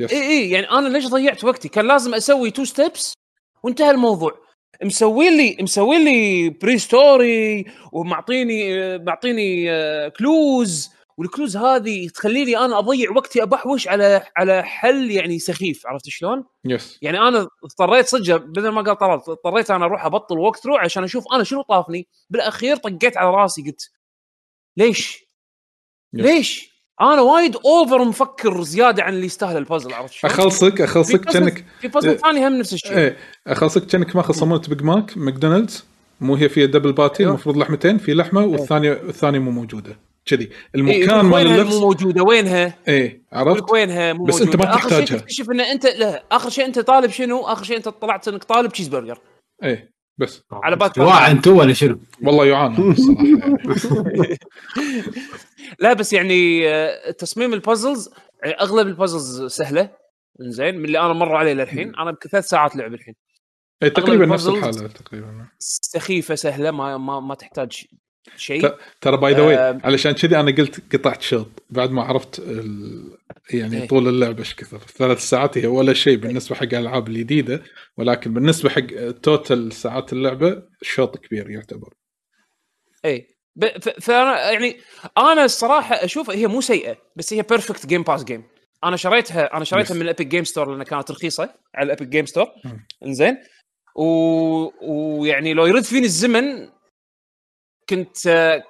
yes. 0.01 0.11
اي 0.11 0.21
اي 0.21 0.49
يعني 0.49 0.71
أنا 0.71 0.87
ليش 0.87 1.07
ضيعت 1.07 1.43
وقتي 1.43 1.69
كان 1.69 1.87
لازم 1.87 2.13
أسوي 2.13 2.51
two 2.51 2.63
steps 2.63 3.13
وانتهى 3.63 3.91
الموضوع 3.91 4.41
مسوي 4.83 5.37
لي 5.37 5.57
مسوي 5.61 6.03
لي 6.03 6.49
pre 6.49 6.77
story 6.77 7.65
ومعطيني 7.91 8.83
آه، 8.83 8.97
معطيني 8.97 9.71
آه، 9.71 10.07
clues 10.07 10.89
وال 11.17 11.29
clues 11.29 11.57
هذه 11.57 12.07
تخليني 12.07 12.57
أنا 12.57 12.79
أضيع 12.79 13.11
وقتي 13.11 13.43
أبحوش 13.43 13.87
على 13.87 14.23
على 14.37 14.63
حل 14.63 15.11
يعني 15.11 15.39
سخيف 15.39 15.87
عرفت 15.87 16.09
شلون؟ 16.09 16.43
yes 16.65 16.99
يعني 17.01 17.19
أنا 17.19 17.47
اضطريت 17.63 18.07
صدق 18.07 18.35
بدل 18.35 18.69
ما 18.69 18.81
قال 18.81 18.97
طلال 18.97 19.11
اضطريت 19.27 19.71
أنا 19.71 19.85
أروح 19.85 20.05
أبطل 20.05 20.39
وقت 20.39 20.59
through 20.59 20.77
عشان 20.77 21.03
أشوف 21.03 21.25
أنا 21.33 21.43
شنو 21.43 21.61
طافني 21.61 22.07
بالأخير 22.29 22.77
طقيت 22.77 23.17
على 23.17 23.29
راسي 23.29 23.61
قلت 23.61 23.91
ليش؟ 24.77 25.25
yes. 26.13 26.25
ليش؟ 26.25 26.70
أنا 27.01 27.21
وايد 27.21 27.55
over 27.55 28.03
مفكر 28.03 28.63
زيادة 28.63 29.03
عن 29.03 29.13
اللي 29.13 29.25
يستاهل 29.25 29.57
البازل 29.57 29.93
عرفت 29.93 30.13
شلون؟ 30.13 30.33
أخلصك 30.33 30.81
أخلصك 30.81 31.21
كانك 31.21 31.65
في 31.81 31.87
بازل 31.87 32.19
ثاني 32.19 32.47
هم 32.47 32.57
نفس 32.57 32.73
الشيء. 32.73 32.97
إيه 32.97 33.17
أخلصك 33.47 33.85
كأنك 33.85 34.15
ماخذ 34.15 34.33
صمونه 34.33 34.61
بيج 34.69 34.83
ماك 34.83 35.17
ماكدونالدز. 35.17 35.85
مو 36.21 36.35
هي 36.35 36.49
فيها 36.49 36.65
double 36.65 36.93
patty 36.93 37.23
أيوه. 37.23 37.31
المفروض 37.31 37.57
لحمتين 37.57 37.97
في 37.97 38.13
لحمة 38.13 38.45
والثانيه 38.45 38.91
الثانية 38.91 39.39
مو 39.39 39.51
موجودة. 39.51 39.99
كذي. 40.25 40.43
إيه، 40.43 40.51
المكان 40.75 41.25
مال 41.25 41.47
اللبس 41.47 41.73
مو 41.73 41.79
موجودة؟ 41.79 42.23
وينها؟ 42.23 42.77
إيه 42.87 43.21
عرفت؟ 43.33 43.71
وينها 43.71 44.13
مو 44.13 44.23
بس 44.23 44.41
أنت 44.41 44.55
ما 44.55 44.63
آخر 44.63 44.89
شيء 44.89 44.89
تحتاجها. 44.89 45.17
تكتشف 45.17 45.51
إن 45.51 45.61
انت 45.61 45.85
لا 45.85 46.23
آخر 46.31 46.49
شيء 46.49 46.65
أنت 46.65 46.79
طالب 46.79 47.11
شنو؟ 47.11 47.41
آخر 47.41 47.63
شيء 47.63 47.77
أنت 47.77 47.89
طلعت 47.89 48.27
إنك 48.27 48.43
طالب 48.43 48.71
تشيز 48.71 48.87
برجر 48.87 49.19
إيه. 49.63 49.90
بس. 50.21 50.43
على 50.51 50.75
بالك 50.75 50.99
جواع 50.99 51.31
أنتوا 51.31 51.59
ولا 51.59 51.73
شنو؟ 51.73 51.99
والله 52.23 52.45
يعني. 52.45 52.75
لا 55.79 55.93
بس 55.93 56.13
يعني 56.13 56.69
آه، 56.69 57.11
تصميم 57.11 57.53
ال 57.53 57.60
puzzles 57.60 58.09
أغلب 58.45 58.87
ال 58.87 58.95
puzzles 58.96 59.53
سهلة. 59.53 59.89
زين 60.39 60.77
من 60.77 60.85
اللي 60.85 60.99
أنا 60.99 61.13
مر 61.13 61.35
عليه 61.35 61.53
للحين. 61.53 61.95
أنا 61.95 62.09
يمكن 62.09 62.29
ثلاث 62.29 62.45
ساعات 62.47 62.75
لعب 62.75 62.93
الحين. 62.93 63.15
إيه 63.83 63.89
تقريبا 63.89 64.25
نفس 64.25 64.47
الحالة 64.47 64.87
تقريبا. 64.87 65.47
سخيفة 65.59 66.35
سهلة 66.35 66.71
ما 66.71 66.97
ما, 66.97 67.19
ما 67.19 67.35
تحتاج 67.35 67.85
شيء 68.37 68.73
ترى 69.01 69.17
by 69.17 69.33
the. 69.33 69.41
way 69.41 69.57
علشان 69.83 70.11
كذي 70.11 70.39
أنا 70.39 70.51
قلت 70.51 70.95
قطعت 70.95 71.21
شوط 71.21 71.47
بعد 71.69 71.91
ما 71.91 72.03
عرفت 72.03 72.39
ال... 72.39 73.17
يعني 73.53 73.81
إيه. 73.81 73.87
طول 73.87 74.07
اللعبه 74.07 74.39
إيش 74.39 74.55
كثر 74.55 74.77
ثلاث 74.77 75.19
ساعات 75.29 75.57
هي 75.57 75.67
ولا 75.67 75.93
شيء 75.93 76.17
بالنسبة 76.17 76.55
حق 76.55 76.63
الالعاب 76.63 77.07
الجديدة 77.07 77.63
ولكن 77.97 78.33
بالنسبة 78.33 78.69
حق 78.69 79.11
total 79.23 79.73
ساعات 79.73 80.13
اللعبة 80.13 80.63
شوط 80.81 81.17
كبير 81.17 81.49
يعتبر 81.49 81.93
اي 83.05 83.27
ب- 83.55 83.79
ف- 83.81 83.89
فأنا 84.05 84.51
يعني 84.51 84.77
أنا 85.17 85.45
الصراحة 85.45 85.95
أشوف 85.95 86.29
هي 86.29 86.47
مو 86.47 86.61
سيئة 86.61 86.97
بس 87.15 87.33
هي 87.33 87.41
perfect 87.41 87.85
Game 87.85 88.03
Pass 88.03 88.23
game 88.23 88.43
أنا 88.83 88.97
شريتها 88.97 89.53
أنا 89.57 89.63
شريتها. 89.65 89.95
من 89.95 90.01
ال 90.01 90.07
Epic 90.07 90.27
Game 90.27 90.43
Store 90.43 90.69
لأنها 90.69 90.83
كانت 90.85 91.11
رخيصة 91.11 91.53
على 91.75 91.85
ال 91.85 91.90
Epic 91.90 92.07
Game 92.07 92.25
Store. 92.25 92.47
إنزين 93.05 93.37
و- 93.95 94.69
ويعني 94.91 95.53
لو 95.53 95.65
يرد 95.65 95.83
فيني 95.83 96.05
الزمن 96.05 96.69
كنت 97.89 98.17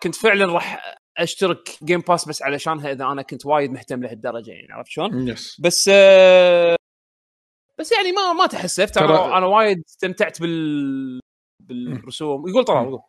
كنت 0.04 0.16
فعلا 0.16 0.54
راح 0.54 0.98
أشترك 1.18 1.78
Game 1.84 2.00
Pass 2.00 2.28
بس 2.28 2.42
علشانها 2.42 2.92
إذا 2.92 3.06
أنا 3.06 3.22
كنت 3.22 3.46
وايد 3.46 3.72
مهتم 3.72 4.04
لهالدرجة 4.04 4.52
يعني 4.52 4.68
عرفت 4.74 4.90
شلون؟ 4.90 5.28
yes 5.28 5.58
بس 5.62 5.90
بس 7.80 7.92
يعني 7.92 8.12
ما 8.12 8.34
ما 8.34 8.48
تحسفت. 8.48 8.98
أنا 8.98 9.38
أنا 9.38 9.46
وايد 9.46 9.84
استمتعت 9.90 10.42
بال 10.42 11.20
بالرسوم 11.60 12.48
يقول 12.48 12.64
طلال 12.64 12.84
يقول. 12.84 13.00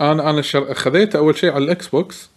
أنا 0.00 0.30
أنا 0.30 0.42
شر... 0.42 0.74
خذيته 0.74 1.18
أول 1.18 1.36
شيء 1.36 1.50
على 1.50 1.64
ال 1.64 1.88
Xbox 1.88 2.30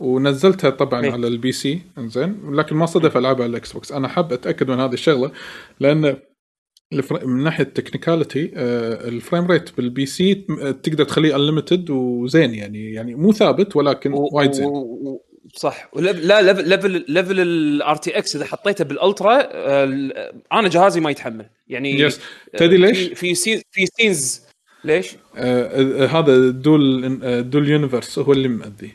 ونزلتها 0.00 0.70
طبعا 0.70 1.04
إيه. 1.04 1.12
على 1.12 1.26
ال 1.26 1.52
PC. 1.52 1.82
إنزين 1.98 2.54
لكن 2.54 2.76
ما 2.76 2.86
صدف 2.86 3.16
العبها 3.16 3.42
على 3.42 3.50
ال 3.50 3.72
Xbox 3.72 3.92
أنا 3.92 4.08
حاب 4.08 4.32
أتأكد 4.32 4.70
من 4.70 4.80
هذه 4.80 4.92
الشغلة 4.92 5.32
لأن. 5.80 6.29
من 7.24 7.42
ناحية 7.44 7.64
technicality 7.64 8.52
آه 8.56 9.08
ال 9.08 9.14
frame 9.14 9.46
rate 9.46 9.76
بال 9.76 10.06
PC 10.06 10.34
تقدر 10.82 11.04
تخليه 11.04 11.36
unlimited 11.36 11.90
وزين 11.90 12.54
يعني 12.54 12.92
يعني 12.92 13.14
مو 13.14 13.32
ثابت 13.32 13.76
ولكن 13.76 14.12
و- 14.12 14.28
وايد 14.32 14.52
زين. 14.52 14.66
و- 14.66 15.22
صح. 15.56 15.90
لا 15.96 16.52
level 16.62 17.04
level 17.08 17.35
ال 17.35 17.40
RTX 17.40 18.36
إذا 18.36 18.44
حطيته 18.44 18.84
بال 18.84 18.98
ultra 18.98 19.34
آه، 19.42 19.84
ال- 19.84 20.12
أنا 20.52 20.68
جهازي 20.68 21.00
ما 21.00 21.10
يتحمل. 21.10 21.46
يعني 21.68 22.00
yes 22.00 22.20
تدري 22.56 22.76
ليش؟ 22.76 22.98
في 22.98 23.14
في 23.14 23.34
scene 23.34 23.62
في 23.70 23.86
scenes. 23.86 24.40
ليش؟ 24.84 25.16
آه 25.36 26.02
آه، 26.04 26.06
هذا 26.06 26.50
dual 26.50 27.18
آه 27.22 27.40
dual 27.40 27.68
universe 27.68 28.18
هو 28.18 28.32
اللي 28.32 28.48
مأذي. 28.48 28.92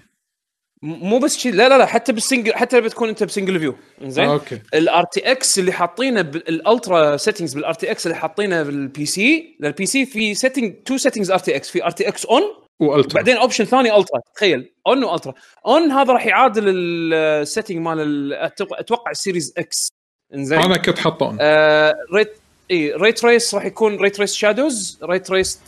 مو 0.85 1.19
بس 1.19 1.37
شيء 1.37 1.53
لا 1.53 1.69
لا 1.69 1.77
لا 1.77 1.85
حتى 1.85 2.11
بال 2.11 2.22
single 2.22 2.53
حتى 2.53 2.79
لو 2.79 2.85
بتكون 2.85 3.09
انت 3.09 3.23
ب 3.23 3.28
single 3.28 3.59
view 3.59 3.75
زين 4.03 4.25
okay. 4.25 4.59
ال 4.73 5.03
RTX 5.03 5.59
اللي 5.59 5.71
حاطينه 5.71 6.21
بال 6.21 6.49
ultra 6.49 7.17
settings 7.17 7.53
بال 7.53 7.73
RTX 7.73 8.05
اللي 8.05 8.17
حاطينه 8.17 8.63
بال 8.63 9.05
PC 9.05 9.57
ال 9.63 9.85
PC 9.85 10.05
في 10.05 10.33
setting 10.33 10.73
two 10.85 10.97
settings 10.97 11.31
RTX 11.31 11.69
في 11.69 11.83
RTX 11.83 12.25
on 12.25 12.41
و 12.79 12.85
ultra 12.85 13.15
بعدين 13.15 13.37
option 13.37 13.63
ثاني 13.63 13.97
ultra 13.97 14.21
تخيل 14.35 14.71
on 14.87 15.03
و 15.03 15.08
ultra 15.08 15.33
on 15.67 15.91
هذا 15.91 16.13
راح 16.13 16.25
يعادل 16.25 16.63
ال 16.67 16.81
setting 16.81 17.77
مال 17.77 18.33
أتوقع 18.33 19.11
ال 19.11 19.17
Series 19.17 19.53
X 19.57 19.87
إنزين؟ 20.33 20.59
أنا 20.59 20.77
كنت 20.77 20.99
حاطه. 20.99 21.37
آه 21.41 21.93
ray 22.13 22.21
trace 22.21 22.33
اي 22.71 22.93
ray 22.95 23.25
trace 23.25 23.55
راح 23.55 23.65
يكون 23.65 23.95
ray 23.95 24.19
trace 24.19 24.33
shadows 24.33 24.99
ray 25.03 25.31
trace 25.31 25.59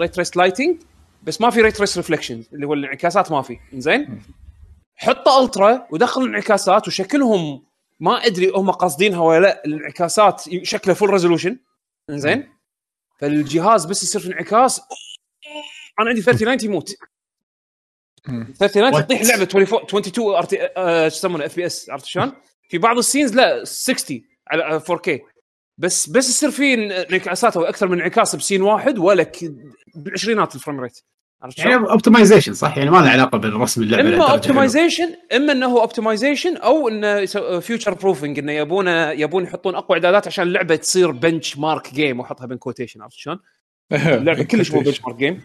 ray 0.00 0.18
trace 0.18 0.36
lighting 0.36 0.76
بس 1.22 1.40
ما 1.40 1.50
في 1.50 1.60
ray 1.60 1.80
trace 1.80 1.96
reflection 1.96 2.44
اللي 2.52 2.66
هو 2.66 2.74
الانعكاسات 2.74 3.32
ما 3.32 3.42
في. 3.42 3.58
إنزين؟ 3.74 4.22
حطه 4.96 5.44
ultra 5.44 5.86
ودخل 5.90 6.20
الانعكاسات 6.22 6.88
وشكلهم 6.88 7.64
ما 8.00 8.26
أدري 8.26 8.50
هم 8.54 8.70
قاصدينها 8.70 9.20
ولا 9.20 9.40
لا 9.40 9.64
الانعكاسات 9.64 10.42
شكله 10.62 10.94
full 10.94 11.10
resolution 11.10 11.58
إنزين؟ 12.10 12.48
فالجهاز 13.18 13.84
بس 13.84 14.02
يصير 14.02 14.20
في 14.20 14.26
انعكاس. 14.28 14.80
أنا 16.00 16.08
عندي 16.08 16.22
3090 16.22 16.70
يموت 16.70 16.94
مم. 18.28 18.54
3090 18.58 18.92
What? 18.92 19.04
تطيح 19.06 19.20
اللعبه 19.20 19.42
24 19.42 19.82
22 19.84 20.34
RT 20.34 20.56
شو 21.10 21.16
يسمونه 21.16 21.46
FPS 21.46 21.90
عرفت 21.90 22.04
شلون؟ 22.06 22.32
في 22.68 22.78
بعض 22.78 22.98
ال 22.98 23.03
scenes 23.03 23.34
لا 23.34 23.64
60 23.64 24.22
على 24.48 24.80
4K 24.80 25.10
بس 25.78 26.08
بس 26.08 26.28
يصير 26.28 26.50
في 26.50 26.74
انعكاسات 27.10 27.56
أو 27.56 27.62
أكثر 27.62 27.88
من 27.88 27.98
انعكاس 28.00 28.36
ب 28.36 28.40
scene 28.40 28.62
واحد 28.62 28.98
ولا 28.98 29.22
ك- 29.22 29.52
بالعشرينات 29.94 30.54
ال 30.54 30.58
frame 30.58 30.80
rate. 30.80 30.98
عرفت 31.42 31.58
يعني؟ 31.58 31.74
optimization 31.74 32.54
صح؟ 32.54 32.78
يعني 32.78 32.90
ما 32.90 32.98
له 32.98 33.10
علاقة 33.10 33.38
بالرسم 33.38 33.82
اللعبة 33.82 34.08
إما. 34.14 34.30
optimization 34.30 35.08
إما 35.36 35.52
إنه 35.52 35.80
optimization 35.80 36.56
أو 36.56 36.88
إنه 36.88 37.24
future 37.60 37.94
proofing 37.94 38.38
إنه 38.38 38.52
يبون 38.52 38.88
يبون 38.88 39.44
يحطون 39.44 39.74
أقوى 39.74 39.96
إعدادات 39.98 40.26
عشان 40.26 40.44
اللعبة 40.46 40.76
تصير 40.76 41.10
benchmark 41.10 41.94
game 41.94 42.20
وأحطها 42.20 42.46
بين 42.46 42.58
quotation 42.58 43.02
عرفت 43.02 43.16
شلون؟ 43.16 43.38
اللعبة 43.92 44.42
كلش 44.42 44.70
مو 44.70 44.80
benchmark 44.80 45.16
game 45.16 45.42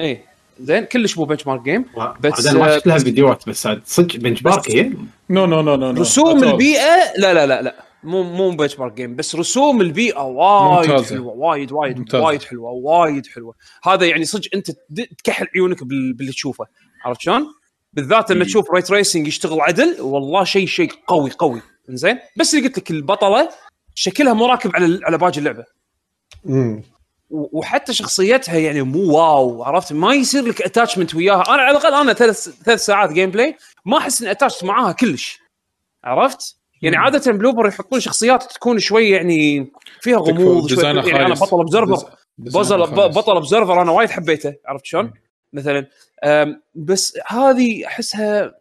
اي 0.00 0.20
زين 0.60 0.84
كلش 0.84 1.18
مو 1.18 1.24
benchmark 1.24 1.62
game 1.62 1.84
بس، 2.20 2.46
أنا 2.46 2.58
ما 2.58 2.76
شفت 2.76 2.86
لها 2.86 2.98
فيديوهات 2.98 3.48
بس 3.48 3.68
صدق 3.84 4.16
benchmark 4.16 4.70
هي؟ 4.70 4.82
no 5.30 5.46
no 5.46 5.62
no 5.62 5.76
no 5.76 5.90
رسوم 6.00 6.44
البيئة 6.44 7.12
لا 7.18 7.34
لا 7.34 7.46
لا 7.46 7.62
لا. 7.62 7.74
مو 8.04 8.22
مو 8.22 8.50
benchmark 8.50 8.92
game 8.92 9.16
بس 9.16 9.34
رسوم 9.34 9.80
البيئة 9.80 10.20
وايد 10.22 10.90
ممتازة. 10.90 11.14
حلوة 11.16 11.32
وايد 11.32 11.72
وايد 11.72 11.98
ممتازة. 11.98 12.24
وايد 12.24 12.42
حلوة 12.42 12.70
وايد 12.70 13.26
حلوة 13.26 13.54
هذا 13.84 14.06
يعني 14.06 14.24
صدق 14.24 14.48
أنت 14.54 14.70
تكحل 15.18 15.46
عيونك 15.54 15.84
بال- 15.84 16.12
باللي 16.12 16.32
تشوفه 16.32 16.64
عرفت 17.04 17.20
شلون؟ 17.20 17.46
بالذات 17.92 18.30
لما 18.32 18.44
تشوف 18.44 18.70
ray 18.70 18.90
tracing 18.90 19.26
يشتغل 19.28 19.60
عدل 19.60 19.96
والله 20.00 20.44
شيء 20.44 20.66
شيء 20.66 20.90
قوي 21.06 21.30
قوي 21.30 21.62
زين 21.88 22.18
بس 22.36 22.54
اللي 22.54 22.66
قلت 22.66 22.78
لك 22.78 22.90
البطلة 22.90 23.48
شكلها 23.94 24.32
مو 24.32 24.46
راكب 24.46 24.70
على 24.76 25.00
على 25.04 25.18
باقي 25.18 25.38
اللعبة 25.38 25.64
مم. 26.44 26.82
وحتى 27.30 27.92
شخصيتها 27.94 28.56
يعني 28.58 28.82
مو 28.82 29.12
wow 29.18 29.62
عرفت 29.62 29.92
ما 29.92 30.14
يصير 30.14 30.44
لك 30.46 30.62
attachment 30.62 31.14
وياها 31.14 31.42
أنا 31.54 31.62
على 31.62 31.70
الأقل 31.78 31.94
أنا 31.94 32.12
ثلاث 32.12 32.48
ثلاث 32.48 32.84
ساعات 32.84 33.12
gameplay 33.12 33.56
ما 33.84 33.98
أحس 33.98 34.22
إني 34.22 34.30
attached 34.30 34.64
معاها 34.64 34.92
كلش 34.92 35.38
عرفت؟ 36.04 36.56
يعني 36.82 36.96
عادة 36.96 37.32
Bloober 37.32 37.68
يحطون 37.68 38.00
شخصيات 38.00 38.42
تكون 38.42 38.78
شوي 38.78 39.10
يعني 39.10 39.72
فيها 40.00 40.18
غموض 40.18 40.68
شوي 40.68 40.84
يعني 40.84 41.26
أنا. 41.26 41.34
بطل 41.34 41.64
design 41.64 42.67
ه 42.67 42.84
بطل. 42.84 43.08
بطل 43.08 43.32
Observer 43.32 43.82
أنا 43.82 43.90
وايد 43.90 44.10
حبيته 44.10 44.54
عرفت 44.66 44.84
شلون؟ 44.84 45.12
مثلا 45.52 45.86
بس 46.74 47.18
هذه 47.26 47.86
أحسها 47.86 48.54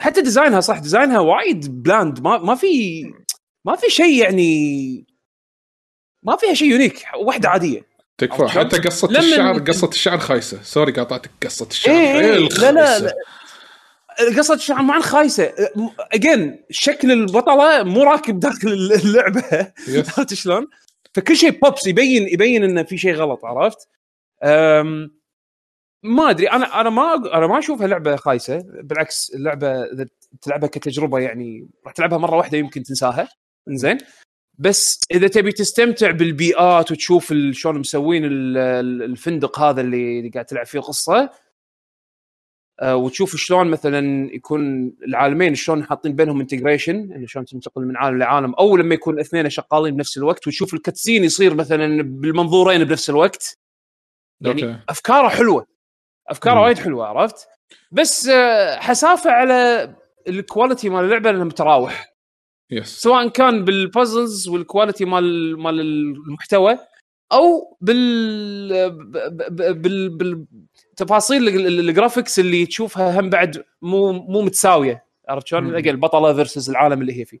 حتى 0.00 0.22
design 0.22 0.55
ها 0.55 0.60
صح 0.60 0.78
design 0.78 1.12
ها 1.12 1.18
وايد 1.18 1.82
bland 1.82 2.20
ما 2.20 2.38
ما 2.38 2.54
في 2.54 3.04
ما 3.64 3.76
في 3.76 3.90
شيء 3.90 4.22
يعني 4.22 5.06
ما 6.22 6.36
فيها 6.36 6.54
شيء 6.54 6.70
unique 6.70 7.06
واحدة 7.16 7.48
عادية 7.48 7.82
تكفى؟ 8.18 8.48
حتى 8.48 8.78
قصة 8.78 9.18
الشعر 9.18 9.58
قصة 9.58 9.88
الشعر 9.88 10.18
خايسة 10.18 10.62
sorry 10.62 10.92
قاطعتك 10.92 11.30
قصة 11.42 11.66
الشعر 11.70 11.94
إيه، 11.94 12.20
إيه، 12.20 12.32
حيل 12.32 12.48
لا، 12.60 12.72
لا،. 12.72 12.98
لا. 12.98 13.14
قصة 14.38 14.54
الشعر 14.54 14.82
مع 14.82 15.00
خايسة 15.00 15.52
again 16.12 16.64
شكل 16.70 17.12
البطلة 17.12 17.82
مو 17.82 18.02
راكب 18.02 18.40
داخل 18.40 18.68
اللعبة. 19.04 19.72
عرفت 19.88 20.34
شلون؟ 20.34 20.66
فكل 21.14 21.36
شيء 21.36 21.50
بوبس 21.60 21.86
يبين 21.86 22.28
يبين 22.28 22.64
إنه 22.64 22.82
في 22.82 22.98
شيء 22.98 23.14
غلط 23.14 23.44
عرفت؟ 23.44 23.88
أم 24.44 25.16
ما 26.02 26.30
أدري 26.30 26.50
أنا 26.50 26.80
أنا 26.80 26.90
ما 26.90 27.14
أنا 27.14 27.46
ما 27.46 27.58
أشوفها 27.58 27.86
لعبة 27.86 28.16
خايسة 28.16 28.58
بالعكس 28.82 29.32
اللعبة 29.34 29.68
اذا 29.84 30.06
تلعبها 30.42 30.68
كتجربة 30.68 31.18
يعني 31.18 31.68
راح 31.84 31.92
تلعبها 31.92 32.18
مرة 32.18 32.36
واحدة 32.36 32.58
يمكن 32.58 32.82
تنساها 32.82 33.28
إنزين 33.68 33.98
بس 34.58 35.00
إذا 35.10 35.28
تبي 35.28 35.52
تستمتع 35.52 36.10
بالبيئات 36.10 36.92
وتشوف 36.92 37.34
شلون 37.50 37.78
مسوين 37.78 38.24
ال- 38.24 38.56
ال- 38.56 39.02
الفندق 39.02 39.60
هذا 39.60 39.80
اللي 39.80 40.30
قاعد 40.34 40.44
تلعب 40.44 40.66
فيه 40.66 40.80
قصه 40.80 41.30
وتشوف 42.84 43.36
شلون 43.36 43.66
مثلا 43.68 44.30
يكون 44.34 44.92
العالمين 45.08 45.54
شلون 45.54 45.84
حاطين 45.84 46.12
بينهم 46.16 46.40
integration 46.40 47.12
إنه 47.12 47.26
شلون 47.26 47.44
تنتقل 47.44 47.82
من 47.82 47.96
عالم 47.96 48.18
لعالم 48.18 48.54
أو 48.54 48.76
لما 48.76 48.94
يكون 48.94 49.14
الاثنين 49.14 49.50
شغالين 49.50 49.94
بنفس 49.96 50.18
الوقت 50.18 50.46
وتشوف 50.46 50.74
ال 50.74 50.80
cutscene 50.80 51.24
يصير 51.24 51.54
مثلا 51.54 52.02
بالمنظورين 52.02 52.84
بنفس 52.84 53.10
الوقت. 53.10 53.58
يعني 54.40 54.64
okay. 54.64 54.78
أفكاره 54.88 55.28
حلوة. 55.28 55.66
أفكاره. 56.28 56.60
وايد 56.60 56.78
حلوة 56.78 57.06
عرفت؟ 57.06 57.48
بس 57.92 58.28
آه، 58.28 58.76
حسافة 58.76 59.30
على 59.30 59.94
ال 60.28 60.36
quality 60.36 60.88
مال 60.88 61.04
اللعبة 61.04 61.30
لأنه 61.30 61.44
متراوح. 61.44 62.16
yes 62.70 62.88
سواء 63.02 63.28
كان 63.28 63.64
بال 63.64 63.83
puzzles 63.83 64.48
وال 64.48 64.60
quality 64.60 65.04
مال 65.04 65.58
مال 65.58 65.80
المحتوى 65.80 66.78
أو 67.32 67.76
بال 67.80 68.90
ب- 68.90 69.12
ب- 69.82 69.82
بال 70.18 70.46
بالتفاصيل 71.00 71.48
ال- 71.48 71.66
ال- 71.66 71.88
ال 71.88 71.94
graphics 71.94 72.38
اللي 72.38 72.66
تشوفها 72.66 73.20
هم 73.20 73.30
بعد 73.30 73.64
مو 73.82 74.12
مو 74.12 74.42
متساوية. 74.42 75.06
عرفت 75.28 75.46
شلون؟ 75.46 75.76
البطله 75.76 76.34
versus 76.34 76.70
العالم 76.70 77.00
اللي 77.00 77.20
هي 77.20 77.24
فيه. 77.24 77.38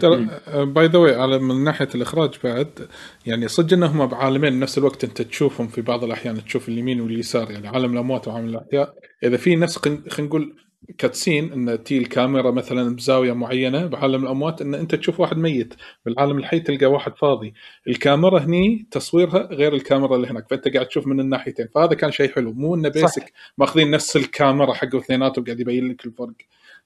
ترى 0.00 0.28
by 0.64 0.86
the 0.86 0.98
way 0.98 1.14
على 1.14 1.38
من 1.38 1.64
ناحية 1.64 1.88
الإخراج 1.94 2.30
بعد 2.44 2.88
يعني 3.26 3.48
صدق 3.48 3.72
انهم 3.72 4.06
بعالمين 4.06 4.50
بنفس 4.52 4.78
الوقت 4.78 5.04
أنت 5.04 5.22
تشوفهم 5.22 5.68
في 5.68 5.82
بعض 5.82 6.04
الأحيان 6.04 6.44
تشوف 6.44 6.68
اليمين 6.68 7.00
واليسار 7.00 7.50
يعني 7.50 7.68
عالم 7.68 7.92
الأموات 7.92 8.28
وعالم 8.28 8.48
الأحياء. 8.48 8.94
إذا 9.24 9.36
في 9.36 9.56
نفس 9.56 9.78
خلينا 9.78 10.02
نقول 10.18 10.56
cutscene 10.98 11.52
إن 11.52 11.84
تي 11.84 11.98
الكاميرا 11.98 12.50
مثلا 12.50 12.96
بزاوية 12.96 13.32
معينة 13.32 13.86
بعالم 13.86 14.22
الأموات 14.24 14.60
إن 14.62 14.74
أنت 14.74 14.94
تشوف 14.94 15.20
واحد 15.20 15.36
ميت 15.36 15.74
بالعالم 16.06 16.38
الحي 16.38 16.60
تلقى 16.60 16.86
واحد 16.86 17.16
فاضي. 17.16 17.54
الكاميرا 17.88 18.38
هني 18.40 18.86
تصويرها 18.90 19.48
غير 19.52 19.74
الكاميرا 19.74 20.16
اللي 20.16 20.26
هناك 20.28 20.46
فأنت 20.50 20.68
قاعد 20.68 20.86
تشوف 20.86 21.06
من 21.06 21.20
الناحيتين 21.20 21.68
فهذا 21.74 21.94
كان 21.94 22.10
شيء 22.10 22.32
حلو. 22.34 22.52
مو 22.52 22.74
إنه 22.74 22.88
basic 22.88 23.32
ماخذين 23.58 23.90
نفس 23.90 24.16
الكاميرا 24.16 24.72
حق 24.74 24.94
اثنيناتهم 24.96 25.44
قاعد 25.44 25.60
يبين 25.60 25.88
لك 25.88 26.04
الفرق. 26.06 26.32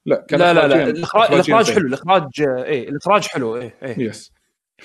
لا 0.05 0.25
كان 0.29 0.39
لا 0.39 0.53
لا 0.53 0.67
لا. 0.67 1.05
إخراجياً- 1.05 1.31
الإخراج. 1.31 1.71
حلو. 1.71 1.87
الإخراج 1.87 2.23
إيه 2.39 2.89
الإخراج 2.89 3.27
حلو 3.27 3.57
إيه 3.57 3.75
إيه. 3.83 3.99
yes 3.99 4.31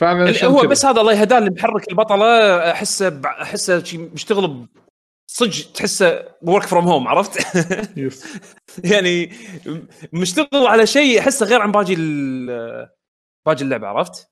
عشان 0.02 0.48
هو. 0.48 0.62
بس 0.62 0.84
هذا 0.86 1.00
الله 1.00 1.12
يهداه 1.20 1.38
اللي 1.38 1.50
محرك 1.50 1.88
البطلة 1.90 2.56
أحسه 2.70 3.20
أحسه 3.24 3.84
مشتغل 4.14 4.66
صدق 5.30 5.72
تحسه 5.74 6.24
work 6.42 6.66
from 6.66 6.84
home 6.84 7.08
عرفت؟ 7.08 7.56
يعني 8.92 9.32
مشتغل 10.12 10.66
على 10.66 10.86
شيء 10.86 11.20
احسه 11.20 11.46
غير 11.46 11.60
عن 11.60 11.72
باقي 11.72 11.94
باقي 13.46 13.62
اللعبة 13.62 13.86
عرفت؟ 13.86 14.28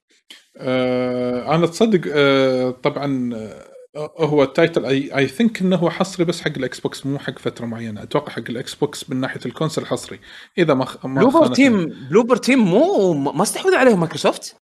آه 0.57 1.55
أنا 1.55 1.67
تصدق 1.67 2.13
آه 2.15 2.71
طبعا 2.71 3.35
آه 3.35 3.77
هو 4.19 4.43
ال 4.43 4.50
title 4.50 4.85
I 4.87 5.27
think 5.29 5.61
إنه 5.61 5.77
هو 5.77 5.91
حصري 5.91 6.25
بس 6.25 6.41
حق 6.41 6.53
ال 6.57 6.81
Xbox 6.81 7.07
مو 7.07 7.19
حق 7.19 7.39
فترة 7.39 7.67
معينة 7.67 8.03
أتوقع 8.03 8.33
حق 8.33 8.43
ال 8.49 8.75
Xbox 8.75 9.11
من 9.11 9.17
ناحية 9.17 9.41
ال 9.47 9.52
console 9.52 9.87
حصري 9.87 10.21
إذا 10.59 10.75
ما 10.75 10.85
خ... 10.85 11.07
ما 11.07 11.21
Bloober. 11.21 11.55
Team 11.55 11.87
Bloober 12.11 12.37
Team 12.37 12.59
مو 12.59 13.13
ما 13.13 13.43
استحوذ 13.43 13.75
عليهم 13.75 14.01
مايكروسوفت 14.01 14.57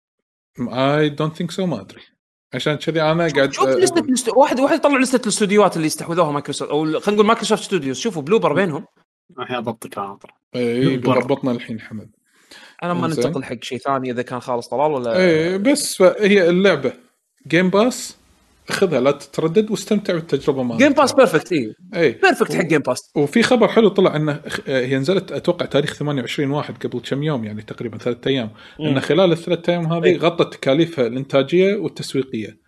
I 0.61 1.09
don't 1.09 1.37
think 1.37 1.51
so 1.51 1.67
ما 1.67 1.81
أدري 1.81 2.12
عشان 2.55 2.75
كذي 2.75 3.03
أنا 3.03 3.29
قاعد 3.29 3.53
شوف 3.53 3.69
آه، 3.69 3.75
لستة 3.75 4.01
الاست- 4.01 4.29
واحد 4.29 4.61
واحد 4.61 4.77
يطلع 4.77 4.99
لستة 4.99 5.23
الاستوديوهات 5.23 5.77
اللي 5.77 5.87
استحوذوها 5.87 6.33
مايكروسوفت 6.33 6.71
أو 6.71 6.85
خلينا 6.85 7.01
نقول 7.11 7.27
Microsoft 7.27 7.63
Studios. 7.63 7.99
شوفوا 7.99 8.23
Bloober 8.23 8.53
بينهم. 8.53 8.85
الحين 9.39 9.57
أضبطك 9.57 9.99
أنا. 9.99 10.19
ترى 10.23 10.33
اي. 10.57 10.97
ضبطنا 10.97 11.51
الحين 11.53 11.81
حمد. 11.81 12.11
أنا 12.83 12.95
ما. 12.95 13.07
ننتقل 13.09 13.45
حق 13.45 13.63
شيء 13.63 13.79
ثاني 13.79 14.11
إذا 14.11 14.23
كان 14.23 14.41
خالص 14.41 14.69
طلال 14.69 14.93
ولا 14.93 15.17
اي 15.17 15.59
بس 15.59 15.97
فهي 15.97 16.49
اللعبة. 16.49 16.93
Game 17.49 17.71
Pass 17.71 18.17
خذها 18.73 19.01
لا 19.01 19.11
تتردد 19.11 19.71
واستمتع 19.71 20.15
بالتجربة 20.15 20.63
مالك. 20.63 20.79
Game 20.83 20.93
Pass 20.93 21.13
perfect 21.13 21.53
اي 21.53 21.75
اي 21.95 22.13
perfect 22.13 22.55
حق 22.55 22.63
Game 22.65 22.81
Pass 22.81 23.11
وفي 23.17 23.43
خبر 23.43 23.69
حلو 23.69 23.89
طلع 23.89 24.17
انه 24.17 24.41
خ- 24.49 24.61
هي 24.69 24.99
نزلت 24.99 25.33
أتوقع 25.33 25.67
تاريخ 25.67 25.95
28 25.95 26.51
واحد 26.51 26.77
قبل 26.87 27.01
كم 27.01 27.23
يوم 27.23 27.45
يعني 27.45 27.63
تقريبا 27.63 27.99
ثلاثة 27.99 28.29
أيام. 28.31 28.51
إن 28.81 29.01
خلال 29.01 29.33
الثلاث 29.33 29.69
أيام 29.69 29.93
هذه 29.93 30.05
إيه. 30.05 30.19
غطت 30.19 30.55
تكاليفها 30.55 31.07
الإنتاجية 31.07 31.75
والتسويقية. 31.77 32.59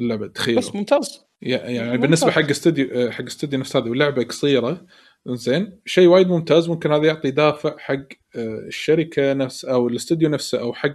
اللعبة 0.00 0.26
تخيلوا. 0.26 0.60
بس 0.60 0.74
ممتاز. 0.74 1.20
يعني 1.42 1.80
ممتاز. 1.84 2.00
بالنسبة 2.00 2.30
حق 2.30 2.48
استوديو 2.50 3.10
حق 3.10 3.24
استوديو 3.24 3.58
نفس 3.58 3.76
هذا 3.76 3.90
ولعبه 3.90 4.22
قصيرة. 4.24 4.86
زين 5.26 5.80
شيء 5.86 6.06
وايد 6.08 6.28
ممتاز 6.28 6.68
ممكن 6.68 6.92
هذا 6.92 7.06
يعطي 7.06 7.30
دافع 7.30 7.74
حق 7.78 7.94
آه، 8.36 8.58
الشركة 8.66 9.32
نفس 9.32 9.64
أو 9.64 9.88
الاستوديو 9.88 10.28
نفسه 10.28 10.60
أو 10.60 10.72
حق 10.74 10.94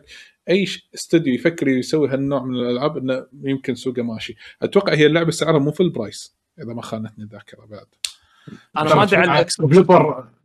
أي 0.49 0.65
ش- 0.65 0.89
استوديو 0.95 1.33
يفكر 1.33 1.67
يسوي 1.67 2.09
هالنوع 2.09 2.43
من 2.43 2.55
الألعاب 2.55 2.97
إنه 2.97 3.25
يمكن 3.43 3.75
سوقه 3.75 4.01
ماشي. 4.01 4.35
أتوقع 4.61 4.93
هي 4.93 5.05
اللعبة 5.05 5.31
سعرها 5.31 5.59
مو 5.59 5.71
full 5.71 5.83
price 5.83 6.35
إذا 6.63 6.73
ما 6.73 6.81
خانتني 6.81 7.23
الذاكرة 7.23 7.65
بعد. 7.65 7.85
أنا 8.77 8.95
ما 8.95 9.03
أدري 9.03 9.17
عن 9.17 9.23
ال 9.29 9.61
Xbox 9.61 9.77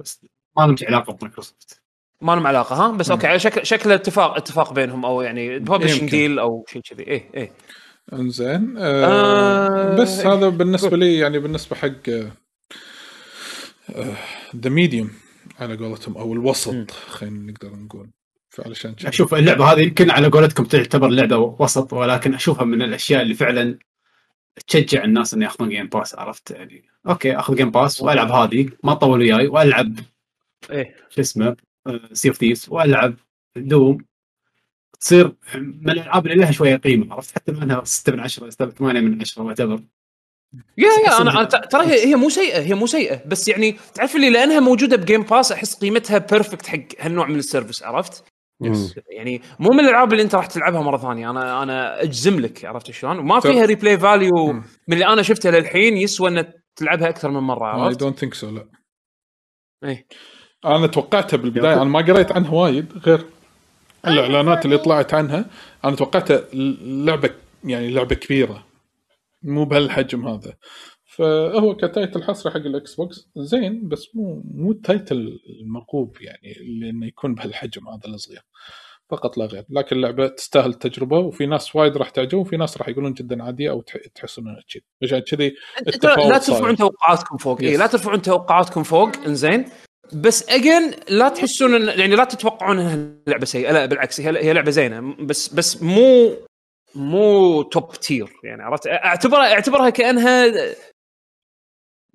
بس 0.00 0.20
ما 0.56 0.62
لهم 0.66 0.76
علاقة 0.82 1.12
بمايكروسوفت 1.12 1.82
ما 2.22 2.32
لهم 2.32 2.46
علاقة 2.46 2.76
ها؟ 2.76 2.92
بس 2.92 3.10
okay 3.10 3.38
شكل 3.38 3.66
شكل 3.66 3.92
اتفاق 3.92 4.36
اتفاق 4.36 4.72
بينهم 4.72 5.04
أو 5.04 5.22
يعني 5.22 5.58
publishing. 5.58 6.10
deal 6.10 6.38
أو 6.38 6.64
شيء 6.68 6.82
كذي. 6.82 7.02
إيه 7.02 7.30
إيه. 7.34 7.52
إنزين 8.12 8.74
آه 8.78 9.04
آه، 9.06 9.96
بس 9.96 10.26
هذا 10.26 10.48
بالنسبة 10.48 10.96
لي 10.96 11.18
يعني 11.18 11.38
بالنسبة 11.38 11.76
حق 11.76 12.08
The 14.56 14.70
Medium 14.70 15.10
على 15.58 15.76
قولتهم 15.76 16.16
أو. 16.16 16.32
الوسط 16.32 16.90
خلينا 16.90 17.52
نقدر 17.52 17.76
نقول. 17.76 18.10
فعلشان 18.50 18.94
كذا. 18.94 19.08
أشوف 19.08 19.34
اللعبة 19.34 19.72
هذه 19.72 19.80
يمكن 19.80 20.10
على 20.10 20.28
قولتكم 20.28 20.64
تعتبر 20.64 21.08
لعبة 21.08 21.36
وسط 21.36 21.92
ولكن 21.92 22.34
أشوفها 22.34 22.64
من 22.64 22.82
الأشياء 22.82 23.22
اللي 23.22 23.34
فعلا 23.34 23.78
تشجع 24.66 25.04
الناس 25.04 25.34
ان 25.34 25.42
يأخذون 25.42 25.68
Game 25.68 25.86
Pass 25.86 26.14
عرفت؟ 26.14 26.50
يعني 26.50 26.84
okay 27.08 27.36
أخذ 27.36 27.54
Game 27.54 27.70
Pass 27.70 28.02
وألعب 28.02 28.30
هذه 28.30 28.68
ما 28.84 28.94
طول 28.94 29.20
وياي 29.20 29.46
وألعب 29.46 29.98
إيه. 30.70 30.96
شو 31.08 31.20
اسمه 31.20 31.56
Sea 32.12 32.28
of 32.28 32.36
Thieves 32.36 32.66
وألعب 32.68 33.14
Doom 33.56 34.04
تصير 35.00 35.32
من 35.54 35.90
الألعاب 35.90 36.26
اللي 36.26 36.38
لها 36.38 36.50
شوية 36.50 36.76
قيمة 36.76 37.14
عرفت؟ 37.14 37.34
حتى 37.34 37.52
لو 37.52 37.62
انها 37.62 37.84
6 37.84 38.12
من 38.12 38.20
10 38.20 38.50
8 38.50 39.00
من 39.00 39.20
10 39.20 39.42
وات 39.42 39.60
ايفر 39.60 39.82
يا 40.78 40.88
يا 41.06 41.20
أنا 41.20 41.44
ترى 41.44 41.86
هي 41.86 42.06
هي 42.06 42.14
مو 42.14 42.28
سيئة 42.28 42.60
هي 42.60 42.74
مو 42.74 42.86
سيئة 42.86 43.24
بس 43.26 43.48
يعني 43.48 43.76
تعرف 43.94 44.16
اللي 44.16 44.30
لأنها 44.30 44.60
موجودة 44.60 44.96
ب 44.96 45.01
Game 45.01 45.22
Pass 45.22 45.52
أحس 45.52 45.74
قيمتها 45.74 46.18
perfect 46.18 46.66
حق 46.66 46.78
هالنوع 46.98 47.26
من 47.26 47.38
ال 47.38 47.44
service 47.44 47.82
عرفت؟ 47.82 48.24
مم. 48.60 48.88
يعني 49.10 49.42
مو 49.58 49.70
من 49.70 49.80
الألعاب 49.80 50.12
اللي 50.12 50.22
أنت 50.22 50.34
راح 50.34 50.46
تلعبها 50.46 50.80
مرة 50.82 50.96
ثانية 50.98 51.30
أنا 51.30 51.62
أنا 51.62 52.02
أجزم 52.02 52.40
لك 52.40 52.64
عرفت 52.64 52.90
شلون؟ 52.90 53.40
طب- 53.40 53.50
فيها 53.50 53.64
replay 53.64 53.98
value. 53.98 54.52
من 54.52 54.62
اللي 54.92 55.06
أنا 55.06 55.22
شفته 55.22 55.50
للحين 55.50 55.96
يسوى 55.96 56.28
انك 56.28 56.64
تلعبها 56.76 57.08
أكثر 57.08 57.30
من 57.30 57.40
مرة 57.40 57.76
اي 57.76 57.80
عرفت؟ 57.80 58.00
don't 58.00 58.18
think 58.18 58.34
so 58.34 58.50
لا 58.50 58.68
إيه 59.84 60.06
أنا 60.64 60.86
توقعتها 60.86 61.36
بالبداية 61.36 61.74
أنا 61.74 61.84
ما 61.84 61.98
قريت 62.00 62.32
عنها 62.32 62.50
وايد 62.50 62.92
غير 63.06 63.26
الإعلانات 64.06 64.64
اللي 64.64 64.78
طلعت 64.78 65.14
عنها 65.14 65.44
أنا 65.84 65.96
توقعتها 65.96 66.42
لعبه 66.52 67.30
يعني 67.64 67.90
لعبة 67.90 68.14
كبيرة 68.14 68.66
مو 69.42 69.64
بهالحجم 69.64 70.28
هذا 70.28 70.54
فهو 71.18 71.76
ك 71.76 71.84
title 71.84 72.22
حصري 72.22 72.52
حق 72.52 72.56
ال 72.58 72.94
Xbox 72.94 73.28
زين 73.36 73.88
بس 73.88 74.08
مو 74.14 74.42
مو 74.54 74.70
ال 74.72 74.83
title 74.83 75.38
المرغوب 75.60 76.16
يعني 76.20 76.56
اللي 76.60 76.90
انه 76.90 77.06
يكون 77.06 77.34
بهالحجم 77.34 77.88
هذا 77.88 78.00
الصغير. 78.06 78.42
فقط 79.10 79.38
لا 79.38 79.44
غير. 79.46 79.64
لكن 79.70 79.96
اللعبة 79.96 80.28
تستاهل 80.28 80.70
التجربة 80.70 81.18
وفي 81.18 81.46
ناس 81.46 81.76
وايد 81.76 81.96
راح 81.96 82.10
تعجبهم 82.10 82.40
وفي 82.40 82.56
ناس 82.56 82.78
راح 82.78 82.88
يقولون 82.88 83.12
جدا 83.12 83.42
عادية 83.42 83.70
أو 83.70 83.80
تح- 83.80 84.06
تحسون 84.14 84.48
انها 84.48 84.60
كذي 84.72 84.82
عشان 85.02 85.18
كذي 85.18 85.54
أنت 85.78 85.88
التفاوت 85.88 86.32
لا. 86.32 86.38
ترفعون 86.38 86.76
توقعاتكم 86.76 87.36
فوق. 87.36 87.58
Yes. 87.60 87.64
لا 87.64 87.86
ترفعون 87.86 88.22
توقعاتكم 88.22 88.82
فوق. 88.82 89.16
إنزين. 89.26 89.64
بس 90.12 90.48
again 90.48 90.90
لا 91.10 91.28
تحسون 91.28 91.70
إن- 91.86 91.98
يعني 91.98 92.14
لا 92.16 92.24
تتوقعون 92.24 92.78
إنها 92.78 93.14
لعبة 93.26 93.44
سيئة. 93.44 93.72
لا 93.72 93.86
بالعكس 93.86 94.20
هي 94.20 94.44
هي 94.44 94.52
لعبة 94.52 94.70
زينة. 94.70 95.16
بس 95.20 95.54
بس 95.54 95.82
مو 95.82 96.36
مو 96.94 97.62
top 97.62 97.92
tier 97.92 98.28
يعني 98.44 98.62
عرفت؟ 98.62 98.86
أعتبرها 98.86 99.52
أعتبرها 99.52 99.90
كأنها 99.90 100.46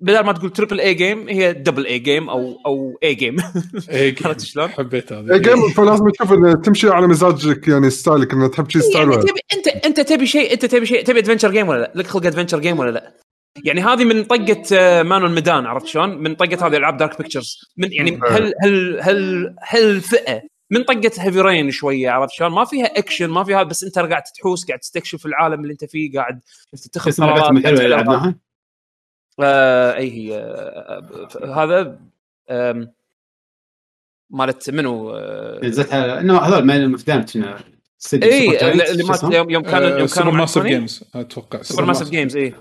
بدل 0.04 0.20
ما 0.20 0.32
تقول 0.32 0.50
triple 0.50 0.80
A 0.80 0.94
game 0.94 1.28
هي 1.28 1.52
double 1.52 1.86
A 1.86 1.98
game 1.98 2.30
أو 2.30 2.60
أو 2.66 2.98
A 3.02 3.14
game 3.14 3.36
عرفت 4.24 4.40
شلون؟ 4.40 4.68
حبيت 4.68 5.12
هذا 5.12 5.34
A 5.34 5.40
game 5.40 5.68
فلازم 5.68 6.08
تشوف 6.08 6.32
إنه 6.32 6.54
تمشي 6.54 6.88
على 6.88 7.06
مزاجك 7.06 7.68
يعني 7.68 7.90
style 7.90 8.25
ك 8.25 8.32
إنه 8.32 8.48
تحب 8.48 8.70
شيء 8.70 8.82
style 8.82 9.10
يعني. 9.10 9.22
تبي 9.22 9.40
انت 9.52 9.68
أنت 9.68 10.00
تبي 10.00 10.26
شيء 10.26 10.52
أنت 10.52 10.64
تبي 10.64 10.86
شيء 10.86 11.04
تبي 11.04 11.18
adventure 11.18 11.50
game 11.50 11.68
ولا 11.68 11.80
لا؟ 11.80 11.92
لك 11.94 12.06
خلق 12.06 12.26
adventure 12.26 12.58
game 12.58 12.78
ولا 12.78 12.90
لا؟ 12.90 13.14
يعني 13.64 13.80
هذه 13.80 14.04
من 14.04 14.24
طقة 14.24 14.62
آه، 14.72 15.02
مانو 15.02 15.26
الميدان 15.26 15.66
عرفت 15.66 15.86
شلون؟ 15.86 16.18
من 16.18 16.34
طقة 16.34 16.66
هذه 16.66 16.76
ألعاب 16.76 16.96
دارك 16.96 17.18
بيكتشرز 17.18 17.58
من 17.76 17.92
يعني. 17.92 18.20
هل 18.30 18.54
هل 18.62 19.00
هل 19.02 19.54
هل 19.62 20.00
فئة 20.00 20.42
من 20.70 20.82
طقة 20.82 21.10
هيفي 21.18 21.40
رين 21.40 21.70
شوية 21.70 22.10
عرفت 22.10 22.32
شلون؟ 22.32 22.52
ما 22.52 22.64
فيها 22.64 22.86
اكشن 22.98 23.30
ما 23.30 23.44
فيها 23.44 23.62
بس 23.62 23.84
أنت 23.84 23.98
قاعد 23.98 24.22
تحوس 24.22 24.66
قاعد 24.66 24.78
تستكشف 24.78 25.26
العالم 25.26 25.60
اللي 25.60 25.72
أنت 25.72 25.84
فيه 25.84 26.12
قاعد 26.12 26.40
تتخذ 26.72 27.08
اسم 27.08 27.24
لعبتهم 27.24 27.56
الحلوه 27.56 27.78
اللي 27.78 27.88
لعبناها 27.88 28.44
آه 29.40 29.96
اي 29.96 30.10
هي 30.12 30.36
آه 30.38 31.54
هذا 31.64 31.98
آم، 32.50 32.92
مالت 34.30 34.70
منو 34.70 35.10
آه 35.10 35.60
نزلتها 35.64 36.20
إنه 36.20 36.38
هذول 36.38 36.64
ما 36.64 36.76
المفدان 36.76 37.24
اي 38.14 38.72
اللي 38.72 39.02
شو 39.02 39.08
ما 39.08 39.14
اسمه؟ 39.14 39.34
يوم 39.36 39.50
يوم 39.50 39.62
كانوا 39.62 39.88
يوم 39.98 40.06
سوبر 40.06 40.22
كانوا 40.22 40.38
ماسف. 40.38 40.62
جيمز 40.62 41.04
أتوقع 41.14 41.62
Supermassive 41.62 42.10
Games 42.10 42.36
اي 42.36 42.54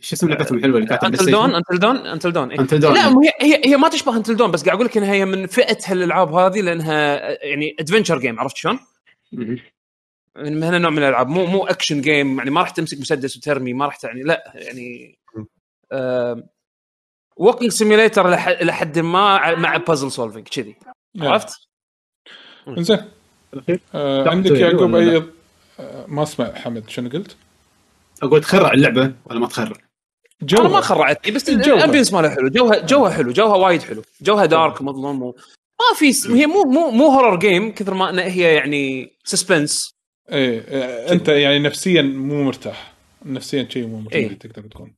شو 0.00 0.14
اسم 0.16 0.28
لعبتهم 0.28 0.58
الحلوة 0.58 0.76
اللي 0.78 0.88
كانت 0.88 1.04
Until 1.04 1.30
Dawn؟ 1.30 1.54
Until 1.54 1.78
Dawn 1.78 1.96
Until 1.96 2.32
Dawn. 2.32 2.52
Until 2.56 2.82
Dawn. 2.82 2.84
لا 2.84 3.08
هي 3.08 3.32
هي 3.40 3.60
هي 3.64 3.76
ما 3.76 3.88
تشبه 3.88 4.16
Until 4.16 4.36
Dawn 4.36 4.50
بس 4.50 4.64
قاعد 4.64 4.74
أقول 4.76 4.86
لك 4.86 4.96
إنها 4.96 5.12
هي 5.12 5.24
من 5.24 5.46
فئة 5.46 5.78
هالألعاب 5.86 6.34
هذه 6.34 6.60
لأنها 6.60 7.18
يعني 7.46 7.76
adventure 7.80 8.18
game 8.18 8.40
عرفت 8.40 8.56
شلون؟ 8.56 8.78
من 10.36 10.62
هنا 10.62 10.78
نوع 10.78 10.90
من 10.90 10.98
الألعاب 10.98 11.28
مو 11.28 11.46
مو 11.46 11.66
action 11.66 12.00
game 12.00 12.38
يعني 12.38 12.50
ما 12.50 12.60
راح 12.60 12.70
تمسك 12.70 13.00
مسدس 13.00 13.36
وترمي 13.36 13.72
ما 13.72 13.84
راح 13.86 13.98
يعني 14.04 14.22
لا 14.22 14.52
يعني 14.54 15.18
walking 17.36 17.70
simulator 17.72 18.28
إلى 18.32 18.72
حد 18.72 18.98
ما 18.98 19.54
مع 19.54 19.76
puzzle 19.76 20.12
solving 20.12 20.48
كذي 20.48 20.76
عرفت؟ 21.20 21.68
زين. 22.78 22.98
آه 23.94 24.28
عندك 24.28 24.50
يعقوب 24.50 24.92
ولا 24.94 25.12
أي 25.12 25.22
آه 25.80 26.06
ما 26.08 26.22
أسمع 26.22 26.54
حمد 26.54 26.90
شنو 26.90 27.08
قلت؟ 27.08 27.36
أقول 28.22 28.40
تخرع 28.40 28.72
اللعبة 28.72 29.12
ولا 29.26 29.40
ما 29.40 29.46
تخرع؟ 29.46 29.76
أنا 30.52 30.68
ما 30.68 30.80
خرعتني 30.80 31.32
بس 31.32 31.48
الجو. 31.48 31.74
ال 31.74 31.78
ambience 31.78 32.12
ماله 32.12 32.28
حلو 32.30 32.48
جوها 32.48 32.78
جوها 32.78 33.10
حلو 33.10 33.32
جوها 33.32 33.56
وايد 33.56 33.82
حلو 33.82 34.02
جوها 34.22 34.46
dark 34.46 34.82
مظلم 34.82 35.22
و... 35.22 35.36
ما 35.80 35.98
في 35.98 36.12
س... 36.12 36.26
هي 36.26 36.46
مو 36.46 36.62
مو 36.62 36.90
مو 36.90 37.06
horror 37.06 37.38
game 37.38 37.72
كثر 37.74 37.94
ما 37.94 38.10
انها 38.10 38.24
هي 38.24 38.54
يعني 38.54 39.12
suspense 39.24 39.94
إيه 40.30 40.60
آه، 40.68 41.12
أنت 41.12 41.28
يعني 41.28 41.58
نفسيا 41.58 42.02
مو 42.02 42.44
مرتاح 42.44 42.92
نفسيا 43.24 43.68
شيء 43.70 43.86
مو 43.86 44.00
مرتاح 44.00 44.16
إيه. 44.16 44.38
تقدر 44.38 44.62
تكون 44.62 44.94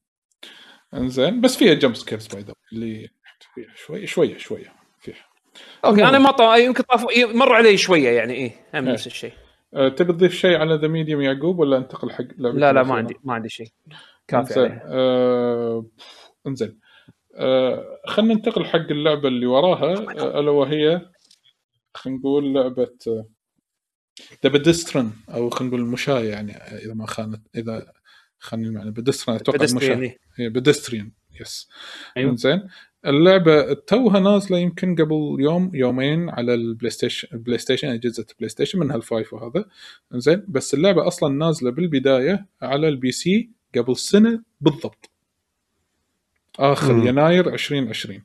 انزين 0.94 1.40
بس 1.40 1.56
فيها 1.56 1.74
jump 1.74 1.94
scares 1.96 2.26
باي 2.26 2.44
اللي 2.72 3.08
فيها 3.54 3.74
شوي 3.76 4.06
شوية 4.06 4.38
شوية 4.38 4.72
فيها 5.00 5.26
okay 5.84 6.04
أنا 6.04 6.18
ما 6.18 6.30
طا... 6.30 6.56
يمكن 6.56 6.82
طاف 6.82 7.06
مروا 7.18 7.56
علي 7.56 7.76
شوية 7.76 8.08
يعني 8.10 8.32
إيه 8.32 8.50
هم 8.74 8.86
إيه. 8.86 8.92
نفس 8.92 9.06
الشيء 9.06 9.32
أه 9.74 9.88
تبي 9.88 10.12
تضيف 10.12 10.34
شيء 10.34 10.56
على 10.56 10.74
The 10.74 10.88
Medium 10.88 11.20
يعقوب 11.20 11.58
ولا 11.58 11.76
انتقل 11.76 12.10
حق 12.10 12.24
لا 12.36 12.72
لا 12.72 12.82
ما؟ 12.82 12.94
عندي 12.94 13.16
ما 13.24 13.34
عندي 13.34 13.48
شيء 13.48 13.68
كافي 14.28 14.50
انزين 14.50 14.64
عليها. 14.64 14.82
آه 14.86 15.86
انزين 16.46 16.78
آه 17.34 18.00
خلينا 18.06 18.34
ننتقل 18.34 18.64
حق 18.64 18.90
اللعبة 18.90 19.28
اللي 19.28 19.46
وراها 19.46 19.94
آه 20.18 20.40
ألا 20.40 20.50
وهي 20.50 21.00
خلينا 21.94 22.18
نقول 22.18 22.54
لعبة 22.54 22.98
The 24.44 24.50
Pedestrian 24.50 25.10
أو 25.34 25.50
خلينا 25.50 25.70
نقول 25.70 25.86
المشاة 25.86 26.20
يعني 26.20 26.52
إذا 26.56 26.94
ما 26.94 27.06
خانت 27.06 27.46
إذا 27.56 27.92
خلينا 28.44 28.68
المعنى 28.68 28.90
pedestrian 28.90 29.34
أتوقع. 29.36 29.58
هي 30.36 30.48
pedestrian 30.48 31.10
yes 31.40 31.68
أيوة. 32.16 32.30
إنزين. 32.30 32.62
اللعبة 33.06 33.72
توها 33.72 34.20
نازلة 34.20 34.58
يمكن 34.58 34.94
قبل 34.94 35.36
يوم 35.40 35.70
يومين 35.74 36.30
على 36.30 36.54
ال 36.54 36.90
PlayStation 36.90 37.28
ال 37.32 37.58
PlayStation 37.58 37.88
اجهزه 37.88 38.26
ال 38.30 38.48
PlayStation 38.48 38.78
منها 38.78 38.96
ال 38.96 39.04
five 39.04 39.32
وهذا. 39.34 39.64
إنزين. 40.14 40.44
بس 40.48 40.74
اللعبة 40.74 41.06
أصلا 41.06 41.34
نازلة 41.34 41.70
بالبداية 41.70 42.46
على 42.62 42.88
ال 42.88 43.12
PC 43.12 43.50
قبل 43.76 43.96
سنة 43.96 44.42
بالضبط. 44.60 45.10
آخر 46.58 46.92
مم. 46.92 47.06
يناير 47.06 47.54
2020 47.54 48.24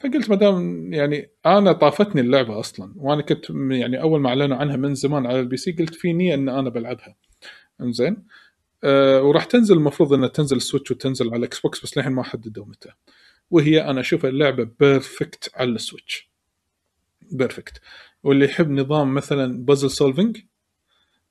فقلت 0.00 0.30
ما 0.30 0.36
دام 0.36 0.92
يعني 0.94 1.30
أنا 1.46 1.72
طافتني 1.72 2.20
اللعبة 2.20 2.60
أصلا 2.60 2.92
وأنا 2.96 3.22
كنت 3.22 3.50
م- 3.50 3.72
يعني 3.72 4.00
أول 4.02 4.20
ما 4.20 4.28
أعلنوا 4.28 4.56
عنها 4.56 4.76
من 4.76 4.94
زمان 4.94 5.26
على 5.26 5.40
ال 5.40 5.56
PC 5.56 5.72
قلت 5.72 5.94
في 5.94 6.12
نية 6.12 6.34
إن 6.34 6.48
أنا 6.48 6.70
بلعبها. 6.70 7.16
إنزين. 7.80 8.16
أه 8.84 9.22
وراح 9.22 9.44
تنزل 9.44 9.76
المفروض 9.76 10.12
إنها 10.12 10.28
تنزل 10.28 10.56
ال 10.56 10.61
Switch 10.61 10.90
وتنزل 10.90 11.28
على 11.28 11.36
ال 11.36 11.60
Xbox 11.60 11.82
بس 11.82 11.96
للحين 11.96 12.12
ما 12.12 12.22
حددوا 12.22 12.66
متى. 12.66 12.88
وهي 13.50 13.90
أنا 13.90 14.00
اشوفها 14.00 14.30
اللعبة 14.30 14.68
perfect 14.80 15.50
على 15.54 15.70
ال 15.70 15.78
Switch. 15.78 16.30
perfect 17.32 17.80
واللي 18.22 18.44
يحب 18.44 18.70
نظام 18.70 19.14
مثلا 19.14 19.64
puzzle 19.64 19.90
solving 19.90 20.38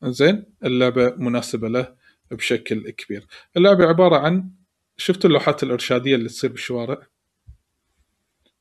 زين 0.03 0.45
اللعبة 0.65 1.15
مناسبة 1.17 1.69
له 1.69 1.95
بشكل 2.31 2.89
كبير. 2.89 3.27
اللعبة 3.57 3.85
عبارة 3.85 4.15
عن 4.17 4.49
شفت 4.97 5.25
اللوحات 5.25 5.63
الإرشادية 5.63 6.15
اللي 6.15 6.29
تصير 6.29 6.51
بالشوارع؟ 6.51 7.07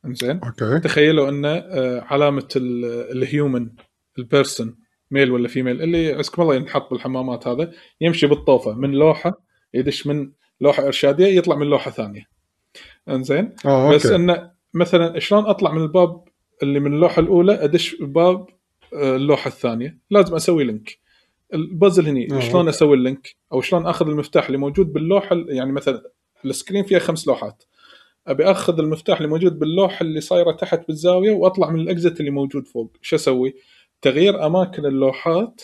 زين. 0.07 0.41
okay. 0.44 0.80
تخيلوا 0.80 1.28
إن 1.28 1.45
آه، 1.45 2.01
علامة 2.01 2.49
ال- 2.57 2.84
ال 3.16 3.25
human 3.25 3.70
ال 4.18 4.27
person 4.27 4.76
male 5.11 5.30
ولا 5.30 5.48
female 5.48 5.82
اللي 5.82 6.12
عزكم 6.12 6.42
الله 6.42 6.54
ينحط 6.54 6.90
بالحمامات 6.90 7.48
هذا 7.48 7.72
يمشي 8.00 8.26
بالطوفة 8.26 8.74
من 8.74 8.92
لوحة 8.92 9.40
يدش 9.74 10.06
من 10.06 10.30
لوحة 10.61 10.86
إرشادية 10.86 11.26
يطلع 11.26 11.56
من 11.56 11.66
لوحة 11.66 11.90
ثانية. 11.90 12.28
إنزين؟ 13.09 13.54
okay. 13.66 13.94
بس 13.94 14.06
إنه 14.06 14.50
مثلا 14.74 15.18
شلون 15.18 15.46
أطلع 15.46 15.72
من 15.72 15.82
الباب 15.82 16.24
اللي 16.62 16.80
من 16.80 16.94
اللوحة 16.94 17.20
الأولى 17.20 17.64
أدش 17.64 17.96
باب 18.00 18.46
آه، 18.94 19.16
اللوحة 19.16 19.48
الثانية؟ 19.48 19.98
لازم 20.11 20.34
أسوي 20.34 20.64
link 20.64 20.98
ال 21.54 21.62
puzzle 21.62 22.06
هني 22.06 22.28
آه، 22.32 22.40
شلون 22.40 22.68
أسوي 22.68 22.96
ال 22.96 23.04
link 23.04 23.36
أو 23.52 23.61
شلون 23.61 23.86
أخذ 23.86 24.09
المفتاح 24.09 24.46
اللي 24.46 24.59
موجود 24.59 24.92
باللوحة 24.92 25.36
يعني 25.48 25.72
مثلا 25.72 26.02
ال 26.44 26.50
screen 26.50 26.84
فيها 26.84 26.98
خمس 26.98 27.28
لوحات. 27.28 27.64
أبي 28.26 28.44
أخذ 28.44 28.78
المفتاح 28.78 29.16
اللي 29.16 29.28
موجود 29.28 29.59
باللوحة 29.59 30.02
اللي 30.02 30.20
صايرة 30.20 30.52
تحت 30.52 30.86
بالزاوية 30.88 31.30
وأطلع 31.30 31.70
من 31.70 31.80
ال 31.80 31.88
exit 31.88 32.20
اللي 32.20 32.30
موجود 32.30 32.66
فوق. 32.66 32.96
شو 33.02 33.16
أسوي؟ 33.16 33.54
تغيير 34.03 34.46
أماكن 34.46 34.86
اللوحات 34.86 35.62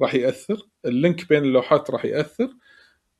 راح 0.00 0.14
يأثر 0.14 0.68
ال 0.84 0.93
link 0.93 1.28
بين 1.28 1.44
اللوحات 1.44 1.90
راح 1.90 2.04
يأثر 2.04 2.50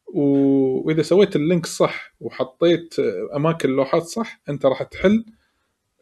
وإذا 0.06 1.02
سويت 1.02 1.36
ال 1.36 1.42
link 1.42 1.66
صح 1.66 2.14
وحطيت 2.20 2.94
أماكن 3.36 3.68
اللوحات 3.68 4.02
صح 4.02 4.40
أنت 4.48 4.66
راح 4.66 4.82
تحل 4.82 5.24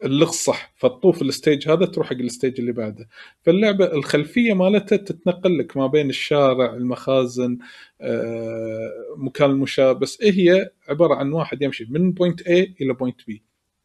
اللغز 0.03 0.33
صح 0.35 0.73
فتطوف 0.77 1.21
ال 1.21 1.29
stage 1.29 1.69
هذا 1.69 1.85
تروح 1.85 2.07
حق 2.07 2.15
ال 2.15 2.22
stage 2.22 2.59
اللي 2.59 2.71
بعده. 2.71 3.07
فاللعبة 3.41 3.93
الخلفية 3.93 4.53
مالتها 4.53 4.97
تتنقل 4.97 5.57
لك 5.59 5.77
ما 5.77 5.87
بين 5.87 6.09
الشارع 6.09 6.73
المخازن 6.73 7.57
آه، 8.01 8.91
مكان 9.17 9.49
المشاة 9.49 9.91
بس 9.91 10.21
إيه 10.21 10.31
هي؟ 10.31 10.69
عبارة 10.89 11.15
عن 11.15 11.31
واحد 11.31 11.61
يمشي 11.61 11.87
من 11.89 12.11
point 12.11 12.41
A 12.41 12.47
إلى 12.81 12.93
point 12.93 13.21
B. 13.21 13.33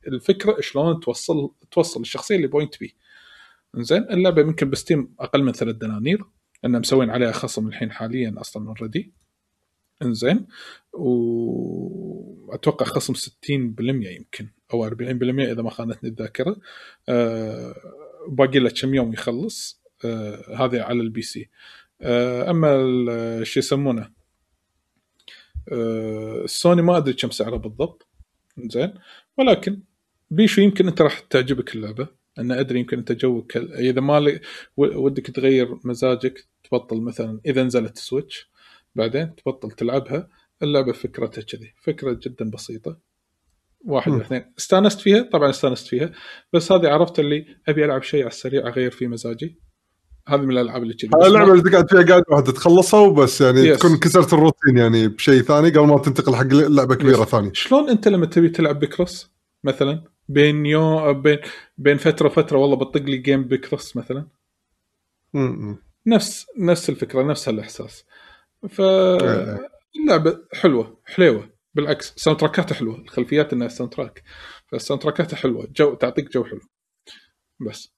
الفكرة 0.06 0.60
شلون 0.60 1.00
توصل 1.00 1.50
توصل 1.70 2.00
الشخصية 2.00 2.36
ل 2.36 2.44
point 2.44 2.80
B 2.80 2.94
زين 3.78 4.02
اللعبة 4.02 4.42
يمكن 4.42 4.70
ب 4.70 4.78
Steam 4.78 5.14
أقل 5.20 5.42
من 5.42 5.52
ثلاث 5.52 5.76
دنانير 5.76 6.24
لأن 6.62 6.80
مسوين 6.80 7.10
عليها 7.10 7.32
خصم 7.32 7.68
الحين 7.68 7.92
حاليا 7.92 8.34
أصلا 8.38 8.68
already 8.68 9.12
إنزين. 10.02 10.46
واتوقع 12.52 12.86
خصم 12.86 13.14
60% 13.14 13.26
يمكن 13.50 14.48
أو 14.74 14.88
40% 14.88 14.92
إذا 15.50 15.62
ما 15.62 15.70
خانتني 15.70 16.10
الذاكرة. 16.10 16.56
آه 17.08 17.74
باقي 18.28 18.58
له 18.58 18.70
كم 18.70 18.94
يوم 18.94 19.12
يخلص. 19.12 19.82
آه 20.04 20.56
هذا 20.56 20.82
على 20.82 21.00
ال 21.00 21.22
PC 21.22 21.50
آه 22.00 22.50
أما 22.50 23.44
شو 23.44 23.60
يسمونه؟ 23.60 24.10
آه 25.68 26.44
السوني 26.44 26.82
ما 26.82 26.96
أدري 26.96 27.14
كم 27.14 27.30
سعره 27.30 27.56
بالضبط. 27.56 28.06
زين 28.58 28.94
ولكن 29.38 29.80
بيشو 30.30 30.60
يمكن 30.60 30.88
أنت 30.88 31.02
راح 31.02 31.18
تعجبك 31.18 31.74
اللعبة. 31.74 32.23
أنا 32.38 32.60
أدري 32.60 32.80
يمكن 32.80 32.98
أنت 32.98 33.12
جوك 33.12 33.56
إذا 33.56 34.00
ما 34.00 34.38
ودك 34.76 35.26
تغير 35.26 35.78
مزاجك 35.84 36.46
تبطل 36.70 37.00
مثلا 37.00 37.40
إذا 37.46 37.62
نزلت 37.62 37.98
Switch 37.98 38.50
بعدين 38.94 39.34
تبطل 39.36 39.70
تلعبها 39.70 40.28
اللعبة 40.62 40.92
فكرتها 40.92 41.42
كذي. 41.42 41.74
فكرة 41.82 42.18
جدا 42.22 42.50
بسيطة. 42.50 42.98
واحد 43.84 44.12
اثنين 44.12 44.52
استانست 44.58 45.00
فيها؟ 45.00 45.22
طبعا 45.32 45.50
استانست 45.50 45.86
فيها. 45.86 46.12
بس 46.52 46.72
هذه 46.72 46.88
عرفت 46.88 47.18
اللي 47.20 47.46
أبي 47.68 47.84
ألعب 47.84 48.02
شيء 48.02 48.20
على 48.20 48.30
السريع 48.30 48.68
أغير 48.68 48.90
فيه 48.90 49.06
مزاجي. 49.06 49.58
هذه 50.28 50.40
من 50.40 50.50
الألعاب 50.50 50.82
اللي 50.82 50.94
كذي. 50.94 51.10
اللعبة 51.26 51.52
اللي 51.52 51.70
تقعد 51.70 51.90
فيها 51.90 52.02
قاعد 52.02 52.22
واحد 52.30 52.44
تخلصها 52.44 53.00
وبس 53.00 53.40
يعني 53.40 53.74
Yes. 53.74 53.78
تكون 53.78 53.96
كسرت 53.96 54.32
الروتين 54.32 54.76
يعني 54.76 55.08
بشيء 55.08 55.42
ثاني 55.42 55.68
قبل 55.70 55.86
ما 55.86 55.98
تنتقل 55.98 56.34
حق 56.34 56.46
لعبة 56.46 56.94
كبيرة 56.94 57.24
Yes. 57.24 57.28
ثانية. 57.28 57.50
شلون 57.52 57.88
أنت 57.90 58.08
لما 58.08 58.26
تبي 58.26 58.48
تلعب 58.48 58.78
ب 58.80 58.87
Picross 58.87 59.30
مثلا؟ 59.64 60.04
بين 60.28 60.66
يوم 60.66 61.22
بين 61.22 61.38
بين 61.78 61.96
فترة 61.96 62.26
وفترة 62.26 62.58
والله 62.58 62.76
بطق 62.76 63.02
لي 63.02 63.16
game 63.16 63.44
Picross 63.44 63.96
مثلا. 63.96 64.26
م-م. 65.34 65.78
نفس 66.06 66.46
نفس 66.58 66.90
الفكرة 66.90 67.22
نفس 67.22 67.48
هالإحساس. 67.48 68.04
إيه. 68.64 68.68
فاللعبه 68.70 70.38
حلوة 70.52 71.00
حليوة. 71.04 71.50
بالعكس 71.74 72.12
soundtrack 72.16 72.40
اتها 72.40 72.74
حلوة. 72.74 72.96
الخلفيات 72.98 73.52
إنها 73.52 73.68
soundtrack 73.68 74.22
فال 74.66 75.02
soundtrack 75.02 75.31
اتها 75.31 75.36
حلوة. 75.36 75.68
جو 75.76 75.94
تعطيك 75.94 76.32
جو 76.32 76.44
حلو. 76.44 76.60
بس. 77.60 77.94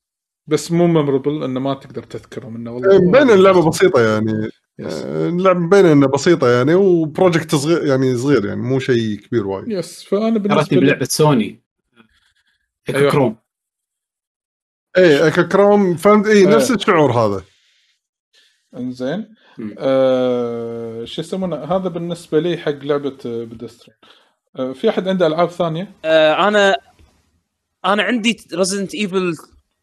بس 0.47 0.73
مو 0.73 0.87
ممربل 0.87 1.45
إنه 1.45 1.61
ما 1.61 1.75
تقدر 1.75 2.03
تذكره 2.03 2.49
منه 2.49 2.73
والله 2.73 2.93
إيه، 2.93 2.99
مبين 2.99 3.31
اللعبة 3.31 3.69
بسيطة 3.69 4.01
يعني. 4.01 4.51
يس. 4.79 5.03
اللعبة 5.05 5.59
مبين 5.59 5.87
إنها 5.87 6.09
بسيطة 6.09 6.49
يعني 6.49 6.75
وبروجكت 6.75 7.55
صغير 7.55 7.87
يعني 7.87 8.17
صغير 8.17 8.47
يعني 8.47 8.61
مو 8.61 8.79
شيء 8.79 9.17
كبير 9.17 9.47
وايد. 9.47 9.69
يس 9.69 10.03
فأنا 10.03 10.39
بالنسبة 10.39 10.77
لي 10.77 10.81
بلعبه 10.81 11.05
سوني 11.05 11.66
هيك 12.89 12.97
أيوة. 12.97 13.11
كروم. 13.11 13.37
اي 14.99 15.31
كروم 15.31 15.97
فهمت؟ 15.97 16.27
اي 16.27 16.45
آه. 16.47 16.49
نفس 16.49 16.71
الشعور 16.71 17.13
هذا. 17.13 17.45
إنزين. 18.77 19.35
آه 19.79 21.05
شو 21.05 21.21
يسمونه؟ 21.21 21.57
هذا 21.57 21.89
بالنسبة 21.89 22.41
لي 22.41 22.57
حق 22.59 22.71
لعبة 22.71 23.19
بدسترين 23.25 23.97
آه 24.57 24.73
في 24.73 24.89
أحد 24.89 25.09
عنده 25.09 25.27
ألعاب 25.27 25.51
ثانية؟ 25.51 25.93
آه 26.05 26.49
أنا 26.49 26.77
أنا 27.85 28.03
عندي 28.03 28.37
Resident 28.55 28.95
Evil 28.95 29.35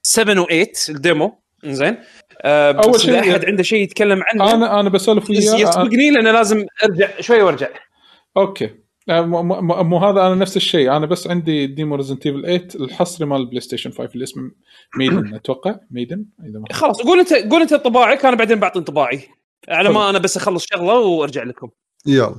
7 0.03 0.45
و8 0.45 0.89
ال 0.89 0.98
demo. 0.98 1.43
زين 1.65 1.97
آه 2.41 2.71
أول 2.71 2.91
بس 2.93 3.01
شيء- 3.01 3.19
اذا 3.19 3.31
أحد 3.31 3.45
عنده 3.45 3.63
شيء 3.63 3.83
يتكلم 3.83 4.23
عنه 4.27 4.53
أنا 4.53 4.79
أنا 4.79 4.89
بسولف 4.89 5.23
بس 5.23 5.29
وياه 5.37 5.55
يسبقني 5.69 6.11
لأن 6.11 6.27
لازم 6.27 6.65
أرجع. 6.83 7.21
شوي 7.21 7.41
وأرجع. 7.41 7.67
okay. 8.37 8.65
آه، 8.65 8.82
مو, 9.09 9.43
مو, 9.43 9.61
مو- 9.61 9.83
مو 9.83 9.97
هذا 9.97 10.27
أنا 10.27 10.35
نفس 10.35 10.57
الشيء. 10.57 10.91
أنا 10.97 11.05
بس 11.05 11.27
عندي 11.27 11.67
demo 11.67 11.95
Resident 11.95 12.25
Evil 12.25 12.41
8 12.41 12.67
الحصري 12.75 13.27
مال 13.27 13.41
ال 13.41 13.59
PlayStation 13.59 13.91
5 13.91 14.09
اللي 14.13 14.23
اسمه 14.23 14.51
Maiden 14.97 15.33
أتوقع. 15.35 15.75
Maiden 15.91 16.25
إذا 16.49 16.59
ما 16.59 16.65
خلاص 16.71 17.01
قول 17.01 17.19
انت 17.19 17.33
قول 17.33 17.61
أنت 17.61 17.73
طباعك 17.73 18.25
أنا 18.25 18.35
بعدين 18.35 18.59
بعطي 18.59 18.79
انطباعي. 18.79 19.21
على. 19.69 19.89
ما 19.89 20.09
أنا 20.09 20.19
بس 20.19 20.37
أخلص 20.37 20.65
شغلة 20.73 20.99
وأرجع 20.99 21.43
لكم. 21.43 21.69
يلا. 22.07 22.35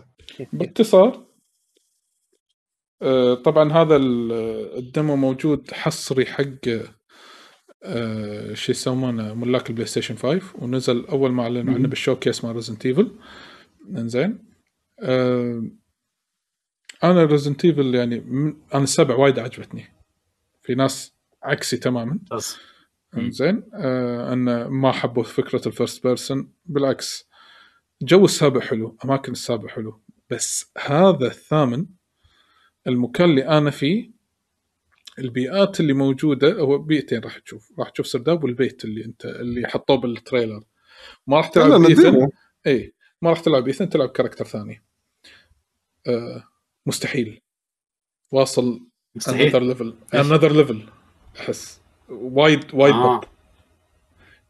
باختصار 0.52 1.24
آه، 3.02 3.34
طبعا 3.34 3.72
هذا 3.72 3.96
ال- 3.96 4.32
ال 4.78 4.86
demo 4.86 5.16
موجود 5.16 5.70
حصري 5.70 6.26
حق 6.26 6.44
آه، 7.86 8.54
شو 8.54 8.72
يسمونه 8.72 9.34
ملاك 9.34 9.70
ال 9.70 9.86
PlayStation 9.86 10.16
5 10.16 10.42
ونزل 10.58 11.06
أول 11.06 11.32
ما 11.32 11.42
أعلنوا 11.42 11.74
عنه 11.74 11.88
بال 11.88 11.99
showcase 11.99 12.44
مال 12.44 12.54
Resident 12.54 12.86
Evil 12.86 13.10
إنزين. 13.96 14.38
آه، 15.00 15.62
أنا 17.04 17.24
Resident 17.24 17.64
Evil 17.64 17.94
يعني 17.94 18.20
من- 18.20 18.56
أنا 18.74 18.82
السبع 18.84 19.14
وايد 19.14 19.38
عجبتني. 19.38 19.84
في 20.62 20.74
ناس 20.74 21.14
عكسي 21.42 21.76
تماما. 21.76 22.18
بس. 22.32 22.56
انزين 23.16 23.62
آه 23.74 24.32
ان 24.32 24.66
ما 24.66 24.92
حبوا 24.92 25.22
فكرة 25.22 25.68
ال 25.68 25.74
first 25.74 26.06
person 26.06 26.52
بالعكس 26.66 27.28
جو 28.02 28.24
السابع 28.24 28.60
حلو 28.60 28.96
أماكن 29.04 29.32
السابع 29.32 29.68
حلو. 29.68 30.00
بس 30.30 30.72
هذا 30.78 31.26
الثامن 31.26 31.86
المكان 32.86 33.30
اللي 33.30 33.48
أنا 33.48 33.70
فيه 33.70 34.10
البيئات 35.18 35.80
اللي 35.80 35.92
موجودة 35.92 36.52
هو 36.52 36.78
بيئتين 36.78 37.20
راح 37.20 37.38
تشوف. 37.38 37.72
راح 37.78 37.88
تشوف 37.90 38.06
سرداب 38.06 38.44
والبيت 38.44 38.84
اللي 38.84 39.04
انت 39.04 39.24
اللي 39.24 39.66
حطوه 39.68 39.96
بال 39.96 40.09
trailer. 40.09 40.62
ما 41.26 41.36
راح 41.36 41.48
تلعب 41.48 41.82
Ethan. 41.84 42.28
اي 42.66 42.94
ما 43.22 43.30
راح 43.30 43.40
تلعب 43.40 43.66
Ethan 43.66 43.88
تلعب 43.88 44.08
character 44.08 44.44
ثاني. 44.44 44.82
آه 46.06 46.44
مستحيل. 46.86 47.40
واصل 48.32 48.80
مستحيل؟ 49.14 49.42
another 49.46 49.62
level? 49.62 49.94
another 50.14 50.52
level 50.52 50.82
أحس. 51.40 51.80
وايد 52.08 52.64
وايد 52.72 52.94
آه. 52.94 53.20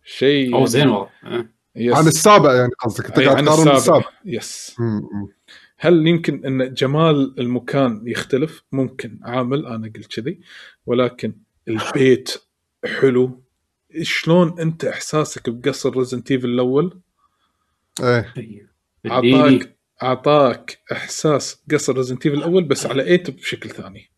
شيء 0.05 0.55
أوه 0.55 0.67
زين 0.67 0.89
والله. 0.89 1.11
آه. 1.25 1.49
عن 1.77 2.07
السابع 2.07 2.55
يعني 2.55 2.71
قصدك. 2.79 3.07
أنت 3.07 3.21
قاعد 3.21 3.45
تقارن 3.45 3.49
السابع. 3.49 3.77
السابع 3.77 4.05
yes. 4.25 4.77
هل 5.79 6.07
يمكن 6.07 6.47
أن 6.47 6.75
جمال 6.75 7.41
المكان 7.41 8.03
يختلف؟ 8.07 8.65
ممكن. 8.73 9.21
عامل 9.23 9.67
أنا 9.67 9.93
قلت 9.97 10.21
كذي. 10.21 10.41
ولكن 10.87 11.35
البيت 11.69 12.43
حلو. 13.01 13.45
شلون 14.03 14.61
أنت 14.61 14.85
إحساسك 14.85 15.51
بقصر 15.51 15.97
Resident 15.97 16.31
Evil 16.31 16.49
الأول؟ 16.49 17.01
إيه. 18.03 18.35
اديني. 19.07 19.77
أعطاك 20.03 20.79
إحساس 20.93 21.63
قصر 21.73 21.97
Resident 21.97 22.27
Evil 22.27 22.39
الأول 22.39 22.65
بس 22.65 22.87
على 22.87 23.03
8 23.03 23.23
بشكل 23.41 23.71
ثاني. 23.71 24.11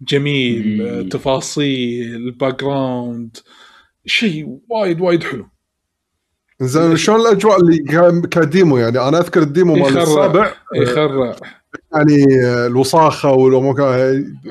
جميل 0.00 0.82
مم. 1.02 1.08
تفاصيل 1.08 2.14
ال 2.16 2.60
background 2.64 3.36
شيء 4.06 4.58
وايد 4.68 5.00
وايد 5.00 5.24
حلو. 5.24 5.46
زين 6.60 6.96
شلون 6.96 7.20
الأجواء 7.20 7.60
اللي 7.60 7.78
كان- 7.78 8.22
ك 8.22 8.33
demo 8.33 8.78
يعني؟ 8.78 8.98
أنا 9.08 9.18
أذكر 9.18 9.42
ال 9.42 9.48
demo 9.48 9.74
مال 9.74 9.98
السابع. 9.98 10.52
يخرع. 10.74 11.36
يعني 11.94 12.24
الوصاخه 12.66 13.32
والأمور 13.32 13.74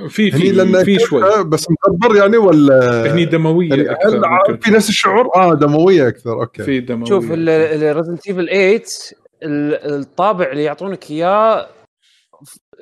في 0.10 0.32
في 0.32 0.84
في 0.86 1.00
شوي. 1.00 1.44
بس 1.44 1.66
مكبر 1.72 2.16
يعني 2.16 2.38
ولا 2.38 3.14
هني 3.14 3.26
دموية 3.26 3.70
يعني 3.70 3.92
أكثر. 3.92 4.58
في 4.62 4.72
نفس 4.72 4.90
الشعور؟ 4.90 5.30
آه 5.36 5.54
دموية 5.56 6.08
أكثر 6.08 6.42
okay. 6.41 6.64
في 6.64 6.80
دموية 6.80 7.10
شوف 7.10 7.26
ال 7.32 7.42
Resident 7.42 8.28
Evil 8.28 8.47
8 8.50 8.76
ال- 8.78 9.24
الطابع 9.46 10.52
اللي 10.52 10.64
يعطونك 10.64 11.12
إياه 11.12 11.68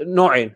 نوعين 0.01 0.53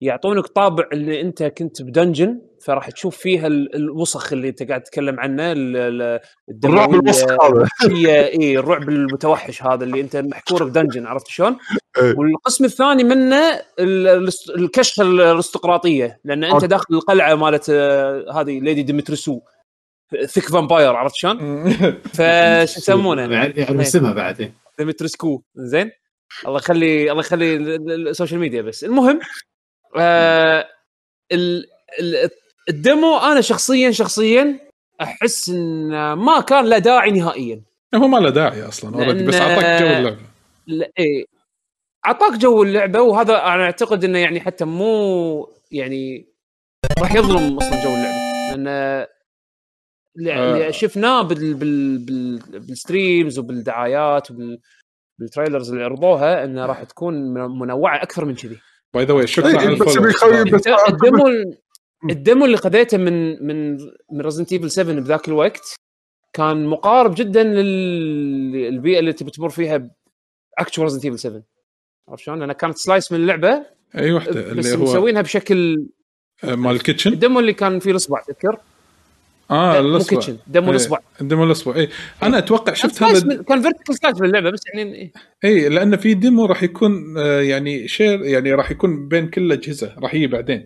يعطونك 0.00 0.46
طابع 0.46 0.84
اللي 0.92 1.20
أنت 1.20 1.42
كنت 1.42 1.82
ب 1.82 1.89
dungeon 1.89 2.40
فراح 2.64 2.90
تشوف 2.90 3.16
فيها 3.16 3.46
ال- 3.46 3.74
الوسخ 3.74 4.32
اللي 4.32 4.48
أنت 4.48 4.62
قاعد 4.62 4.82
تتكلم 4.82 5.20
عنه 5.20 5.52
ال- 5.52 5.76
ال- 5.76 6.20
الرعب 6.64 6.94
الوسخ 6.94 7.30
هذا 7.42 7.68
هي 7.90 8.32
إي 8.40 8.58
الرعب 8.58 8.88
المتوحش 8.88 9.62
هذا 9.62 9.84
اللي 9.84 10.00
أنت 10.00 10.16
محكور 10.16 10.64
ب 10.64 10.69
dungeon 10.69 11.06
عرفت 11.06 11.26
شلون؟ 11.28 11.56
والقسم 12.18 12.64
الثاني 12.64 13.04
منه 13.04 13.36
ال- 13.78 14.30
الأست- 14.30 14.50
الكشخة 14.56 15.02
الأرستقراطية 15.02 16.20
لأن 16.24 16.44
أنت. 16.44 16.64
داخل 16.64 16.94
القلعة 16.94 17.34
مالت 17.34 17.66
آه، 17.70 18.24
هذه 18.40 18.60
Lady 18.60 18.82
Dimitrescu 18.82 19.40
thick 20.26 20.44
vampire 20.50 20.96
عرفت 20.96 21.14
شلون؟ 21.16 21.38
فش 22.14 22.76
يسمونه؟ 22.76 23.22
يعني 23.32 23.80
اسمها 23.82 24.12
بعد 24.12 24.40
إيه. 24.40 24.63
Dimitrescu 24.78 25.42
زين؟ 25.54 25.90
الله 26.46 26.56
يخلي 26.58 27.10
الله 27.10 27.20
يخلي 27.20 27.56
ال- 27.56 27.90
ال- 27.92 28.08
ال 28.08 28.13
social 28.13 28.40
media 28.40 28.62
بس. 28.62 28.84
المهم 28.84 29.20
آه 29.96 30.68
ال 31.32 31.66
ال 32.00 32.30
ال 32.68 32.78
demo 32.78 33.16
أنا 33.18 33.40
شخصيا 33.40 33.90
شخصيا 33.90 34.58
أحس 35.00 35.48
ان 35.48 36.12
ما 36.12 36.40
كان 36.40 36.64
له 36.66 36.78
داعي 36.78 37.10
نهائيا. 37.10 37.60
هو 37.94 38.08
ما 38.08 38.18
له 38.18 38.30
داعي 38.30 38.62
أصلا 38.68 38.94
already 38.94 39.24
بس 39.24 39.34
لأن- 39.34 39.40
أعطاك 39.40 39.82
جو 39.82 39.86
اللعبة. 39.88 40.16
لا 40.66 40.90
إيه. 40.98 41.24
أعطاك 42.06 42.32
جو 42.38 42.62
اللعبة 42.62 43.00
وهذا 43.00 43.32
أنا 43.34 43.64
أعتقد 43.64 44.04
إنه 44.04 44.18
يعني 44.18 44.40
حتى 44.40 44.64
مو 44.64 45.48
يعني 45.70 46.26
راح 47.00 47.14
يظلم 47.14 47.56
أصلا 47.56 47.82
جو 47.84 47.88
اللعبة. 47.88 48.56
لأن 48.56 49.06
اللي 50.18 50.32
آه. 50.32 50.54
اللي 50.56 50.72
شفناه 50.72 51.22
بال 51.22 51.54
بال 51.54 51.98
بال 51.98 52.38
بال 52.60 52.77
streams 52.77 53.38
وبالدعايات 53.38 54.30
وبال 54.30 54.58
بال 55.18 55.28
trailers 55.28 55.70
اللي 55.72 55.84
عرضوها 55.84 56.44
انه 56.44 56.66
راح 56.66 56.82
تكون 56.82 57.14
من- 57.14 57.58
منوعة 57.58 58.02
أكثر 58.02 58.24
من 58.24 58.34
كذي. 58.34 58.58
by 58.94 59.04
the 59.04 59.12
way 59.14 59.26
شكرا 59.26 59.60
إيه، 59.60 59.78
بس 59.78 59.98
بس 59.98 60.66
ال 60.88 60.95
demo 60.95 61.24
ال 62.10 62.17
demo 62.17 62.44
اللي 62.44 62.56
خذيته 62.56 62.98
من 62.98 63.46
من 63.46 63.72
من 64.12 64.20
Resident 64.20 64.52
Evil 64.52 64.70
7 64.70 64.94
بذاك 65.00 65.28
الوقت 65.28 65.74
كان 66.32 66.66
مقارب 66.66 67.14
جدا 67.14 67.42
للبيئه 67.42 68.98
اللي 68.98 69.12
تبي 69.12 69.30
تمر 69.30 69.48
فيها 69.48 69.90
actual 70.58 70.84
Resident 70.84 71.04
Evil 71.04 71.18
7 71.18 71.42
عرفت 72.08 72.22
شلون؟ 72.24 72.38
لأنها 72.38 72.54
كانت 72.54 72.76
slice 72.76 73.12
من 73.12 73.18
اللعبة 73.20 73.66
أي 73.98 74.12
وحدة 74.12 74.52
بس 74.54 74.66
اللي 74.66 74.78
هو 74.78 74.82
مسوينها 74.82 75.22
بشكل 75.22 75.86
آه، 76.44 76.54
مال 76.54 76.72
ال 76.76 76.81
Kitchen 76.81 77.12
ال 77.12 77.18
demo 77.18 77.40
اللي 77.40 77.52
كان 77.52 77.78
فيه 77.78 77.90
الأصبع 77.90 78.20
تذكر؟ 78.22 78.60
آه 79.54 79.80
الاصبع 79.80 80.20
إيه، 80.28 80.70
الاصبع 80.70 80.98
demo 81.20 81.44
الاصبع 81.44 81.76
اي 81.76 81.88
أنا 82.22 82.38
أتوقع 82.38 82.72
شفت 82.72 83.02
هذا 83.02 83.26
من- 83.26 83.42
كان 83.42 83.62
vertical 83.62 83.96
slice 83.96 84.18
باللعبه 84.18 84.50
بس 84.50 84.60
يعني 84.74 84.94
إيه. 84.94 85.12
اي 85.44 85.68
لأن 85.68 85.96
في 85.96 86.14
demo 86.14 86.44
راح 86.46 86.62
يكون 86.62 87.18
آه، 87.18 87.40
يعني 87.40 87.88
share 87.88 88.22
يعني 88.24 88.52
راح 88.52 88.70
يكون 88.70 89.08
بين 89.08 89.28
كل 89.28 89.42
الاجهزه 89.42 89.94
راح 89.98 90.14
يجي 90.14 90.26
بعدين. 90.26 90.64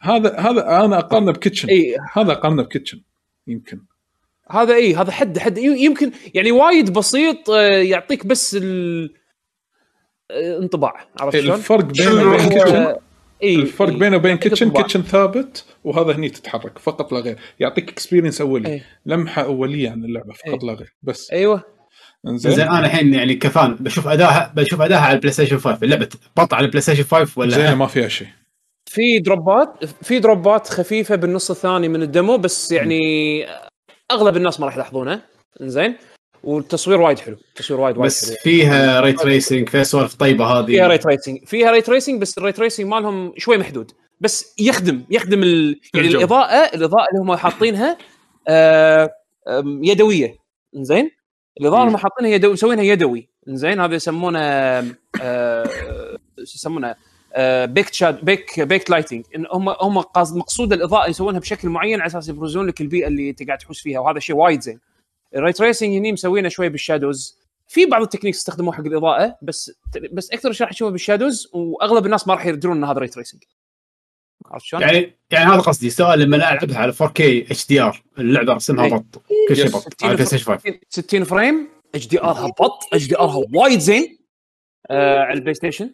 هذا 0.00 0.36
هذا 0.38 0.84
أنا 0.84 0.98
أقارنه 0.98 1.32
ب 1.32 1.36
Kitchen 1.36 1.68
اي 1.68 1.96
هذا 2.12 2.32
أقارنه 2.32 2.62
ب 2.62 2.67
Kitchen 2.67 3.00
يمكن. 3.46 3.80
هذا 4.50 4.74
اي 4.74 4.94
هذا 4.94 5.10
حد 5.12 5.38
حد 5.38 5.58
يمكن 5.58 6.10
يعني 6.34 6.52
وايد 6.52 6.92
بسيط 6.92 7.50
آه، 7.50 7.60
يعطيك 7.68 8.26
بس 8.26 8.56
ال 8.60 9.10
آه، 10.30 10.58
انطباع 10.58 11.06
عرفت 11.20 11.38
شلون؟ 11.40 11.56
الفرق 11.56 11.84
بينه 11.84 12.96
اي 13.42 13.54
الفرق 13.54 13.92
بينه 13.92 14.16
وبين 14.16 14.36
Kitchen. 14.36 14.70
Kitchen 14.70 15.02
ثابت 15.02 15.64
وهذا 15.84 16.16
هني 16.16 16.28
تتحرك 16.28 16.78
فقط 16.78 17.12
لا 17.12 17.20
غير. 17.20 17.38
يعطيك 17.60 17.90
experience 17.90 18.40
أولي 18.40 18.68
إيه. 18.68 18.84
لمحة 19.06 19.42
أولية 19.44 19.90
عن 19.90 20.04
اللعبة 20.04 20.32
فقط 20.32 20.64
لا 20.64 20.72
غير 20.72 20.94
بس. 21.02 21.30
أيوه. 21.32 21.62
زين 22.26 22.60
أنا 22.60 22.86
الحين 22.86 23.14
يعني 23.14 23.34
كفان 23.34 23.74
بشوف 23.74 24.08
أداها 24.08 24.52
بشوف 24.56 24.80
أداها 24.80 25.00
على 25.00 25.14
البلاي 25.14 25.32
ستيشن 25.32 25.58
5 25.58 25.78
اللعبة 25.82 26.08
بط 26.36 26.54
على 26.54 26.64
البلاي 26.64 26.80
ستيشن 26.80 27.02
5 27.04 27.40
ولا؟ 27.40 27.50
زين 27.50 27.72
ما 27.72 27.86
فيها 27.86 28.08
شيء. 28.08 28.28
في 28.90 29.18
drop 29.18 29.71
ات 29.71 29.84
في 29.84 30.18
drop 30.18 30.58
ات 30.58 30.68
خفيفة 30.68 31.16
بالنص 31.16 31.50
الثاني 31.50 31.88
من 31.88 32.02
ال 32.02 32.09
demo 32.09 32.36
بس 32.36 32.72
يعني 32.72 33.00
أغلب 34.12 34.36
الناس 34.36 34.60
ما 34.60 34.66
راح 34.66 34.74
يلاحظونه. 34.74 35.22
زين 35.60 35.96
والتصوير 36.44 37.00
وايد 37.00 37.18
حلو. 37.18 37.36
التصوير 37.54 37.80
وايد 37.80 37.98
وايد 37.98 38.06
بس 38.06 38.28
حلو. 38.28 38.36
فيها 38.42 39.00
ray 39.00 39.12
tracing 39.12 39.68
فيها 39.68 39.82
سوالف 39.82 40.14
طيبة 40.14 40.44
هذه. 40.44 40.66
فيها 40.66 40.88
ray 40.88 40.98
tracing 40.98 41.44
فيها 41.44 41.70
ray 41.70 41.80
tracing 41.80 42.20
بس 42.20 42.38
ال 42.38 42.41
ray 42.41 42.52
tracing 42.52 42.86
مالهم 42.86 43.32
شوي 43.36 43.58
محدود. 43.58 43.92
بس 44.20 44.54
يخدم 44.58 45.04
يخدم 45.10 45.42
ال... 45.42 45.80
يعني 45.94 46.06
الجو. 46.06 46.18
الإضاءة 46.18 46.74
الإضاءة 46.74 47.06
اللي 47.12 47.22
هم 47.22 47.36
حاطينها 47.36 47.98
آه 48.48 49.10
يدوية. 49.82 50.38
زين 50.74 51.10
الإضاءة 51.60 51.82
اللي 51.82 51.92
هم 51.92 51.96
حاطينها 51.96 52.30
يدوي 52.30 52.52
مسوينها 52.52 52.84
يدوي. 52.84 53.28
زين 53.46 53.80
هذا 53.80 53.94
يسمونه 53.94 54.38
آه 55.22 55.68
يسمونه 56.38 56.94
آه 57.34 57.64
baked 57.64 57.92
shad 57.92 58.24
baked 58.24 58.60
baked 58.60 58.90
lighting 58.90 59.24
إن 59.36 59.46
هم 59.52 59.68
هم 59.68 59.96
مقصود 60.16 60.72
الإضاءة 60.72 61.10
يسوونها 61.10 61.40
بشكل 61.40 61.68
معين 61.68 62.00
على 62.00 62.06
أساس 62.06 62.28
يبرزون 62.28 62.66
لك 62.66 62.80
البيئة 62.80 63.06
اللي 63.06 63.30
أنت 63.30 63.46
قاعد 63.46 63.58
تحوس 63.58 63.82
فيها 63.82 64.00
وهذا 64.00 64.18
شيء 64.18 64.36
وايد 64.36 64.60
زين. 64.60 64.80
ال 65.36 65.40
ray 65.40 65.52
tracing 65.52 65.96
هني 65.96 66.12
مسوينه 66.12 66.48
شوي 66.48 66.68
بال 66.68 66.84
shadows 66.84 67.38
في 67.68 67.86
بعض 67.86 68.02
ال 68.02 68.05
techniques 68.05 68.38
استخدموه 68.38 68.72
حق 68.72 68.80
الإضاءة 68.80 69.38
بس 69.42 69.70
بس 70.12 70.30
أكثر 70.30 70.52
شيء 70.52 70.66
راح 70.66 70.72
تشوفه 70.72 70.92
بال 70.92 71.04
shadows 71.04 71.48
وأغلب 71.52 72.06
الناس 72.06 72.28
ما 72.28 72.34
راح 72.34 72.46
يدرون 72.46 72.76
إن 72.76 72.84
هذا 72.84 72.98
ray 72.98 73.08
tracing 73.08 73.42
عرفت 74.46 74.64
شلون؟ 74.66 74.82
يعني 74.82 75.18
يعني 75.30 75.44
هذا 75.44 75.60
قصدي 75.60 75.90
سؤال 75.90 76.18
لما 76.18 76.36
ألعبها 76.36 76.78
على 76.78 76.92
4K 76.92 77.20
HDR 77.20 78.02
اللعبة 78.18 78.52
رسمها 78.52 78.84
إيه. 78.84 78.94
بط 78.94 79.22
كل 79.48 79.56
شيء. 79.56 79.68
بط 79.68 80.02
على 80.02 80.10
البلاي 80.10 80.26
ستيشن 80.26 80.44
5 80.44 80.78
60 80.88 81.24
frame 81.24 81.68
HDR 81.94 82.06
ها 82.08 82.48
بط 82.48 82.78
HDR 82.92 83.06
ها 83.06 83.44
وايد 83.54 83.78
زين 83.78 84.18
آه 84.90 85.18
على 85.18 85.32
البلاي 85.32 85.54
ستيشن 85.54 85.90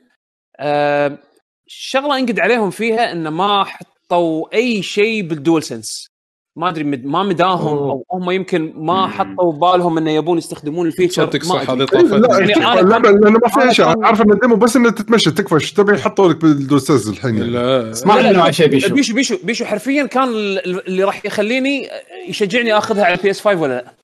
آه 0.58 1.18
شغلة 1.66 2.18
أنقد 2.18 2.40
عليهم 2.40 2.70
فيها 2.70 3.12
إنه 3.12 3.30
ما 3.30 3.64
حطوا 3.64 4.54
أي 4.54 4.82
شيء 4.82 5.22
بال 5.22 5.62
DualSense 5.62 6.13
ما 6.56 6.68
أدري 6.68 6.84
مد 6.84 7.04
ما 7.04 7.22
مداهم 7.22 7.78
أو 7.78 8.04
هم 8.12 8.30
يمكن 8.30 8.72
ما 8.76 9.06
حطوا 9.06 9.52
بالهم 9.52 9.98
إنه 9.98 10.10
يبون 10.10 10.38
يستخدمون 10.38 10.86
ال 10.86 10.91
feature. 10.91 11.26
صدق 11.26 11.38
ما 11.46 11.64
صح. 11.64 11.70
هذه 11.70 11.86
إيه، 11.94 12.02
لا 12.02 12.26
طافت 12.28 12.40
يعني 12.40 12.54
كان- 12.54 13.20
لأنه 13.20 13.38
ما 13.38 13.48
فيها 13.48 13.72
شيء 13.72 14.04
عارف 14.04 14.22
إن 14.22 14.32
الديمو 14.32 14.56
بس 14.56 14.76
إنه 14.76 14.90
تتمشى 14.90 15.30
تكفى. 15.30 15.54
إيش 15.54 15.72
تبي؟ 15.72 15.92
يحطوا 15.94 16.28
لك 16.28 16.36
بالدوسز 16.42 17.08
الحين 17.08 17.36
يعني. 17.38 17.50
لا. 17.50 17.92
ما 18.06 18.12
لا، 18.12 18.32
لا، 18.32 18.50
شيء 18.50 18.66
بيشو. 18.68 18.94
بيشو 18.94 19.14
بيشو 19.14 19.36
بيشو. 19.44 19.64
حرفيا 19.64 20.04
كان 20.06 20.28
ال- 20.28 20.86
اللي 20.88 21.04
راح 21.04 21.26
يخليني 21.26 21.88
يشجعني 22.28 22.78
آخذها 22.78 23.04
على 23.04 23.14
البي 23.14 23.30
اس 23.30 23.40
5 23.40 23.60
ولا 23.60 23.72
لا؟ 23.74 23.94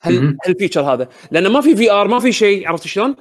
هل 0.00 0.14
مهم. 0.22 0.36
هالفيتشر 0.46 0.80
هذا؟ 0.80 1.08
لأنه 1.30 1.48
ما 1.48 1.60
في 1.60 1.76
في 1.76 1.90
ار 1.92 2.08
ما 2.08 2.18
في 2.18 2.32
شيء 2.32 2.68
عرفت 2.68 2.86
شلون؟ 2.86 3.14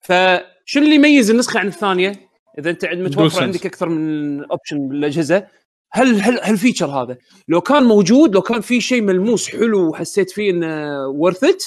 فشنو 0.00 0.82
اللي 0.84 0.94
يميز 0.94 1.30
النسخة 1.30 1.60
عن 1.60 1.66
الثانية؟ 1.66 2.12
إذا 2.58 2.70
أنت 2.70 2.84
عند- 2.84 3.00
متوفر. 3.00 3.42
عندك 3.42 3.66
أكثر 3.66 3.88
من 3.88 4.40
اوبشن 4.44 4.88
بالأجهزة 4.88 5.46
هل 5.92 6.20
هل 6.20 6.38
هالفيتشر 6.42 6.86
هذا؟ 6.86 7.16
لو 7.48 7.60
كان 7.60 7.82
موجود 7.82 8.34
لو 8.34 8.42
كان 8.42 8.60
في 8.60 8.80
شيء 8.80 9.02
ملموس 9.02 9.48
حلو 9.48 9.88
وحسيت 9.88 10.30
فيه 10.30 10.50
إنه 10.50 11.06
ورث 11.08 11.44
ات 11.44 11.64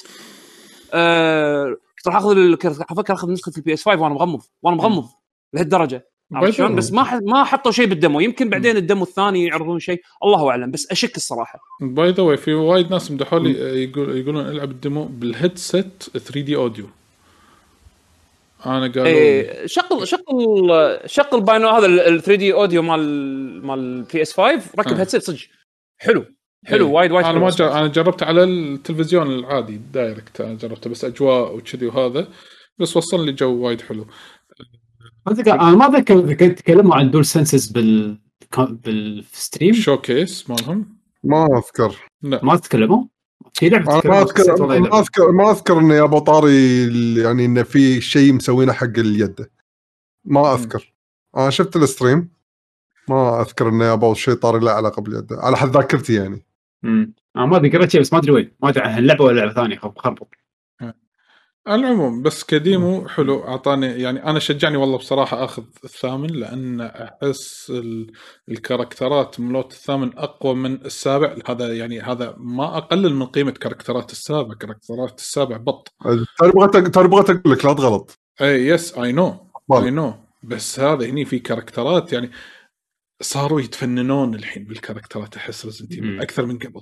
كنت 1.98 2.08
راح 2.08 2.16
أخذ 2.16 2.58
أفكر 2.66 3.14
أخذ 3.14 3.32
نسخه 3.32 3.52
ال 3.58 3.74
PS 3.74 3.86
5 3.86 4.02
وأنا 4.02 4.14
مغمض 4.14 4.42
وأنا 4.62 4.78
مغمض 4.78 5.06
لهالدرجة. 5.54 6.12
عرفت 6.34 6.54
شلون؟ 6.54 6.76
بس 6.76 6.92
ما 6.92 7.20
ما 7.24 7.44
حطوا 7.44 7.72
شيء 7.72 7.86
بال 7.86 7.96
demo. 7.96 8.20
يمكن 8.20 8.50
بعدين 8.50 8.78
ال 8.78 8.83
demo 8.83 9.04
الثاني 9.04 9.46
يعرضون 9.46 9.80
شيء. 9.80 10.02
الله 10.24 10.50
أعلم. 10.50 10.72
بس 10.72 10.92
أشك 10.92 11.18
الصراحة. 11.18 11.60
باي 11.82 12.12
ذا 12.12 12.24
واي 12.24 12.38
في 12.38 12.54
وايد 12.54 12.92
ناس 12.92 13.12
مدحوا 13.12 13.40
لي 13.40 13.84
يقول 13.84 14.18
يقولون 14.18 14.50
العب 14.50 14.72
ال 14.72 14.78
demo 14.78 15.04
بال 15.04 15.26
headset 15.26 16.04
3D 16.14 16.56
audio 16.56 16.86
أنا 18.66 18.88
قالوا 18.88 19.04
لي. 19.04 19.10
إيه 19.10 19.66
شغل 19.66 20.08
شغل 20.08 20.20
شغل 21.06 21.42
باينو 21.42 21.70
هذا 21.70 21.86
ال 21.86 22.22
3D 22.22 22.54
audio 22.54 22.82
مال 22.82 23.66
مال 23.66 24.02
PS 24.14 24.34
5 24.34 24.62
ركب 24.80 24.92
آه. 24.94 25.00
headset 25.00 25.24
صدق. 25.24 25.40
حلو. 25.98 26.26
حلو 26.66 26.86
إيه. 26.88 26.92
وايد 26.94 27.12
وايد 27.12 27.26
أنا 27.26 27.40
ما 27.40 27.50
جر... 27.50 27.72
أنا 27.72 27.88
جربته 27.88 28.26
على 28.26 28.44
التلفزيون 28.44 29.28
العادي 29.32 29.74
ال 29.74 29.84
direct 29.84 30.42
أنا 30.42 30.54
جربته 30.54 30.90
بس 30.90 31.06
أجواء 31.06 31.56
وكذي 31.56 31.86
وهذا. 31.86 32.28
بس 32.78 32.98
وصل 32.98 33.26
لي 33.26 33.32
جو 33.32 33.66
وايد 33.66 33.82
حلو. 33.82 34.06
أتذكر- 35.30 35.48
أنا 35.48 35.76
ما 35.76 35.86
اتذكر 35.86 36.20
إذا 36.20 36.34
كنت 36.34 36.60
تكلموا 36.60 36.96
عن 36.96 37.12
DualSense 37.12 37.68
بال 37.72 38.18
بال 38.58 38.84
stream. 38.84 39.74
showcase 39.74 40.50
مالهم. 40.50 40.98
ما 41.24 41.48
أذكر. 41.58 41.96
لا. 42.22 42.40
ما 42.46 42.56
تكلموا؟ 42.56 43.04
في 43.54 43.70
لعبة 43.70 43.94
أنا 43.94 44.02
ما 44.06 44.22
اذكر 44.22 44.68
ما. 44.68 45.00
اذكر 45.00 45.32
ما 45.32 45.52
أذكر 45.52 45.80
انه 45.80 45.94
يا 45.96 46.04
أبو 46.04 46.20
طاري 46.20 46.88
يعني 47.22 47.46
انه 47.46 47.64
في 47.64 48.02
شيء 48.02 48.34
مسوينه 48.34 48.74
حق 48.74 48.98
اليد. 48.98 49.48
ما 50.26 50.54
أذكر. 50.54 50.94
أنا 51.38 51.50
شفت 51.50 51.76
ال 51.76 51.83
stream. 51.83 52.30
ما 53.10 53.42
أذكر 53.42 53.70
انه 53.70 53.86
يا 53.86 53.94
أبو 53.94 54.14
شيء 54.14 54.34
طاري 54.34 54.60
له 54.60 54.72
علاقة 54.72 55.02
باليد. 55.02 55.34
على 55.34 55.58
حد 55.58 55.70
ذاكرتي 55.70 56.14
يعني. 56.14 56.46
مم. 56.84 57.14
أنا 57.36 57.46
ما 57.46 57.58
ادري 57.58 57.70
قريت 57.70 57.92
شيء 57.92 58.02
بس 58.02 58.14
ما 58.14 58.20
أدري 58.20 58.32
وين. 58.32 58.52
ما 58.64 58.70
أدري 58.70 58.84
عن 58.84 58.98
اللعبه 58.98 59.26
ولا 59.26 59.40
لعبة 59.40 59.54
ثانية 59.54 59.78
خرب- 59.78 59.98
خربط 59.98 60.28
على 61.68 61.82
العموم 61.82 62.22
بس 62.22 62.44
كديمو 62.44 63.08
حلو 63.08 63.44
أعطاني 63.48 63.86
يعني 63.88 64.24
أنا 64.24 64.40
شجعني 64.40 64.78
والله 64.78 64.98
بصراحة 64.98 65.44
أخذ 65.44 65.64
الثامن 65.84 66.28
لأن 66.30 66.82
أحس 66.82 67.70
ال- 67.70 68.12
الكاركترات 68.50 69.40
ملوت 69.40 69.72
الثامن 69.72 70.18
أقوى 70.18 70.56
من 70.56 70.86
السابع. 70.86 71.36
هذا 71.48 71.74
يعني 71.78 72.02
هذا 72.02 72.36
ما 72.38 72.78
اقلل 72.78 73.16
من 73.16 73.26
قيمة 73.26 73.52
كاركترات 73.52 74.12
السابع. 74.12 74.54
كاركترات 74.54 75.20
السابع 75.20 75.58
بط. 75.58 75.94
ترى 76.40 76.52
بغيت 76.52 76.88
ترى 76.88 77.08
بغيت 77.08 77.30
أقول 77.30 77.54
لك 77.54 77.66
لا 77.66 77.74
تغلط. 77.74 78.20
أي 78.42 78.68
yes 78.68 78.98
I 78.98 79.12
know. 79.12 79.48
I 79.86 79.92
know 79.92 80.14
بس 80.44 80.80
هذا 80.80 81.06
هني 81.06 81.26
في 81.26 81.40
character 81.40 82.07
ات 82.07 82.14
يعني 82.14 82.32
صاروا 83.22 83.62
يتفننون 83.62 84.36
الحين 84.36 84.64
بال 84.66 84.78
character 84.78 85.30
ات 85.30 85.36
أحس 85.38 85.66
Resident. 85.66 85.94
أكثر 86.22 86.46
من 86.46 86.58
قبل. 86.60 86.82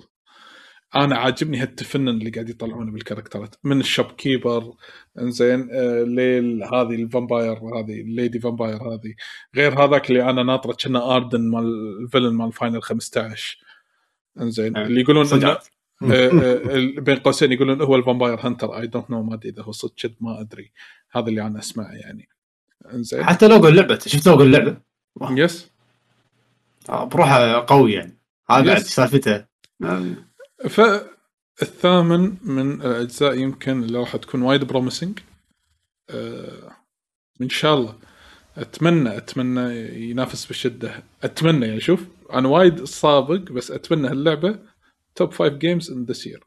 أنا 0.96 1.18
عاجبني 1.18 1.58
هالتفنن 1.58 2.10
اللي 2.10 2.30
قاعد 2.30 2.50
يطلعونه 2.50 2.92
بال 2.92 3.01
character 3.01 3.46
ات. 3.46 3.56
من 3.64 3.80
ال 3.80 4.06
shopkeeper 4.06 4.74
إنزين 5.20 5.70
آه 5.72 6.04
ليل 6.04 6.64
هذه 6.64 6.96
ال 6.96 7.03
vampire 7.03 7.54
هذه 7.54 8.02
ال 8.02 8.09
lady 8.09 8.40
vampire 8.40 8.84
هذه. 8.84 9.14
غير 9.56 9.84
هذاك 9.84 10.10
اللي 10.10 10.30
أنا 10.30 10.44
ناطره 10.44 10.74
كنا 10.84 11.16
آردن 11.16 11.42
مال 11.42 12.00
ال 12.04 12.07
villain 12.07 12.34
مال 12.34 12.54
Final 12.54 12.82
15 12.82 13.58
إنزين 14.42 14.78
آه. 14.78 14.86
اللي 14.86 15.02
يقولون 15.02 15.24
صدق 15.24 15.64
آه، 16.04 16.30
بين 17.00 17.16
قوسين 17.16 17.52
يقولون 17.52 17.82
هو 17.82 17.96
ال 17.96 18.01
vampire 18.01 18.40
hunter 18.40 18.80
I 18.80 18.88
don't 18.88 19.12
know 19.12 19.24
ما 19.24 19.34
ادري 19.34 19.50
إذا 19.50 19.64
هو 19.64 19.72
صدق 19.72 19.94
كذب 19.98 20.16
ما 20.22 20.42
أدري. 20.42 20.72
هذا 21.12 21.28
اللي 21.28 21.42
أنا 21.42 21.60
أسمعه 21.60 21.92
يعني. 21.92 22.30
إنزين. 22.94 23.24
حتى 23.24 23.48
لوجو 23.48 23.68
اللعبه 23.68 24.00
شفت 24.00 24.28
لوجو 24.28 24.44
اللعبه 24.44 24.78
yes 25.32 25.72
بروحه 26.90 27.66
قوي 27.68 27.94
يعني. 27.94 28.20
هذا 28.50 28.74
بعد. 28.74 28.78
سالفته. 28.78 29.46
فالثامن 30.68 32.36
من 32.44 32.82
الأجزاء 32.82 33.38
يمكن 33.38 33.84
اللي 33.84 34.00
راح 34.00 34.16
تكون 34.16 34.42
وايد 34.42 34.64
promising 34.64 35.20
إن 37.42 37.50
شاء 37.50 37.76
الله. 37.76 37.96
اتمنى 38.58 39.18
أتمنى 39.18 39.90
ينافس 40.10 40.46
بشدة. 40.46 41.04
أتمنى 41.24 41.68
يعني 41.68 41.80
شوف 41.80 42.06
أنا 42.34 42.48
وايد 42.48 42.84
سابق 42.84 43.52
بس 43.52 43.72
أتمنى 43.72 44.08
هاللعبة 44.08 44.60
top 45.16 45.34
5 45.34 45.48
games 45.48 45.92
in 45.92 46.04
this 46.04 46.28
year 46.28 46.44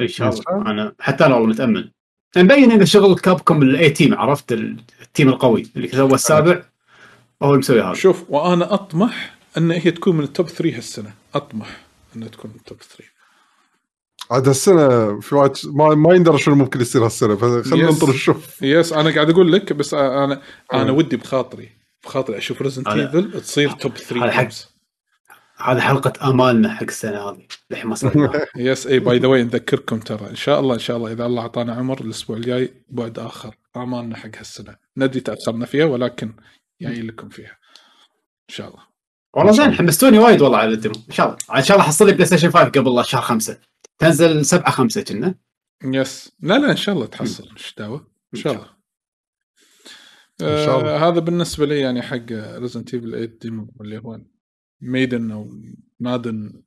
إن 0.00 0.08
شاء 0.08 0.28
الله. 0.28 0.70
أنا 0.70 0.94
حتى 1.00 1.26
أنا 1.26 1.34
والله 1.34 1.48
متأمل. 1.48 1.92
مبين 2.36 2.72
إن 2.72 2.86
شغل 2.86 3.18
Capcom 3.18 3.62
ال 3.62 3.90
A 3.90 3.95
team 3.95 4.14
عرفت؟ 4.14 4.52
ال 4.52 4.67
team 4.67 5.28
القوي 5.28 5.66
اللي 5.76 5.88
سوى 5.88 6.14
السابع. 6.14 6.64
هو 7.42 7.48
اللي 7.48 7.58
مسوي 7.58 7.82
هذا. 7.82 7.94
شوف 7.94 8.30
وأنا 8.30 8.74
أطمح 8.74 9.38
إن 9.58 9.70
هي 9.70 9.90
تكون 9.90 10.16
من 10.16 10.24
ال 10.24 10.30
top 10.30 10.48
3 10.48 10.76
هالسنة. 10.76 11.14
أطمح. 11.34 11.89
إنها 12.16 12.28
تكون 12.28 12.50
ال 12.56 12.62
top 12.62 12.82
3 12.82 13.04
عاد 14.30 14.48
هالسنه 14.48 15.20
في 15.20 15.34
وايد 15.34 15.52
ما, 15.64 15.94
ما 15.94 16.14
يندرى 16.14 16.38
شنو 16.38 16.54
ممكن 16.54 16.80
يصير 16.80 17.04
هالسنة 17.04 17.36
فخلينا 17.36 17.88
Yes. 17.88 17.92
ننطر 17.92 18.10
نشوف 18.10 18.62
yes 18.62 18.92
أنا 18.92 19.14
قاعد 19.14 19.30
أقول 19.30 19.52
لك 19.52 19.72
بس 19.72 19.94
أنا 19.94 20.42
أنا 20.72 20.92
ودي 20.92 21.16
بخاطري 21.16 21.68
بخاطري 22.04 22.38
أشوف 22.38 22.62
Resident 22.62 22.88
Evil 22.88 23.40
تصير 23.40 23.70
top 23.70 23.96
3 23.96 24.24
هذا 24.24 24.30
حق. 24.32 24.48
games. 24.48 24.54
هذه 25.56 25.80
حلقة 25.80 26.30
آمالنا 26.30 26.74
حق 26.74 26.82
السنة 26.82 27.18
هذه 27.30 27.46
الحين 27.70 27.86
ما 27.86 28.46
يس 28.56 28.86
إي 28.90 28.98
by 28.98 29.18
the 29.18 29.28
way 29.28 29.44
نذكركم 29.44 30.00
ترى 30.00 30.30
إن 30.30 30.36
شاء 30.36 30.60
الله 30.60 30.74
إن 30.74 30.78
شاء 30.80 30.96
الله 30.96 31.12
إذا 31.12 31.26
الله 31.26 31.42
أعطانا 31.42 31.74
عمر 31.74 32.00
الأسبوع 32.00 32.36
الجاي 32.36 32.74
بعد 32.88 33.18
آخر 33.18 33.54
آمالنا 33.76 34.16
حق 34.16 34.36
هالسنة 34.36 34.76
ندري 34.96 35.20
تاخرنا 35.20 35.66
فيها 35.66 35.84
ولكن 35.84 36.32
جاي 36.80 37.02
لكم 37.02 37.28
فيها 37.28 37.58
إن 38.50 38.54
شاء 38.54 38.68
الله 38.68 38.89
والله 39.34 39.52
زين 39.52 39.72
حمستوني 39.72 40.18
وايد 40.18 40.42
والله 40.42 40.58
على 40.58 40.72
ال 40.72 40.76
demo. 40.76 40.94
إن 41.08 41.12
شاء 41.12 41.26
الله. 41.26 41.58
إن 41.58 41.62
شاء 41.62 41.76
الله 41.76 41.88
حصل 41.88 42.06
لي 42.06 42.12
بلاي 42.12 42.26
ستيشن 42.26 42.50
5 42.50 42.64
قبل 42.64 43.04
شهر 43.04 43.22
خمسة. 43.22 43.58
تنزل 43.98 44.44
7 44.44 44.70
5 44.70 45.02
كنا. 45.02 45.34
yes 45.84 46.32
لا 46.40 46.58
لا 46.58 46.70
إن 46.70 46.76
شاء 46.76 46.94
الله 46.94 47.06
تحصل. 47.06 47.48
إيش 47.56 47.74
دعوة؟ 47.78 48.06
إن 48.34 48.40
شاء 48.40 48.52
الله. 48.52 48.66
إن 50.42 50.66
شاء 50.66 50.80
الله. 50.80 50.96
آه 50.96 51.08
هذا 51.08 51.20
بالنسبة 51.20 51.66
لي 51.66 51.80
يعني 51.80 52.02
حق 52.02 52.32
Resident 52.32 52.94
Evil 52.94 53.10
8 53.10 53.38
demo 53.42 53.72
اللي 53.80 53.98
هو 53.98 54.20
maiden 54.80 55.30
أو 55.30 55.48
نادن 56.00 56.62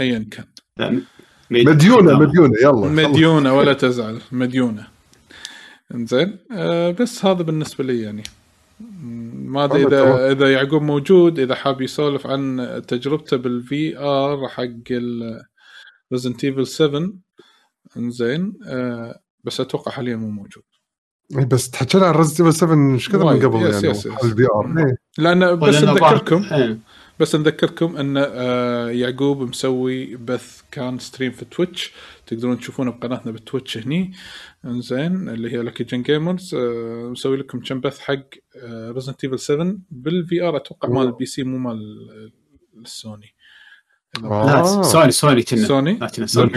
ايا 0.00 0.28
كان. 0.30 0.46
لا، 0.76 1.02
مديونة. 1.50 2.18
مديونة 2.18 2.54
يلا. 2.62 3.08
مديونة 3.08 3.54
ولا 3.54 3.72
تزعل. 3.72 4.20
مديونة. 4.32 4.88
إنزين. 5.94 6.38
آه 6.52 6.90
بس 6.90 7.24
هذا 7.24 7.42
بالنسبة 7.42 7.84
لي 7.84 8.02
يعني. 8.02 8.22
ما 8.80 9.64
أدري 9.64 9.86
اذا 9.86 10.32
إذا 10.32 10.52
يعقوب 10.52 10.82
موجود 10.82 11.38
إذا 11.38 11.54
حاب 11.54 11.80
يسولف 11.80 12.26
عن 12.26 12.82
تجربته 12.88 13.36
بال 13.36 13.98
VR 13.98 14.48
حق 14.48 14.92
Resident 16.12 16.44
Evil 16.44 16.66
7 16.66 17.12
إنزين 17.96 18.52
آه 18.66 19.20
بس 19.44 19.60
أتوقع 19.60 19.92
حاليا 19.92 20.16
مو 20.16 20.30
موجود 20.30 20.62
إي 21.38 21.44
بس 21.44 21.70
تحكينا 21.70 22.06
عن 22.06 22.14
Resident 22.14 22.40
Evil 22.40 22.54
7 22.54 22.94
إيش 22.94 23.08
كثر 23.08 23.34
من. 23.34 23.46
قبل 23.46 23.62
yes- 23.68 23.74
يعني 23.74 23.88
yes- 23.88 24.06
yes. 24.06 24.24
ال 24.24 24.46
VR 24.54 24.94
لأن 25.18 25.58
بس 25.58 25.74
نذكركم 25.82 26.42
إيه. 26.52 26.78
بس 27.20 27.34
نذكركم 27.34 27.96
أن 27.96 28.16
آه، 28.16 28.88
يعقوب 28.90 29.42
مسوي 29.42 30.16
بث 30.16 30.62
كان 30.70 30.98
stream 30.98 31.32
في 31.32 31.44
Twitch 31.44 31.92
تقدرون 32.26 32.58
تشوفونه 32.58 32.90
بقناتنا 32.90 33.32
بال 33.32 33.43
Twitch 33.43 33.78
هني. 33.78 34.12
إنزين 34.64 35.28
اللي 35.28 35.52
هي 35.52 35.62
لكي 35.62 35.84
جن 35.84 36.02
gamers 36.02 36.54
آه، 36.54 37.08
مسوي 37.10 37.36
لكم 37.36 37.60
كم 37.60 37.80
بث 37.80 37.98
حق 37.98 38.24
Resident 38.64 39.24
Evil 39.24 39.38
7 39.38 39.76
بال 39.90 40.42
VR 40.42 40.56
أتوقع 40.56 40.88
مال 40.88 41.06
ال 41.06 41.26
PC 41.26 41.42
مو 41.42 41.58
مال 41.58 41.80
السوني 42.78 43.34
آه. 44.24 44.46
لا 44.46 44.82
سوني 44.82 45.10
سوني 45.10 45.42
كنا. 45.42 45.66
سوني؟ 45.66 45.92
لا 45.92 46.06
كنا 46.06 46.26
سوني. 46.26 46.50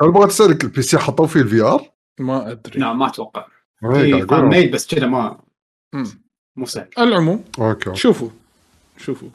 ترى 0.00 0.08
بغيت 0.12 0.30
اسالك 0.30 0.64
ال 0.64 0.82
PC 0.82 0.98
حطوا 0.98 1.26
فيه 1.26 1.40
ال 1.40 1.60
VR؟ 1.60 1.90
ما 2.18 2.50
أدري. 2.50 2.80
لا 2.80 2.92
ما 2.92 3.06
أتوقع. 3.06 3.46
إي، 3.84 3.90
في 3.90 4.12
قاعد 4.12 4.32
أقول. 4.32 4.46
ميد 4.46 4.70
بس 4.70 4.86
كذا 4.94 5.06
ما. 5.06 5.40
مو 6.56 6.66
سهل. 6.66 6.88
العموم 6.98 7.44
okay. 7.58 7.94
شوفوا 7.94 8.28
شوفوا. 8.96 9.28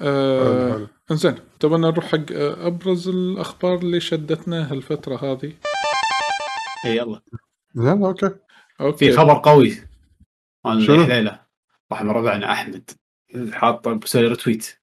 آه. 0.00 0.88
إنزين 1.10 1.34
تبغى 1.60 1.78
نروح 1.78 2.06
حق 2.06 2.32
آه، 2.32 2.66
أبرز 2.66 3.08
الأخبار 3.08 3.78
اللي 3.78 4.00
شدتنا 4.00 4.72
هالفترة 4.72 5.16
هذه؟ 5.16 5.52
اي 6.84 6.96
يلا. 6.96 7.20
يلا 7.76 8.06
okay. 8.06 8.30
okay. 8.80 9.10
في 9.10 9.16
خبر 9.16 9.38
قوي. 9.38 9.76
عن 10.64 10.80
شنو؟ 10.80 11.02
الليلة 11.02 11.40
واحد 11.92 12.02
من 12.02 12.10
ربعنا 12.10 12.52
أحمد. 12.52 12.90
حاط 13.52 13.88
مسوي 13.88 14.26
retweet 14.26 14.78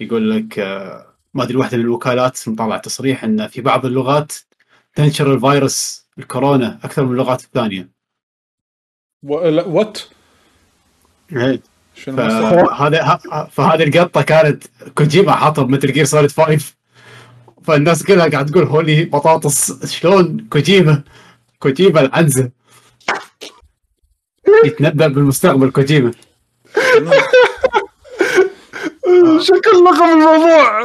يقول 0.00 0.30
لك 0.30 0.58
آه، 0.58 1.06
ما 1.34 1.42
أدري 1.42 1.56
واحدة 1.56 1.76
من 1.76 1.84
الوكالات 1.84 2.48
مطلع 2.48 2.76
تصريح 2.76 3.24
إن 3.24 3.46
في 3.46 3.60
بعض 3.60 3.86
اللغات 3.86 4.32
تنشر 4.94 5.34
الفيروس 5.34 6.06
الكورونا 6.18 6.78
أكثر 6.84 7.04
من 7.04 7.12
اللغات 7.12 7.44
الثانية. 7.44 7.90
what? 9.22 9.98
فهذا 11.94 13.18
فهذه 13.52 13.82
اللقطة 13.82 14.22
كانت 14.22 14.64
كوجيما 14.94 15.32
حاطها 15.32 15.64
ب 15.64 15.69
Metal 15.69 15.92
Gear 15.92 16.04
Solid 16.04 16.30
5 16.30 16.74
فالناس 17.64 18.02
كلها 18.02 18.28
قاعد 18.28 18.46
تقول 18.46 18.64
holy 18.64 19.04
بطاطس 19.04 19.86
شلون 19.86 20.46
كوجيما؟ 20.50 21.02
كوجيما 21.58 22.00
العنزة. 22.00 22.50
يتنبأ 24.64 25.06
بالمستقبل 25.06 25.70
كوجيما. 25.70 26.12
شكل 29.40 29.84
لقب 29.84 30.12
الموضوع. 30.12 30.82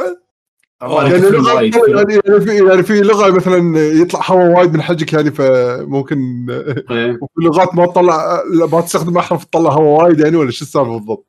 يعني 0.82 1.18
لغه. 1.18 1.60
يعني 1.60 2.40
في 2.40 2.64
يعني 2.68 2.82
في 2.82 3.00
لغة 3.00 3.30
مثلا 3.30 3.78
يطلع 3.80 4.20
هواء 4.30 4.46
وايد 4.58 4.72
من 4.74 4.82
حجك 4.82 5.12
يعني 5.12 5.30
فممكن 5.30 6.46
إيه. 6.90 7.18
وفي 7.22 7.32
لغات 7.46 7.74
ما 7.74 7.86
تطلع 7.86 8.42
لا، 8.54 8.66
ما 8.66 8.80
تستخدم 8.80 9.18
أحرف 9.18 9.44
تطلع 9.44 9.70
هواء 9.70 10.04
وايد 10.04 10.20
يعني 10.20 10.36
ولا 10.36 10.50
شو 10.50 10.64
السالفة 10.64 10.98
بالضبط؟ 10.98 11.26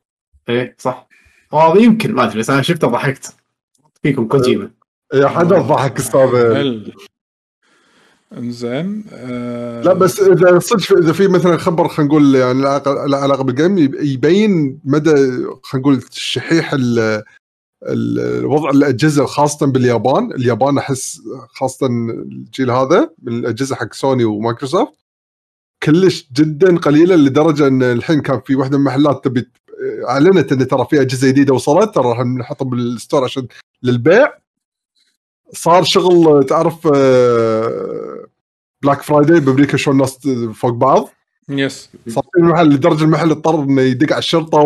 إيه 0.48 0.76
صح. 0.78 1.08
هذا 1.52 1.78
يمكن 1.80 2.14
ما 2.14 2.24
أدري 2.24 2.38
بس 2.38 2.50
أنا 2.50 2.62
شفته 2.62 2.88
ضحكت. 2.88 3.34
فيكم 4.02 4.28
كوجيما 4.28 4.70
يا 5.14 5.28
حدا 5.28 5.58
ضحك 5.58 5.98
أستاذ 5.98 6.34
انزين 8.38 9.04
آه. 9.12 9.82
لا 9.82 9.92
بس 9.92 10.20
إذا 10.20 10.58
صدق 10.58 10.98
إذا 10.98 11.12
في 11.12 11.28
مثلا 11.28 11.56
خبر 11.56 11.88
خلينا 11.88 12.08
نقول 12.12 12.34
يعني 12.34 12.62
له 12.62 13.16
علاقه 13.16 13.42
بال 13.44 13.55
game 13.55 13.78
يب- 13.78 13.94
يبين 14.00 14.80
مدى 14.84 15.10
خلينا 15.62 15.86
نقول 15.88 16.00
شحيح 16.10 16.74
ال- 17.88 18.18
ال- 18.18 18.46
وضع 18.46 18.70
الأجهزة 18.70 19.26
خاصة 19.26 19.66
باليابان، 19.66 20.32
اليابان 20.32 20.78
أحس 20.78 21.20
خاصة 21.48 21.86
الجيل 21.86 22.70
هذا 22.70 23.10
من 23.22 23.38
الأجهزة 23.38 23.76
حق 23.76 23.92
سوني 23.92 24.24
ومايكروسوفت 24.24 24.92
كلش 25.82 26.28
جدا 26.32 26.78
قليلة 26.78 27.16
لدرجة 27.16 27.66
إن 27.66 27.82
الحين 27.82 28.20
كان 28.20 28.40
في 28.40 28.54
واحدة 28.54 28.78
من 28.78 28.86
المحلات 28.86 29.24
تبي 29.24 29.48
أعلنت 30.08 30.52
إن 30.52 30.68
ترى 30.68 30.86
في 30.90 31.00
أجهزة 31.00 31.28
جديدة 31.28 31.54
وصلت. 31.54 31.94
ترى 31.94 32.08
راح 32.08 32.20
نحطها 32.20 32.64
بال 32.64 32.81
store 32.81 33.24
عشان 33.24 33.46
للبيع. 33.82 34.32
صار 35.52 35.82
شغل 35.84 36.44
تعرف 36.46 36.86
Black 38.82 39.02
Friday 39.02 39.40
بأمريكا 39.40 39.76
شلون 39.76 39.96
الناس 39.96 40.18
فوق 40.54 40.70
بعض؟ 40.70 41.08
yes 41.48 41.90
صار 42.08 42.24
في 42.32 42.38
المحل 42.38 42.68
لدرجة 42.68 43.04
المحل 43.04 43.30
اضطر 43.30 43.62
إنه 43.62 43.82
يدق 43.82 44.12
على 44.12 44.18
الشرطة 44.18 44.58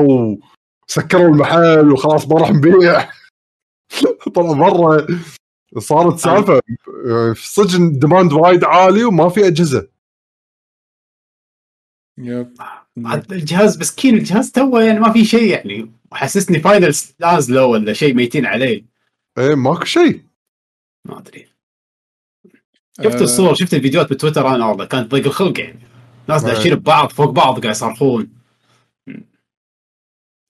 وسكروا 0.88 1.28
المحل 1.28 1.92
وخلاص 1.92 2.28
ما 2.28 2.38
راح 2.38 2.50
نبيع. 2.50 3.10
طلع 4.34 4.52
برا 4.52 5.06
صارت 5.78 6.18
سالفة 6.18 6.60
يعني 7.06 7.34
في 7.34 7.42
السجن 7.42 7.98
demand 7.98 8.32
وايد 8.32 8.64
عالي 8.64 9.04
وما 9.04 9.28
في 9.28 9.46
أجهزة. 9.46 9.88
yep. 12.18 12.54
الجهاز 13.32 13.78
مسكين 13.78 14.14
الجهاز 14.14 14.52
توه 14.52 14.82
يعني 14.82 15.00
ما 15.00 15.12
في 15.12 15.24
شيء 15.24 15.50
يعني. 15.50 15.92
وحسسني 16.12 16.60
فاينلز 16.60 17.14
نازله 17.20 17.64
ولا 17.64 17.92
شيء 17.92 18.14
ميتين 18.14 18.46
عليه. 18.46 18.84
إيه 19.38 19.54
ماكو 19.54 19.84
شيء. 19.84 20.24
ما 21.04 21.18
أدري. 21.18 21.48
شفت 23.04 23.22
الصور 23.22 23.54
شفت 23.54 23.74
الفيديوهات 23.74 24.12
بتويتر 24.12 24.54
أنا 24.54 24.66
والله 24.66 24.84
كانت 24.84 25.10
ضيق 25.10 25.26
الخلق 25.26 25.60
يعني. 25.60 25.80
ناس 26.28 26.44
أيه. 26.44 26.54
داشين 26.54 26.74
ببعض 26.74 27.12
فوق 27.12 27.30
بعض 27.30 27.60
قاعد 27.60 27.76
يصرخون. 27.76 28.36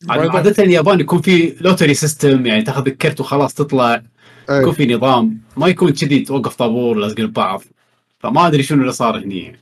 عادة 0.08 0.64
اليابان 0.64 1.00
يكون 1.00 1.20
في 1.20 1.56
lottery 1.60 1.94
system 1.94 2.46
يعني 2.46 2.62
تاخذ 2.62 2.86
الكرت 2.86 3.20
وخلاص 3.20 3.54
تطلع 3.54 4.02
يكون 4.50 4.50
إيه 4.50 4.72
في 4.72 4.94
نظام 4.94 5.40
ما 5.56 5.68
يكون 5.68 5.92
كذي 5.92 6.20
توقف 6.20 6.54
طابور 6.54 6.96
لازقين 6.96 7.26
ببعض 7.26 7.62
فما 8.18 8.46
أدري 8.46 8.62
شنو 8.62 8.80
اللي 8.80 8.92
صار 8.92 9.18
هني. 9.18 9.42
يعني. 9.42 9.60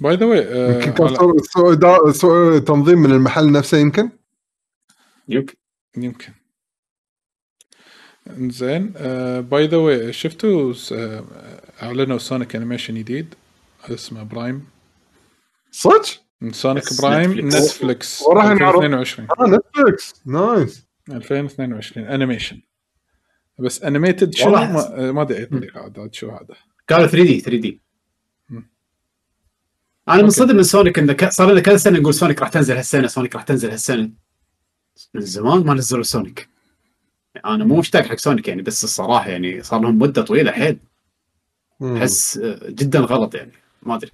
by 0.00 0.16
the 0.16 0.26
way 0.26 2.60
تنظيم 2.60 2.98
من 2.98 3.12
المحل 3.12 3.52
نفسه 3.52 3.78
يمكن؟ 3.78 4.10
يمكن. 5.28 5.54
يمكن. 5.96 6.32
إنزين 8.30 8.86
by 9.40 9.66
the 9.66 9.76
way 9.76 10.12
شفتوا 10.12 10.74
آه، 10.92 11.24
أعلنوا 11.82 12.18
Sonic 12.18 12.56
animation 12.56 12.94
جديد؟ 12.94 13.34
اسمه 13.90 14.22
Prime 14.22 14.64
صدق؟ 15.70 16.23
Sonic 16.50 16.84
Prime 17.02 17.30
Netflix. 17.30 17.54
Netflix 17.56 18.22
وراح 18.22 18.44
نعرف. 18.44 18.76
2022 18.76 19.28
آه 19.40 19.46
Netflix 19.56 20.14
nice 20.26 20.86
2022 21.10 22.06
animation 22.06 22.60
بس 23.58 23.82
animated 23.82 24.34
شنو؟ 24.34 24.46
والله 24.52 24.72
ما, 24.72 25.12
ما 25.12 25.22
أدري 25.22 25.38
اي 25.38 25.46
طريقة 25.46 25.80
عاد 25.80 26.14
شو 26.14 26.30
هذا؟ 26.30 26.54
قالوا 26.88 27.06
3D 27.06 27.40
3D. 27.40 27.80
أنا 30.08 30.22
منصدم 30.22 30.56
من 30.56 30.62
Sonic 30.62 30.98
انه 30.98 31.12
ك- 31.12 31.28
صار 31.28 31.50
لنا 31.50 31.60
كذا 31.60 31.76
سنة 31.76 31.98
نقول 31.98 32.14
Sonic 32.14 32.40
راح 32.40 32.48
تنزل 32.48 32.76
هالسنة 32.76 33.06
Sonic 33.06 33.34
راح 33.34 33.42
تنزل 33.42 33.70
هالسنة. 33.70 34.10
من 35.14 35.20
زمان 35.20 35.64
ما 35.66 35.74
نزلوا 35.74 36.02
Sonic 36.02 36.48
أنا 37.44 37.64
مو 37.64 37.78
مشتاق 37.78 38.02
حق 38.06 38.18
Sonic 38.18 38.48
يعني 38.48 38.62
بس 38.62 38.84
الصراحة 38.84 39.28
يعني 39.30 39.62
صار 39.62 39.80
لهم 39.80 39.98
مدة 39.98 40.22
طويلة 40.22 40.52
حيل. 40.52 40.78
أحس 41.82 42.38
آه، 42.38 42.68
جدا 42.70 42.98
غلط 43.00 43.34
يعني. 43.34 43.52
ما 43.82 43.94
أدري. 43.94 44.10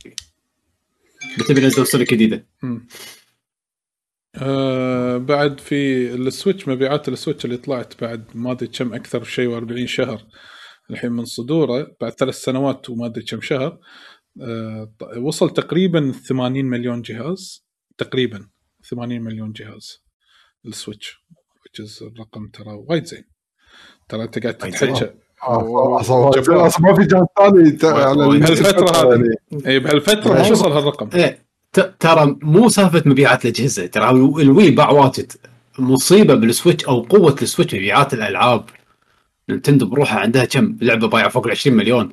متى 1.39 1.55
بينزلون 1.55 1.87
Sonic 1.87 2.15
جديدة. 2.15 2.47
آه 4.35 5.17
بعد 5.17 5.61
في 5.61 6.11
ال 6.15 6.23
Switch 6.23 6.69
مبيعات 6.69 7.09
ال 7.09 7.14
Switch 7.14 7.45
اللي 7.45 7.57
طلعت 7.57 8.01
بعد 8.01 8.25
ما 8.35 8.53
أدري 8.53 8.69
كم 8.69 8.95
أكثر 8.95 9.25
شيء 9.25 9.61
و40 9.61 9.85
شهر 9.85 10.27
الحين 10.91 11.13
من 11.13 11.25
صدوره 11.25 11.97
بعد 12.01 12.13
ثلاث 12.13 12.35
سنوات 12.35 12.91
وما 12.91 13.07
أدري 13.07 13.25
كم 13.25 13.41
شهر. 13.41 13.81
آه 14.43 14.95
وصل 15.17 15.51
تقريبا 15.51 16.13
80 16.13 16.65
مليون 16.65 17.03
جهاز 17.03 17.67
تقريبا 17.99 18.49
80 18.85 19.21
مليون 19.21 19.53
جهاز 19.53 20.05
ال 20.67 20.75
Switch 20.75 21.25
which 21.61 21.85
is 21.85 22.03
الرقم 22.03 22.49
ترى 22.49 22.73
وايد 22.73 23.05
زين. 23.05 23.25
ترى 24.09 24.23
أنت 24.23 24.39
قاعد 24.39 24.55
تتحكى 24.59 25.15
أصلا 25.43 26.31
ما 26.81 26.95
في 26.95 27.07
جهاز 27.07 27.27
ثاني 27.79 27.99
على 28.03 28.27
وايد. 28.27 28.41
بهالفترة 28.43 29.13
هذه. 29.15 29.35
اي 29.67 29.79
بهالفتره 29.79 30.33
ما 30.33 30.51
وصل 30.51 30.73
هالرقم؟ 30.73 31.09
إيه 31.15 31.39
ت- 31.73 31.95
ترى 32.01 32.37
مو 32.43 32.69
سالفة 32.69 33.03
مبيعات 33.07 33.45
الأجهزة. 33.45 33.87
ترى 33.87 34.11
ال 34.11 34.26
Wii 34.26 34.71
باع 34.71 34.91
واجد. 34.91 35.33
مصيبة 35.79 36.35
بال 36.35 36.47
Switch 36.47 36.85
أو 36.85 37.01
قوة 37.01 37.37
ال 37.43 37.47
Switch 37.47 37.75
مبيعات 37.75 38.15
الألعاب. 38.15 38.65
نينتندو 39.49 39.87
بروحها 39.87 40.21
عندها 40.21 40.45
كم؟ 40.45 40.77
لعبة 40.83 41.09
بايعة 41.09 41.29
فوق 41.29 41.45
ال 41.47 41.51
20 41.51 41.77
مليون. 41.77 42.13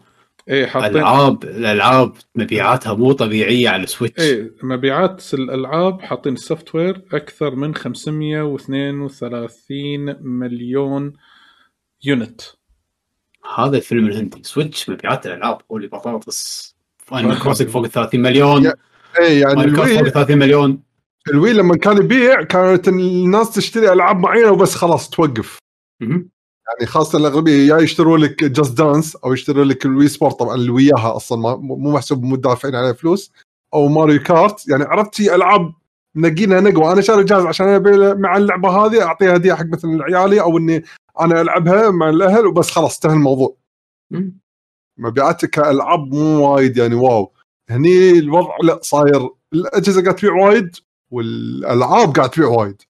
اي 0.50 0.68
حاطين 0.68 0.98
العاب 0.98 1.44
الألعاب 1.44 2.14
مبيعاتها 2.36 2.94
مو 2.94 3.12
طبيعية 3.12 3.70
على 3.70 3.84
ال 3.84 3.88
Switch. 3.88 4.20
إيه 4.24 4.52
مبيعات 4.64 5.24
الألعاب 5.34 6.02
حاطين 6.02 6.34
ال 6.34 6.76
software 6.76 7.02
أكثر 7.14 7.56
من 7.56 7.76
532 7.76 10.16
مليون 10.22 11.14
unit. 12.04 12.42
هذا 13.56 13.78
الفيلم 13.78 14.08
الهندي. 14.08 14.42
Switch 14.44 14.90
مبيعات 14.90 15.26
الألعاب. 15.26 15.62
holy 15.70 15.88
بطاطس 15.88 16.76
Animal 16.98 17.40
Crossing 17.40 17.68
فوق 17.68 17.84
ال 17.84 17.92
30 17.92 18.20
مليون 18.22 18.72
إيه 19.20 19.42
يعني 19.42 19.54
فوق 19.76 19.84
ال 19.86 19.89
Wii 19.89 20.00
ال 20.00 20.12
30 20.12 20.38
مليون. 20.38 20.80
ال 21.30 21.36
Wii 21.36 21.54
لما 21.54 21.76
كان 21.78 21.98
يبيع 21.98 22.44
كانت 22.44 22.88
الناس 22.88 23.52
تشتري 23.56 23.92
ألعاب 23.92 24.20
معينة 24.20 24.52
وبس 24.52 24.76
خلاص 24.76 25.10
توقف. 25.10 25.58
يعني 26.02 26.86
خاصة 26.86 27.20
الأغلبية 27.20 27.74
يا 27.74 27.78
يشتروا 27.78 28.18
لك 28.18 28.44
Just 28.44 28.78
Dance 28.78 29.16
أو 29.16 29.34
يشتروا 29.34 29.66
لك 29.66 29.86
ال 29.86 30.08
Wii 30.08 30.20
Sport 30.20 30.40
طبعا 30.40 30.56
اللي 30.56 30.72
وياها 30.72 31.16
أصلا 31.16 31.38
ما- 31.42 31.56
مو 31.56 31.92
محسوب 31.92 32.24
مو 32.24 32.36
دافعين 32.36 32.76
عليه 32.76 32.92
فلوس. 32.92 33.32
أو 33.74 33.88
Mario 33.88 34.24
Kart 34.24 34.70
يعني 34.70 34.84
عرفت 34.84 35.16
شي 35.16 35.36
ألعاب 35.36 35.74
نقينا 36.16 36.60
نقوى. 36.60 36.92
أنا 36.92 37.02
شاري 37.02 37.24
جهاز 37.24 37.46
عشان 37.46 37.82
مع 38.22 38.38
اللعبة 38.38 38.70
هذه 38.70 39.02
أعطيها 39.04 39.36
هدية 39.36 39.54
حق 39.54 39.66
مثلا 39.66 40.04
عيالي 40.04 40.42
أو 40.42 40.58
إني 40.58 40.84
أنا 41.20 41.42
ألعبها 41.42 41.92
مع 41.92 42.10
الأهل 42.10 42.46
وبس 42.46 42.72
خلاص 42.72 42.96
انتهى 42.96 43.14
الموضوع. 43.18 43.56
مبيعاتك 45.00 45.50
كألعاب 45.50 46.14
مو 46.14 46.54
وايد 46.54 46.78
يعني 46.78 46.96
واو. 46.96 47.34
هني 47.70 48.12
الوضع 48.12 48.56
لا 48.64 48.80
صاير 48.82 49.30
الأجهزة 49.54 50.02
قاعد 50.04 50.16
تبيع 50.16 50.34
وايد 50.34 50.76
والألعاب 51.12 52.16
قاعد 52.16 52.30
تبيع 52.30 52.48
وايد. 52.48 52.82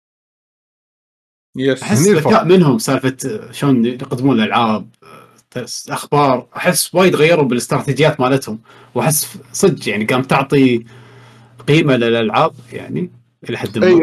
yes. 1.57 1.83
أحس. 1.83 2.07
ذكاء 2.07 2.45
منهم 2.45 2.77
سالفة 2.77 3.51
شلون 3.51 3.85
يقدمون 3.85 4.39
الألعاب 4.39 4.89
أخبار 5.89 6.47
أحس 6.55 6.95
وايد 6.95 7.15
غيروا 7.15 7.45
بالاستراتيجيات 7.45 8.19
مالتهم. 8.19 8.59
وأحس 8.95 9.37
صدق 9.53 9.89
يعني 9.89 10.05
قام 10.05 10.21
تعطي 10.21 10.85
قيمة 11.67 11.95
للألعاب 11.95 12.53
يعني 12.73 13.11
إلى 13.49 13.57
حد 13.57 13.77
ما. 13.77 13.99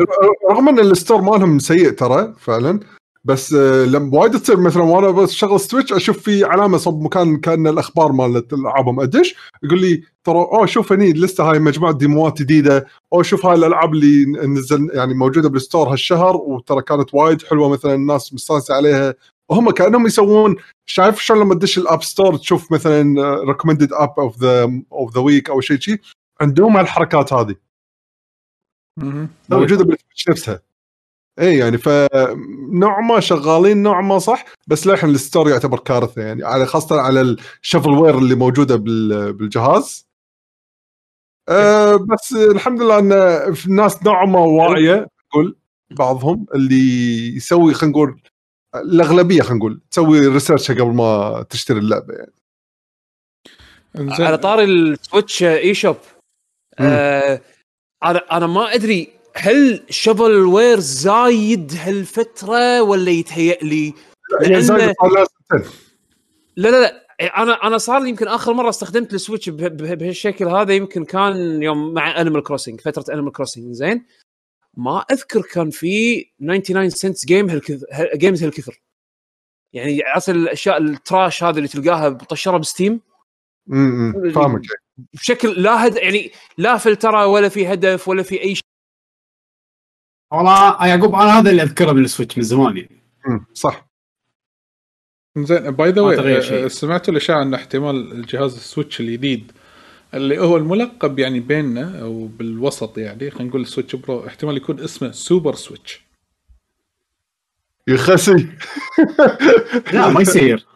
رغم 0.50 0.68
إن 0.68 0.78
ال 0.78 0.86
store 0.86 1.22
مالهم 1.22 1.58
سيء 1.58 1.90
ترى 1.90 2.34
فعلا 2.38 2.80
بس 3.24 3.54
آه، 3.54 3.84
لما 3.84 4.18
وايد 4.18 4.40
تصير 4.40 4.60
مثلا 4.60 4.82
وأنا 4.82 5.10
بس 5.10 5.32
شغل 5.32 5.60
Switch 5.60 5.92
أشوف 5.92 6.18
في 6.18 6.44
علامة 6.44 6.78
صب 6.78 7.02
مكان 7.02 7.36
كأن 7.36 7.66
الأخبار 7.66 8.12
مالت 8.12 8.52
العابهم 8.52 9.00
أدش؟ 9.00 9.34
يقول 9.62 9.80
لي 9.80 10.02
ترى 10.24 10.36
أوه 10.36 10.66
شوف 10.66 10.92
هني 10.92 11.10
اللسته 11.10 11.50
هاي 11.50 11.58
مجموعة 11.58 11.92
ديموات 11.92 12.42
جديدة. 12.42 12.86
أو 13.12 13.22
شوف 13.22 13.46
هاي 13.46 13.54
الألعاب 13.54 13.94
اللي 13.94 14.24
نزل 14.46 14.90
يعني 14.94 15.14
موجودة 15.14 15.48
بال 15.48 15.61
store 15.61 15.92
هالشهر 15.92 16.36
وترى 16.36 16.82
كانت 16.82 17.14
وايد 17.14 17.42
حلوة 17.42 17.68
مثلا 17.68 17.94
الناس 17.94 18.34
مستانسة 18.34 18.74
عليها. 18.74 19.14
وهم 19.48 19.70
كأنهم 19.70 20.06
يسوون 20.06 20.56
شايف 20.86 21.20
شلون 21.20 21.40
لما 21.40 21.54
تدش 21.54 21.78
ال 21.78 21.84
app 21.84 22.02
store 22.02 22.36
تشوف 22.36 22.72
مثلا 22.72 23.14
recommended 23.44 23.92
app 23.92 24.14
of 24.18 24.38
the 24.38 24.82
of 24.92 25.14
the 25.14 25.20
week 25.20 25.50
أو 25.50 25.60
شيء 25.60 25.78
شيء 25.80 26.00
عندهم 26.40 26.76
هالحركات 26.76 27.32
هذه. 27.32 27.54
موجودة 29.50 29.84
بال 29.84 29.95
Switch 29.95 30.28
نفسها. 30.28 30.73
اي 31.38 31.58
يعني 31.58 31.78
فنوع 31.78 33.00
ما 33.00 33.20
شغالين 33.20 33.82
نوع 33.82 34.00
ما 34.00 34.18
صح 34.18 34.44
بس 34.66 34.86
للحين 34.86 35.10
ال 35.10 35.16
store 35.16 35.48
يعتبر 35.50 35.78
كارثة 35.78 36.22
يعني 36.22 36.44
على 36.44 36.66
خاصة 36.66 37.00
على 37.00 37.20
ال 37.62 37.90
shovelware 37.90 38.18
اللي 38.18 38.34
موجودة 38.34 38.76
بال- 38.76 39.32
بالجهاز. 39.32 40.06
أه 41.48 41.96
بس 41.96 42.32
الحمد 42.32 42.82
لله 42.82 42.98
إن 42.98 43.54
في 43.54 43.70
ناس 43.72 44.02
نوعا 44.02 44.26
ما 44.26 44.38
واعية 44.40 45.06
أقول 45.32 45.56
بعضهم 45.90 46.46
اللي 46.54 47.36
يسوي 47.36 47.74
خلينا 47.74 47.92
نقول 47.92 48.20
الأغلبية 48.74 49.42
خلينا 49.42 49.58
نقول 49.58 49.80
تسوي 49.90 50.26
research 50.28 50.70
قبل 50.70 50.94
ما 50.94 51.42
تشتري 51.50 51.78
اللعبة 51.78 52.14
يعني. 52.14 52.32
إنزين. 53.98 54.26
على 54.26 54.38
طاري 54.38 54.64
ال 54.64 55.42
Switch 55.42 55.74
eShop 55.74 55.96
آه 56.78 57.40
أنا 58.04 58.18
أنا 58.36 58.46
ما 58.46 58.74
أدري 58.74 59.08
هل 59.36 59.82
shovelware 59.90 60.80
زايد 60.80 61.72
هالفترة 61.78 62.82
ولا 62.82 63.10
يتهيأ 63.10 63.58
لي؟ 63.62 63.94
لأن-. 64.40 64.60
لا 66.56 66.68
لا 66.68 66.80
لا 66.80 67.04
أنا 67.42 67.52
أنا 67.66 67.78
صار 67.78 68.02
لي 68.02 68.08
يمكن 68.08 68.28
آخر 68.28 68.52
مرة 68.52 68.68
استخدمت 68.68 69.14
ال 69.14 69.19
Switch 69.19 69.48
به- 69.48 69.68
به- 69.68 69.94
بهالشكل 69.94 70.44
هذا 70.48 70.72
يمكن 70.74 71.04
كان 71.04 71.62
يوم 71.62 71.94
مع 71.94 72.20
Animal 72.20 72.42
Crossing 72.42 72.80
فترة 72.80 73.14
Animal 73.14 73.32
Crossing 73.32 73.72
زين؟ 73.72 74.06
ما 74.76 74.98
أذكر 75.12 75.42
كان 75.42 75.70
في 75.70 76.24
99 76.40 76.90
cent 76.90 77.26
game 77.26 77.50
هالكثر 77.50 77.86
games 78.14 78.44
هالكثر. 78.44 78.80
يعني 79.72 80.02
عرفت 80.06 80.28
الاشياء 80.28 80.78
ال 80.78 80.89
trash 80.89 81.42
هذه 81.44 81.56
اللي 81.56 81.68
تلقاها 81.68 82.08
مطشرة 82.08 82.56
ب 82.56 82.62
Steam. 82.62 83.00
امم 83.72 84.32
فاهمك. 84.32 84.62
بشكل 85.14 85.62
لا 85.62 85.86
هد 85.86 85.96
يعني 85.96 86.32
لا 86.58 86.76
فلترة 86.76 87.26
ولا 87.26 87.48
في 87.48 87.66
هدف 87.72 88.08
ولا 88.08 88.22
في 88.22 88.42
أي 88.42 88.54
شيء 88.54 88.64
والله 90.32 90.86
يعقوب 90.86 91.14
أنا 91.14 91.38
هذا 91.38 91.50
اللي 91.50 91.62
أذكره 91.62 91.92
من 91.92 92.04
ال 92.04 92.09
Switch 92.09 92.38
من 92.38 92.44
زمان 92.44 92.76
يعني. 92.76 93.00
صح. 93.54 93.86
زين 95.38 95.70
by 95.70 95.90
the 95.90 96.00
way. 96.02 96.68
سمعتوا 96.68 97.12
الاشاعه 97.12 97.42
ان 97.42 97.54
احتمال 97.54 98.12
الجهاز 98.12 98.54
ال 98.54 98.61
Switch 98.61 99.00
الجديد 99.00 99.52
اللي 100.14 100.38
هو 100.38 100.56
الملقب 100.56 101.18
يعني 101.18 101.40
بيننا 101.40 102.00
أو 102.02 102.26
بالوسط 102.26 102.98
يعني 102.98 103.30
خلينا 103.30 103.48
نقول 103.48 103.60
ال 103.60 103.65
Switch 103.65 103.96
Pro 103.96 104.26
احتمال 104.26 104.56
يكون 104.56 104.80
اسمه 104.80 105.10
Super 105.10 105.54
Switch. 105.54 106.04
يا 107.88 107.96
خسي. 107.96 108.48
لا 109.92 110.08
ما 110.08 110.20
يصير. 110.20 110.66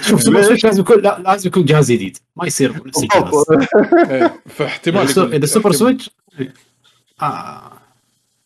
شوف 0.00 0.22
Super 0.24 0.42
Switch 0.42 0.64
لازم 0.64 0.80
يكون 0.80 1.00
لا 1.00 1.18
لازم 1.18 1.48
يكون 1.48 1.64
جهاز 1.64 1.92
جديد. 1.92 2.18
ما 2.36 2.46
يصير 2.46 2.86
نفس 2.86 3.02
الجهاز. 3.02 3.44
إيه، 4.10 4.42
فاحتمال 4.46 5.34
إذا 5.34 5.46
Super. 5.46 5.72
Switch 5.72 6.10
آه. 7.22 7.72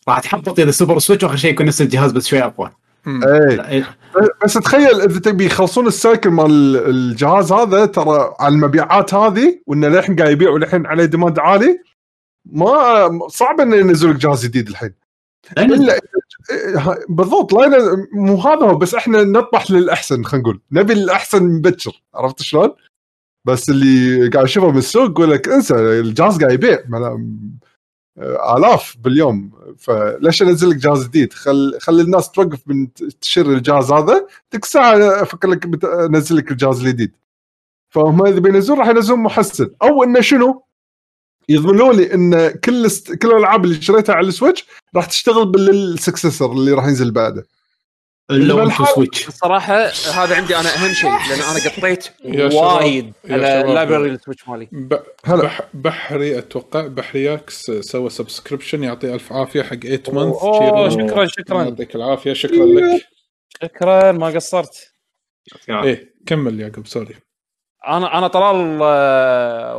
راح 0.08 0.20
تحبط 0.20 0.60
اذا 0.60 0.70
Super 0.70 0.98
Switch 0.98 1.24
واخر 1.24 1.36
شيء 1.36 1.50
يكون 1.50 1.66
نفس 1.66 1.80
الجهاز 1.80 2.12
بس 2.12 2.26
شوي 2.26 2.42
أقوى 2.42 2.70
مم. 3.06 3.24
إيه 3.24 3.68
إيه. 3.68 3.96
بس 4.44 4.54
تخيل 4.54 5.00
إذا 5.00 5.20
تبي 5.20 5.46
يخلصون 5.46 5.86
ال 5.86 5.94
cycle 5.94 6.30
مال 6.30 6.76
الجهاز 6.76 7.52
هذا 7.52 7.86
ترى 7.86 8.34
على 8.40 8.54
المبيعات 8.54 9.14
هذه 9.14 9.60
وإنه 9.66 9.88
للحين 9.88 10.16
قاعد 10.16 10.30
يبيع 10.30 10.50
وللحين 10.50 10.86
عليه 10.86 11.04
ديماند 11.04 11.38
عالي 11.38 11.78
ما 12.44 13.28
صعب 13.28 13.60
إنه 13.60 13.76
ينزل 13.76 14.10
لك 14.10 14.16
جهاز 14.16 14.46
جديد 14.46 14.68
الحين 14.68 14.94
إلا 15.58 15.94
إيه، 16.50 16.98
بالضبط 17.08 17.52
لا 17.52 18.06
مو 18.12 18.36
هذا 18.36 18.66
هو 18.66 18.74
بس 18.74 18.94
إحنا 18.94 19.24
نطمح 19.24 19.70
للأحسن 19.70 20.24
خلينا 20.24 20.42
نقول 20.42 20.60
نبي 20.72 20.92
الأحسن 20.92 21.42
مبكر 21.42 22.02
عرفت 22.14 22.42
شلون؟ 22.42 22.70
بس 23.44 23.70
اللي 23.70 24.28
قاعد 24.28 24.44
اشوفه 24.44 24.70
من 24.70 24.78
السوق 24.78 25.10
يقول 25.10 25.30
لك 25.30 25.48
انسى 25.48 25.74
الجهاز 25.74 26.38
قاعد 26.38 26.52
يبيع 26.52 26.78
آلاف 28.56 28.96
باليوم. 29.00 29.50
فليش 29.78 30.42
أنزل 30.42 30.70
لك 30.70 30.76
جهاز 30.76 31.04
جديد؟ 31.04 31.32
خل 31.32 31.78
خلي 31.80 32.02
الناس 32.02 32.30
توقف 32.30 32.60
من 32.66 32.92
تشتري 33.20 33.54
الجهاز 33.54 33.92
هذا. 33.92 34.26
تلك 34.50 34.64
ساعة 34.64 35.22
أفكر 35.22 35.48
لك 35.48 35.84
أنزل 35.84 36.36
لك 36.36 36.50
الجهاز 36.50 36.80
الجديد. 36.80 37.12
فهم 37.90 38.26
إذا 38.26 38.40
بينزلون 38.40 38.78
راح 38.78 38.88
ينزلون 38.88 39.18
محسن. 39.18 39.70
أو 39.82 40.04
إنه 40.04 40.20
شنو؟ 40.20 40.64
يضمنون 41.48 41.96
لي 41.96 42.14
إن 42.14 42.50
كل 42.50 42.86
است... 42.86 43.14
كل 43.14 43.30
الألعاب 43.30 43.64
اللي 43.64 43.82
شريتها 43.82 44.14
على 44.14 44.28
السويتش 44.28 44.66
راح 44.96 45.06
تشتغل 45.06 45.46
بالسكسسر 45.46 46.52
اللي 46.52 46.72
راح 46.72 46.84
ينزل 46.86 47.10
بعده. 47.10 47.46
لو 48.30 48.62
انت 48.62 48.72
سويتش 48.94 49.28
الصراحه 49.28 49.74
هذا 50.14 50.36
عندي 50.36 50.56
أنا 50.56 50.68
أهم 50.68 50.92
شيء 50.92 51.10
لأن 51.10 51.40
أنا 51.50 51.70
قطيت 51.70 52.08
وايد 52.54 53.12
على. 53.30 53.60
اللايبرري 53.60 54.10
السويتش 54.10 54.48
مالي. 54.48 54.68
ب... 54.72 54.98
هلا. 55.24 55.42
بح... 55.42 55.60
بحري 55.74 56.38
أتوقع 56.38 56.86
بحرياكس 56.86 57.70
سوى 57.80 58.10
سبسكريبشن 58.10 58.84
يعطيه 58.84 59.14
ألف 59.14 59.32
عافية 59.32 59.62
حق 59.62 59.74
8 59.74 60.02
مانث 60.08 60.42
أوه 60.42 60.88
شكرا 60.88 61.26
شكرا. 61.26 61.62
يعطيك 61.62 61.96
العافية 61.96 62.32
شكرا 62.32 62.66
لك. 62.66 63.06
شكرا 63.62 64.12
ما 64.12 64.26
قصرت. 64.26 64.92
إيه 65.68 66.14
كمل 66.26 66.60
يعقوب 66.60 66.86
sorry. 66.86 67.14
أنا 67.86 68.18
أنا 68.18 68.28
طلال 68.28 68.78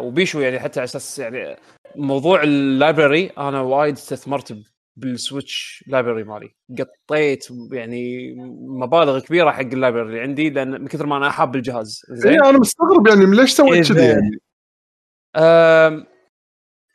وبيشو 0.05 0.39
يعني 0.39 0.59
حتى 0.59 0.79
على 0.79 0.85
أساس 0.85 1.19
يعني 1.19 1.57
موضوع 1.95 2.43
ال 2.43 2.54
library 2.54 3.31
أنا 3.37 3.61
وايد 3.61 3.93
استثمرت 3.93 4.57
بال 4.97 5.19
Switch 5.19 5.83
library 5.87 6.23
مالي. 6.23 6.55
قطيت 6.79 7.47
يعني 7.71 8.33
مبالغ 8.79 9.19
كبيرة 9.19 9.51
حق 9.51 9.59
ال 9.61 9.67
library 9.67 10.07
اللي 10.09 10.21
عندي 10.21 10.49
لأن 10.49 10.71
من 10.81 10.87
كثر 10.87 11.05
ما 11.05 11.17
أنا 11.17 11.29
حاب 11.29 11.55
الجهاز. 11.55 12.01
زين؟ 12.09 12.31
اي 12.43 12.49
أنا 12.49 12.59
مستغرب 12.59 13.07
يعني 13.07 13.25
ليش 13.25 13.51
سويت 13.51 13.85
إذا- 13.85 13.93
كذي 13.93 14.05
يعني؟ 14.05 14.39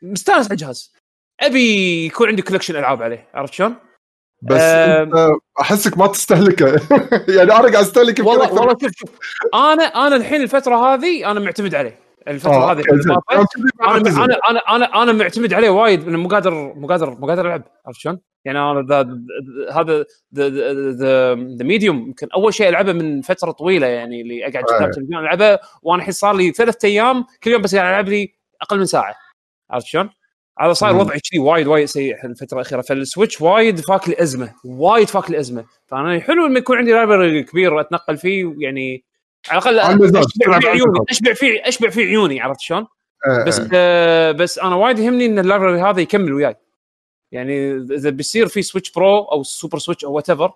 مستانس 0.03 0.47
على 0.47 0.53
الجهاز. 0.53 0.93
أبي 1.41 2.07
يكون 2.07 2.29
عندي 2.29 2.43
collection 2.43 2.77
ألعاب 2.77 3.03
عليه 3.03 3.29
عرفت 3.35 3.53
شلون؟ 3.53 3.77
بس 4.43 4.61
أم. 4.61 5.13
أحسك 5.61 5.99
ما 5.99 6.07
تستهلكه. 6.07 6.67
يعني 7.37 7.53
أنا 7.53 7.53
قاعد 7.53 7.75
أستهلك 7.75 8.19
والله. 8.19 8.53
والله 8.55 8.77
شوف 8.81 8.93
شوف 8.97 9.11
أنا 9.55 9.83
أنا 9.83 10.17
الحين 10.17 10.43
الفترة 10.43 10.77
هذه 10.95 11.31
أنا 11.31 11.41
معتمد 11.41 11.75
عليه. 11.75 11.99
الفترة 12.31 12.53
آه، 12.53 12.73
هذه 12.73 12.83
أنا. 14.25 14.39
أنا 14.51 14.59
أنا 14.69 15.03
أنا 15.03 15.13
معتمد 15.13 15.55
عليه 15.55 15.71
وايد 15.71 16.09
مو 16.09 16.29
قادر 16.29 16.51
مو 16.75 16.87
قادر 16.87 17.11
مو 17.11 17.27
قادر 17.27 17.47
ألعب 17.47 17.63
عرفت 17.87 18.01
شلون؟ 18.01 18.19
يعني 18.45 18.59
أنا 18.59 18.87
ذا- 18.89 19.03
ذا- 19.03 19.81
هذا 19.81 20.05
ذا 20.91 21.35
medium 21.65 21.97
يمكن 21.99 22.29
أول 22.35 22.55
شيء 22.55 22.69
ألعبه 22.69 22.93
من 22.93 23.21
فترة 23.23 23.51
طويلة 23.51 23.87
يعني 23.87 24.21
اللي 24.21 24.43
أقعد 24.47 24.65
قدام. 24.65 24.85
التلفزيون 24.85 25.23
ألعبه 25.23 25.59
وأنا 25.83 25.99
الحين 26.01 26.13
صار 26.13 26.37
لي 26.37 26.51
ثلاث 26.53 26.85
أيام 26.85 27.25
كل 27.43 27.51
يوم 27.51 27.63
بس 27.63 27.75
قاعد 27.75 27.89
ألعب 27.89 28.09
لي 28.09 28.35
أقل 28.63 28.79
من 28.79 28.85
ساعة 28.85 29.15
عرفت 29.71 29.87
شلون؟ 29.87 30.11
هذا 30.61 30.73
صاير. 30.73 30.97
وضعي 30.97 31.21
كذي 31.31 31.39
وايد 31.41 31.67
وايد 31.67 31.85
سيء 31.85 32.25
الفترة 32.27 32.57
الأخيرة 32.57 32.81
فال 32.81 32.96
Switch 32.96 33.41
وايد 33.41 33.81
فاك 33.81 34.09
لي 34.09 34.23
أزمة 34.23 34.53
وايد 34.65 35.09
فاك 35.09 35.31
لي 35.31 35.39
أزمة 35.41 35.65
فأنا 35.87 36.21
حلو 36.21 36.47
لما 36.47 36.59
يكون 36.59 36.79
عندي 36.79 36.93
library 36.93 37.43
كبير 37.43 37.81
أتنقل 37.81 38.17
فيه 38.17 38.55
يعني 38.59 39.05
على 39.49 39.71
الأقل 39.71 40.05
أشبع 40.05 40.23
فيه 40.23 40.55
على 40.55 40.69
عيوني. 40.69 40.99
أشبع 41.11 41.33
فيه 41.33 41.63
أشبع 41.65 41.91
فيه 41.91 42.07
عيوني 42.07 42.41
عرفت 42.41 42.61
شلون؟ 42.61 42.87
آه، 43.27 43.45
بس 43.45 43.61
آه. 43.61 43.69
آه 43.73 44.33
بس 44.33 44.59
أنا 44.59 44.75
وايد 44.75 44.99
يهمني 44.99 45.27
إن 45.27 45.39
ال 45.39 45.44
library 45.44 45.83
هذا 45.83 46.01
يكمل 46.01 46.33
وياي 46.33 46.57
يعني 47.33 47.77
إذا 47.77 48.11
بيصير 48.11 48.49
في 48.49 48.63
Switch 48.63 48.91
Pro 48.91 49.19
أو 49.19 49.43
Super 49.43 49.79
Switch 49.79 50.05
أو 50.05 50.13
whatever 50.13 50.53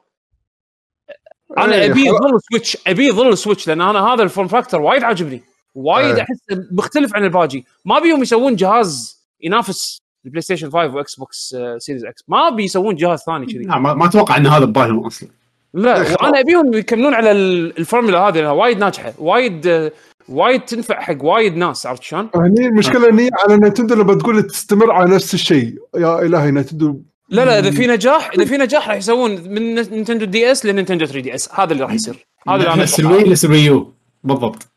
أنا 1.59 1.75
إيه، 1.75 1.91
أبي. 1.91 2.01
يظل 2.01 2.41
Switch 2.51 2.79
أبي 2.87 3.09
يظل 3.09 3.39
Switch 3.39 3.69
لأن 3.69 3.81
أنا 3.81 4.01
هذا 4.01 4.23
ال 4.23 4.28
form 4.28 4.49
factor 4.49 4.81
وايد 4.81 5.03
عاجبني 5.03 5.43
وايد 5.75 6.15
إيه. 6.15 6.23
أحس 6.23 6.41
مختلف 6.73 7.15
عن 7.15 7.25
الباجي 7.25 7.67
ما 7.85 7.99
بيهم 7.99 8.23
يسوون 8.23 8.57
جهاز 8.57 9.21
ينافس 9.41 10.03
ال 10.25 10.43
PlayStation 10.43 10.71
5 10.71 10.95
و 10.95 11.15
Xbox 11.15 11.55
آه، 11.55 11.79
Series 11.79 12.05
X 12.05 12.25
ما 12.29 12.51
بيسوون 12.51 12.95
جهاز 12.95 13.19
ثاني 13.19 13.47
كذي 13.47 13.65
ما 13.65 14.07
أتوقع 14.07 14.37
إن 14.37 14.47
هذا 14.47 14.65
ببالهم 14.65 15.07
أصلا 15.07 15.29
لا 15.75 16.03
إيه، 16.03 16.17
وأنا 16.23 16.41
أبيهم 16.41 16.75
يكملون 16.75 17.15
على 17.15 17.31
ال- 17.33 17.79
الفورمولا 17.79 18.19
هذه 18.19 18.35
لأنها 18.35 18.51
وايد 18.53 18.79
ناجحة 18.79 19.13
وايد 19.19 19.67
آه، 19.67 19.93
وايد 20.29 20.61
تنفع 20.61 21.01
حق 21.01 21.25
وايد 21.25 21.57
ناس 21.57 21.87
عرفت 21.87 22.03
شلون؟ 22.03 22.29
هني 22.35 22.67
المشكلة 22.67 23.09
اني 23.09 23.31
على 23.45 23.57
Nintendo 23.57 23.95
لما 23.95 24.15
تقول 24.15 24.43
تستمر 24.43 24.93
على 24.93 25.15
نفس 25.15 25.35
الشيء. 25.35 25.75
يا 25.97 26.23
إلهي 26.23 26.51
Nintendo. 26.51 27.01
لا 27.29 27.45
لا 27.45 27.59
إذا 27.59 27.71
في 27.71 27.87
نجاح 27.87 28.31
إذا 28.35 28.45
في 28.45 28.57
نجاح 28.57 28.89
راح 28.89 28.97
يسوون 28.97 29.31
من 29.31 29.75
Nintendo 29.75 30.25
DS 30.25 30.67
ل 30.67 30.71
Nintendo 30.71 31.05
3DS 31.07 31.49
هذا 31.55 31.73
اللي 31.73 31.83
راح 31.85 31.93
يصير. 31.93 32.27
هذا 32.49 32.57
اللي 32.57 32.73
أنا 32.75 32.83
نفس. 32.83 33.01
ال 33.01 33.06
Wii 33.06 33.23
نفس 33.31 33.45
الويو 33.45 33.95
بالضبط. 34.25 34.69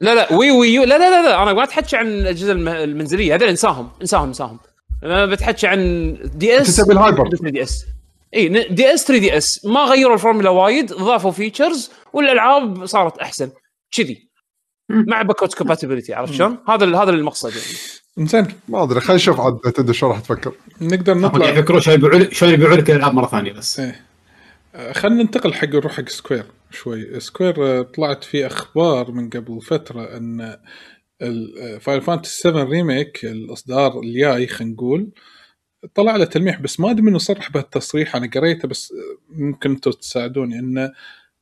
لا 0.00 0.14
لا 0.14 0.32
وي 0.32 0.50
وي 0.50 0.74
يو 0.74 0.82
لا 0.82 0.98
لا 0.98 1.10
لا, 1.10 1.28
لا 1.28 1.42
أنا 1.42 1.52
ما 1.52 1.62
اتحكي 1.64 1.96
عن 1.96 2.06
الأجهزة 2.06 2.52
الم- 2.52 2.68
المنزلية. 2.68 3.34
هذول 3.34 3.48
إنساهم 3.48 3.88
إنساهم 4.02 4.26
إنساهم. 4.28 4.58
أنا 5.04 5.26
بتحكي 5.26 5.66
عن 5.66 6.14
دي 6.34 6.60
اس 6.60 6.76
تبي 6.76 6.92
الهايبر. 6.92 7.28
3 7.30 7.50
دي 7.50 7.62
اس 7.62 7.84
اي 8.34 8.48
دي 8.48 8.94
اس 8.94 9.04
3 9.04 9.20
دي 9.20 9.36
اس 9.36 9.64
ما 9.64 9.80
غيروا 9.80 10.14
الفورمولا 10.14 10.50
وايد 10.50 10.92
ضافوا 10.92 11.30
فيتشرز 11.30 11.90
والألعاب 12.12 12.86
صارت 12.86 13.18
أحسن. 13.18 13.50
كذي. 13.92 14.28
مع 14.88 15.22
باكوت 15.22 15.54
كومباتيبلتي 15.54 16.14
عرفت 16.14 16.32
شلون؟ 16.32 16.58
هذا 16.68 16.96
هذا 17.02 17.10
المقصد 17.10 17.48
يعني. 17.48 18.28
زين 18.28 18.46
ما 18.68 18.82
أدري 18.82 19.00
خلينا 19.00 19.14
نشوف 19.14 19.40
عاد 19.40 19.58
نتندو 19.66 19.92
شو 19.92 20.08
راح 20.08 20.20
تفكر. 20.20 20.52
نقدر 20.80 21.12
هم 21.12 21.22
نطلع. 21.22 21.44
قاعد 21.44 21.58
يفكرون 21.58 21.80
شلون 21.80 21.96
يبيعوا 21.98 22.18
لك 22.18 22.32
شلون 22.32 22.52
يبيعوا 22.52 22.76
لك 22.76 22.90
الالعاب 22.90 23.14
مرة 23.14 23.26
ثانية 23.26 23.52
بس. 23.52 23.80
إيه. 23.80 24.04
آه، 24.74 24.92
خلينا 24.92 25.22
ننتقل 25.22 25.54
حق 25.54 25.68
نروح 25.68 25.92
حق 25.92 26.08
Square 26.08 26.44
شوي. 26.70 27.20
Square 27.20 27.54
آه، 27.66 27.82
طلعت 27.82 28.24
في 28.24 28.46
أخبار 28.46 29.10
من 29.10 29.30
قبل 29.30 29.60
فترة 29.60 30.16
إن 30.16 30.56
Final 31.80 32.00
Fantasy 32.00 32.40
7 32.40 32.64
Remake 32.64 33.24
الإصدار 33.24 34.00
الجاي 34.00 34.46
خلينا 34.46 34.74
نقول 34.74 35.10
طلع 35.94 36.16
له 36.16 36.24
تلميح 36.24 36.60
بس 36.60 36.80
ما 36.80 36.90
أدري 36.90 37.02
منو 37.02 37.18
صرح 37.18 37.50
بهالتصريح 37.50 38.16
أنا 38.16 38.30
قريته 38.34 38.68
بس 38.68 38.92
آه، 38.92 39.18
ممكن 39.28 39.70
أنتم 39.70 39.90
تساعدوني 39.90 40.58
إن 40.58 40.78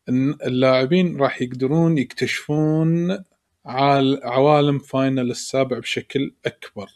إن 0.09 0.35
اللاعبين 0.47 1.17
راح 1.17 1.43
يقدرون 1.43 1.99
يكتشفون 1.99 3.19
عوالم 3.67 4.79
Final 4.79 5.31
السابع 5.31 5.79
بشكل 5.79 6.35
أكبر. 6.47 6.89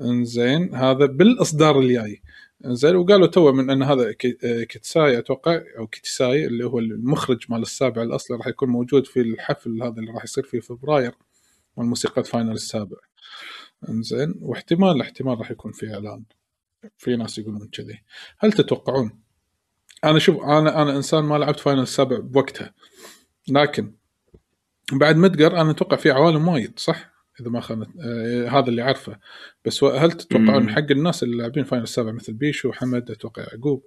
إنزين 0.00 0.74
هذا 0.74 1.06
بالإصدار 1.06 1.78
الجاي. 1.80 2.22
زين 2.64 2.96
وقالوا 2.96 3.26
تو 3.26 3.52
من 3.52 3.70
إن 3.70 3.82
هذا 3.82 4.08
آه، 4.44 4.62
كيتساي 4.62 5.18
أتوقع 5.18 5.62
أو 5.78 5.86
كيتساي 5.86 6.46
اللي 6.46 6.64
هو 6.64 6.78
المخرج 6.78 7.44
مال 7.48 7.62
السابع 7.62 8.02
الأصلي 8.02 8.36
راح 8.36 8.46
يكون 8.46 8.68
موجود 8.68 9.06
في 9.06 9.20
الحفل 9.20 9.82
هذا 9.82 9.94
اللي 10.00 10.12
راح 10.12 10.24
يصير 10.24 10.44
في 10.44 10.60
فبراير 10.60 11.12
مال 11.76 11.86
موسيقى 11.86 12.24
فاينل 12.24 12.52
السابع. 12.52 12.96
انزين 13.88 14.34
واحتمال 14.40 15.00
احتمال 15.00 15.38
راح 15.38 15.50
يكون 15.50 15.72
في 15.72 15.94
اعلان 15.94 16.24
في 16.96 17.16
ناس 17.16 17.38
يقولون 17.38 17.68
كذي 17.72 18.02
هل 18.38 18.52
تتوقعون 18.52 19.20
أنا 20.04 20.18
شوف 20.18 20.42
أنا 20.42 20.82
أنا 20.82 20.96
إنسان 20.96 21.24
ما 21.24 21.38
لعبت 21.38 21.60
فاينل 21.60 21.82
السابع 21.82 22.18
بوقتها 22.18 22.74
لكن 23.48 23.92
بعد 24.92 25.16
مدقر 25.16 25.60
أنا 25.60 25.70
أتوقع 25.70 25.96
في 25.96 26.10
عوالم 26.10 26.48
وايد 26.48 26.78
صح؟ 26.78 27.16
إذا 27.40 27.50
ما 27.50 27.60
خانت 27.60 27.88
آه 28.00 28.48
هذا 28.48 28.68
اللي 28.68 28.82
عارفه 28.82 29.18
بس 29.64 29.84
هل 29.84 30.12
تتوقعون. 30.12 30.70
حق 30.70 30.90
الناس 30.90 31.22
اللي 31.22 31.36
لاعبين 31.36 31.64
Final 31.64 31.84
السابع 31.84 32.12
مثل 32.12 32.32
بيشو 32.32 32.68
وحمد 32.68 33.10
أتوقع 33.10 33.42
يعقوب 33.42 33.84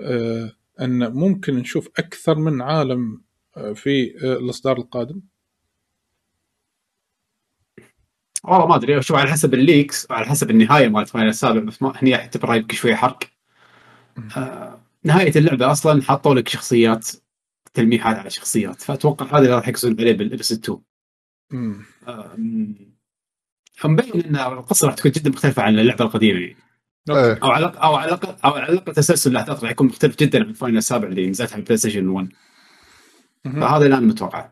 آه 0.00 0.52
إن 0.80 1.12
ممكن 1.12 1.54
نشوف 1.56 1.88
أكثر 1.98 2.38
من 2.38 2.62
عالم 2.62 3.22
آه 3.56 3.72
في 3.72 4.16
آه 4.24 4.32
الإصدار 4.36 4.78
القادم؟ 4.78 5.20
والله 8.46 8.66
ما 8.66 8.76
أدري. 8.76 9.02
شوف 9.02 9.16
على 9.16 9.30
حسب 9.30 9.54
ال 9.54 9.63
leaks 9.63 10.06
وعلى 10.10 10.26
حسب 10.26 10.50
النهاية 10.50 10.88
مالت 10.88 11.08
Final 11.08 11.28
السابع 11.28 11.60
بس 11.60 11.82
ما 11.82 11.92
هني 11.96 12.14
اعتبرها 12.14 12.54
يمكن 12.54 12.76
شوية 12.76 12.94
حرق. 12.94 13.18
آه 14.36 14.80
نهاية 15.04 15.32
اللعبة 15.36 15.72
أصلا 15.72 16.02
حطوا 16.02 16.34
لك 16.34 16.48
شخصيات 16.48 17.08
تلميحات 17.74 18.16
على 18.16 18.30
شخصيات. 18.30 18.82
فأتوقع 18.82 19.26
هذا 19.26 19.38
اللي 19.38 19.54
راح 19.56 19.68
يركزون 19.68 19.96
عليه 20.00 20.12
بال 20.12 20.21
episode 20.21 20.52
2 20.52 20.78
مم. 21.50 21.84
آم، 22.08 22.76
مبين 23.84 24.22
إن 24.24 24.36
القصة 24.36 24.86
راح 24.86 24.94
تكون 24.94 25.10
جدا 25.10 25.30
مختلفة 25.30 25.62
عن 25.62 25.78
اللعبة 25.78 26.04
القديمة. 26.04 26.40
يعني. 26.40 26.56
أو 27.42 27.50
على 27.50 27.66
أو 27.66 27.94
على 27.94 28.08
الاقل 28.08 28.36
أو 28.44 28.50
على 28.50 28.68
الأقل 28.72 28.92
تسلسل 28.94 29.30
الاحداث 29.30 29.62
راح 29.62 29.70
يكون 29.70 29.86
مختلف 29.86 30.16
جدا 30.16 30.44
عن 30.46 30.52
Final 30.52 30.76
السابع 30.78 31.08
اللي 31.08 31.30
نزلت 31.30 31.52
على 31.52 31.60
ال 31.60 31.76
PlayStation 31.76 32.08
1 32.08 32.28
مهم. 33.44 33.60
فهذا 33.60 33.84
اللي 33.84 33.96
أنا 33.98 34.06
متوقع. 34.06 34.48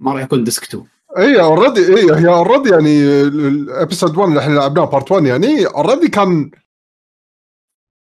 ما 0.00 0.12
راح 0.12 0.22
يكون 0.22 0.44
disc 0.44 0.62
2 0.62 0.84
اي 1.18 1.40
already 1.40 1.96
اي 1.96 2.20
هي 2.20 2.28
already 2.28 2.70
يعني 2.70 3.20
ال 3.20 3.32
episode 3.32 4.16
1 4.16 4.28
اللي 4.28 4.40
إحنا 4.40 4.54
لعبناه 4.54 4.84
part 4.84 5.12
1 5.12 5.24
يعني 5.26 5.66
already 5.66 6.08
كان 6.08 6.50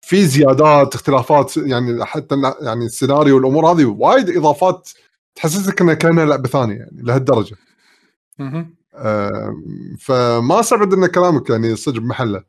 في 0.01 0.27
زيادات 0.27 0.95
اختلافات 0.95 1.57
يعني 1.57 2.05
حتى 2.05 2.35
يعني 2.61 2.85
السيناريو 2.85 3.37
والامور 3.37 3.67
هذه 3.67 3.85
وايد 3.85 4.37
إضافات 4.37 4.91
تحسسك 5.35 5.81
انها 5.81 5.95
كأنها 5.95 6.25
لعبة 6.25 6.49
ثانية 6.49 6.75
يعني 6.75 7.03
لهالدرجة. 7.03 7.57
أم، 8.41 8.77
فما 10.01 10.61
استبعد 10.61 10.93
إن 10.93 11.07
كلامك 11.07 11.51
يعني 11.51 11.77
صدق 11.77 12.01
بمحله. 12.01 12.43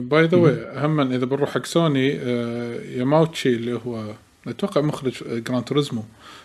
by 0.00 0.26
the 0.26 0.38
way 0.38 0.86
هم 0.86 1.00
إذا 1.00 1.26
بنروح 1.26 1.50
حق 1.50 1.66
سوني 1.66 2.18
آه، 2.20 2.80
ياماوتشي 2.80 3.48
اللي 3.48 3.80
هو 3.86 4.14
أتوقع 4.48 4.80
مخرج 4.80 5.24
Gran 5.24 5.64
Turismo 5.64 6.02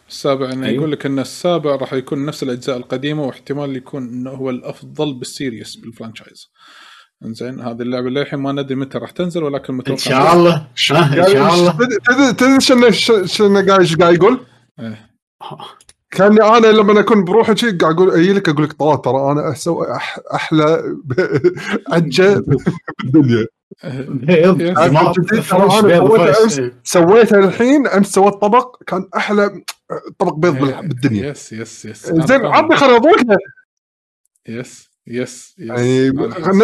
السابع 0.10 0.52
إنه 0.54 0.66
أيوه. 0.68 0.78
يقول 0.78 0.92
لك 0.92 1.06
إن 1.06 1.20
السابع 1.20 1.76
راح 1.76 1.94
يكون 1.94 2.26
نفس 2.26 2.44
الأجزاء 2.44 2.78
القديمة 2.78 3.24
واحتمال 3.24 3.76
يكون 3.76 4.04
إنه 4.04 4.30
هو 4.32 4.50
الأفضل 4.50 5.14
بال 5.14 5.29
series 5.29 5.76
بال 5.76 5.89
franchise 5.89 6.52
إنزين 7.26 7.62
هذه 7.62 7.82
اللعبة 7.82 8.10
للحين 8.10 8.40
ما 8.40 8.52
ندري 8.52 8.76
متى 8.76 8.98
راح 8.98 9.12
تنزل 9.12 9.44
ولكن 9.44 9.74
متوقع 9.74 9.94
إن 9.94 9.98
شاء 9.98 10.34
الله 10.34 10.56
إن 10.56 10.76
شاء 10.76 11.54
الله 11.54 11.78
تدري- 12.32 12.62
شنو 12.62 12.92
شنو 13.26 13.56
قاعد 13.68 13.80
إيش 13.80 13.96
قاعد 13.96 14.14
يقول؟ 14.14 14.40
إيه. 14.80 15.10
كاني 16.12 16.42
أنا 16.44 16.68
لما 16.68 17.00
أكون 17.00 17.24
بروحي 17.24 17.56
شي 17.56 17.72
قاعد 17.72 17.94
أقول 17.96 18.12
أجي 18.12 18.34
لك 18.34 18.50
أقول 18.50 18.64
لك 18.64 18.74
ترى 18.74 19.32
أنا 19.32 19.52
أسوي 19.52 19.96
أح 19.96 20.20
أحلى 20.34 20.84
عجة 21.94 22.44
بالدنيا 23.04 23.46
بيض 24.08 24.62
yes. 24.62 24.78
ما- 24.78 25.14
جديد، 25.18 25.40
fresh، 25.40 25.50
ترى 25.50 25.80
أنا 25.80 25.82
بيض، 25.82 26.08
سويته 26.08 26.34
fresh. 26.34 26.60
أمس. 26.60 26.72
سويته 26.84 27.40
الحين 27.40 27.88
أمس 27.88 28.08
سويت 28.14 28.34
طبق 28.34 28.84
كان 28.88 29.10
أحلى 29.16 29.62
طبق 30.20 30.34
بيض 30.36 30.54
بال- 30.60 30.74
إيه. 30.74 30.82
بالدنيا. 30.82 31.30
yes 31.32 31.54
yes 31.54 31.86
yes. 31.86 32.06
أنا 32.10 32.26
زين. 32.26 32.46
عطني 32.46 32.76
خليني 32.76 32.96
اضوقها 32.96 33.38
yes 34.48 34.90
yes 35.08 35.56
yes. 35.58 35.70
يعني. 35.70 36.10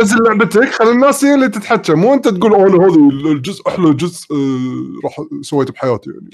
نزل 0.02 0.24
لعبتك 0.24 0.70
خلي 0.70 0.92
الناس 0.92 1.26
هي 1.26 1.34
اللي 1.36 1.50
تتحكى 1.50 1.94
مو 1.94 2.14
أنت 2.14 2.28
تقول 2.28 2.54
أنا 2.56 2.86
هذا 2.86 3.32
الجزء 3.32 3.68
أحلى 3.68 3.94
جزء 3.94 4.26
آه، 4.36 5.00
راح 5.04 5.16
سويته 5.42 5.74
بحياتي 5.74 6.10
يعني. 6.10 6.30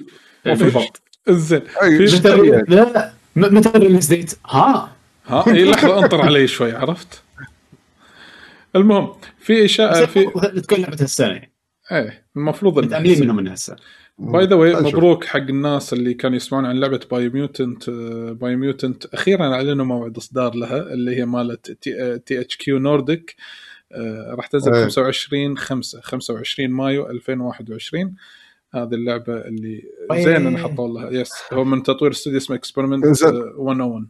زين. 1.29 1.61
أي، 1.83 2.07
في-؟ 2.07 2.29
لا 2.67 2.75
لا. 2.75 3.13
م- 3.35 3.55
متى 3.57 3.69
ال 3.69 3.74
release 3.74 4.05
date؟ 4.07 4.33
ها؟ 4.47 4.95
ها؟ 5.25 5.47
إي 5.47 5.65
لحظه 5.65 5.99
أنطر 6.03 6.21
علي 6.21 6.47
شوي 6.47 6.71
عرفت؟ 6.71 7.21
المهم 8.75 9.11
في 9.39 9.65
اشاعه 9.65 10.05
في 10.05 10.25
تكون 10.61 10.79
لعبه 10.79 10.97
السنة. 11.01 11.41
إيه 11.91 12.25
المفروض 12.35 12.79
متأملين 12.85 13.21
منهم 13.21 13.35
من 13.35 13.47
هسه 13.47 13.75
by 14.19 14.45
the 14.45 14.55
way. 14.55 14.75
مبروك 14.75 15.25
حق 15.25 15.39
الناس 15.39 15.93
اللي 15.93 16.13
كانوا 16.13 16.35
يسمعون 16.37 16.65
عن 16.65 16.79
لعبة 16.79 16.99
Biomutant 17.11 17.89
Biomutant 18.39 19.05
أخيرا 19.05 19.53
أعلنوا 19.53 19.85
موعد 19.85 20.17
إصدار 20.17 20.55
لها 20.55 20.93
اللي 20.93 21.17
هي 21.17 21.25
مالت 21.25 21.71
THQ 22.25 22.79
Nordic 22.79 23.35
راح 24.29 24.47
تنزل 24.47 24.73
إيه. 24.73 24.83
25 24.83 25.57
5 25.57 26.01
25 26.01 26.69
مايو 26.69 27.09
2021 27.09 28.15
هذه 28.73 28.93
اللعبة 28.93 29.37
اللي. 29.37 29.83
زين 30.13 30.47
أنا 30.47 30.57
حطوا 30.57 30.87
لها 30.87 31.11
yes 31.11 31.31
هو 31.53 31.63
من 31.63 31.83
تطوير 31.83 32.11
استوديو 32.11 32.37
اسمه 32.39 32.55
Experiment 32.55 33.05
إنزين. 33.05 33.29
101 33.57 34.07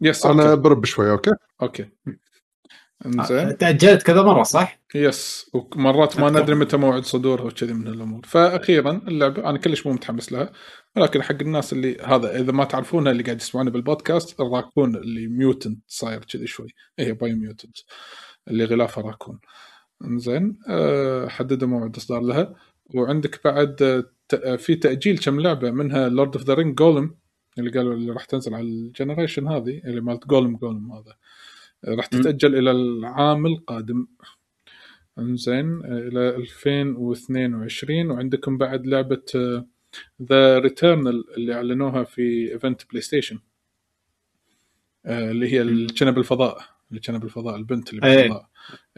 yes 0.00 0.26
أنا 0.26 0.54
BRB 0.54 0.84
شوي 0.84 1.10
okay 1.10 1.30
okay 1.62 1.86
انزين. 3.06 3.58
تأجلت 3.58 4.02
كذا 4.02 4.22
مرة 4.22 4.42
صح؟ 4.42 4.80
yes 4.94 5.50
ومرات 5.54 6.20
ما. 6.20 6.30
ندري 6.30 6.54
متى 6.54 6.76
موعد 6.76 7.04
صدورها 7.04 7.44
وكذي 7.44 7.72
من 7.72 7.86
الأمور. 7.86 8.20
فاخيرا 8.26 9.00
اللعبة 9.08 9.50
أنا 9.50 9.58
كلش 9.58 9.86
مو 9.86 9.92
متحمس 9.92 10.32
لها 10.32 10.52
ولكن 10.96 11.22
حق 11.22 11.36
الناس 11.42 11.72
اللي 11.72 11.96
هذا 12.00 12.40
إذا 12.40 12.52
ما 12.52 12.64
تعرفونها 12.64 13.12
اللي 13.12 13.22
قاعد 13.22 13.40
يسمعونه 13.40 13.70
بال 13.70 13.86
podcast 13.86 14.40
ال 14.40 14.47
raccoon 14.47 14.96
اللي 14.96 15.26
mutant 15.26 15.78
صاير 15.86 16.24
كذي 16.24 16.46
شوي. 16.46 16.68
هي 16.98 17.12
Biomutant 17.12 17.76
اللي 18.48 18.64
غلافه 18.64 19.02
راكون. 19.02 19.40
إنزين 20.04 20.58
أه 20.68 21.28
حددوا 21.28 21.68
موعد 21.68 21.96
إصدار 21.96 22.20
لها. 22.20 22.54
وعندك 22.94 23.40
بعد 23.44 23.82
آه، 23.82 24.04
آه، 24.34 24.56
في 24.56 24.74
تأجيل 24.74 25.18
كم 25.18 25.40
لعبة 25.40 25.70
منها 25.70 26.08
Lord 26.08 26.36
of 26.36 26.46
the 26.46 26.54
Rings 26.54 26.74
Gollum 26.74 27.14
اللي 27.58 27.70
قالوا 27.70 27.94
اللي 27.94 28.12
راح 28.12 28.24
تنزل 28.24 28.54
على 28.54 28.64
ال 28.64 28.72
generation 28.72 29.48
هذه 29.48 29.80
اللي 29.84 30.00
مالت 30.00 30.26
Gollum 30.26 30.56
Gollum 30.56 30.92
هذا. 30.92 31.10
آه، 31.10 31.14
راح. 31.84 32.06
تتأجل 32.06 32.56
إلى 32.56 32.70
العام 32.70 33.46
القادم. 33.46 34.06
انزين 35.18 35.84
آه، 35.84 36.08
إلى 36.08 36.36
2022 36.36 38.10
وعندكم 38.10 38.58
بعد 38.58 38.86
لعبة 38.86 39.22
the 40.22 40.58
Returnal 40.58 41.24
اللي 41.36 41.54
أعلنوها 41.54 42.04
في 42.04 42.52
event 42.52 42.82
PlayStation 42.90 43.38
آه، 45.06 45.30
اللي 45.30 45.52
هي 45.52 45.60
اللي 45.62 45.92
كان 45.92 46.10
بالفضاء 46.10 46.62
اللي 46.90 47.00
كان 47.00 47.18
بالفضاء 47.18 47.56
البنت 47.56 47.90
اللي 47.92 48.06
إيه. 48.06 48.16
بالفضاء. 48.16 48.48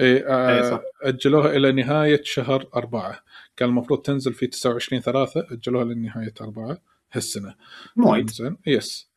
إيه 0.01 0.17
إيه، 0.17 0.25
آه 0.29 0.71
صح. 0.71 0.81
أجلوها 1.03 1.57
إلى 1.57 1.73
نهاية 1.73 2.21
شهر 2.25 2.69
أربعة. 2.77 3.21
كان 3.57 3.69
المفروض 3.69 4.03
تنزل 4.03 4.35
في 4.35 4.47
29 4.47 5.03
3 5.03 5.47
أجلوها 5.51 5.85
لنهاية 5.85 6.35
أربعة 6.41 6.79
هالسنة. 7.13 7.55
مو 7.97 8.13
وايد. 8.13 8.31
زين 8.31 8.57
يس 8.67 9.11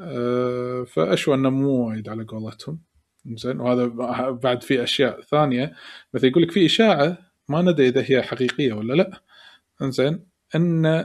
آه 0.00 0.84
فأشوى 0.84 1.34
إنه 1.34 1.50
مو 1.50 1.88
وايد 1.88 2.08
على 2.08 2.24
قولتهم. 2.24 2.78
زين؟ 3.26 3.60
وهذا 3.60 3.86
بعد 4.30 4.62
في 4.62 4.82
أشياء 4.82 5.20
ثانية. 5.20 5.74
مثل 6.14 6.26
يقول 6.26 6.42
لك 6.42 6.50
في 6.50 6.66
إشاعة 6.66 7.18
ما 7.48 7.62
ندري 7.62 7.88
إذا 7.88 8.04
هي 8.06 8.22
حقيقية 8.22 8.72
ولا 8.72 8.94
لا. 8.94 9.22
إنزين 9.82 10.26
إن 10.56 11.04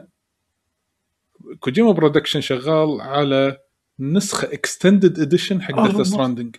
Kojima 1.59 1.91
Productions 1.91 2.41
شغال 2.41 3.01
على 3.01 3.57
نسخة 3.99 4.53
extended 4.53 5.19
edition 5.19 5.61
حق. 5.61 5.87
Death 5.87 6.07
Stranding 6.07 6.55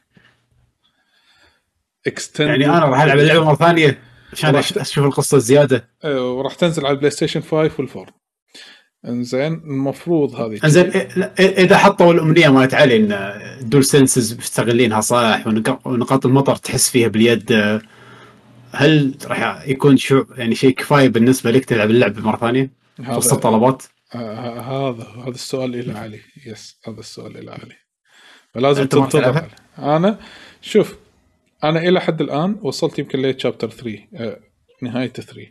extended 2.06 2.50
يعني 2.50 2.66
أنا 2.66 2.84
راح 2.84 3.00
ألعب 3.00 3.18
اللعبة 3.18 3.44
مرة 3.44 3.54
ثانية 3.54 4.02
عشان 4.32 4.56
أشوف 4.56 5.04
القصة 5.04 5.36
الزيادة. 5.36 5.88
وراح 6.04 6.54
تنزل 6.54 6.86
على 6.86 6.92
ال 6.92 7.10
PlayStation 7.10 7.40
5 7.40 7.56
وال 7.56 7.74
four 7.74 8.10
انزين 9.08 9.52
المفروض 9.54 10.34
هذه 10.34 10.58
انزين 10.64 10.86
إذا 11.38 11.78
حطوا 11.78 12.12
الأمنية 12.12 12.48
مالت 12.48 12.74
علي 12.74 12.96
إن 12.96 13.12
ال 13.60 13.84
DualSense 13.84 14.38
مستغلينها 14.38 15.00
صح 15.00 15.46
ونق- 15.46 15.86
ونقاط 15.86 16.26
المطر 16.26 16.56
تحس 16.56 16.90
فيها 16.90 17.08
باليد 17.08 17.52
هل 18.72 19.14
راح 19.26 19.68
يكون 19.68 19.96
شو 19.96 20.24
يعني 20.36 20.54
شيء 20.54 20.70
كفاية 20.74 21.08
بالنسبة 21.08 21.50
لك 21.50 21.64
تلعب 21.64 21.90
اللعبه 21.90 22.20
مرة 22.22 22.36
ثانية؟ 22.36 22.70
وسط 23.08 23.26
هذا 23.28 23.34
الطلبات؟ 23.34 23.82
آه، 24.14 24.60
هذا 24.60 25.04
هذا 25.22 25.28
السؤال 25.30 25.74
إلى 25.74 25.92
علي. 25.98 26.20
yes 26.46 26.80
هذا 26.88 27.00
السؤال 27.00 27.36
إلى 27.38 27.50
علي. 27.50 27.74
فلازم 28.54 28.84
تنتظر. 28.84 29.48
أنا 29.78 30.18
شوف 30.62 30.96
أنا 31.64 31.80
إلى 31.80 32.00
حد 32.00 32.20
الآن 32.20 32.56
وصلت 32.62 32.98
يمكن 32.98 33.22
ل 33.22 33.28
chapter 33.28 33.70
3 33.70 33.98
آه، 34.14 34.40
نهاية 34.82 35.08
3 35.08 35.46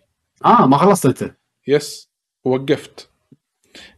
آه 0.45 0.67
ما 0.67 0.77
خلصت 0.77 1.05
أنت. 1.05 1.35
yes 1.67 2.09
وقفت. 2.45 3.08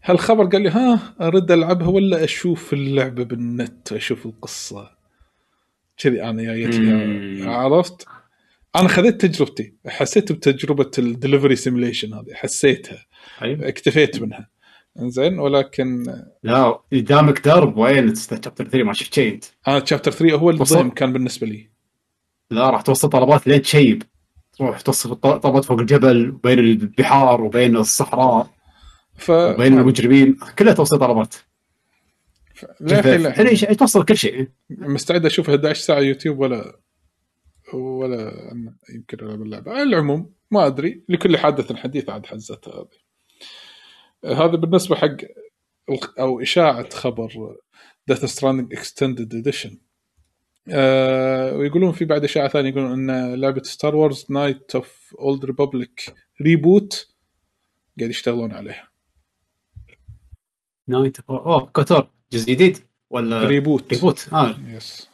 هالخبر 0.03 0.45
قال 0.45 0.61
لي 0.61 0.69
ها 0.69 1.15
ارد 1.21 1.51
ألعبها 1.51 1.87
ولا 1.87 2.23
أشوف 2.23 2.73
اللعبة 2.73 3.23
بالنت 3.23 3.93
أشوف 3.93 4.25
القصة؟ 4.25 4.91
كذي 5.97 6.23
أنا 6.23 6.43
جايت. 6.43 6.75
لي 6.75 7.45
عرفت؟ 7.45 8.05
أنا 8.75 8.87
خذيت 8.87 9.25
تجربتي 9.25 9.73
حسيت 9.87 10.31
بتجربة 10.31 10.91
ال 10.97 11.04
delivery 11.04 11.55
simulation 11.55 12.13
هذه 12.13 12.33
حسيتها 12.33 13.05
أيوه 13.41 13.67
اكتفيت 13.67 14.21
منها. 14.21 14.49
زين 14.97 15.39
ولكن 15.39 16.15
لا 16.43 16.79
قدامك 16.93 17.45
درب 17.45 17.77
وين؟ 17.77 18.15
chapter 18.15 18.51
3 18.51 18.83
ما 18.83 18.93
شفت 18.93 19.13
شيء. 19.13 19.33
انت 19.33 19.45
أنا 19.67 19.85
chapter 19.85 20.11
3 20.11 20.35
هو 20.35 20.49
وصل. 20.49 20.75
الضيم 20.75 20.89
كان 20.89 21.13
بالنسبة 21.13 21.47
لي. 21.47 21.69
لا 22.51 22.69
راح 22.69 22.81
توصل 22.81 23.09
طلبات 23.09 23.47
لين 23.47 23.61
تشيب 23.61 24.03
تروح 24.53 24.81
توصل 24.81 25.15
طلبات 25.15 25.65
فوق 25.65 25.79
الجبل 25.79 26.29
وبين 26.29 26.59
البحار 26.59 27.41
وبين 27.41 27.77
الصحراء. 27.77 28.49
ف 29.21 29.29
وبين 29.29 29.79
المجرمين 29.79 30.37
كلها 30.59 30.73
توصل 30.73 30.99
طلبات 30.99 31.35
للحين 32.81 33.25
الحين 33.25 33.47
للحين 33.47 33.77
توصل 33.77 34.05
كل 34.05 34.17
شيء. 34.17 34.47
مستعد 34.69 35.25
أشوف 35.25 35.49
11 35.49 35.81
ساعة 35.81 35.99
يوتيوب 35.99 36.39
ولا 36.39 36.79
ولا 37.73 38.51
يمكن 38.95 39.25
ألعب 39.25 39.41
اللعبة. 39.41 39.71
على 39.71 39.83
العموم 39.83 40.33
ما 40.51 40.67
أدري. 40.67 41.03
لكل 41.09 41.37
حادث 41.37 41.73
حديث 41.73 42.09
عاد 42.09 42.25
حزتها 42.25 42.73
هذه. 42.73 43.01
هذا 44.37 44.55
بالنسبة 44.55 44.95
حق 44.95 45.17
أو 46.19 46.41
إشاعة 46.41 46.89
خبر 46.89 47.57
Death 48.07 48.25
Stranding 48.25 48.73
extended 48.73 49.35
edition 49.35 49.77
ويقولون 51.57 51.91
في 51.91 52.05
بعد 52.05 52.23
إشاعة 52.23 52.47
ثانية 52.47 52.69
يقولون 52.69 53.09
إن 53.09 53.35
لعبة 53.35 53.63
Star 53.63 53.95
Wars 53.95 54.25
Knights 54.29 54.75
of 54.75 55.15
Old 55.19 55.45
Republic 55.45 56.13
reboot 56.41 57.15
قاعد 57.99 58.09
يشتغلون 58.09 58.51
عليها. 58.51 58.90
Knight 60.87 61.17
اوه 61.29 61.65
KOTOR 61.65 62.07
جزء 62.33 62.51
جديد. 62.51 62.77
ولا 63.09 63.43
reboot. 63.47 63.93
reboot. 63.93 64.29
آه. 64.33 64.55
yes 64.67 65.09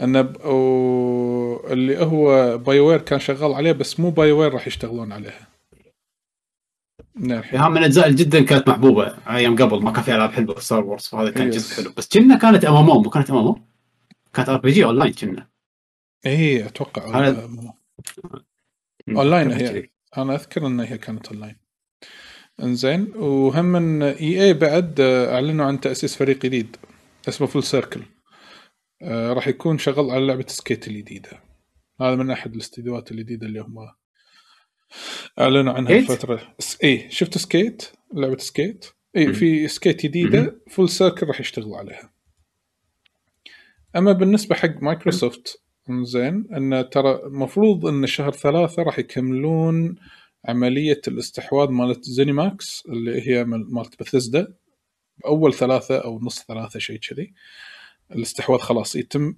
انه 0.00 0.22
ب... 0.22 0.46
و... 0.46 1.66
اللي 1.72 1.98
هو 2.04 2.58
BioWare 2.58 3.00
كان 3.00 3.18
شغال 3.18 3.54
عليه 3.54 3.72
بس 3.72 4.00
مو 4.00 4.10
BioWare 4.10 4.52
راح 4.52 4.66
يشتغلون 4.66 5.12
عليها. 5.12 5.48
فيها 7.42 7.68
من 7.68 7.78
الأجزاء 7.78 8.10
جدا 8.10 8.44
كانت 8.44 8.68
محبوبة. 8.68 9.16
أيام 9.28 9.56
قبل 9.56 9.82
ما 9.82 9.92
كان 9.92 10.02
في 10.02 10.14
ألعاب 10.14 10.30
حلوة. 10.30 10.60
Star 10.60 10.84
Wars 10.84 11.06
فهذا 11.06 11.30
كان. 11.30 11.50
جزء 11.50 11.76
حلو. 11.76 11.92
بس 11.96 12.08
كنا 12.08 12.38
كانت 12.38 12.64
ام 12.64 12.76
ام 12.76 12.86
مو 12.86 13.10
كانت 13.10 13.30
ام 13.30 13.36
ام 13.36 13.66
كانت 14.34 14.48
ار 14.48 14.56
بي 14.58 14.70
جي 14.70 14.84
اون 14.84 14.98
لاين 14.98 15.12
كنا. 15.12 15.48
اي 16.26 16.66
أتوقع 16.66 17.28
هذا- 17.28 17.50
أونلاين. 19.08 19.52
هي. 19.52 19.88
أنا 20.18 20.34
أذكر 20.34 20.66
إن 20.66 20.80
هي 20.80 20.98
كانت 20.98 21.28
أونلاين. 21.28 21.56
إنزين. 22.62 23.12
وهم 23.16 23.64
من 23.64 24.02
EA 24.02 24.54
بعد 24.54 25.00
آه، 25.00 25.34
أعلنوا 25.34 25.66
عن 25.66 25.80
تأسيس 25.80 26.16
فريق 26.16 26.38
جديد 26.38 26.76
اسمه 27.28 27.46
Full 27.46 27.62
Circle 27.64 28.02
آه 29.02 29.32
راح 29.32 29.48
يكون 29.48 29.78
شغال 29.78 30.10
على 30.10 30.26
لعبة 30.26 30.46
Skate 30.48 30.88
الجديدة. 30.88 31.30
هذا 32.00 32.16
من 32.16 32.30
أحد 32.30 32.54
الاستديوهات 32.54 33.12
الجديدة 33.12 33.46
اللي 33.46 33.60
هم 33.60 33.76
أعلنوا 35.38 35.72
عنها؟ 35.72 35.92
الفترة. 35.92 36.54
اي 36.84 37.10
شفت 37.10 37.38
Skate؟ 37.38 37.82
لعبة 38.14 38.38
Skate. 38.38 38.86
اي. 39.16 39.32
في 39.32 39.68
Skate 39.68 40.02
جديدة 40.06 40.60
Full 40.70 40.88
Circle 40.88 41.26
راح 41.26 41.40
يشتغلوا 41.40 41.76
عليها. 41.76 42.12
أما 43.96 44.12
بالنسبة 44.12 44.54
حق 44.54 44.82
مايكروسوفت 44.82 45.62
زين 46.02 46.46
إن 46.56 46.88
ترى 46.90 47.26
المفروض 47.26 47.86
إن 47.86 48.06
شهر 48.06 48.32
ثلاثة 48.32 48.82
راح 48.82 48.98
يكملون 48.98 49.96
عملية 50.46 51.00
الاستحواذ 51.08 51.68
مالت 51.68 52.04
زينيماكس 52.04 52.82
اللي 52.88 53.28
هي 53.28 53.44
مال- 53.44 53.74
مالت 53.74 54.00
بثزدا 54.02 54.54
أول 55.26 55.54
ثلاثة 55.54 55.98
أو 55.98 56.20
نص 56.22 56.42
ثلاثة 56.42 56.78
شيء 56.78 56.96
كذي. 56.98 57.32
الاستحواذ 58.12 58.58
خلاص 58.58 58.96
يتم 58.96 59.34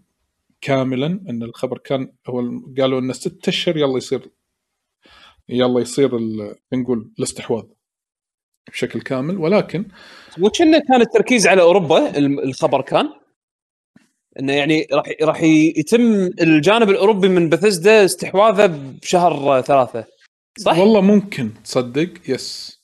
كاملا 0.61 1.07
إن 1.07 1.43
الخبر 1.43 1.79
كان 1.79 2.13
هو 2.27 2.41
قالوا 2.79 3.01
انه 3.01 3.13
ستة 3.13 3.49
أشهر 3.49 3.77
يلا 3.77 3.97
يصير 3.97 4.29
يلا 5.49 5.81
يصير 5.81 6.11
نقول 6.73 7.11
الاستحواذ 7.19 7.65
بشكل 8.73 9.01
كامل. 9.01 9.39
ولكن 9.39 9.89
وكنا 10.41 10.79
كان 10.79 11.01
التركيز 11.01 11.47
على 11.47 11.63
أوروبا 11.63 12.19
الخبر 12.19 12.81
كان. 12.83 13.09
إنه 14.41 14.53
يعني 14.53 14.87
راح 14.93 15.05
راح 15.23 15.43
يتم 15.77 16.31
الجانب 16.41 16.91
الأوروبي 16.91 17.29
من 17.29 17.49
بثزدا 17.49 18.05
استحواذه 18.05 18.67
بشهر 19.03 19.63
ثلاثة. 19.63 20.18
صح؟ 20.59 20.79
والله 20.79 21.01
ممكن. 21.01 21.51
تصدق؟ 21.65 22.09
Yes 22.29 22.79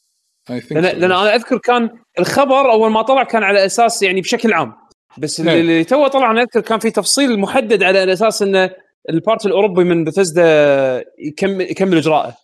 إي 0.51 0.63
لأن 0.71 0.83
لأن 0.83 1.05
أنا 1.05 1.35
أذكر 1.35 1.59
كان 1.59 1.91
الخبر 2.19 2.73
أول 2.73 2.91
ما 2.91 3.03
طلع 3.03 3.23
كان 3.23 3.43
على 3.43 3.67
أساس 3.67 4.03
يعني 4.03 4.21
بشكل 4.21 4.53
عام. 4.53 4.73
بس 5.19 5.41
اللي, 5.41 5.53
إيه. 5.53 5.61
اللي 5.61 5.85
تو 5.85 6.07
طلع 6.07 6.31
أنا 6.31 6.43
أذكر 6.43 6.61
كان 6.61 6.79
في 6.79 6.91
تفصيل 6.91 7.39
محدد 7.41 7.83
على 7.83 8.13
أساس 8.13 8.43
انه 8.43 8.71
ال 9.11 9.18
part 9.18 9.47
الأوروبي 9.47 9.85
من 9.85 10.05
بثزدا 10.05 11.05
يكمل 11.19 11.61
يكمل 11.61 11.97
إجراءه. 11.97 12.37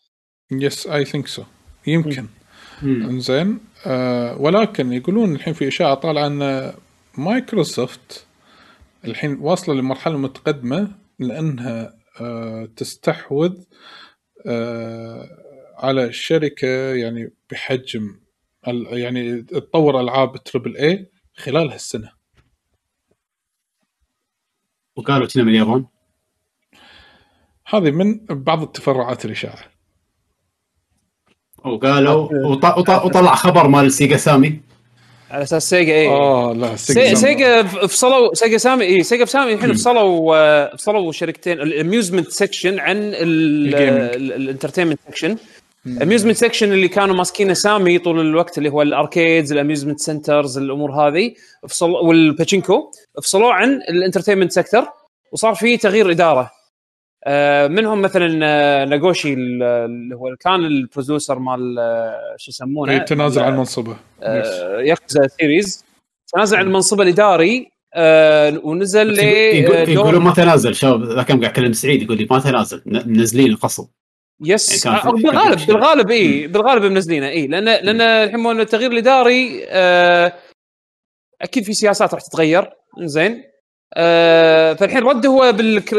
Yes 0.53 0.87
I 0.87 1.05
think 1.05 1.27
so 1.27 1.43
يمكن. 1.87 2.27
إنزين 2.83 3.59
آه 3.87 4.37
ولكن 4.41 4.93
يقولون 4.93 5.35
الحين 5.35 5.55
في 5.55 5.69
إشاعة 5.69 5.95
طالعة 5.95 6.27
إن 6.27 6.73
مايكروسوفت 7.19 8.27
الحين 9.05 9.39
واصلة 9.41 9.75
لمرحلة 9.75 10.19
متقدمة 10.19 10.89
لأنها 11.19 11.95
آه 12.21 12.69
تستحوذ 12.77 13.53
على 15.77 16.13
شركه 16.13 16.95
يعني 16.95 17.33
بحجم 17.51 18.21
ال- 18.69 18.99
يعني 18.99 19.43
تطور 19.43 20.01
ألعاب 20.01 20.45
تربل 20.45 20.77
اي 20.77 21.11
خلال 21.35 21.71
هالسنة. 21.71 22.13
وقالوا 24.97 25.27
كنا 25.27 25.43
من 25.43 25.49
اليابان؟ 25.49 25.87
هذه 27.67 27.91
من 27.91 28.27
بعض 28.27 28.63
التفرعات 28.63 29.25
الاشاعه 29.25 29.59
وقالوا 31.65 32.47
وط- 32.47 32.65
وط- 32.79 33.05
وطلع 33.05 33.35
خبر 33.35 33.69
مال 33.69 33.93
سيجا 33.93 34.17
سامي. 34.17 34.61
على 35.31 35.43
أساس 35.43 35.71
سيجا 35.71 35.93
اي 35.95 36.07
آه 36.09 36.53
لا 36.53 36.77
سي- 36.77 36.95
سيجا 36.95 37.15
سيجا 37.15 37.63
فصلوا 37.63 38.35
سيجا 38.35 38.59
سامي 38.59 38.85
اي 38.85 39.03
سيجا 39.03 39.25
سامي 39.25 39.53
الحين 39.53 39.73
فصلوا 39.75 40.37
آه، 40.37 40.77
فصلوا 40.77 41.13
شركتين 41.13 41.61
ال 41.61 41.68
amusement 41.68 42.31
section 42.31 42.79
عن. 42.79 42.97
ال 43.15 43.28
entertainment 43.28 44.99
section 45.09 45.37
ال 45.87 45.92
amusement 45.92 46.37
section 46.37 46.73
اللي 46.73 46.89
كانوا 46.89 47.15
ماسكينه 47.15 47.53
سامي 47.55 47.99
طول 47.99 48.21
الوقت 48.21 48.59
اللي 48.59 48.69
هو 48.69 48.83
ال 48.83 48.91
arcades 48.91 49.53
ال 49.53 49.57
amusement 49.57 50.01
centers 50.01 50.59
الأمور 50.59 50.91
هذه 50.93 51.33
فصل 51.69 51.91
والباتشينكو 51.91 52.91
فصلوه 53.23 53.53
عن 53.53 53.73
ال 53.89 53.93
entertainment 53.93 54.53
sector 54.53 54.85
وصار 55.33 55.55
في 55.55 55.77
تغيير 55.77 56.11
إدارة. 56.11 56.41
آه، 56.41 56.51
منهم 57.69 58.03
مثلا 58.03 58.41
آه، 58.43 58.85
ناغوشي 58.85 59.33
ال- 59.33 59.63
اللي 59.63 60.15
هو 60.17 60.37
كان 60.41 60.55
ال 60.65 60.73
producer 60.73 61.39
مال 61.39 61.77
آه، 61.79 62.35
شو 62.39 62.51
يسمونه؟ 62.51 62.99
تنازل 62.99 63.41
مال- 63.41 63.51
عن 63.53 63.59
منصبه. 63.59 63.97
آه، 64.23 64.81
Yakuza 64.81 65.27
series 65.27 65.85
تنازل 66.33 66.57
عن 66.57 66.67
المنصب 66.67 67.01
الإداري 67.01 67.71
آه، 67.95 68.61
ونزل 68.65 69.07
ل 69.07 69.19
يقول- 69.19 69.77
آه، 69.77 69.81
يقولون 69.91 70.23
ما 70.23 70.33
تنازل. 70.35 70.75
شباب 70.75 71.03
ذاك 71.05 71.29
قاعد 71.29 71.45
اكلم 71.45 71.73
سعيد 71.73 72.03
يقول 72.03 72.17
لي 72.19 72.27
ما 72.31 72.39
تنازل. 72.39 72.83
منزلينه 72.87 73.47
غصب. 73.51 73.89
Yes 74.45 74.87
يعني 74.87 74.99
آه، 74.99 75.11
بالغالب 75.11 75.67
بالغالب 75.67 76.11
اي 76.11 76.47
بالغالب 76.47 76.83
منزلينه. 76.85 77.29
اي 77.29 77.47
لأن 77.47 77.65
لأن 77.65 78.01
الحين 78.01 78.61
التغيير 78.61 78.91
الإداري 78.93 79.65
آه، 79.69 80.33
أكيد 81.43 81.65
في 81.65 81.73
سياسات 81.73 82.15
راح 82.15 82.23
تتغير. 82.23 82.71
زين 83.01 83.43
آه، 83.95 84.75
فالحين 84.75 85.03
رد 85.03 85.27
هو. 85.27 85.43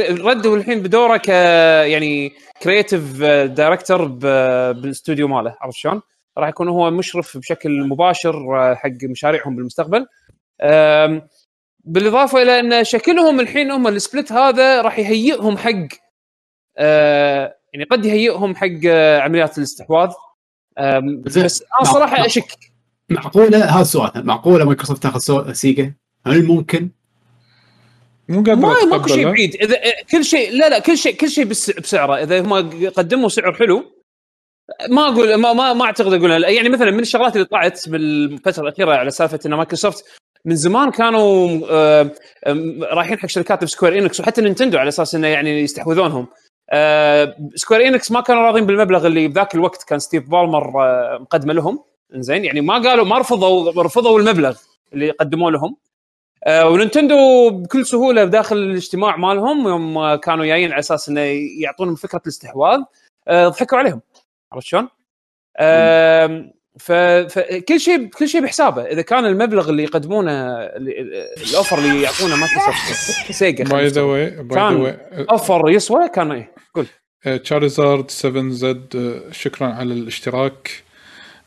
رد 0.01 0.47
هو 0.47 0.55
الحين 0.55 0.81
بدوره 0.81 1.17
ك 1.17 1.27
يعني 1.27 2.31
creative 2.63 3.21
director 3.23 4.05
بالاستوديو 4.05 5.27
ماله 5.27 5.55
عرفت 5.61 5.77
شلون؟ 5.77 6.01
راح 6.37 6.49
يكون 6.49 6.67
هو 6.69 6.91
مشرف 6.91 7.37
بشكل 7.37 7.87
مباشر 7.87 8.59
آه، 8.59 8.75
حق 8.75 9.03
مشاريعهم 9.03 9.55
بالمستقبل. 9.55 10.05
بالإضافة 11.83 12.41
إلى 12.41 12.59
أن 12.59 12.83
شكلهم 12.83 13.39
الحين 13.39 13.71
هم 13.71 13.87
ال 13.87 13.95
split 13.95 14.31
هذا 14.31 14.81
راح 14.81 14.99
يهيئهم 14.99 15.57
حق 15.57 15.87
آه، 16.77 17.55
يعني 17.73 17.85
قد 17.85 18.05
يهيئهم 18.05 18.55
حق 18.55 18.85
عمليات 19.21 19.57
الاستحواذ. 19.57 20.09
بس 21.23 21.37
أنا. 21.37 21.47
صراحة. 21.83 22.25
أشك 22.25 22.51
معقولة 23.09 23.65
هذا 23.65 23.81
السؤال 23.81 24.25
معقولة 24.25 24.65
مايكروسوفت 24.65 25.03
تاخذ 25.03 25.53
سيجا 25.53 25.93
هل 26.25 26.45
ممكن 26.45 26.89
مو 28.31 28.37
قادر 28.43 28.55
ما 28.55 28.85
ماكو 28.85 29.07
شيء 29.07 29.25
بعيد. 29.29 29.55
اذا 29.55 29.77
كل 30.11 30.25
شيء 30.25 30.51
لا 30.51 30.69
لا 30.69 30.79
كل 30.79 30.97
شيء 30.97 31.15
كل 31.15 31.29
شيء 31.29 31.45
بس- 31.45 31.71
بسعره. 31.71 32.15
إذا 32.23 32.39
هم 32.41 32.53
قدموا 32.89 33.29
سعر 33.29 33.53
حلو 33.53 33.83
ما 34.89 35.07
أقول 35.07 35.35
ما 35.35 35.53
ما, 35.53 35.73
ما 35.73 35.85
أعتقد 35.85 36.13
اقولها 36.13 36.49
يعني 36.49 36.69
مثلا 36.69 36.91
من 36.91 36.99
الشغلات 36.99 37.35
اللي 37.35 37.45
طلعت 37.45 37.89
بالفترة 37.89 38.63
الأخيرة 38.63 38.95
على 38.95 39.09
سالفة 39.11 39.39
إن 39.45 39.53
مايكروسوفت 39.53 40.05
من 40.45 40.55
زمان 40.55 40.91
كانوا 40.91 41.59
آه، 41.69 42.09
رايحين 42.81 43.19
حق 43.19 43.27
شركات 43.29 43.63
ب 43.63 43.68
Square 43.68 43.97
Enix 43.97 44.19
وحتى 44.19 44.41
نينتندو 44.41 44.77
على 44.77 44.87
أساس 44.87 45.15
إنه 45.15 45.27
يعني 45.27 45.59
يستحوذونهم. 45.61 46.27
آه، 46.69 47.35
Square 47.55 47.87
Enix 47.87 48.11
ما 48.11 48.21
كانوا 48.21 48.41
راضين 48.41 48.65
بالمبلغ 48.65 49.07
اللي 49.07 49.27
بذاك 49.27 49.55
الوقت 49.55 49.83
كان 49.83 49.99
ستيف 49.99 50.23
بالمر 50.29 50.83
آه، 50.83 51.17
مقدمه 51.21 51.53
لهم. 51.53 51.83
زين 52.13 52.45
يعني 52.45 52.61
ما 52.61 52.73
قالوا 52.73 53.05
ما 53.05 53.17
رفضوا 53.19 53.83
رفضوا 53.83 54.19
المبلغ 54.19 54.57
اللي 54.93 55.11
قدموه 55.11 55.51
لهم. 55.51 55.75
وننتندو 56.47 57.49
بكل 57.49 57.85
سهولة 57.85 58.25
بداخل 58.25 58.57
الاجتماع 58.57 59.17
مالهم 59.17 59.67
يوم 59.67 60.15
كانوا 60.15 60.45
جايين 60.45 60.71
على 60.71 60.79
أساس 60.79 61.09
إنه 61.09 61.21
يعطونهم 61.61 61.95
فكرة 61.95 62.21
الاستحواذ. 62.23 62.79
آه 63.27 63.47
ضحكوا 63.47 63.77
عليهم. 63.77 64.01
عرفت 64.51 64.67
شلون؟ 64.67 64.87
آه 65.57 66.51
فكل 66.79 67.79
شيء 67.79 68.07
كل 68.07 68.27
شيء 68.27 68.41
بحسابه. 68.41 68.83
إذا 68.83 69.01
كان 69.01 69.25
المبلغ 69.25 69.69
اللي 69.69 69.83
يقدمونه 69.83 70.31
ال 71.51 71.56
offer 71.56 71.77
اللي 71.77 72.01
يعطونه 72.01 72.35
مايكروسوفت 72.35 73.31
سيجا 73.41 73.63
by 73.63 73.87
the 73.87 74.01
way 74.01 74.29
باي 74.29 74.83
ذا 74.83 75.25
اوفر 75.29 75.69
يسوى 75.69 76.09
كان 76.09 76.31
إيه 76.31 76.55
قول. 76.75 76.87
Charizard 77.43 78.11
7 78.11 78.49
Z 78.49 79.21
شكرا 79.31 79.67
على 79.67 79.93
الاشتراك. 79.93 80.83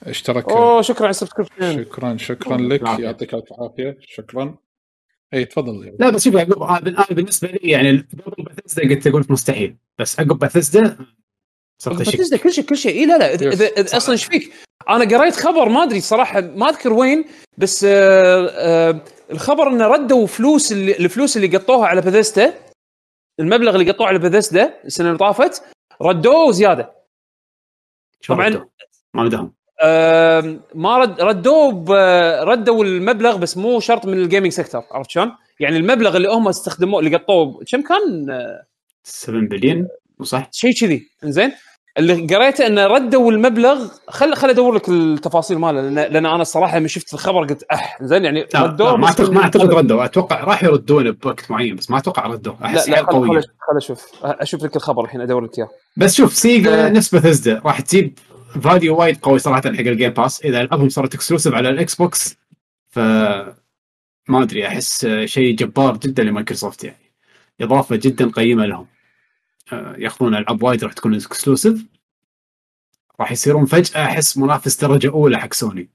اشترك 0.07 0.49
أوه 0.49 0.83
شكرا 0.83 1.03
على 1.03 1.11
ال 1.11 1.16
subscription. 1.16 1.85
شكرا 1.85 2.17
شكرا 2.17 2.57
لك. 2.57 2.99
يعطيك 2.99 3.35
الف 3.35 3.53
عافية. 3.59 3.97
شكرا. 4.01 4.55
اي 5.35 5.45
تفضل 5.45 5.97
لا 5.99 6.11
بس 6.11 6.25
شوف 6.25 6.35
يعقوب 6.35 6.63
أنا 6.63 6.79
أنا 6.89 7.07
بالنسبة 7.11 7.49
لي 7.49 7.71
يعني 7.71 7.91
قبل 8.27 8.45
بثزدا 8.45 8.95
قلت 8.95 9.07
أقول 9.07 9.27
مستحيل 9.31 9.77
بس 9.99 10.21
عقب 10.21 10.39
بثزدا 10.39 10.97
صرت 11.83 12.01
أشك 12.01 12.15
بثزدا 12.17 12.39
كل 12.39 12.53
شيء 12.53 12.65
كل 12.65 12.77
شيء 12.77 13.01
اي 13.01 13.07
لا 13.07 13.19
لا. 13.19 13.37
إذا- 13.37 13.79
إذا 13.79 13.97
أصلا 13.97 14.13
إيش 14.13 14.25
فيك؟ 14.25 14.53
أنا 14.89 15.19
قريت 15.19 15.37
خبر 15.37 15.69
ما 15.69 15.83
أدري 15.83 16.01
صراحة 16.01 16.41
ما 16.41 16.69
أذكر 16.69 16.93
وين 16.93 17.25
بس 17.59 17.85
آه 17.89 18.47
آه 18.49 19.01
الخبر 19.31 19.69
إنه 19.69 19.87
ردوا 19.87 20.27
فلوس 20.27 20.73
اللي 20.73 20.97
الفلوس 20.97 21.37
اللي 21.37 21.57
قطوها 21.57 21.87
على 21.87 22.01
بثزدا 22.01 22.55
المبلغ 23.41 23.75
اللي 23.77 23.91
قطوه 23.91 24.07
على 24.07 24.19
بثزدا 24.19 24.85
السنة 24.85 25.07
اللي 25.07 25.19
طافت 25.19 25.63
ردوه 26.03 26.51
زيادة 26.53 26.93
طبعاً- 28.29 28.31
ردوا؟ 28.39 28.65
ما 29.15 29.25
بدهم 29.25 29.45
آه 29.45 29.64
ما 30.75 30.99
رد 30.99 31.21
ردوه 31.21 32.43
ردوا 32.45 32.85
المبلغ 32.85 33.37
بس 33.37 33.57
مو 33.57 33.81
شرط 33.81 34.07
من 34.07 34.13
ال 34.13 34.19
gaming 34.19 34.53
sector 34.53 34.83
عرفت 34.91 35.11
شلون؟ 35.11 35.33
يعني 35.61 35.77
المبلغ 35.77 36.17
اللي 36.17 36.29
هم 36.29 36.49
استخدموه 36.49 37.01
اللي 37.01 37.17
قطوه 37.17 37.65
كم 37.73 37.83
كان؟ 37.83 38.31
آه، 38.31 38.63
7 39.05 39.41
بليون 39.41 39.89
صح؟ 40.23 40.49
شيء 40.53 40.73
كذي 40.73 41.09
إنزين 41.25 41.53
اللي 41.99 42.35
قريته 42.37 42.67
انه 42.67 42.87
ردوا 42.87 43.31
المبلغ 43.31 43.89
خل 44.09 44.35
خل 44.35 44.51
أدور 44.51 44.75
لك 44.75 44.89
التفاصيل 44.89 45.59
ماله 45.59 45.81
لأن, 45.81 45.95
لأن 45.95 46.27
أنا 46.27 46.43
الصراحة 46.43 46.79
لما 46.79 46.89
شفت 46.89 47.15
الخبر 47.15 47.45
قلت 47.45 47.63
أح 47.63 47.99
زين 48.03 48.25
يعني 48.25 48.47
لا, 48.55 48.63
ردوه 48.63 48.91
لا 48.91 48.97
ما 48.97 49.07
اعتقد 49.07 49.31
ما 49.31 49.43
أعتقد 49.43 49.75
ردوا 49.75 50.05
أتوقع 50.05 50.45
راح 50.45 50.65
يردونه 50.65 51.11
بوقت 51.11 51.51
معين 51.51 51.77
بس 51.77 51.91
ما 51.91 51.99
أتوقع 51.99 52.27
ردوا 52.27 52.53
لا 52.61 52.67
أحس 52.67 52.89
لا 52.89 52.97
حيل 52.97 53.07
خل, 53.07 53.13
خل, 53.13 53.43
خل 53.43 53.77
أشوف 53.77 54.07
أشوف 54.23 54.65
لك 54.65 54.77
الخبر 54.77 55.05
الحين 55.05 55.21
أدور 55.21 55.45
لك 55.45 55.59
إياه 55.59 55.69
بس 55.97 56.15
شوف 56.15 56.35
سيجا 56.35 56.87
آه. 56.87 56.89
نسبة 56.89 57.21
بثزدا 57.21 57.61
راح 57.65 57.81
تجيب 57.81 58.19
value 58.63 58.97
وايد 58.99 59.17
قوي 59.19 59.39
صراحة 59.39 59.61
حق 59.63 59.69
ال 59.69 59.77
Game 59.77 60.11
Pass 60.11 60.41
إذا 60.45 60.61
العابهم 60.61 60.89
صارت 60.89 61.15
exclusive 61.15 61.55
على 61.55 61.71
ال 61.71 61.95
Xbox 61.95 62.37
ف 62.89 62.99
ما 64.29 64.43
أدري 64.43 64.67
أحس 64.69 65.07
شيء 65.25 65.57
جبار 65.57 65.97
جدا 65.97 66.23
لمايكروسوفت 66.23 66.85
يعني. 66.85 67.13
إضافة 67.61 67.97
جدا 67.97 68.31
قيمة 68.31 68.67
لهم. 68.67 68.87
آه، 69.73 69.97
ياخذون 69.99 70.35
العاب 70.35 70.63
وايد 70.63 70.85
راح 70.85 70.93
تكون 70.93 71.15
exclusive 71.15 71.85
راح 73.21 73.33
يصيرون 73.33 73.67
فجأة 73.67 74.05
أحس 74.05 74.39
منافس 74.39 74.81
درجة 74.85 75.11
أولى 75.11 75.39
حق 75.39 75.53
سوني 75.53 75.89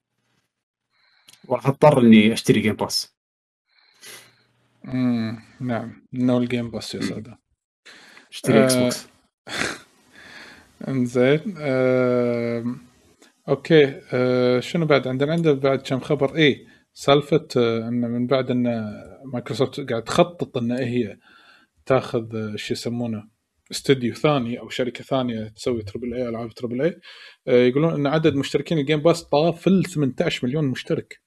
وراح 1.48 1.68
أضطر 1.68 2.02
إني 2.02 2.34
أشتري 2.34 2.60
Game 2.60 2.76
Pass 2.76 3.14
مم. 4.84 5.44
نعم. 5.60 6.08
انه 6.14 6.38
ال 6.38 6.44
Game 6.44 6.72
Pass 6.72 6.96
يا 6.96 7.02
سادة. 7.02 7.40
أشتري 8.32 8.64
X 8.64 8.74
آه. 8.74 8.84
Box 8.84 9.08
انزين 10.88 11.58
آم، 11.58 12.82
okay 13.50 14.02
آه، 14.14 14.60
شنو 14.60 14.86
بعد؟ 14.86 15.08
عندنا 15.08 15.34
عندنا 15.34 15.54
بعد 15.54 15.82
كم 15.82 16.00
خبر؟ 16.00 16.36
اي 16.36 16.68
سالفة 16.94 17.48
آه، 17.58 17.88
ان 17.88 18.02
من 18.02 18.28
بعد 18.28 18.52
إن 18.52 18.64
مايكروسوفت 19.34 19.90
قاعد 19.90 20.04
تخطط 20.04 20.58
إن 20.58 20.72
هي 20.72 21.18
تاخذ 21.86 22.36
آه، 22.36 22.56
شو 22.56 22.74
يسمونه 22.74 23.30
استوديو 23.72 24.14
ثاني 24.14 24.60
أو 24.60 24.70
شركة 24.70 25.04
ثانية 25.04 25.48
تسوي 25.48 25.82
triple 25.82 26.14
A 26.14 26.30
ألعاب 26.30 26.54
triple 26.54 26.82
A 26.82 27.00
يقولون 27.48 27.94
إن 27.94 28.08
عدد 28.08 28.36
مشتركين 28.36 28.78
ال 28.78 28.82
Game 28.82 29.00
Pass 29.00 29.24
طاف 29.24 29.68
ال 29.68 29.86
18 29.86 30.48
مليون 30.48 30.66
مشترك 30.66 31.22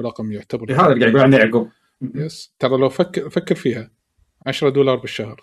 رقم 0.00 0.32
يعتبر. 0.32 0.72
هذا 0.72 0.92
اللي 0.92 1.00
قاعد 1.00 1.02
يقول 1.02 1.20
عنه 1.20 1.36
يعقوب. 1.36 1.68
Yes 2.14 2.54
ترى 2.58 2.76
لو 2.78 2.88
فكر 2.88 3.30
فكر 3.30 3.54
فيها 3.54 3.90
10 4.46 4.68
دولار 4.68 4.96
بالشهر 4.96 5.40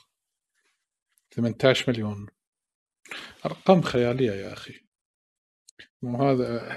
18 1.32 1.92
مليون. 1.92 2.28
أرقام 3.46 3.82
خيالية 3.82 4.32
يا 4.32 4.54
أخي. 4.54 4.74
مو 6.02 6.30
هذا 6.30 6.76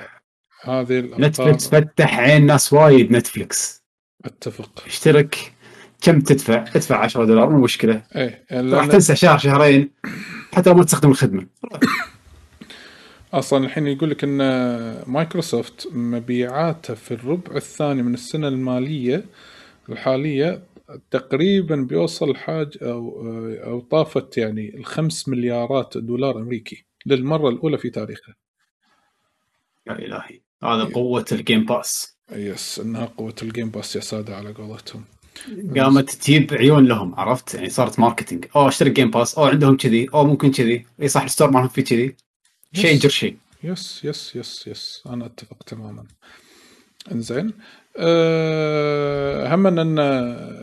هذه 0.64 0.98
الأرقام. 0.98 1.24
نتفلكس 1.24 1.68
فتح 1.68 2.18
عين 2.18 2.46
ناس 2.46 2.72
وايد 2.72 3.12
نتفلكس 3.12 3.82
أتفق. 4.24 4.84
اشترك. 4.86 5.52
كم 6.00 6.20
تدفع؟ 6.20 6.62
ادفع 6.62 6.96
10 6.96 7.24
دولار 7.24 7.50
مو 7.50 7.58
مشكلة. 7.58 8.02
إيه 8.16 8.44
راح 8.52 8.86
تنسى 8.86 9.16
شهر 9.16 9.38
شهرين 9.38 9.90
حتى 10.52 10.70
لو 10.70 10.76
ما 10.76 10.84
تستخدم 10.84 11.10
الخدمة. 11.10 11.46
أصلا 13.32 13.64
الحين 13.64 13.86
يقول 13.86 14.10
لك 14.10 14.24
إن 14.24 14.38
مايكروسوفت 15.06 15.88
مبيعاتها 15.92 16.94
في 16.94 17.14
الربع 17.14 17.56
الثاني 17.56 18.02
من 18.02 18.14
السنة 18.14 18.48
المالية 18.48 19.24
الحالية 19.88 20.62
تقريبا 21.10 21.76
بيوصل 21.76 22.36
حاجز 22.36 22.78
أو 22.82 23.22
أو 23.64 23.80
طافت 23.80 24.38
يعني 24.38 24.76
الخمس 24.76 25.28
مليارات 25.28 25.98
دولار 25.98 26.38
أمريكي 26.38 26.84
للمرة 27.06 27.48
الأولى 27.48 27.78
في 27.78 27.90
تاريخها 27.90 28.34
يا 29.86 29.92
إلهي. 29.92 30.40
هذا 30.62 30.84
قوة 30.84 31.24
ال 31.32 31.38
Game 31.38 31.64
Pass 31.64 32.16
yes 32.32 32.80
إنها 32.80 33.04
قوة 33.04 33.34
ال 33.42 33.48
Game 33.48 33.70
Pass 33.70 33.96
يا 33.96 34.00
سادة 34.00 34.36
على 34.36 34.52
قولتهم. 34.52 35.04
قامت 35.76 36.10
تجيب 36.10 36.54
عيون 36.54 36.86
لهم 36.86 37.14
عرفت؟ 37.14 37.54
يعني 37.54 37.70
صارت 37.70 38.00
marketing. 38.00 38.46
اوه 38.56 38.68
اشترك 38.68 38.92
Game 38.92 39.10
Pass 39.10 39.38
اوه 39.38 39.48
عندهم 39.48 39.76
كذي 39.76 40.08
اوه 40.14 40.26
ممكن 40.26 40.50
كذي. 40.50 40.86
أي 41.02 41.08
صح 41.08 41.22
ال 41.22 41.27
store 41.27 41.50
مالهم 41.50 41.68
في 41.68 41.82
كذي. 41.82 42.16
شيء. 42.72 42.94
يجر 42.94 43.08
شيء. 43.08 43.36
yes 43.64 44.04
yes 44.04 44.36
yes 44.36 44.66
yes 44.66 45.02
أنا 45.06 45.26
أتفق 45.26 45.62
تماما. 45.62 46.04
إنزين 47.12 47.52
أه 47.96 49.54
هم 49.54 49.66
أن 49.66 49.96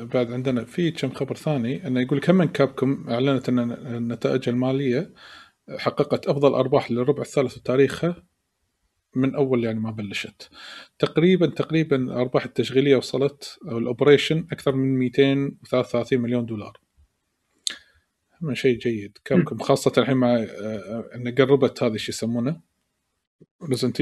بعد 0.06 0.32
عندنا 0.32 0.66
في 0.66 0.92
كم 0.92 1.10
خبر 1.10 1.36
ثاني 1.36 1.88
انه 1.88 2.02
يقول 2.02 2.18
لك 2.18 2.30
هم 2.30 2.44
كابكم 2.44 3.06
أعلنت 3.10 3.50
أن 3.50 3.72
النتائج 3.72 4.50
المالية 4.50 5.14
حققت 5.78 6.28
أفضل 6.28 6.54
أرباح 6.54 6.92
للربع 6.92 7.22
الثالث 7.22 7.54
في 7.54 7.64
تاريخها 7.64 8.24
من 9.16 9.36
أول 9.36 9.64
يعني 9.64 9.80
ما 9.80 9.92
بلشت. 9.92 10.50
تقريبا 11.00 11.48
تقريبا 11.48 11.96
الأرباح 11.96 12.46
التشغيلية 12.46 12.96
وصلت 12.96 13.60
أو 13.72 13.78
ال 13.78 13.85
operation 13.85 14.48
أكثر 14.52 14.76
من 14.76 14.98
233 14.98 16.20
مليون 16.20 16.46
دولار. 16.46 16.80
من 18.42 18.56
شيء 18.56 18.78
جيد. 18.78 19.18
كابكم 19.26 19.58
خاصة 19.58 19.92
الحين 19.98 20.18
مع 20.18 20.36
آه، 20.36 21.10
أن 21.16 21.36
قربت 21.36 21.84
هذه 21.84 21.98
شو 21.98 22.12
يسمونه. 22.12 22.62
ريزنت 23.64 24.02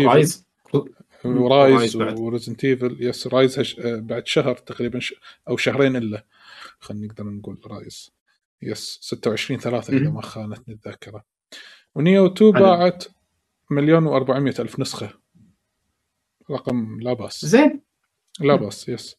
ورايز. 1.28 1.96
وريزنت 1.96 2.66
ايفل 2.66 2.98
يس 3.00 3.28
رايز 3.28 3.60
هش... 3.60 3.80
آه، 3.80 4.00
بعد 4.00 4.28
شهر 4.28 4.56
تقريبا 4.56 5.00
ش... 5.00 5.14
أو 5.50 5.58
شهرين 5.58 5.96
إلا. 5.96 6.26
خلينا 6.80 7.06
نقدر 7.06 7.24
نقول 7.24 7.62
رايز. 7.68 8.12
يس 8.62 9.00
26 9.02 9.60
3 9.60 9.98
إذا. 9.98 10.10
ما 10.10 10.22
خانتني 10.22 10.74
الذاكرة. 10.74 11.24
ونيو 11.96 12.26
2 12.26 12.54
حلو. 12.54 12.64
باعت 12.64 13.04
مليون 13.72 14.08
و400 14.08 14.60
ألف 14.60 14.80
نسخة. 14.80 15.10
رقم 16.52 17.00
لا 17.02 17.14
بأس. 17.14 17.46
زين. 17.46 17.82
لا 18.40 18.56
بأس 18.56 18.90
يس 18.90 19.16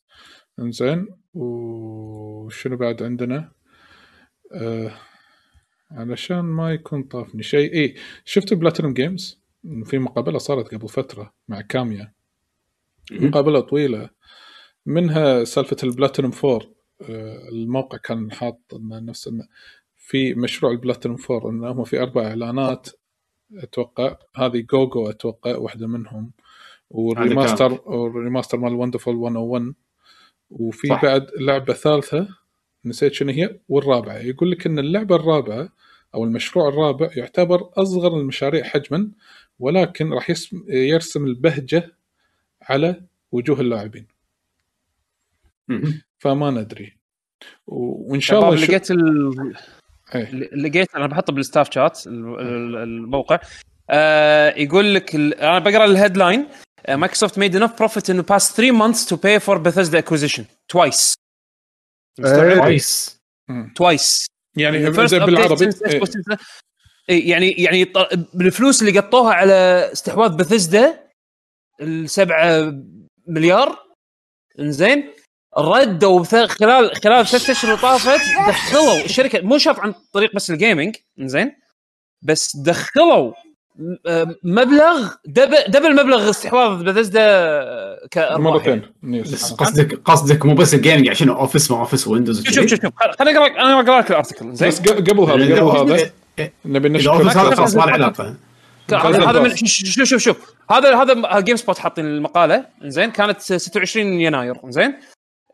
انزين. 0.59 1.09
وشنو 1.35 2.77
بعد 2.77 3.03
عندنا؟ 3.03 3.53
آه 4.53 4.93
علشان 5.91 6.41
ما 6.41 6.73
يكون 6.73 7.03
طافني 7.03 7.43
شيء. 7.43 7.75
اي 7.75 7.95
شفت 8.25 8.55
Platinum 8.55 8.95
Games 8.95 9.41
في 9.85 9.99
مقابلة 9.99 10.39
صارت 10.39 10.75
قبل 10.75 10.89
فترة 10.89 11.33
مع 11.49 11.61
كاميا. 11.61 12.13
مقابلة 13.13 13.61
طويلة. 13.61 14.11
منها 14.87 15.45
سالفة 15.45 15.77
البلاتينوم 15.85 16.33
4 16.45 16.61
آه، 17.03 17.49
الموقع 17.49 17.99
كان 17.99 18.33
حاط 18.33 18.61
انه 18.75 18.99
نفس 18.99 19.29
انه 19.29 19.49
في 19.97 20.35
مشروع 20.35 20.73
البلاتينوم 20.73 21.19
4 21.31 21.51
انه 21.51 21.71
هم 21.71 21.85
في 21.85 22.03
أربع 22.03 22.27
إعلانات. 22.27 22.89
أتوقع 23.55 24.17
هذه 24.37 24.61
جوجو 24.61 25.11
أتوقع 25.11 25.57
واحدة 25.57 25.87
منهم. 25.87 26.33
وال 26.91 27.09
remaster 27.09 27.81
وال 27.87 28.01
remaster 28.01 28.59
مال 28.59 28.75
Wonderful 28.75 29.16
101 29.17 29.75
وفي 30.51 30.89
صح. 30.89 31.03
بعد 31.03 31.27
لعبة 31.41 31.73
ثالثة 31.73 32.29
نسيت 32.85 33.13
شنو 33.13 33.33
هي 33.33 33.61
والرابعة. 33.69 34.17
يقول 34.19 34.51
لك 34.51 34.67
إن 34.67 34.79
اللعبة 34.79 35.17
الرابعة 35.17 35.69
أو 36.15 36.25
المشروع 36.25 36.69
الرابع 36.69 37.11
يعتبر 37.17 37.71
أصغر 37.77 38.17
المشاريع 38.17 38.65
حجما. 38.65 39.11
ولكن 39.59 40.13
راح 40.13 40.33
يرسم 40.69 41.27
البهجة 41.27 41.93
على 42.63 43.03
وجوه 43.33 43.61
اللاعبين. 43.61 44.07
فما 46.19 46.51
ندري. 46.51 46.97
وإن 47.67 48.21
شاء 48.21 48.39
الله 48.41 48.57
شو- 48.57 48.73
لقيت 48.73 48.91
ال... 48.91 49.55
إيه. 50.15 50.31
لقيت 50.35 50.95
أنا 50.97 51.07
بحطه 51.07 51.33
بال 51.33 51.45
staff 51.45 51.75
chat 51.75 52.07
ال- 52.07 52.41
ال- 52.41 52.77
الموقع. 52.77 53.41
آه 53.91 54.55
يقول 54.57 54.95
لك 54.95 55.15
ال... 55.15 55.35
أنا 55.35 55.59
بقرأ 55.59 55.85
ال 55.85 55.91
headline 55.91 56.47
Microsoft 56.89 57.35
made 57.37 57.55
enough 57.55 57.75
profit 57.77 58.09
in 58.09 58.17
the 58.17 58.25
past 58.33 58.57
three 58.57 58.71
months 58.71 59.05
to 59.11 59.17
pay 59.17 59.39
for 59.39 59.59
Bethesda 59.59 59.99
acquisition. 59.99 60.45
Twice. 60.73 61.15
إيه. 62.25 62.59
كويس 62.61 63.21
twice. 63.51 64.27
يعني 64.57 64.91
بالعربي 64.91 65.71
إيه. 67.09 67.21
Xbox 67.21 67.29
360. 67.29 67.31
يعني 67.31 67.51
يعني 67.51 67.93
بالفلوس 68.35 68.83
اللي 68.83 68.99
قطوها 68.99 69.35
على 69.35 69.53
استحواذ 69.93 70.37
بثزدا 70.37 70.99
السبعة 71.81 72.75
مليار 73.27 73.79
إنزين 74.61 75.11
ردوا 75.59 76.25
خلال 76.25 76.49
خلال 76.49 76.97
ثلاث 77.01 77.51
أشهر 77.51 77.71
اللي 77.71 77.83
طافت 77.83 78.21
دخلوا 78.49 79.05
الشركة 79.05 79.41
مو 79.41 79.59
شرط 79.59 79.79
عن 79.79 79.95
طريق 80.13 80.35
بس 80.35 80.51
ال 80.51 80.57
gaming 80.57 80.97
إنزين 81.21 81.53
بس 82.23 82.57
دخلوا 82.57 83.33
آه، 84.07 84.35
مبلغ 84.43 85.15
double 85.27 85.65
double 85.69 85.95
مبلغ 86.05 86.31
استحواذ 86.31 86.85
بثزدا 86.85 87.23
كارباح 88.11 88.39
مرتين. 88.39 88.83
بس. 89.03 89.53
قصدك 89.53 90.01
قصدك 90.05 90.47
مو 90.47 90.55
بس 90.55 90.75
ال 90.75 90.79
gaming 90.79 91.09
عشان 91.09 91.29
Office 91.29 91.70
ما 91.71 91.79
Office 91.79 92.09
Windows 92.09 92.45
شوف 92.45 92.55
شوف 92.69 92.81
شوف 92.81 92.93
خليني 93.19 93.39
أقرأ 93.39 93.61
أنا 93.61 93.81
أقرأ 93.81 94.01
لك 94.01 94.11
ال 94.11 94.16
article 94.16 94.55
زين 94.55 94.69
بس 94.69 94.81
قبل 94.81 95.21
هذا 95.21 95.63
قبل 95.63 95.93
هذا 95.93 96.11
نبي 96.65 96.98
هذا 96.98 97.55
خلاص 97.55 97.77
ما 97.77 97.82
له 97.82 97.93
علاقه 97.93 98.36
هذا 98.93 99.43
من. 99.43 99.56
شوف 99.56 100.09
شوف 100.09 100.20
شوف 100.20 100.36
هذا 100.70 101.02
هذا 101.02 101.40
GameSpot 101.41 101.79
حاطين 101.78 102.06
المقاله 102.06 102.66
زين 102.82 103.10
كانت 103.10 103.40
26 103.40 104.06
يناير 104.20 104.60
زين 104.69 104.94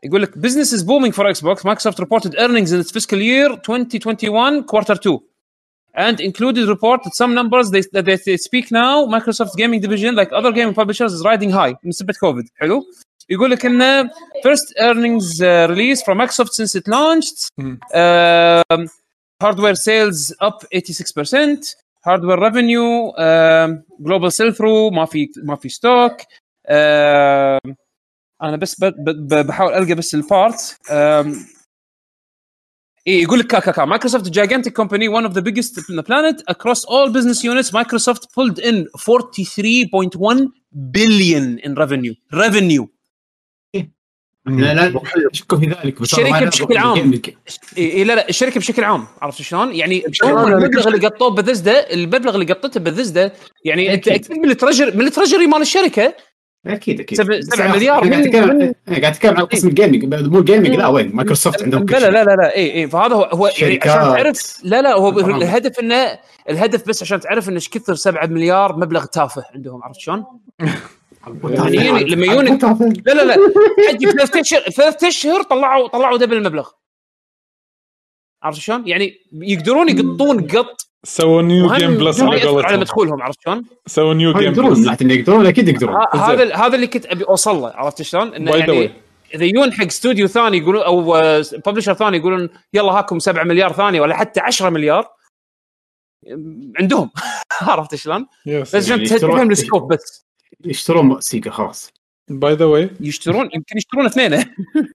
يقول 0.03 0.21
لك 0.21 0.31
business 0.37 0.71
is 0.73 0.83
booming 0.83 1.11
for 1.11 1.23
Xbox 1.25 1.57
Microsoft 1.63 1.99
reported 1.99 2.35
earnings 2.37 2.71
in 2.71 2.79
its 2.79 2.91
fiscal 2.91 3.19
year 3.19 3.49
2021 3.63 4.63
quarter 4.63 4.95
2 4.95 5.19
and 5.97 6.19
included 6.19 6.67
report 6.67 7.03
that 7.03 7.15
some 7.15 7.33
numbers 7.33 7.71
they, 7.71 7.81
that 7.93 8.05
they 8.05 8.37
speak 8.37 8.71
now 8.71 9.05
Microsoft's 9.05 9.55
gaming 9.55 9.81
division 9.81 10.15
like 10.15 10.31
other 10.31 10.51
gaming 10.51 10.73
publishers 10.73 11.11
is 11.13 11.23
riding 11.23 11.51
high 11.51 11.75
من 11.83 11.91
سبه 11.91 12.13
كوفيد 12.19 12.45
حلو 12.55 12.83
يقول 13.29 13.51
لك 13.51 13.65
ان 13.65 14.09
first 14.45 14.73
earnings 14.79 15.39
uh, 15.39 15.67
release 15.69 16.01
from 16.03 16.17
Microsoft 16.17 16.53
since 16.53 16.75
it 16.75 16.87
launched 16.87 17.49
مم. 17.57 17.79
um, 19.42 19.46
hardware 19.48 19.74
sales 19.74 20.32
up 20.42 20.58
86% 20.74 21.74
hardware 22.06 22.38
revenue 22.38 23.10
um, 23.18 23.82
global 24.06 24.30
sell 24.30 24.52
through 24.52 24.92
ما 24.94 25.04
في 25.04 25.28
ما 25.44 25.56
في 25.56 25.68
ستوك 25.68 26.20
um, 26.20 27.74
انا 28.42 28.56
بس 28.56 28.80
ب- 28.80 28.84
ب- 28.84 29.28
ب- 29.34 29.46
بحاول 29.46 29.72
القى 29.72 29.94
بس 29.94 30.14
البارت 30.14 30.76
um, 30.88 31.36
إيه 33.06 33.22
يقول 33.22 33.38
لك 33.38 33.46
كا 33.46 33.58
كا 33.72 33.84
مايكروسوفت 33.84 34.38
gigantic 34.38 34.72
company 34.82 35.08
one 35.08 35.26
of 35.30 35.34
the 35.34 35.42
biggest 35.42 35.78
in 35.78 35.96
the 35.96 36.02
planet 36.02 36.42
across 36.50 36.84
all 36.84 37.08
business 37.12 37.44
units 37.44 37.70
Microsoft 37.70 38.22
pulled 38.34 38.58
in 38.58 38.86
43.1 38.98 40.48
billion 40.90 41.58
in 41.66 41.74
revenue 41.74 42.14
revenue 42.44 42.86
لا 44.47 44.73
لا 44.73 44.99
شك 45.31 45.55
في 45.55 45.65
ذلك 45.83 46.01
بس 46.01 46.19
ما 46.19 46.39
بشكل 46.39 46.77
عام. 46.77 47.11
إيه 47.77 47.91
إيه 47.91 48.03
لا 48.03 48.13
لا 48.15 48.29
الشركة 48.29 48.59
بشكل 48.59 48.83
عام 48.83 49.05
عرفت 49.21 49.41
شلون؟ 49.41 49.75
يعني 49.75 50.03
بشكل 50.07 50.27
هم 50.27 50.37
عام 50.37 50.47
المبلغ 50.53 50.87
اللي 50.87 51.07
قطوه 51.07 51.29
بثزدا 51.29 51.93
المبلغ 51.93 52.35
اللي 52.35 52.53
قطته 52.53 52.79
بثزدا 52.79 53.31
يعني 53.65 53.93
أنت. 53.93 54.07
أكيد 54.07 54.31
من 54.37 54.49
ال 54.51 54.56
treasure 54.56 54.95
من 54.97 55.07
ال 55.07 55.11
treasury 55.11 55.47
مال 55.47 55.61
الشركة 55.61 56.13
أكيد 56.67 56.99
أكيد 56.99 57.17
سبع- 57.17 57.37
بس 57.37 57.43
سبع 57.45 57.65
أنا 57.65 57.75
مليار 57.75 57.99
قاعد 58.09 58.13
أتكلم 58.13 58.55
من- 58.57 58.61
إيه، 58.61 58.73
قاعد 59.01 59.03
أتكلم 59.05 59.37
عن 59.37 59.45
قسم 59.45 59.67
ال 59.67 59.72
gaming 59.72 60.05
مو 60.15 60.39
ال 60.39 60.44
gaming 60.44 60.75
لا 60.75 60.87
وين 60.87 61.15
مايكروسوفت 61.15 61.63
عندهم 61.63 61.85
كل 61.85 61.93
لا 61.93 61.99
شيء 61.99 62.09
لا 62.09 62.23
لا 62.23 62.35
لا 62.35 62.55
إي 62.55 62.73
إي 62.73 62.87
فهذا 62.87 63.15
هو 63.15 63.23
هو 63.23 63.47
يعني. 63.47 63.79
عشان 63.83 64.13
تعرف 64.15 64.59
لا 64.63 64.81
لا 64.81 64.93
هو. 64.93 65.19
الهدف 65.19 65.79
انه 65.79 66.19
الهدف 66.49 66.87
بس 66.89 67.01
عشان 67.03 67.19
تعرف 67.19 67.47
إنه 67.49 67.55
إيش 67.55 67.69
كثر 67.69 67.95
7 67.95 68.25
مليار 68.27 68.75
مبلغ 68.77 69.05
تافه 69.05 69.43
عندهم 69.55 69.83
عرفت 69.83 69.99
شلون؟ 69.99 70.25
يعني 71.43 72.03
لما 72.03 72.25
يجونك- 72.25 72.63
لا 73.07 73.13
لا 73.13 73.21
لا. 73.25 73.35
حجي 73.89 74.05
في 74.07 74.11
ثلاث 74.11 74.35
اشهر 74.35 74.59
ثلاث 74.61 75.03
اشهر 75.03 75.43
طلعوا 75.43 75.87
طلعوا 75.87 76.17
double 76.17 76.37
المبلغ 76.37 76.69
عرفت 78.43 78.59
شلون؟ 78.59 78.87
يعني 78.87 79.13
يقدرون 79.33 79.89
يقطون 79.89 80.47
قط. 80.47 80.81
سووا 81.03 81.41
New 81.41 81.73
Game 81.73 81.97
Plus 81.97 82.21
على 82.21 82.31
يأثر 82.31 82.47
على 82.47 82.49
قولتهم. 82.55 82.79
مدخولهم 82.79 83.21
عرفت 83.21 83.39
شلون؟ 83.43 83.65
سووا 83.87 84.13
New 84.13 84.33
Game 84.33 84.41
يقدرون 84.41 84.69
Plus 84.73 85.01
انه 85.01 85.13
يقدرون 85.13 85.45
أكيد 85.47 85.67
يقدرون. 85.69 85.95
هذا 86.13 86.55
هذا 86.55 86.75
اللي 86.75 86.87
كنت 86.87 87.05
أبي 87.05 87.23
أوصل 87.23 87.55
له 87.55 87.67
عرفت 87.69 88.01
شلون؟ 88.01 88.33
إنه 88.35 88.51
By 88.51 88.55
the 88.55 88.57
يعني 88.57 88.87
way. 88.87 88.91
إذا 89.35 89.43
يجون 89.45 89.73
حق 89.73 89.85
استوديو 89.85 90.27
ثاني 90.27 90.57
يقولون 90.57 90.81
أو 90.83 91.01
publisher 91.65 91.93
ثاني 91.93 92.17
يقولون 92.17 92.49
يلا 92.73 92.91
هاكم 92.91 93.19
7 93.19 93.43
مليار 93.43 93.73
ثانية 93.73 94.01
ولا 94.01 94.15
حتى 94.15 94.39
10 94.39 94.69
مليار 94.69 95.07
عندهم. 96.79 97.09
عرفت 97.61 97.95
شلون؟ 97.95 98.25
بس 98.61 98.75
عشان 98.75 98.97
يعني 98.97 99.05
تفهم 99.09 99.51
ال 99.51 99.58
scope 99.58 99.93
بس. 99.93 100.25
يشترون 100.65 101.21
سيجا 101.21 101.51
خلاص. 101.51 101.91
by 102.29 102.53
the 102.53 102.65
way 102.65 102.89
يشترون 102.99 103.49
يمكن 103.53 103.77
يشترون 103.77 104.05
اثنين. 104.05 104.43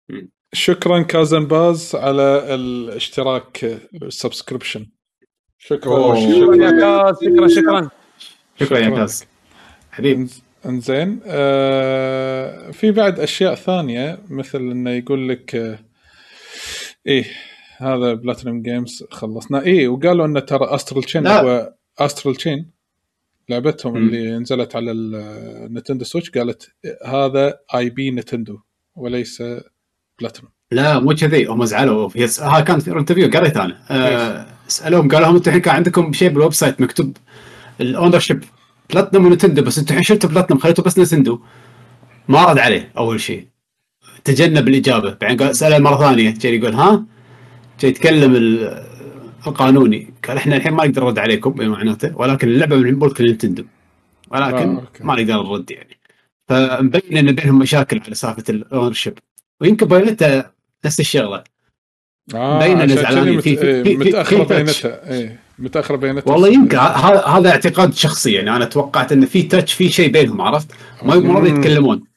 شكرا 0.53 1.03
كازن 1.03 1.47
باز 1.47 1.95
على 1.95 2.55
الاشتراك 2.55 3.79
subscription 4.09 4.87
شكرا. 5.59 6.15
شكرا 6.15 6.57
يا 6.57 6.71
كاز. 6.71 7.17
شكرا 7.25 7.49
شكرا. 7.49 7.91
شكرا 8.61 8.79
يا 8.79 8.91
كاز. 8.91 9.25
حبيب. 9.91 10.29
إنز- 10.29 10.67
إنزين. 10.67 11.21
آه 11.27 12.71
في 12.71 12.91
بعد 12.91 13.21
أشياء 13.21 13.55
ثانية 13.55 14.19
مثل 14.29 14.59
إنه 14.59 14.91
يقول 14.91 15.29
لك 15.29 15.55
آه 15.55 15.79
إيه 17.07 17.25
هذا 17.77 18.15
Platinum 18.15 18.63
Games 18.63 19.05
خلصنا. 19.11 19.63
إيه 19.63 19.89
وقالوا 19.89 20.27
انه 20.27 20.41
ترى 20.41 20.75
Astral 20.75 21.03
Chain 21.05 21.23
لا. 21.23 21.41
هو 21.43 21.75
Astral 21.99 22.35
Chain 22.37 22.71
لعبتهم 23.51 23.97
مم. 23.97 24.09
اللي 24.09 24.39
نزلت 24.39 24.77
على 24.77 24.91
ال 24.91 25.03
Nintendo 25.03 26.05
Switch 26.05 26.31
قالت 26.31 26.71
هذا 27.07 27.59
IP 27.75 28.11
نتندو 28.11 28.59
وليس 28.97 29.43
بلاتينوم. 30.21 30.53
لا 30.73 30.99
مو 31.01 31.15
كذي. 31.15 31.45
هم 31.47 31.65
زعلوا. 31.65 32.09
في 32.09 32.29
ها 32.41 32.61
كان 32.61 32.81
في 32.81 32.93
interview 32.93 33.31
قريت 33.31 33.57
أنا. 33.57 33.77
آه 33.91 34.47
سألوهم 34.69 35.09
قالوا 35.09 35.27
لهم 35.27 35.37
أنتم 35.37 35.51
الحين 35.51 35.63
كان 35.63 35.75
عندكم 35.75 36.13
شيء 36.13 36.29
بال 36.29 36.53
website 36.53 36.81
مكتوب 36.81 37.17
ال 37.81 38.19
ownership 38.19 38.45
بلاتنم 38.91 39.27
ونتندو 39.27 39.63
بس 39.63 39.79
أنتم 39.79 39.91
الحين 39.91 40.05
شلتوا 40.05 40.31
بلاتنم 40.31 40.59
خليتوا 40.59 40.85
بس 40.85 40.99
نتندو. 40.99 41.41
ما 42.29 42.45
رد 42.45 42.59
عليه 42.59 42.93
أول 42.99 43.21
شيء. 43.21 43.47
تجنب 44.25 44.69
الإجابة. 44.69 45.17
بعدين 45.21 45.37
قال 45.37 45.57
سأله 45.57 45.79
مرة 45.79 45.97
ثانية 45.97 46.31
جاي 46.31 46.57
يقول 46.57 46.75
ها؟ 46.75 47.05
جاي 47.81 47.91
يتكلم 47.91 48.37
ال- 48.37 48.90
القانوني 49.47 50.11
قال 50.29 50.37
إحنا 50.37 50.57
الحين 50.57 50.73
ما 50.73 50.87
نقدر 50.87 51.05
نرد 51.05 51.19
عليكم 51.19 51.69
معناته 51.69 52.17
ولكن 52.17 52.49
اللعبة 52.49 52.77
من 52.77 52.99
ملك 52.99 53.21
نينتندو 53.21 53.65
ولكن 54.31 54.77
آه،. 54.77 54.83
ما 55.01 55.15
نقدر 55.15 55.43
نرد 55.43 55.71
يعني 55.71 55.97
فمبين 56.49 57.17
إن 57.29 57.33
بينهم 57.35 57.59
مشاكل 57.59 58.01
على 58.07 58.15
سالفة 58.15 58.45
ال 58.49 58.93
ownership 58.93 59.19
ويمكن 59.61 59.87
بايونيتا 59.87 60.51
نفس 60.85 61.01
الشغلة 61.01 61.45
آه 62.35 62.59
باين 62.59 62.81
إنه 62.81 62.93
عشان 62.93 63.03
زعلان. 63.03 63.25
كذي 63.25 63.37
مت... 63.37 63.43
في- 63.43 63.57
في- 63.57 63.85
في- 63.85 63.97
في- 63.97 64.11
متاخره. 64.11 64.45
بينتها 64.45 65.11
إيه 65.11 65.39
متاخره 65.59 65.97
بينتها 65.97 66.33
والله 66.33 66.49
يمكن 66.49 66.79
هذا 66.79 67.51
اعتقاد 67.51 67.95
شخصي 67.95 68.33
يعني 68.33 68.57
أنا 68.57 68.65
توقعت 68.65 69.13
إن 69.13 69.27
في 69.27 69.43
تاتش 69.43 69.73
في 69.73 69.89
شيء 69.89 70.13
بينهم 70.13 70.41
عرفت؟ 70.41 70.71
ما 71.03 71.15
راضي. 71.15 71.51
يتكلمون 71.51 72.10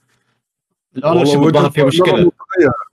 الاونر 0.97 1.17
والله 1.17 1.31
شيب 1.31 1.41
وجهة 1.41 1.47
الظاهر 1.47 1.69
فيها 1.69 1.85
نظر 1.85 2.03
مشكلة. 2.03 2.31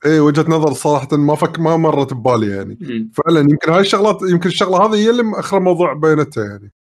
اي 0.07 0.21
وجهة 0.21 0.45
نظر 0.49 0.73
صراحة 0.73 1.17
ما 1.17 1.35
فك 1.35 1.59
ما 1.59 1.77
مرت 1.77 2.15
ببالي 2.15 2.51
يعني 2.51 2.79
مم. 2.81 3.11
فعلا 3.15 3.41
يمكن 3.41 3.73
هاي 3.73 3.81
الشغلات 3.81 4.23
يمكن 4.23 4.49
الشغلة 4.49 4.87
هذه 4.87 4.95
هي 4.95 5.11
اللي 5.11 5.23
مأخرة 5.23 5.59
موضوع 5.59 5.93
بينته 5.93 6.43
يعني 6.45 6.73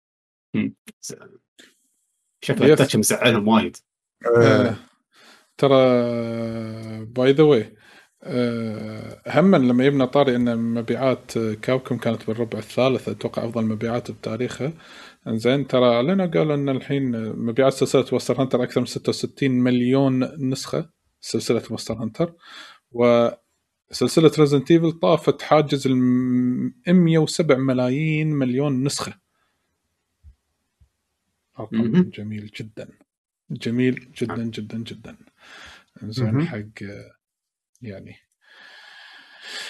شكله 2.42 2.66
يس. 2.66 2.72
التاتش 2.72 2.96
مسعلهم 2.96 3.48
وايد 3.48 3.78
آه. 4.26 4.44
آه، 4.44 4.76
ترى 5.58 5.76
باي 7.06 7.32
ذا 7.32 7.44
واي 7.44 7.76
هم 9.28 9.56
لما 9.56 9.86
يبنى 9.86 10.08
طاري 10.08 10.36
إن 10.36 10.58
مبيعات 10.58 11.38
Capcom 11.38 11.98
كانت 11.98 12.28
بالربع 12.28 12.60
الثالث 12.60 13.10
أتوقع 13.10 13.46
أفضل 13.46 13.66
مبيعات 13.66 14.12
بتاريخها 14.12 14.74
إنزين 15.28 15.68
ترى 15.68 15.96
اعلنوا 15.96 16.26
قالوا 16.26 16.56
إن 16.56 16.70
الحين 16.70 17.30
مبيعات 17.36 17.74
سلسلة 17.74 18.06
Monster 18.12 18.42
Hunter 18.42 18.64
أكثر 18.64 18.80
من 18.82 18.86
66 18.86 19.52
مليون 19.52 20.24
نسخة 20.50 20.90
سلسلة 21.22 21.64
Monster 21.70 21.94
Hunter 21.94 22.34
وسلسلة 22.92 24.32
Resident 24.40 24.72
Evil 24.72 24.92
طافت 24.92 25.42
حاجز 25.42 25.88
ال 25.88 25.96
107 26.88 27.56
ملايين 27.56 28.30
مليون 28.30 28.84
نسخة. 28.84 29.20
رقم. 31.60 32.10
جميل 32.10 32.52
جدا. 32.56 32.90
جميل 33.52 34.12
جدا 34.18 34.44
جدا 34.44 34.78
جدا. 34.78 35.18
زين. 36.04 36.48
حق 36.48 36.84
يعني 37.82 38.16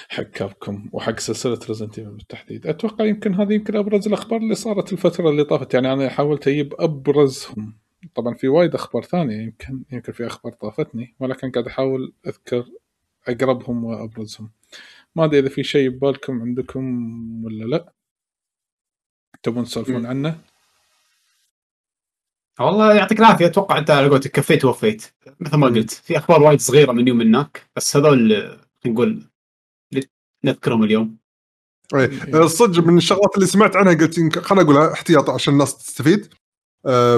حق 0.10 0.24
Capcom 0.24 0.90
وحق 0.94 1.20
سلسلة 1.20 1.60
Resident 1.68 2.00
Evil 2.00 2.12
بالتحديد. 2.12 2.68
أتوقع 2.68 3.06
يمكن 3.06 3.34
هذه 3.34 3.54
يمكن 3.54 3.76
أبرز 3.76 4.08
الأخبار 4.08 4.40
اللي 4.40 4.56
صارت 4.56 4.94
الفترة 4.94 5.30
اللي 5.30 5.44
طافت. 5.44 5.74
يعني 5.74 5.94
أنا 5.94 6.10
حاولت 6.10 6.48
أجيب 6.48 6.74
أبرزهم. 6.80 7.78
طبعا 8.20 8.34
في 8.34 8.48
وايد 8.48 8.76
أخبار 8.76 9.04
ثانية 9.04 9.38
يمكن 9.42 9.84
يمكن 9.92 10.12
في 10.14 10.28
أخبار 10.28 10.54
طافتني 10.54 11.16
ولكن 11.20 11.52
قاعد 11.52 11.68
أحاول 11.68 12.14
أذكر 12.28 12.66
أقربهم 13.28 13.84
وأبرزهم. 13.84 14.50
ما 15.16 15.26
أدري 15.26 15.40
إذا 15.40 15.50
في 15.50 15.64
شيء 15.64 15.90
ببالكم 15.90 16.42
عندكم 16.42 16.86
ولا 17.46 17.66
لا. 17.66 17.94
تبون 19.44 19.64
تسولفون. 19.64 20.06
عنه؟ 20.06 20.40
والله 22.60 22.94
يعطيك 22.94 23.20
العافية. 23.20 23.46
أتوقع 23.46 23.78
أنت 23.78 23.90
على 23.92 24.08
قولتك 24.08 24.32
كفيت 24.32 24.66
ووفيت 24.66 25.06
مثل 25.40 25.58
ما. 25.58 25.68
قلت. 25.68 25.92
في 25.92 26.18
أخبار 26.18 26.44
وايد 26.44 26.60
صغيرة 26.60 26.92
من 26.92 27.08
يوم 27.08 27.22
هناك 27.22 27.70
بس 27.76 27.98
هذول 27.98 28.30
خلينا 28.30 28.60
نقول 28.86 29.24
نذكرهم 30.44 30.84
اليوم. 30.84 31.18
إيه. 31.96 32.44
الصدق 32.44 32.84
من 32.84 32.98
الشغلات 32.98 33.36
اللي 33.36 33.48
سمعت 33.48 33.76
عنها 33.76 33.94
قلت 33.94 34.18
يمكن- 34.18 34.42
خليني 34.42 34.64
أقولها 34.66 34.94
احتياط 34.94 35.30
عشان 35.30 35.54
الناس 35.54 35.78
تستفيد. 35.78 36.34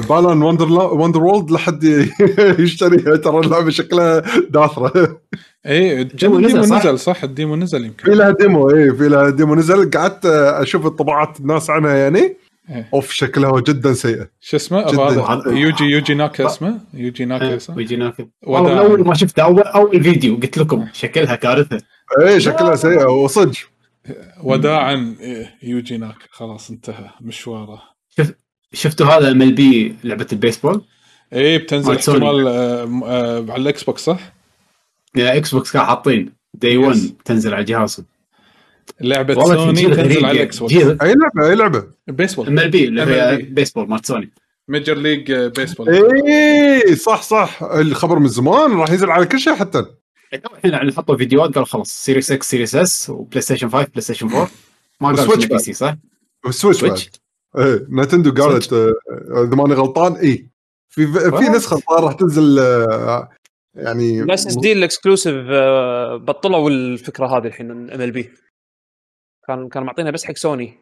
Balan 0.09 0.41
Wonder 0.41 0.71
Wonderworld 0.71 1.51
لحد 1.51 1.83
يشتريها 2.59 3.15
ترى 3.15 3.39
اللعبة 3.39 3.69
شكلها 3.69 4.23
داثرة. 4.49 5.21
اي 5.65 6.01
ال 6.01 6.09
demo 6.09 6.39
نزل، 6.39 6.99
صح؟ 6.99 7.23
ال 7.23 7.30
demo 7.30 7.55
نزل 7.55 7.79
في 7.79 7.85
يمكن 7.85 8.11
لها 8.11 8.31
demo 8.31 8.69
اي 8.69 8.93
في 8.93 9.09
لها 9.09 9.29
demo 9.29 9.55
نزل. 9.55 9.91
قعدت 9.91 10.25
آه، 10.25 10.61
أشوف 10.61 10.85
انطباعات 10.85 11.39
الناس 11.39 11.69
عنها 11.69 11.95
يعني. 11.95 12.37
إيه. 12.69 12.89
أوف 12.93 13.11
شكلها 13.11 13.59
جدا 13.59 13.93
سيئة. 13.93 14.27
شو 14.39 14.57
اسمه؟ 14.57 14.79
يوجي 15.47 15.83
يوجي 15.83 16.13
ناكا 16.13 16.45
اسمه؟ 16.45 16.79
يوجي 16.93 17.25
ناكا 17.25 17.55
اسمه 17.55 17.75
من 17.75 18.11
وداعاً. 18.43 18.79
أول 18.79 19.07
ما 19.07 19.13
شفته 19.13 19.43
اول 19.43 19.61
أول 19.61 20.03
فيديو 20.03 20.35
قلت 20.35 20.57
لكم 20.57 20.87
شكلها 20.93 21.35
كارثة. 21.35 21.81
اي 22.21 22.39
شكلها 22.39 22.75
سيئة 22.75 23.05
وصدق 23.05 23.57
وداعا 24.43 25.15
إيه، 25.19 25.53
يوجي 25.63 25.97
ناكا. 25.97 26.25
خلاص 26.29 26.69
انتهى. 26.69 27.09
مشواره. 27.21 27.81
شفتوا 28.73 29.07
هذا 29.07 29.31
MLB 29.31 29.95
لعبة 30.03 30.27
البيسبول 30.33 30.81
اي 31.33 31.57
بتنزل 31.57 31.89
مال. 31.89 31.97
احتمال 31.97 32.47
آه، 32.47 33.01
آه، 33.05 33.45
على 33.51 33.61
ال 33.61 33.83
Xbox 33.83 34.01
صح؟ 34.01 34.33
يا 35.15 35.37
Xbox 35.37 35.71
كانوا 35.71 35.87
حاطين 35.87 36.33
Day 36.53 36.75
Yes. 36.75 36.85
1 36.87 37.11
تنزل 37.25 37.53
على 37.53 37.63
جهازهم 37.63 38.05
لعبة 39.01 39.33
سوني 39.45 39.81
تنزل 39.81 39.93
غريب 39.93 40.25
على. 40.25 40.31
ال 40.37 40.59
Xbox 40.59 40.73
جيل 40.73 40.97
أي 41.01 41.13
لعبة 41.15 41.49
أي 41.49 41.55
لعبة 41.55 41.83
بيسبول 42.07 42.47
MLB 42.47 42.87
اللي 42.87 43.01
هي 43.01 43.37
MLB. 43.37 43.41
بيسبول 43.45 43.89
مالت 43.89 44.05
سوني 44.05 44.31
major 44.67 44.97
league 44.97 45.31
آه، 45.31 45.47
بيسبول 45.47 45.89
إي 45.89 46.95
صح 46.95 47.21
صح 47.21 47.63
الخبر 47.63 48.19
من 48.19 48.27
زمان 48.27 48.71
راح 48.71 48.89
ينزل 48.89 49.11
على 49.11 49.25
كل 49.25 49.39
شيء 49.39 49.55
حتى 49.55 49.85
الحين 50.33 50.71
يعني 50.71 50.91
حطوا 50.91 51.17
فيديوهات 51.17 51.49
قالوا 51.53 51.65
خلاص 51.67 51.89
Series 52.05 52.31
X 52.31 52.49
Series 52.49 52.75
S 52.75 53.09
و 53.09 53.41
PlayStation 53.41 53.69
5 53.69 53.87
PlayStation 53.87 54.27
4 54.27 54.49
ما 55.01 55.15
شنو 55.15 55.35
PC 55.35 55.73
صح؟ 55.73 55.95
وال 56.45 56.54
Switch 56.54 56.79
Switch 56.79 57.09
إيه 57.57 57.87
Nintendo 57.89 58.43
قالت 58.43 58.73
آه، 58.73 58.93
إذا 59.43 59.55
ماني 59.55 59.73
غلطان 59.73 60.13
اي 60.13 60.47
في 60.89 61.07
في? 61.07 61.49
نسخة 61.49 61.75
الظاهر 61.75 62.03
راح 62.03 62.13
تنزل 62.13 62.59
آه، 62.59 63.29
يعني 63.75 64.21
ال 64.21 64.47
SSD 64.47 64.71
ال 64.71 64.77
exclusive 64.77 65.35
بطلوا 66.15 66.69
الفكرة 66.69 67.37
هذه 67.37 67.47
الحين 67.47 67.71
MLB 67.71 68.31
كان 69.47 69.69
كانوا 69.69 69.87
معطينها 69.87 70.11
بس 70.11 70.23
حق 70.23 70.35
سوني 70.35 70.77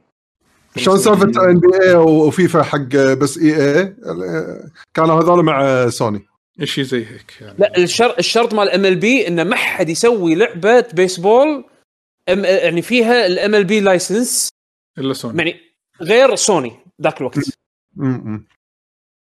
شلون 0.76 0.98
سالفة 0.98 1.50
NBA 1.50 1.68
و 1.82 1.96
FIFA 1.96 2.64
حق 2.64 2.96
آه، 2.96 3.14
بس 3.14 3.38
اي 3.38 3.80
اي 3.80 3.96
كانوا 4.94 5.22
هذول 5.22 5.44
مع 5.46 5.90
سوني 5.90 6.26
شيء 6.64 6.84
زي 6.84 7.06
هيك 7.06 7.42
يعني؟ 7.42 7.56
لا 7.58 7.78
الشرط 7.78 8.18
الشرط 8.18 8.54
مال 8.54 8.70
MLB 8.70 9.28
إنه 9.28 9.44
ما 9.44 9.56
حد 9.56 9.90
يسوي 9.90 10.36
لعبة 10.36 10.86
بيسبول 10.94 11.66
أم 12.30 12.46
يعني 12.46 12.82
فيها 12.82 13.26
ال 13.26 13.64
MLB 13.64 13.80
license 13.80 14.50
إلا 14.98 15.14
سوني 15.14 15.38
يعني 15.38 15.69
غير 16.02 16.36
سوني 16.36 16.72
ذاك 17.02 17.22
الوقت. 17.22 17.40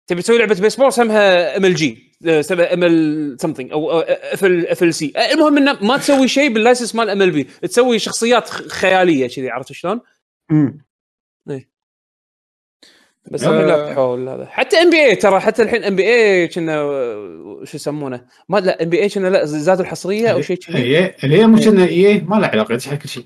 تبي 0.07 0.21
تسوي 0.21 0.37
لعبة 0.37 0.55
بيسبول 0.61 0.87
اسمها 0.87 1.57
ام 1.57 1.65
ال 1.65 1.75
جي 1.75 2.13
ام 2.51 2.83
ال 2.83 3.41
سمثينج 3.41 3.71
أو 3.71 3.99
اف 3.99 4.45
ال 4.45 4.67
اف 4.67 4.83
ال 4.83 4.93
سي 4.93 5.13
المهم 5.33 5.57
إنه 5.57 5.77
ما 5.81 5.97
تسوي 5.97 6.27
شيء 6.27 6.53
باللايسنس 6.53 6.95
مال 6.95 7.09
ام 7.09 7.21
ال 7.21 7.31
بي 7.31 7.43
تسوي 7.43 7.99
شخصيات 7.99 8.49
خيالية 8.49 9.27
كذي 9.27 9.49
عرفت 9.49 9.71
شلون؟ 9.71 10.01
م. 10.51 10.71
بس. 13.31 13.43
هم 13.43 13.61
لا 13.61 13.85
فتحوا 13.85 14.35
هذا. 14.35 14.45
حتى 14.45 14.77
ام 14.77 14.89
بي 14.89 15.05
اي 15.05 15.15
ترى 15.15 15.39
حتى 15.39 15.63
الحين 15.63 15.83
ام 15.83 15.95
بي 15.95 16.03
اي 16.03 16.47
كنا 16.47 16.77
آه، 16.77 17.61
شو 17.63 17.77
يسمونه؟ 17.77 18.25
ما 18.49 18.57
لا 18.57 18.83
ام 18.83 18.89
بي 18.89 19.01
اي 19.01 19.09
كنا 19.09 19.27
لا 19.27 19.45
زادوا 19.45 19.83
الحصرية 19.83 20.29
أو 20.29 20.41
شيء 20.41 20.57
كذي. 20.57 20.77
هي 20.77 21.15
اللي 21.23 21.37
هي 21.37 21.47
مش 21.47 21.67
انه 21.67 21.85
اي 21.85 22.19
ما 22.19 22.35
له 22.35 22.47
علاقة 22.47 22.95
كل 22.95 23.09
شيء. 23.09 23.23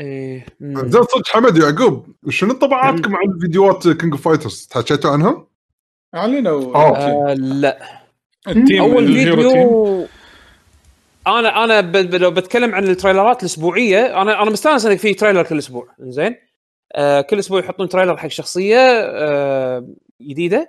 مم. 0.00 0.88
زين 0.88 1.02
صدق 1.02 1.28
حمد 1.28 1.56
يعقوب 1.56 2.06
شنو 2.28 2.52
انطباعاتكم 2.52 3.16
عن 3.16 3.38
فيديوهات 3.40 3.88
كينج 3.88 4.12
اوف 4.12 4.28
فايترز 4.28 4.66
تحكيتوا 4.70 5.10
عنهم؟ 5.10 5.46
اعلنوا 6.14 6.52
أوه. 6.52 6.96
آه. 6.96 7.34
لا. 7.34 7.78
ال 8.48 8.55
team 8.55 8.82
أول 8.82 9.06
فيديو 9.06 10.06
أنا 11.26 11.64
أنا 11.64 11.80
ب... 11.80 11.92
ب... 11.92 12.14
لو 12.14 12.30
بتكلم 12.30 12.74
عن 12.74 12.84
ال 12.84 12.90
trailer 12.90 13.34
ات 13.34 13.40
الأسبوعية 13.40 14.22
أنا 14.22 14.42
أنا 14.42 14.50
مستانس 14.50 14.86
إنك 14.86 14.98
في 14.98 15.14
trailer 15.14 15.42
كل 15.42 15.58
أسبوع 15.58 15.88
زين؟ 15.98 16.36
آه 16.92 17.20
كل 17.20 17.38
أسبوع 17.38 17.60
يحطون 17.60 17.88
trailer 17.88 18.16
حق 18.16 18.28
شخصية 18.28 18.78
آه 18.78 19.88
جديدة. 20.22 20.68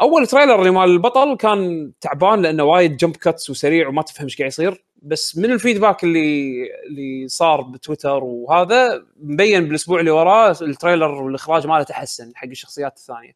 أول 0.00 0.26
trailer 0.26 0.58
اللي 0.58 0.70
مال 0.70 0.90
البطل 0.90 1.36
كان 1.36 1.92
تعبان 2.00 2.42
لأنه 2.42 2.64
وايد 2.64 2.96
jump 2.96 3.16
cuts 3.16 3.50
وسريع 3.50 3.88
وما 3.88 4.02
تفهم 4.02 4.24
إيش 4.24 4.38
قاعد 4.38 4.48
يصير. 4.50 4.84
بس 5.04 5.38
من 5.38 5.52
ال 5.52 5.58
feedback 5.58 6.04
اللي 6.04 6.52
اللي 6.86 7.28
صار 7.28 7.60
بتويتر 7.60 8.24
وهذا 8.24 9.06
مبين 9.16 9.64
بالأسبوع 9.64 10.00
اللي 10.00 10.10
وراه 10.10 10.56
ال 10.62 10.68
trailer 10.68 11.10
والإخراج 11.10 11.66
ماله 11.66 11.82
تحسن 11.82 12.32
حق 12.34 12.46
الشخصيات 12.46 12.96
الثانية. 12.96 13.32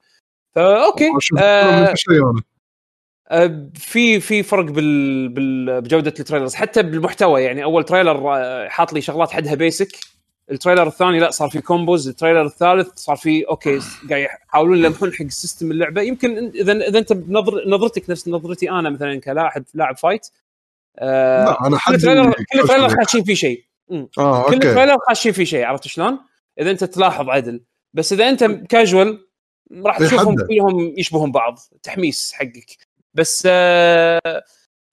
فا 0.55 0.87
okay 0.87 1.11
آه 1.39 1.79
أنا 1.81 1.95
آه، 3.31 3.69
في 3.75 4.21
في 4.21 4.43
فرق 4.43 4.65
بال 4.65 5.29
بال 5.29 5.81
بجودة 5.81 6.15
ال 6.21 6.24
trailers. 6.24 6.55
حتى 6.55 6.83
بالمحتوى 6.83 7.43
يعني 7.43 7.65
أول 7.65 7.85
trailer 7.85 8.37
آه، 8.37 8.69
حاط 8.69 8.93
لي 8.93 9.01
شغلات 9.01 9.31
حدها 9.31 9.55
basic 9.55 9.89
ال 10.51 10.55
trailer 10.55 10.87
الثاني 10.87 11.19
لا 11.19 11.31
صار 11.31 11.49
في 11.49 11.61
combos 11.61 12.09
ال 12.09 12.13
trailer 12.14 12.47
الثالث 12.47 12.89
صار 12.95 13.17
في 13.17 13.43
okay 13.43 13.79
قاعد 14.11 14.23
يحاولون 14.23 14.79
يلمحون 14.79 15.13
حق 15.13 15.27
system 15.27 15.71
اللعبة. 15.71 16.03
يمكن 16.03 16.53
إذا 16.55 16.73
إذا 16.73 16.99
أنت 16.99 17.13
بنظر 17.13 17.69
نظرتك 17.69 18.11
نفس 18.11 18.29
نظرتي 18.29 18.71
أنا 18.71 18.91
مثلا 18.91 19.21
كلاعب 19.21 19.65
لاعب 19.75 19.97
fight 19.97 20.29
آه 20.99 21.45
لا 21.45 21.67
أنا 21.67 21.77
كل 21.77 21.79
حد 21.79 21.99
trailer 21.99 22.33
كل 22.53 22.69
trailer 22.69 22.89
خاشين 22.89 23.25
فيه 23.25 23.35
شيء. 23.35 23.65
آه 24.19 24.51
كل 24.51 24.59
trailer 24.59 24.99
خاشين 25.09 25.33
فيه 25.33 25.45
شيء 25.45 25.65
عرفت 25.65 25.87
شلون؟ 25.89 26.19
إذا 26.61 26.71
أنت 26.71 26.85
تلاحظ 26.85 27.29
عدل. 27.29 27.65
بس 27.95 28.13
إذا 28.13 28.29
أنت 28.29 28.45
كاجوال 28.45 29.27
راح 29.85 29.99
تشوفهم. 29.99 30.37
كلهم 30.37 30.95
يشبهون 30.99 31.33
بعض. 31.33 31.59
تحميس 31.83 32.33
حقك. 32.33 32.77
بس 33.15 33.49
آه 33.51 34.21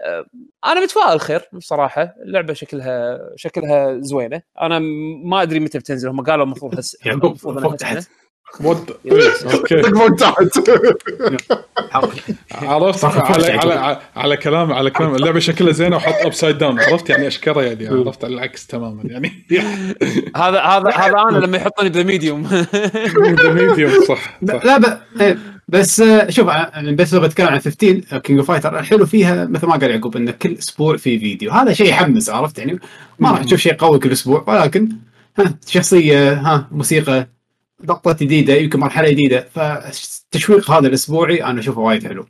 آه 0.02 0.26
أنا 0.66 0.82
متفائل 0.82 1.20
خير 1.20 1.50
بصراحة. 1.54 2.16
اللعبة 2.22 2.54
شكلها 2.54 3.20
شكلها 3.36 4.00
زوينة. 4.00 4.42
أنا 4.62 4.80
ما 5.26 5.42
أدري 5.42 5.60
متى 5.60 5.80
بتنزل. 5.80 6.10
هم 6.10 6.24
قالوا 6.24 6.46
المفروض 6.46 6.80
هس 6.80 6.98
يعقوب 7.06 7.26
المفروض 7.26 7.58
إنها 7.58 7.70
فوق 7.70 7.76
تحت. 7.76 8.10
هالسنة. 8.54 8.70
ود 8.70 8.96
يس. 9.06 9.44
أوكي 9.44 9.82
طق 9.82 9.94
فوق 9.98 10.16
تحت 10.16 10.60
عرفت؟ 12.52 13.06
على 13.22 13.54
على 13.54 14.00
على, 14.16 14.38
كلام 14.38 14.74
على 14.74 14.90
كلام. 14.90 15.16
اللعبة 15.16 15.40
شكلها 15.40 15.74
زينه 15.74 15.96
وحط 15.96 16.26
اب 16.26 16.34
سايد 16.34 16.58
داون 16.58 16.80
عرفت 16.80 17.10
يعني 17.10 17.28
اشكره 17.28 17.62
يعني؟ 17.62 17.88
عرفت؟ 17.88 18.26
على 18.26 18.34
العكس 18.34 18.68
تماما 18.68 19.04
يعني. 19.06 19.32
هذا 20.36 20.62
هذا 20.62 20.90
هذا 21.06 21.16
أنا 21.30 21.38
لما 21.38 21.58
يحطوني 21.58 21.90
The 21.90 22.04
Medium 22.04 22.66
Medium 23.46 23.92
صح 24.08 24.38
لا. 24.42 25.00
إيه، 25.22 25.38
بس 25.68 26.00
آه، 26.00 26.30
شوف 26.30 26.50
آه، 26.50 26.92
بس 26.92 27.14
لو 27.14 27.22
بتكلم 27.22 27.48
عن 27.48 27.60
15 27.60 28.18
King 28.18 28.40
of 28.40 28.48
Fighter 28.48 28.80
الحلو 28.80 29.06
فيها 29.06 29.46
مثل 29.46 29.68
ما 29.68 29.76
قال 29.76 29.92
يعقوب 29.92 30.18
انه 30.18 30.32
كل 30.32 30.54
أسبوع 30.54 30.98
في 30.98 31.20
فيديو 31.20 31.52
هذا 31.52 31.74
شيء 31.74 31.90
يحمس 31.90 32.30
عرفت 32.30 32.58
يعني؟ 32.58 32.80
ما 33.20 33.32
راح 33.32 33.44
تشوف 33.44 33.60
شيء 33.60 33.74
قوي 33.74 34.00
كل 34.00 34.12
أسبوع 34.12 34.44
ولكن 34.48 34.90
ها 35.38 35.54
شخصية 35.68 36.34
ها 36.34 36.68
موسيقى 36.72 37.28
لقطات 37.90 38.24
جديدة 38.24 38.54
يمكن 38.54 38.80
مرحلة 38.80 39.10
جديدة. 39.10 39.42
فالتشويق 39.42 40.72
هذا 40.72 40.88
الأسبوعي 40.88 41.44
أنا 41.44 41.60
أشوفه 41.60 41.82
وايد 41.82 42.08
حلو. 42.08 42.26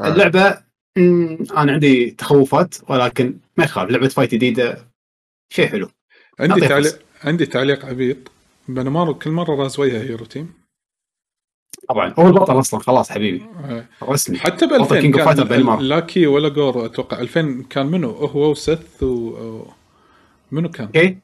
اللعبة 0.00 0.58
مم، 0.96 1.38
أنا 1.56 1.72
عندي 1.72 2.10
تخوفات 2.10 2.74
ولكن 2.88 3.38
ما 3.56 3.64
يخالف 3.64 3.90
لعبة 3.90 4.08
fight 4.08 4.34
جديدة 4.34 4.88
شيء 5.52 5.68
حلو. 5.68 5.90
عندي 6.40 6.60
تعليق. 6.60 7.02
عندي 7.24 7.46
تعليق 7.46 7.84
عبيط 7.86 8.16
أنا 8.68 8.90
مره 8.90 9.12
كل 9.12 9.30
مرة 9.30 9.62
راز 9.62 9.80
وجهه 9.80 10.02
hero 10.02 10.24
team 10.24 10.54
طبعا. 11.88 12.14
هو 12.18 12.26
البطل 12.26 12.58
أصلا 12.58 12.80
خلاص 12.80 13.10
حبيبي. 13.12 13.42
آه. 13.64 13.84
رسمي. 14.02 14.38
حتى 14.38 14.66
ب 14.66 14.68
بطل 14.68 14.80
2000 14.82 15.00
King 15.00 15.18
of 15.18 15.28
Fighter 15.28 15.48
كان 15.48 15.58
بنيمارو 15.58 15.82
لاكي 15.82 16.26
ولا 16.26 16.48
جور 16.48 16.86
أتوقع 16.86 17.20
2000 17.20 17.62
كان 17.70 17.86
منو؟ 17.86 18.10
هو 18.10 18.50
وسث 18.50 19.02
و 19.02 19.64
منو 20.52 20.70
كان؟ 20.70 20.86
okay. 20.86 21.18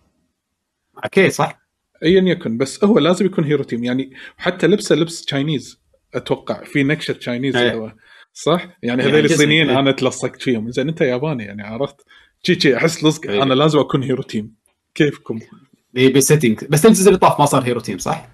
okay 1.04 1.30
صح. 1.30 1.63
ايا 2.04 2.22
يكن 2.22 2.58
بس 2.58 2.84
هو 2.84 2.98
لازم 2.98 3.26
يكون 3.26 3.44
hero 3.44 3.64
team 3.64 3.84
يعني 3.84 4.12
حتى 4.36 4.66
لبسه 4.66 4.94
لبس 4.94 5.24
Chinese 5.24 5.80
أتوقع 6.14 6.64
في 6.64 6.82
نكشة 6.82 7.12
Chinese 7.12 7.56
إيه. 7.56 7.74
هو 7.74 7.92
صح؟ 8.32 8.68
يعني 8.82 9.02
يعني 9.02 9.02
هذول 9.02 9.24
الصينيين 9.24 9.70
إيه. 9.70 9.78
أنا 9.78 9.92
تلصقت 9.92 10.42
فيهم 10.42 10.70
زين 10.70 10.88
أنت 10.88 11.00
ياباني 11.00 11.44
يعني 11.44 11.62
عرفت؟ 11.62 11.96
شي 12.42 12.60
شي 12.60 12.76
أحس 12.76 13.04
لصق 13.04 13.30
إيه. 13.30 13.42
أنا 13.42 13.54
لازم 13.54 13.78
أكون 13.78 14.02
hero 14.02 14.22
team 14.22 14.54
كيفكم؟ 14.94 15.40
بسيتنج 16.14 16.64
بس 16.64 16.82
تنزل 16.82 17.08
اللي 17.08 17.18
طاف 17.18 17.40
ما 17.40 17.46
صار 17.46 17.62
hero 17.62 17.80
team 17.80 17.98
صح؟ 17.98 18.28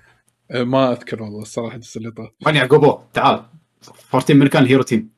أه، 0.50 0.62
ما 0.62 0.92
أذكر 0.92 1.22
والله 1.22 1.42
الصراحة 1.42 1.76
الجزء 1.76 1.98
اللي 1.98 2.10
طاف 2.10 2.30
وين 2.46 2.56
يعقوبو 2.56 2.98
تعال 3.14 3.44
14 4.14 4.34
من 4.34 4.46
كان 4.46 4.66
hero 4.66 4.82
team 4.82 5.10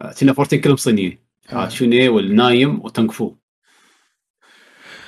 آه، 0.00 0.12
كنا 0.20 0.32
14 0.32 0.56
كلهم 0.56 0.76
صينيين 0.76 1.18
آه. 1.52 1.68
شوني 1.68 2.08
والنايم 2.08 2.84
وتونغ 2.84 3.12
فو. 3.12 3.34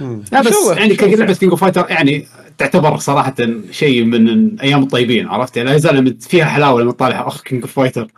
لا 0.01 0.41
بس 0.41 0.57
الله، 0.57 0.75
يعني. 0.75 0.95
لعبه 0.95 1.33
King 1.35 1.51
of 1.51 1.61
Fighter 1.61 1.87
يعني 1.91 2.27
تعتبر 2.59 2.99
صراحة 2.99 3.35
شيء 3.71 4.05
من 4.05 4.29
الأيام 4.29 4.83
الطيبين 4.83 5.29
عرفت؟ 5.29 5.57
يعني 5.57 5.69
لا 5.69 5.77
يزال 5.77 6.21
فيها 6.21 6.45
حلاوة 6.45 6.83
لما 6.83 6.93
تطالع 6.93 7.27
أخ 7.29 7.43
King 7.43 7.63
of 7.63 7.73
Fighter. 7.73 8.09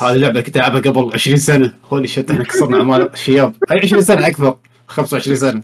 هذه 0.00 0.12
اللعبه 0.12 0.40
كنت 0.40 0.56
العبها 0.56 0.80
قبل 0.80 1.10
20 1.14 1.36
سنة. 1.36 1.74
holy 1.92 2.08
shit 2.08 2.30
إحنا 2.30 2.44
كسرنا 2.44 2.78
أعمار 2.78 3.12
الشياب 3.12 3.54
أي 3.72 3.78
20 3.78 4.02
سنة 4.02 4.26
أكثر. 4.26 4.56
25 4.88 5.36
سنة. 5.36 5.62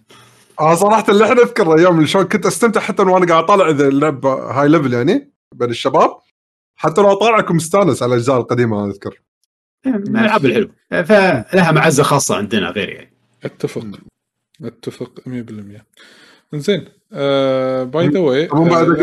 آه 0.60 0.74
صراحة 0.74 1.04
اللي 1.08 1.24
إحنا 1.24 1.42
اذكر 1.42 1.78
أيام 1.78 2.06
شلون 2.06 2.24
كنت 2.24 2.46
أستمتع 2.46 2.80
حتى 2.80 3.02
وأنا 3.02 3.26
قاعد 3.26 3.44
أطالع 3.44 3.68
إذا 3.70 3.88
اللعبة 3.88 4.32
high 4.32 4.68
level 4.68 4.92
يعني 4.92 5.32
بين 5.54 5.70
الشباب 5.70 6.10
حتى 6.76 7.00
لو 7.00 7.12
اطالع 7.12 7.40
كنت 7.40 7.56
مستانس 7.56 8.02
على 8.02 8.14
الأجزاء 8.14 8.36
القديمة 8.36 8.84
أنا 8.84 8.92
أذكر. 8.92 9.20
من 9.86 10.16
الالعاب 10.16 10.44
الحلوه 10.44 10.70
فلها 10.90 11.72
معزة 11.72 12.02
خاصة 12.02 12.36
عندنا 12.36 12.70
غير 12.70 12.88
يعني. 12.88 13.12
أتفق. 13.44 13.86
اتفق 14.64 15.20
100% 15.26 15.84
زين 16.54 16.84
by 17.84 18.08
the 18.08 18.18
way 18.18 18.44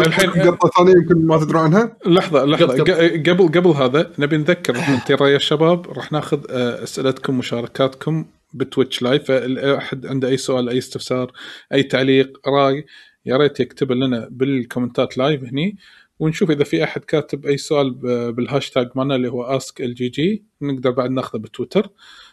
الحين 0.08 0.30
قطه 0.30 0.70
ثانية 0.78 0.92
يمكن 0.92 1.26
ما 1.26 1.38
تدرون 1.38 1.62
عنها. 1.64 1.98
لحظة 2.06 2.46
لحظة. 2.46 2.84
قبل- 2.84 3.48
قبل 3.60 3.68
هذا 3.70 4.12
نبي 4.20 4.38
نذكر 4.38 4.76
إحنا 4.80 5.00
ترى 5.08 5.32
يا 5.32 5.38
شباب 5.38 5.88
راح 5.92 6.12
ناخذ 6.12 6.44
آه، 6.50 6.84
أسئلتكم 6.84 7.38
مشاركاتكم 7.38 8.26
ب 8.54 8.60
Twitch 8.60 9.02
live. 9.02 9.24
فاحد 9.24 10.06
عنده 10.06 10.28
أي 10.28 10.38
سؤال 10.38 10.70
أي 10.70 10.78
استفسار 10.78 11.32
أي 11.74 11.84
تعليق 11.84 12.40
رأي 12.50 12.86
يا 13.26 13.38
ريت 13.38 13.60
يكتب 13.60 13.92
لنا 13.92 14.28
بالكومنتات 14.32 15.18
live 15.18 15.44
هني. 15.44 15.78
ونشوف 16.20 16.52
إذا 16.52 16.64
في 16.64 16.84
أحد 16.84 17.02
كاتب 17.02 17.46
أي 17.46 17.58
سؤال 17.58 17.92
بالهاشتاج 18.34 18.90
مالنا 18.96 19.16
اللي 19.16 19.28
هو 19.32 19.44
Ask 19.44 19.82
LGG 19.82 20.44
نقدر 20.62 20.92
بعد 20.92 21.10
ناخذه 21.12 21.40
بتويتر. 21.40 21.90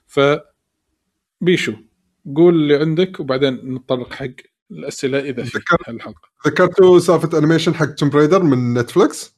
ف 0.06 0.20
بيشو. 1.40 1.72
قول 2.36 2.54
اللي 2.54 2.76
عندك 2.76 3.20
وبعدين 3.20 3.74
نتطرق 3.74 4.12
حق 4.12 4.26
الأسئلة 4.70 5.18
إذا 5.18 5.42
في 5.44 5.58
ذكر- 5.58 5.76
هالحلقة 5.88 6.28
ذكرتوا 6.46 6.98
سالفة 6.98 7.38
animation 7.38 7.74
حق 7.74 7.86
Tomb 7.86 8.10
Raider 8.10 8.42
من 8.42 8.74
Netflix 8.74 9.34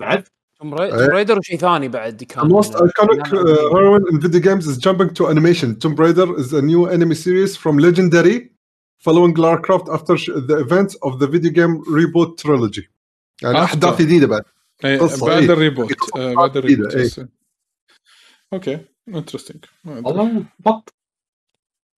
بعد 0.00 0.24
Tomb 0.60 0.74
Raider 0.74 1.38
وشيء 1.38 1.58
ثاني 1.58 1.88
بعد 1.88 2.22
The 2.22 2.26
كان 2.26 2.50
most 2.62 2.68
iconic 2.74 3.26
uh, 3.26 3.72
heroine 3.72 4.04
in 4.12 4.20
video 4.20 4.40
games 4.40 4.66
is 4.66 4.78
jumping 4.78 5.14
to 5.14 5.28
animation. 5.28 5.78
Tomb 5.80 5.96
Raider 5.96 6.38
is 6.40 6.52
a 6.52 6.62
new 6.62 6.88
anime 6.88 7.14
series 7.14 7.56
from 7.56 7.78
Legendary, 7.78 8.50
following 9.06 9.34
Lara 9.34 9.60
Croft 9.66 9.88
after 9.96 10.16
sh- 10.16 10.30
the 10.50 10.56
events 10.66 10.94
of 11.06 11.12
the 11.20 11.26
video 11.26 11.50
game 11.50 11.74
reboot 11.98 12.36
trilogy. 12.38 12.88
يعني. 13.42 13.62
أحداث 13.64 14.02
جديدة 14.02 14.26
بعد. 14.26 14.42
أي 14.84 14.98
قصة، 14.98 15.26
بعد 15.26 15.42
إيه. 15.42 15.50
ال 15.52 15.58
reboot 15.58 15.92
آه، 16.16 16.34
بعد 16.34 16.56
ال 16.56 16.61
reboot 16.61 16.94
إيه. 16.94 17.28
okay 18.52 18.78
interesting 19.08 19.64
والله 19.84 20.44
بط 20.58 20.94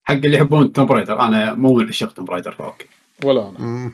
حق 0.04 0.14
اللي 0.14 0.36
يحبون 0.36 0.72
Tomb 0.72 0.86
Raider 0.86 1.20
أنا 1.20 1.54
مو 1.54 1.74
من 1.74 1.88
عشاق 1.88 2.12
توم 2.12 2.24
برايدر 2.24 2.52
ف 2.52 2.58
okay. 2.58 2.86
ولا 3.24 3.48
أنا. 3.48 3.58
مم. 3.60 3.92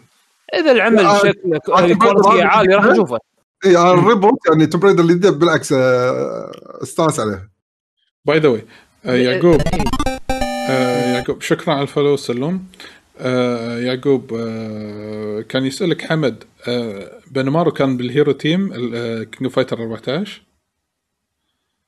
إذا 0.55 0.73
العمل 0.73 0.99
آه، 0.99 1.19
شكله 1.19 1.57
آه، 1.57 1.59
quality 1.59 2.43
عالي 2.43 2.75
راح 2.75 2.85
أشوفه. 2.85 3.19
إي 3.67 3.77
آه، 3.77 3.95
ال 3.95 4.01
reboot 4.01 4.39
يعني 4.51 4.67
Tomb 4.67 4.81
Raider 4.81 5.03
الجديد 5.05 5.33
بالعكس 5.39 5.73
آه، 5.73 6.51
استانس 6.83 7.21
عليه. 7.21 7.49
by 8.25 8.39
the 8.39 8.49
way 8.49 8.65
يعقوب 9.05 9.61
آه، 10.71 11.15
يعقوب 11.15 11.43
شكرا 11.43 11.75
على 11.75 11.83
ال 11.83 11.88
follow 11.88 12.17
سلوم 12.17 12.65
آه، 13.21 13.79
يعقوب 13.79 14.35
آه، 14.35 15.41
كان 15.49 15.65
يسألك 15.67 16.03
حمد 16.03 16.45
آه، 16.69 17.11
بنمارو 17.31 17.71
كان 17.71 17.97
بال 17.97 18.09
hero 18.09 18.33
team 18.33 18.69
King 19.25 19.45
of 19.45 19.55
Fighter 19.57 19.83
14 19.83 20.43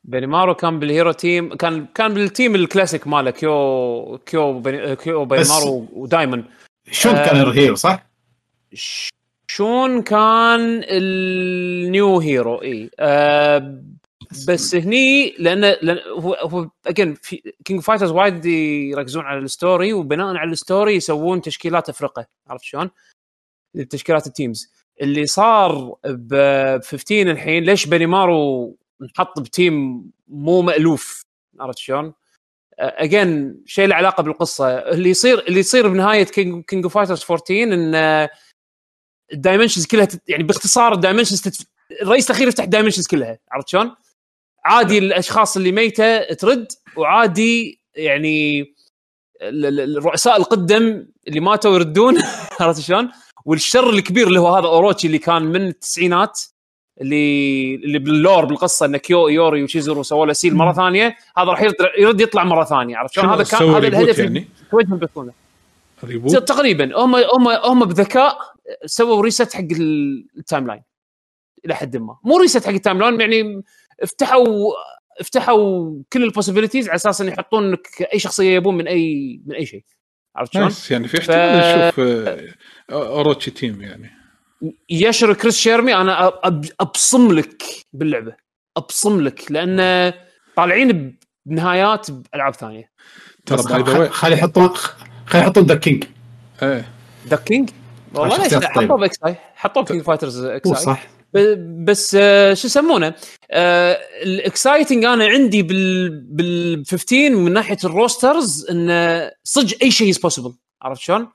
بينيمارو 0.05 0.55
كان 0.55 0.79
بال 0.79 0.90
hero 0.90 1.13
team 1.13 1.55
كان 1.55 1.87
كان 1.87 2.15
بال 2.15 2.28
team 2.28 2.55
ال 2.55 2.61
classic 2.61 3.07
ماله 3.07 3.31
كيو 3.31 4.19
كيو 4.27 4.61
بني 4.61 4.97
كيو 4.97 5.25
بينيمارو 5.25 5.87
ودايمون 5.93 6.45
شون 6.91 7.15
آه. 7.15 7.27
كان 7.27 7.41
ال 7.41 7.48
hero 7.48 7.75
صح؟ 7.75 8.07
شون 9.47 10.03
كان 10.03 10.85
ال 10.89 11.22
new 11.22 12.21
hero 12.21 12.63
إي 12.63 12.91
آه 12.99 13.83
بس 14.49 14.75
هني 14.75 15.35
لأن 15.39 15.61
لأن 15.61 15.99
هو 16.09 16.35
هو 16.35 16.71
again 16.87 17.15
في 17.15 17.53
King 17.65 17.81
Fighters 17.81 18.11
وايد 18.11 18.47
يركزون 18.47 19.25
على 19.25 19.39
ال 19.39 19.48
story 19.48 19.93
وبناء 19.93 20.37
على 20.37 20.51
ال 20.51 20.58
story 20.58 20.95
يسوون 20.95 21.43
تشكيلات 21.43 21.89
افرقه 21.89 22.27
عرفت 22.49 22.65
شلون؟ 22.65 22.91
تشكيلات 23.91 24.27
ال 24.27 24.35
teams 24.35 24.73
اللي 25.01 25.27
صار 25.27 25.95
ب 26.05 26.35
15 26.83 27.31
الحين 27.31 27.65
ليش 27.65 27.87
بنيمارو 27.87 28.77
نحط 29.03 29.41
ب 29.41 29.54
team 29.54 30.05
مو 30.29 30.63
مألوف 30.63 31.23
عرفت 31.61 31.79
شلون؟ 31.79 32.13
again 32.79 33.63
شيء 33.67 33.87
له 33.87 33.95
علاقة 33.97 34.23
بالقصة 34.23 34.79
اللي 34.79 35.11
يصير 35.11 35.39
اللي 35.49 35.61
يصير 35.61 35.89
بنهاية 35.89 36.25
King 36.25 36.65
King 36.65 36.85
of 36.85 36.95
Fighters 36.95 37.25
14 37.31 37.63
إن 37.63 38.29
ال 39.33 39.38
dimensions 39.38 39.87
كلها 39.87 40.05
تت... 40.05 40.23
يعني 40.29 40.43
باختصار 40.43 40.93
ال 40.93 40.97
dimensions 40.97 41.41
تت... 41.41 41.67
الرئيس 42.03 42.31
الأخير 42.31 42.49
يفتح 42.49 42.65
ال 42.65 42.69
dimensions 42.69 43.07
كلها 43.07 43.39
عرفت 43.51 43.69
شلون؟ 43.69 43.95
عادي 44.65 44.99
الأشخاص 44.99 45.57
اللي 45.57 45.73
ميتة 45.73 46.35
ترد 46.35 46.73
وعادي 46.97 47.81
يعني 47.95 48.61
ال- 49.43 49.67
ال- 49.67 49.97
الرؤساء 49.99 50.37
القدم 50.37 51.07
اللي 51.29 51.41
ماتوا 51.41 51.75
يردون 51.75 52.19
عرفت 52.61 52.81
شلون؟ 52.81 53.11
والشر 53.45 53.91
الكبير 53.91 54.27
اللي 54.27 54.41
هو 54.41 54.57
هذا 54.57 54.67
أوروتشي 54.67 55.07
اللي 55.07 55.19
كان 55.19 55.43
من 55.43 55.67
التسعينات 55.67 56.41
اللي 57.01 57.75
اللي 57.75 57.99
بال 57.99 58.14
lore 58.14 58.45
بالقصة 58.45 58.87
إن 58.87 58.97
كيو 58.97 59.29
يوري 59.29 59.63
وشيزورو 59.65 60.03
سووا 60.03 60.27
له 60.27 60.33
seal 60.33 60.55
مرة 60.55 60.73
ثانية 60.73 61.17
هذا 61.37 61.47
راح 61.51 61.63
يرد, 61.99 62.21
يطلع 62.21 62.45
مرة 62.45 62.65
ثانية 62.65 62.97
عرفت 62.97 63.15
شلون؟ 63.15 63.29
هذا 63.29 63.45
كان 63.45 63.69
هذا 63.69 63.87
الهدف 63.89 64.19
يعني؟ 64.19 64.49
بيكونه 64.97 65.33
reboot 66.05 66.37
تقريبا 66.37 67.05
هم 67.05 67.15
هم 67.15 67.49
هم 67.49 67.85
بذكاء 67.85 68.39
سووا 68.87 69.23
reset 69.23 69.53
حق 69.55 69.61
ال- 69.73 70.27
timeline 70.39 70.83
إلى 71.65 71.75
حد 71.75 71.97
ما. 71.97 72.17
مو 72.25 72.37
reset 72.39 72.67
حق 72.67 72.73
ال 72.73 72.99
timeline 72.99 73.21
يعني 73.21 73.63
فتحوا 74.07 74.73
فتحوا 75.25 75.93
كل 76.13 76.25
ال 76.25 76.30
possibilities 76.30 76.89
على 76.89 76.97
أساس 76.97 77.21
إن 77.21 77.29
يحطون 77.29 77.71
لك 77.71 78.09
أي 78.15 78.19
شخصية 78.19 78.55
يبون 78.57 78.77
من 78.77 78.89
اي 78.89 79.41
من 79.47 79.55
أي 79.55 79.67
شيء. 79.67 79.85
عرفت 80.37 80.53
شلون؟ 80.55 80.71
يعني 80.91 81.09
في 81.09 81.19
احتمال 81.19 81.59
نشوف 81.89 82.01
آه، 82.01 82.49
اوروتشي 83.17 83.51
تيم 83.51 83.83
يعني. 83.83 84.11
يشر 84.91 85.35
كريس 85.35 85.57
شيرمي 85.59 85.95
أنا 85.95 86.31
أب- 86.31 86.69
أبصم 86.81 87.33
لك 87.33 87.63
باللعبة. 87.93 88.35
أبصم 88.77 89.21
لك 89.21 89.53
لأن 89.53 90.13
طالعين 90.57 91.19
بنهايات 91.47 92.11
بألعاب 92.11 92.55
ثانية. 92.55 92.91
ترى 93.47 93.59
خلي 94.09 94.33
يحطون 94.35 94.69
خلي 95.27 95.43
يحطون 95.43 95.65
ذا 95.65 95.75
كينج 95.75 96.05
إيه. 96.63 96.89
ذا 97.29 97.37
كينج 97.37 97.71
والله 98.15 98.37
ليش 98.43 98.53
طيبة. 98.53 98.67
حطوه 98.69 98.97
بإكس 98.99 99.17
آي. 99.27 99.37
حطوه 99.55 99.85
في 99.85 100.03
فايترز 100.03 100.45
إكس 100.45 100.69
هو 100.69 100.75
آي. 100.75 100.81
صح. 100.81 101.07
بس 101.85 102.17
آه، 102.21 102.55
شو 102.55 102.67
يسمونه؟ 102.67 103.15
آه، 103.51 103.99
الإكسايتنج 104.23 105.05
أنا 105.05 105.25
عندي 105.27 105.63
بال 105.63 106.11
بال 106.21 106.85
15 106.87 107.31
من 107.31 107.53
ناحية 107.53 107.77
الروسترز 107.85 108.67
انه 108.71 109.31
صدق 109.45 109.77
أي 109.83 109.91
شيء 109.91 110.11
از 110.11 110.19
بوسيبل 110.19 110.53
عرفت 110.83 111.01
شلون؟ 111.01 111.29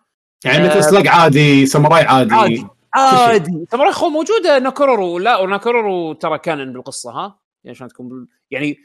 يعني 0.46 0.66
آه، 0.72 0.78
Metal 0.78 0.84
Slug 0.90 1.08
عادي 1.08 1.66
ساموراي 1.66 2.04
عادي. 2.04 2.34
عادي. 2.36 2.68
عادي 2.96 3.66
ترى 3.72 3.90
اخو 3.90 4.10
موجوده 4.10 4.60
ناكورورو 4.60 5.20
لا 5.20 5.38
وناكورورو 5.38 6.14
ترى 6.14 6.38
كانن 6.40 6.74
بالقصة 6.74 7.12
ها؟ 7.12 7.40
يعني 7.64 7.76
شلون 7.76 7.90
تكون 7.90 8.10
بال... 8.10 8.28
يعني 8.52 8.78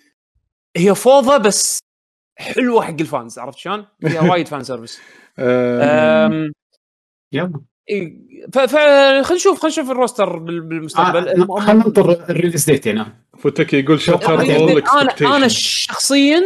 هي 0.76 0.94
فوضى 0.94 1.38
بس 1.38 1.78
حلوة 2.38 2.82
حق 2.82 2.96
ال 3.00 3.08
fans 3.08 3.38
عرفت 3.38 3.58
شلون؟ 3.58 3.86
فيها 4.00 4.20
وايد 4.30 4.48
fan 4.48 4.64
service. 4.64 5.00
آه، 5.38 6.26
أم، 6.26 6.52
يلا. 7.32 7.60
إيه، 7.90 8.18
ف 8.52 8.58
ف 8.58 8.76
خلينا 8.76 9.32
نشوف 9.34 9.58
خلينا 9.62 9.72
نشوف 9.74 9.90
ال 9.90 9.97
roster 9.97 10.38
بال- 10.38 10.60
بالمستقبل. 10.60 11.28
آه، 11.28 11.60
خلينا 11.60 11.72
ننطر 11.84 12.10
ال 12.30 12.34
release 12.35 12.64
date 12.64 12.86
يعني 12.86 13.04
فوتك 13.38 13.74
يقول 13.74 14.00
شطر 14.00 14.40
أنا 14.40 15.36
أنا 15.36 15.48
شخصيا 15.48 16.42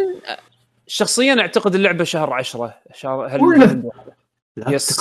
شخصيا 0.86 1.40
أعتقد 1.40 1.74
اللعبة 1.74 2.04
شهر 2.04 2.32
10 2.32 2.74
شهر 2.94 3.26
هل. 3.26 3.90
لا 4.56 4.70
yes. 4.70 5.00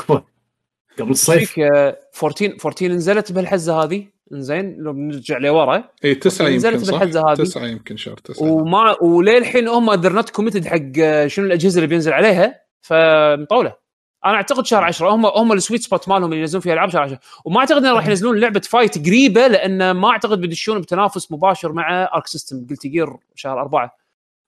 قبل 0.99 1.11
الصيف 1.11 1.52
فيك 1.52 1.60
آه، 1.60 1.98
14 2.24 2.57
14 2.65 2.88
نزلت 2.88 3.32
بهالحزه 3.32 3.84
هذه 3.84 4.07
إنزين 4.34 4.76
لو 4.78 4.94
بنرجع 4.94 5.38
لورا 5.38 5.90
اي 6.06 6.20
نزلت 6.26 6.74
يمكن 6.74 6.80
صح؟ 6.80 6.91
بالحزة 6.91 7.22
هذه. 7.32 7.36
تسعة 7.36 7.65
يمكن 7.65 7.98
شهر 7.98 8.18
تسعة 8.18 8.52
وما 8.52 9.02
وللحين 9.02 9.68
هم 9.68 9.94
they're 9.94 10.14
not 10.14 10.30
committed 10.30 10.65
حق 10.65 10.80
آه، 10.99 11.28
شنو 11.28 11.45
الأجهزة 11.45 11.78
اللي 11.78 11.88
بينزل 11.88 12.14
عليها 12.14 12.61
فمطولة 12.82 13.76
أنا 14.26 14.36
أعتقد 14.36 14.65
شهر 14.65 14.84
10 14.84 15.10
هم 15.10 15.26
هم 15.26 15.53
ال 15.53 15.58
sweet 15.58 15.82
spot 15.82 16.10
مالهم 16.10 16.26
اللي 16.26 16.40
ينزلون 16.40 16.61
فيها 16.61 16.74
ألعاب 16.74 16.90
شهر 16.90 17.02
10 17.02 17.20
وما 17.45 17.60
أعتقد 17.60 17.86
انه 17.86 17.94
راح 17.95 18.07
ينزلون 18.07 18.40
لعبة 18.40 18.60
fight 18.60 19.06
قريبة 19.07 19.48
لأن 19.48 19.91
ما 19.91 20.10
أعتقد 20.10 20.41
بيدشون 20.41 20.82
بتنافس 20.82 21.32
مباشر 21.32 21.72
مع 21.72 22.03
Arc 22.15 22.28
System 22.28 22.68
Guilty 22.70 22.88
Gear 22.88 23.07
شهر 23.36 23.61
أربعة 23.61 23.98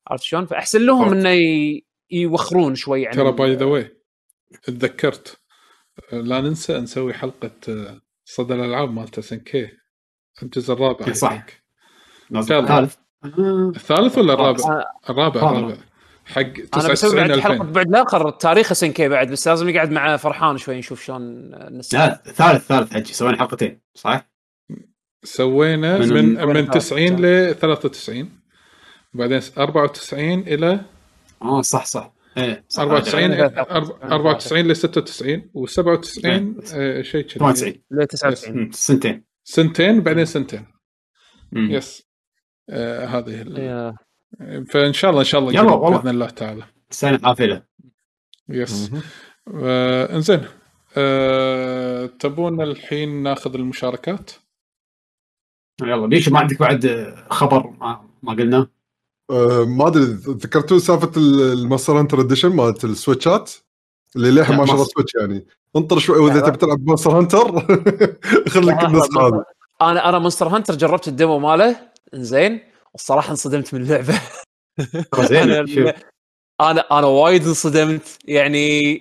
عرفت 0.07 0.23
شلون؟ 0.23 0.45
فأحسن 0.45 0.81
لهم. 0.85 1.13
إنه. 1.13 1.81
يوخرون 2.11 2.75
شوي 2.75 3.07
عن 3.07 3.13
ترى 3.13 3.31
by 3.31 3.55
the 3.55 3.65
way 3.65 3.91
تذكرت 4.63 5.37
لا 6.11 6.41
ننسى 6.41 6.77
نسوي 6.79 7.13
حلقة 7.13 7.51
آه، 7.69 8.01
صدى 8.25 8.53
الألعاب 8.53 8.93
مالت 8.93 9.17
SNK 9.17 9.69
الجزء 10.43 10.73
الرابع 10.73 11.07
إي 11.07 11.13
صح. 11.13 11.45
الثالث. 12.35 12.95
آه، 13.25 13.71
الثالث 13.75 14.17
ولا 14.17 14.33
الرابع؟ 14.33 14.63
آه، 14.63 14.85
الرابع 15.09 15.41
الرابع. 15.49 15.75
حق 16.25 16.41
أنا 16.41 16.87
بسوي 16.91 17.11
99 17.11 17.27
بعد 17.27 17.39
حلقة 17.39 17.53
2000 17.53 17.71
بعد. 17.71 17.87
الآخر 17.87 18.29
تاريخ 18.29 18.71
SNK 18.71 19.07
بعد 19.09 19.31
بس 19.31 19.47
لازم 19.47 19.69
نقعد 19.69 19.91
مع 19.91 20.17
فرحان 20.17 20.57
شوي 20.57 20.77
نشوف 20.77 21.03
شلون 21.03 21.51
نسوي. 21.77 21.99
لا 21.99 22.21
ثالث 22.25 22.65
ثالث 22.67 22.93
حجي. 22.93 23.13
سوينا 23.13 23.37
حلقتين 23.37 23.81
صح؟ 23.95 24.27
سوينا 25.23 25.97
من- 25.97 26.13
من 26.13 26.35
من- 26.35 26.53
من 26.53 26.69
90 26.69 27.25
ل 27.25 27.55
93 27.55 28.29
بعدين 29.13 29.41
94 29.57 30.39
إلى 30.39 30.79
آه 31.41 31.61
صح 31.61 31.85
صح. 31.85 32.14
إيه. 32.37 32.65
صح 32.69 32.81
94 32.81 33.31
لا، 33.31 33.35
لا، 33.35 33.63
أرب- 33.63 34.03
94 34.03 34.67
ل 34.67 34.75
96 34.75 35.51
و97 35.57 36.25
آه، 36.75 37.01
شيء 37.01 37.21
كذي. 37.21 37.39
98 37.39 37.81
ل 37.91 38.05
99 38.07 38.57
مم، 38.57 38.71
سنتين. 38.71 39.23
سنتين 39.43 40.01
بعدين 40.01 40.25
سنتين. 40.25 40.65
مم. 41.51 41.71
يس 41.71 42.07
آه 42.69 43.05
هذه. 43.05 43.93
فإن 44.69 44.93
شاء 44.93 45.09
الله 45.11 45.21
إن 45.21 45.25
شاء 45.25 45.41
الله 45.41 45.53
يلا 45.53 45.61
والله. 45.73 45.97
بإذن 45.97 46.09
الله 46.09 46.25
تعالى. 46.29 46.63
سنة 46.89 47.19
حافلة 47.23 47.63
يس 48.49 48.91
آه 49.63 50.15
إنزين. 50.15 50.41
آه 50.97 52.05
تبون 52.05 52.61
الحين 52.61 53.23
ناخذ 53.23 53.55
المشاركات؟ 53.55 54.31
يلا 55.81 56.07
بيشو 56.07 56.31
ما 56.31 56.39
عندك 56.39 56.59
بعد 56.59 57.15
خبر 57.29 57.67
ما, 57.69 58.09
ما 58.23 58.33
قلناه 58.33 58.67
آه، 59.31 59.63
ما 59.63 59.87
أدري 59.87 60.03
ذكرتوا 60.13 60.79
سالفة 60.79 61.11
ال 61.17 61.28
Monster 61.28 61.99
Hunter 61.99 62.21
edition 62.21 62.49
مالت 62.49 62.83
ال 62.83 62.91
Switch 62.91 63.36
ات؟ 63.36 63.51
اللي 64.15 64.31
للحين 64.31 64.55
ما 64.57 64.65
شرى 64.65 64.85
Switch 64.85 65.15
يعني. 65.15 65.45
انطر 65.75 65.99
شوي 65.99 66.17
وإذا 66.19 66.39
تبي 66.39 66.57
تلعب 66.57 66.89
Monster 66.89 67.11
Hunter 67.11 67.59
خليك 68.53 68.83
النسخه 68.83 69.27
هذه 69.27 69.43
أنا 69.81 70.09
أنا 70.09 70.19
Monster 70.19 70.47
Hunter 70.47 70.75
جربت 70.75 71.07
ال 71.07 71.14
demo 71.14 71.39
ماله. 71.39 71.91
إنزين. 72.13 72.59
والصراحه 72.93 73.31
انصدمت 73.31 73.73
من 73.73 73.81
اللعبة. 73.81 74.21
زين. 75.19 75.51
أنا. 75.51 75.95
أنا 76.61 76.81
أنا 76.99 77.07
وايد 77.07 77.47
انصدمت. 77.47 78.17
يعني 78.25 78.99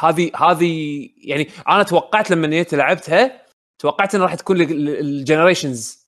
هذه 0.00 0.30
هذه 0.36 1.08
يعني 1.16 1.48
أنا 1.68 1.82
توقعت 1.82 2.30
لما 2.30 2.46
جيت 2.46 2.74
لعبتها 2.74 3.46
توقعت 3.78 4.14
إنها 4.14 4.26
راح 4.26 4.34
تكون 4.34 4.60
ال 4.60 4.72
Generations 4.72 6.03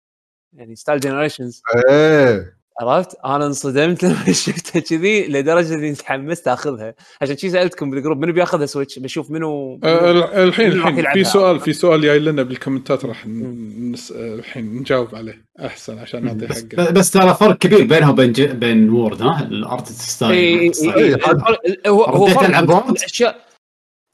يعني 0.56 0.76
style 0.76 1.00
Generations 1.00 1.62
إيه. 1.90 2.56
عرفت؟ 2.80 3.16
أنا 3.24 3.46
انصدمت 3.46 4.04
لما 4.04 4.32
شفتها 4.44 4.80
كذي 4.80 5.26
لدرجة 5.28 5.74
إني 5.74 5.94
تحمست 5.94 6.48
أخذها. 6.48 6.94
عشان 7.22 7.36
شي 7.36 7.50
سألتكم 7.50 7.90
بال 7.90 7.98
group 7.98 8.18
منو 8.18 8.32
بيأخذها 8.32 8.66
Switch 8.66 8.98
بشوف 8.98 9.30
منو 9.30 9.80
آه 9.84 10.10
ال- 10.10 10.24
الحين 10.24 10.70
منو 10.70 10.88
الحين؟ 10.88 11.12
في 11.12 11.24
سؤال 11.24 11.60
في 11.60 11.72
سؤال 11.72 12.00
جاي 12.02 12.18
لنا 12.18 12.42
بال 12.42 12.55
comment 12.55 12.98
ات 12.98 13.04
راح 13.04 13.26
نس... 13.26 14.12
آه، 14.12 14.34
الحين 14.34 14.76
نجاوب 14.76 15.14
عليه 15.14 15.44
أحسن 15.60 15.98
عشان 15.98 16.24
نعطي 16.24 16.46
بس, 16.46 16.64
حقه. 16.74 16.90
بس 16.90 17.10
ترى 17.10 17.34
فرق 17.34 17.58
كبير 17.58 17.84
بينها 17.86 18.10
وبين 18.10 18.32
ج... 18.32 18.42
بين 18.42 18.90
World 18.90 19.22
ها؟ 19.22 19.42
ال 19.42 19.53
art 19.53 19.86
style 19.88 20.72
إي- 20.74 21.88
هو 21.88 22.04
هو 22.04 22.26
فرق؟ 22.26 22.58
الاشياء 22.90 23.46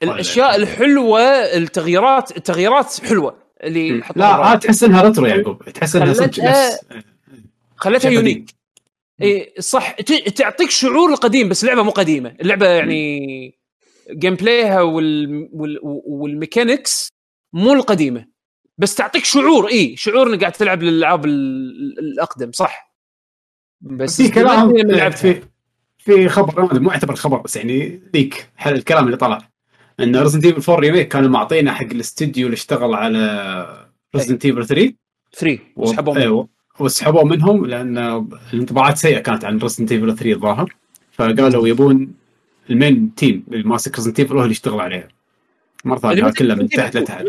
الأشياء 0.02 0.56
الحلوة 0.56 1.20
التغييرات 1.20 2.36
التغييرات 2.36 3.00
حلوة. 3.00 3.41
اللي 3.64 4.02
لا 4.16 4.26
عاد 4.26 4.58
تحس 4.60 4.82
إنها 4.84 5.02
retro 5.02 5.26
يعقوب. 5.26 5.62
تحس 5.64 5.96
إنها 5.96 6.12
صدق 6.12 6.24
خلتها- 6.24 6.68
نفس. 6.68 6.80
خلتها 7.76 7.98
شيء 8.08 8.12
unique 8.12 8.54
اي 9.22 9.54
صح. 9.58 9.90
تعطيك 10.36 10.70
شعور 10.70 11.10
القديم 11.10 11.48
بس 11.48 11.62
اللعبه 11.64 11.82
مو 11.82 11.90
قديمة. 11.90 12.36
اللعبة 12.40 12.66
يعني 12.68 13.58
gameplay 14.10 14.34
ها 14.34 14.80
وال... 14.82 15.48
وال... 15.52 15.78
وال 16.06 16.25
mechanics 16.25 17.08
مو 17.52 17.72
القديمة. 17.72 18.26
بس 18.78 18.94
تعطيك 18.94 19.24
شعور 19.24 19.68
اي 19.68 19.96
شعور 19.96 20.26
إنك 20.30 20.40
قاعد 20.40 20.52
تلعب 20.52 20.82
الالعاب 20.82 21.24
ال- 21.26 21.98
الأقدم 21.98 22.52
صح. 22.52 22.92
بس 23.80 24.22
في 24.22 24.28
كلام 24.28 24.76
لما 24.76 24.92
لعبتها. 24.92 25.32
في 25.32 25.42
في 25.98 26.28
خبر 26.28 26.64
هذا 26.64 26.78
مو 26.80 26.90
يعتبر 26.90 27.14
خبر 27.14 27.38
بس 27.38 27.56
يعني 27.56 28.02
leak 28.14 28.50
حق 28.56 28.74
الكلام 28.74 29.06
اللي 29.06 29.16
طلع. 29.16 29.51
إن 30.02 30.16
Resident 30.16 30.44
Evil 30.44 30.72
4 30.72 30.76
remake 30.80 31.08
كانوا 31.08 31.28
معطينا 31.28 31.72
حق 31.72 31.84
الاستديو 31.86 32.46
اللي 32.46 32.54
اشتغل 32.54 32.94
على 32.94 33.86
Resident 34.16 34.44
Evil 34.44 34.66
3 34.66 34.92
three 35.32 35.60
و- 35.76 35.86
سحبوا 35.86 36.14
منه. 36.14 36.22
أيوه 36.22 36.48
وسحبوه 36.80 37.24
منهم 37.24 37.66
لأن 37.66 38.26
الانطباعات 38.52 38.96
سيئة 38.96 39.18
كانت 39.18 39.44
عن 39.44 39.58
Resident 39.58 39.92
Evil 39.92 40.16
3 40.16 40.32
الظاهر. 40.32 40.74
فقالوا 41.12 41.68
يبون 41.68 42.12
ال 42.70 42.79
main 42.79 43.14
team 43.14 43.44
اللي 43.52 43.64
ماسك 43.68 43.96
Resident 43.96 44.20
Evil 44.20 44.34
هو 44.36 44.40
اللي 44.42 44.50
يشتغل 44.52 44.80
عليها. 44.80 45.08
مرة 45.84 45.98
ثانية 45.98 46.30
كلها 46.30 46.56
من 46.56 46.68
تحت 46.68 46.96
لتحت. 46.96 47.24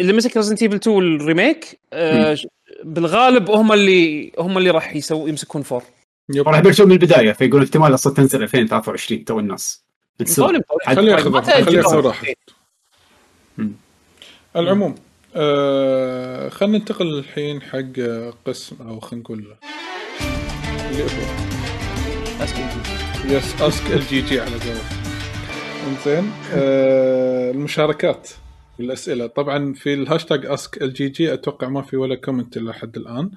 اللي 0.00 0.12
مسك 0.12 0.36
Resident 0.36 0.62
Evil 0.62 0.74
2 0.76 0.98
ال 0.98 1.09
remake 1.09 1.78
آه 1.92 2.38
بالغالب 2.84 3.50
هم 3.50 3.72
اللي 3.72 4.32
هم 4.38 4.58
اللي 4.58 4.70
راح 4.70 4.96
يسوي 4.96 5.30
يمسكون 5.30 5.62
four 5.62 5.82
yep. 6.34 6.48
راح 6.48 6.58
يبلشون 6.58 6.86
من 6.86 6.92
البداية 6.92 7.32
فيقول 7.32 7.62
احتمال 7.62 7.94
أصلا 7.94 8.14
تنزل 8.14 8.42
2023 8.42 9.24
تو 9.24 9.38
الناس. 9.38 9.84
بتصير. 10.20 10.62
خليه 10.86 11.12
ياخذ 11.12 11.42
خليه. 11.42 11.78
ياخذ 11.78 11.96
راحته. 12.06 12.34
العموم 14.56 14.94
آه 15.36 16.48
خلينا 16.48 16.78
ننتقل 16.78 17.18
الحين 17.18 17.62
حق 17.62 18.02
قسم 18.46 18.76
أو 18.88 19.00
خلينا 19.00 19.22
نقول 19.22 19.56
اللي 20.90 21.02
هو 21.02 21.08
yes 23.24 23.62
ask 23.62 23.86
ال 23.92 24.06
GG 24.06 24.40
على 24.40 24.50
قولك 24.50 24.84
إنزين 25.88 26.32
آه 26.54 27.50
المشاركات 27.50 28.28
الأسئلة. 28.80 29.26
طبعا 29.26 29.72
في 29.74 29.94
ال 29.94 30.92
hashtag 30.92 31.08
ask 31.08 31.20
ال 31.20 31.24
GG 31.24 31.32
أتوقع 31.34 31.68
ما 31.68 31.82
في 31.82 31.96
ولا 31.96 32.14
comment 32.14 32.56
إلا 32.56 32.72
حد 32.72 32.96
الآن. 32.96 33.30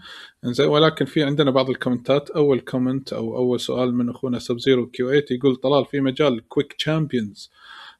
إنزين 0.46 0.68
ولكن 0.68 1.06
في 1.06 1.24
عندنا 1.24 1.52
بعض 1.52 1.70
ال 1.70 1.76
comment 1.76 2.18
ات. 2.18 2.30
أول 2.30 2.60
comment 2.60 3.14
أو 3.14 3.38
أول 3.38 3.60
سؤال 3.60 3.96
من 3.96 4.10
أخونا 4.10 4.40
Sub 4.40 4.60
Zero 4.60 4.88
Q8 4.88 5.26
يقول 5.32 5.56
طلال 5.56 5.86
في 5.86 6.02
مجال 6.02 6.48
Quake 6.48 6.74
Champions 6.74 7.52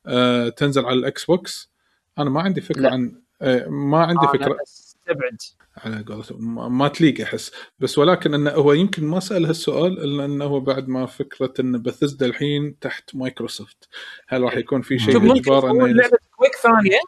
آه 0.06 0.50
تنزل 0.50 0.86
على 0.86 1.00
ال 1.00 1.26
Xbox 1.26 1.72
أنا 2.18 2.30
ما 2.30 2.42
عندي 2.42 2.62
فكرة 2.62 2.82
لا. 2.82 2.92
عن 2.92 3.22
آه 3.42 3.68
ما 3.68 3.98
عندي 3.98 4.28
فكرة. 4.34 4.46
أنا 4.46 4.58
استبعد. 4.64 5.38
على 5.78 6.06
قولتهم 6.08 6.78
ما- 6.78 6.88
تليق 6.88 7.22
أحس. 7.22 7.52
بس 7.80 7.98
ولكن 7.98 8.34
إنه 8.34 8.50
هو 8.52 8.74
يمكن 8.74 9.04
ما 9.06 9.20
سأل 9.20 9.46
هالسؤال 9.46 10.04
إلا 10.04 10.26
إنه 10.26 10.46
هو 10.46 10.60
بعد 10.60 10.88
ما 10.88 11.06
فكرة 11.06 11.54
إن 11.60 11.82
بثزدا 11.82 12.26
الحين 12.26 12.80
تحت 12.80 13.16
مايكروسوفت 13.16 13.90
هل 14.28 14.42
راح 14.42 14.58
يكون 14.58 14.82
في 14.82 15.00
شيء 15.00 15.36
إجبار 15.36 15.72
إنه؟ 15.72 15.88
لعبة 15.88 16.18
Quake 16.38 16.56
ثانية. 16.56 17.00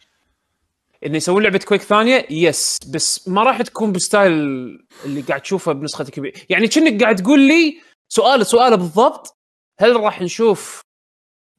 إنه 1.06 1.18
يسوون 1.18 1.44
لعبة 1.44 1.60
Quake 1.60 1.82
ثانية 1.82 2.26
yes 2.30 2.80
بس 2.90 3.28
ما 3.28 3.44
راح 3.44 3.62
تكون 3.62 3.92
ب 3.92 3.99
style 3.99 4.34
اللي 5.06 5.22
قاعد 5.22 5.42
تشوفه 5.42 5.72
بنسخة 5.72 6.04
كبير 6.04 6.46
يعني 6.50 6.68
كأنك 6.68 7.04
قاعد 7.04 7.16
تقول 7.16 7.40
لي 7.40 7.82
سؤال 8.10 8.46
سؤال 8.46 8.78
بالضبط 8.78 9.38
هل 9.80 9.96
راح 9.96 10.22
نشوف 10.22 10.82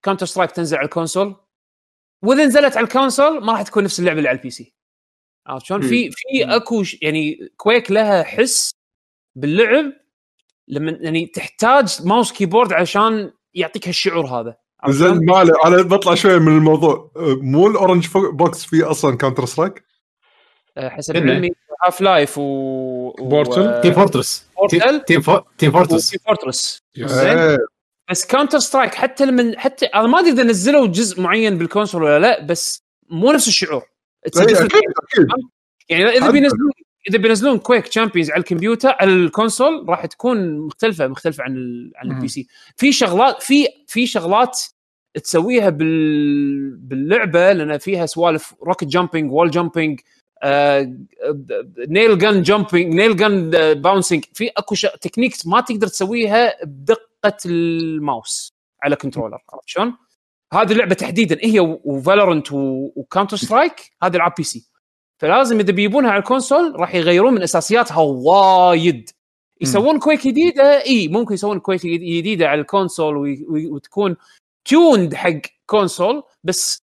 Counter 0.02 0.26
Strike 0.26 0.50
تنزل 0.50 0.76
على 0.76 0.84
ال 0.84 0.90
console؟ 0.90 1.36
وإذا 2.22 2.46
نزلت 2.46 2.76
على 2.76 2.84
ال 2.84 2.92
console 2.92 3.44
ما 3.44 3.52
راح 3.52 3.62
تكون 3.62 3.84
نفس 3.84 4.00
اللعبة 4.00 4.18
اللي 4.18 4.28
على 4.28 4.38
ال 4.38 4.50
PC 4.50 4.74
عرفت 5.46 5.66
شلون؟ 5.66 5.80
في 5.80 6.10
في 6.10 6.44
أكو 6.44 6.82
يعني 7.02 7.48
Quake 7.56 7.90
لها 7.90 8.22
حس 8.22 8.70
باللعب 9.36 9.92
لما 10.68 10.98
يعني 11.00 11.26
تحتاج 11.26 12.06
mouse 12.06 12.32
keyboard 12.32 12.72
عشان 12.72 13.32
يعطيك 13.54 13.88
هالشعور 13.88 14.26
هذا؟ 14.26 14.56
زين 14.88 15.24
ما 15.24 15.36
عليه 15.36 15.52
أنا 15.64 15.82
بطلع 15.82 16.14
شوية 16.14 16.38
من 16.38 16.56
الموضوع. 16.56 17.10
مو 17.16 17.66
ال 17.66 17.72
Orange 17.72 18.08
Box 18.14 18.64
فيه 18.64 18.90
أصلا 18.90 19.16
Counter 19.16 19.44
Strike 19.44 19.84
آه، 20.76 20.88
حسب. 20.88 21.16
علمي 21.16 21.50
Half 21.86 22.00
Life 22.00 22.38
و 22.38 23.10
Portal؟ 23.10 23.80
Team 23.80 23.92
Fortress 23.92 24.46
Portal؟ 24.56 25.00
Team. 25.00 25.22
Team 25.58 25.72
Fortress 25.72 26.08
وفي 26.08 26.18
Fortress 26.18 26.82
بس 28.10 28.26
Counter 28.26 28.58
Strike 28.58 28.94
حتى 28.94 29.26
لما 29.26 29.54
حتى 29.58 29.86
أنا 29.86 30.06
ما 30.06 30.18
أدري 30.18 30.30
إذا 30.30 30.42
نزلوا 30.42 30.86
جزء 30.86 31.20
معين 31.20 31.58
بال 31.58 31.68
console 31.68 32.02
ولا 32.02 32.18
لا 32.18 32.42
بس 32.42 32.82
مو 33.10 33.32
نفس 33.32 33.48
الشعور. 33.48 33.82
إيه، 34.26 34.42
different 34.42 34.64
أكيد 34.64 34.72
أكيد. 35.12 35.28
يعني 35.88 36.04
إذا 36.04 36.30
بينزلون 36.30 36.70
إذا 37.08 37.18
بينزلون 37.18 37.58
Quake 37.58 37.88
Champions 37.88 38.30
على 38.30 38.40
الكمبيوتر 38.40 38.88
على 38.88 39.10
ال 39.10 39.20
console 39.20 39.88
راح 39.88 40.06
تكون 40.06 40.58
مختلفة 40.58 41.06
مختلفة 41.06 41.44
عن 41.44 41.56
ال... 41.56 41.92
عن. 41.96 42.10
ال 42.10 42.28
PC 42.28 42.46
في 42.76 42.92
شغلات 42.92 43.42
في 43.42 43.66
في 43.86 44.06
شغلات 44.06 44.62
تسويها 45.14 45.70
بال... 45.70 46.76
باللعبة 46.76 47.52
لأن 47.52 47.78
فيها 47.78 48.06
سوالف 48.06 48.54
rocket 48.62 48.84
jumping 48.84 49.32
wall 49.32 49.50
jumping 49.50 50.00
nail 51.88 52.18
gun 52.18 52.42
jumping 52.42 52.94
nail 52.94 53.16
gun 53.16 53.50
bouncing 53.74 54.24
في 54.34 54.50
أكو 54.56 54.74
ش... 54.74 54.86
techniques 55.00 55.46
ما 55.46 55.60
تقدر 55.60 55.86
تسويها 55.86 56.64
بدقة 56.64 57.36
الماوس 57.46 58.54
على 58.82 58.96
controller 58.96 59.38
عرفت 59.52 59.68
شلون؟ 59.68 59.94
هذه 60.52 60.72
اللعبة 60.72 60.94
تحديدا 60.94 61.38
هي 61.40 61.60
و 61.60 61.70
Valorant 61.70 62.52
و 62.52 62.63
Counter 62.63 63.36
Strike 63.36 63.92
هذه 64.02 64.16
العاب 64.16 64.32
PC 64.36 64.75
فلازم 65.20 65.60
إذا 65.60 65.72
بيبونها 65.72 66.10
على 66.10 66.18
ال 66.18 66.25
console 66.25 66.72
راح 66.80 66.94
يغيرون 66.94 67.34
من 67.34 67.42
أساسياتها 67.42 67.98
وايد 68.00 69.10
يسوون 69.60 69.98
Quake 69.98 70.26
جديدة 70.26 70.84
إي 70.86 71.08
ممكن 71.08 71.34
يسوون 71.34 71.60
Quake 71.60 71.86
جديدة 71.86 72.48
على 72.48 72.60
ال 72.60 72.67
console 72.67 73.16
وي- 73.16 73.44
وي- 73.48 73.66
وتكون 73.66 74.16
tuned 74.64 75.14
حق 75.14 75.32
console 75.66 76.22
بس 76.44 76.82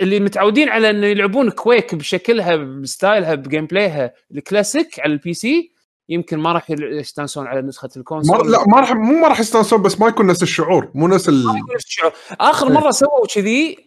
اللي 0.00 0.20
متعودين 0.20 0.68
على 0.68 0.90
إنه 0.90 1.06
يلعبون 1.06 1.50
Quake 1.50 1.94
بشكلها 1.94 2.56
ب 2.56 2.69
style 2.69 3.34
ها 3.34 3.50
ب 3.50 3.66
gameplay 3.66 4.09
ها 4.09 4.14
الكلاسيك 4.32 5.00
على 5.00 5.12
ال 5.12 5.34
PC 5.34 5.72
يمكن 6.08 6.38
ما 6.38 6.52
راح 6.52 6.70
يستانسون 6.70 7.46
على 7.46 7.62
نسخة 7.62 7.88
ال 7.96 8.03
console 8.03 8.52
لا 8.52 8.64
ما 8.66 8.80
راح 8.80 8.92
مو 8.92 9.12
ما 9.20 9.28
راح 9.28 9.40
يستانسون 9.40 9.82
بس 9.82 10.00
ما 10.00 10.08
يكون 10.08 10.26
نفس 10.26 10.42
الشعور 10.42 10.90
مو 10.94 11.08
نفس 11.08 11.28
ال... 11.28 11.46
ما 11.46 11.58
يكون 11.58 11.74
نفس 11.74 11.86
الشعور. 11.86 12.12
آخر 12.40 12.66
إيه. 12.68 12.72
مرة 12.74 12.90
سووا 12.90 13.26
كذي 13.34 13.78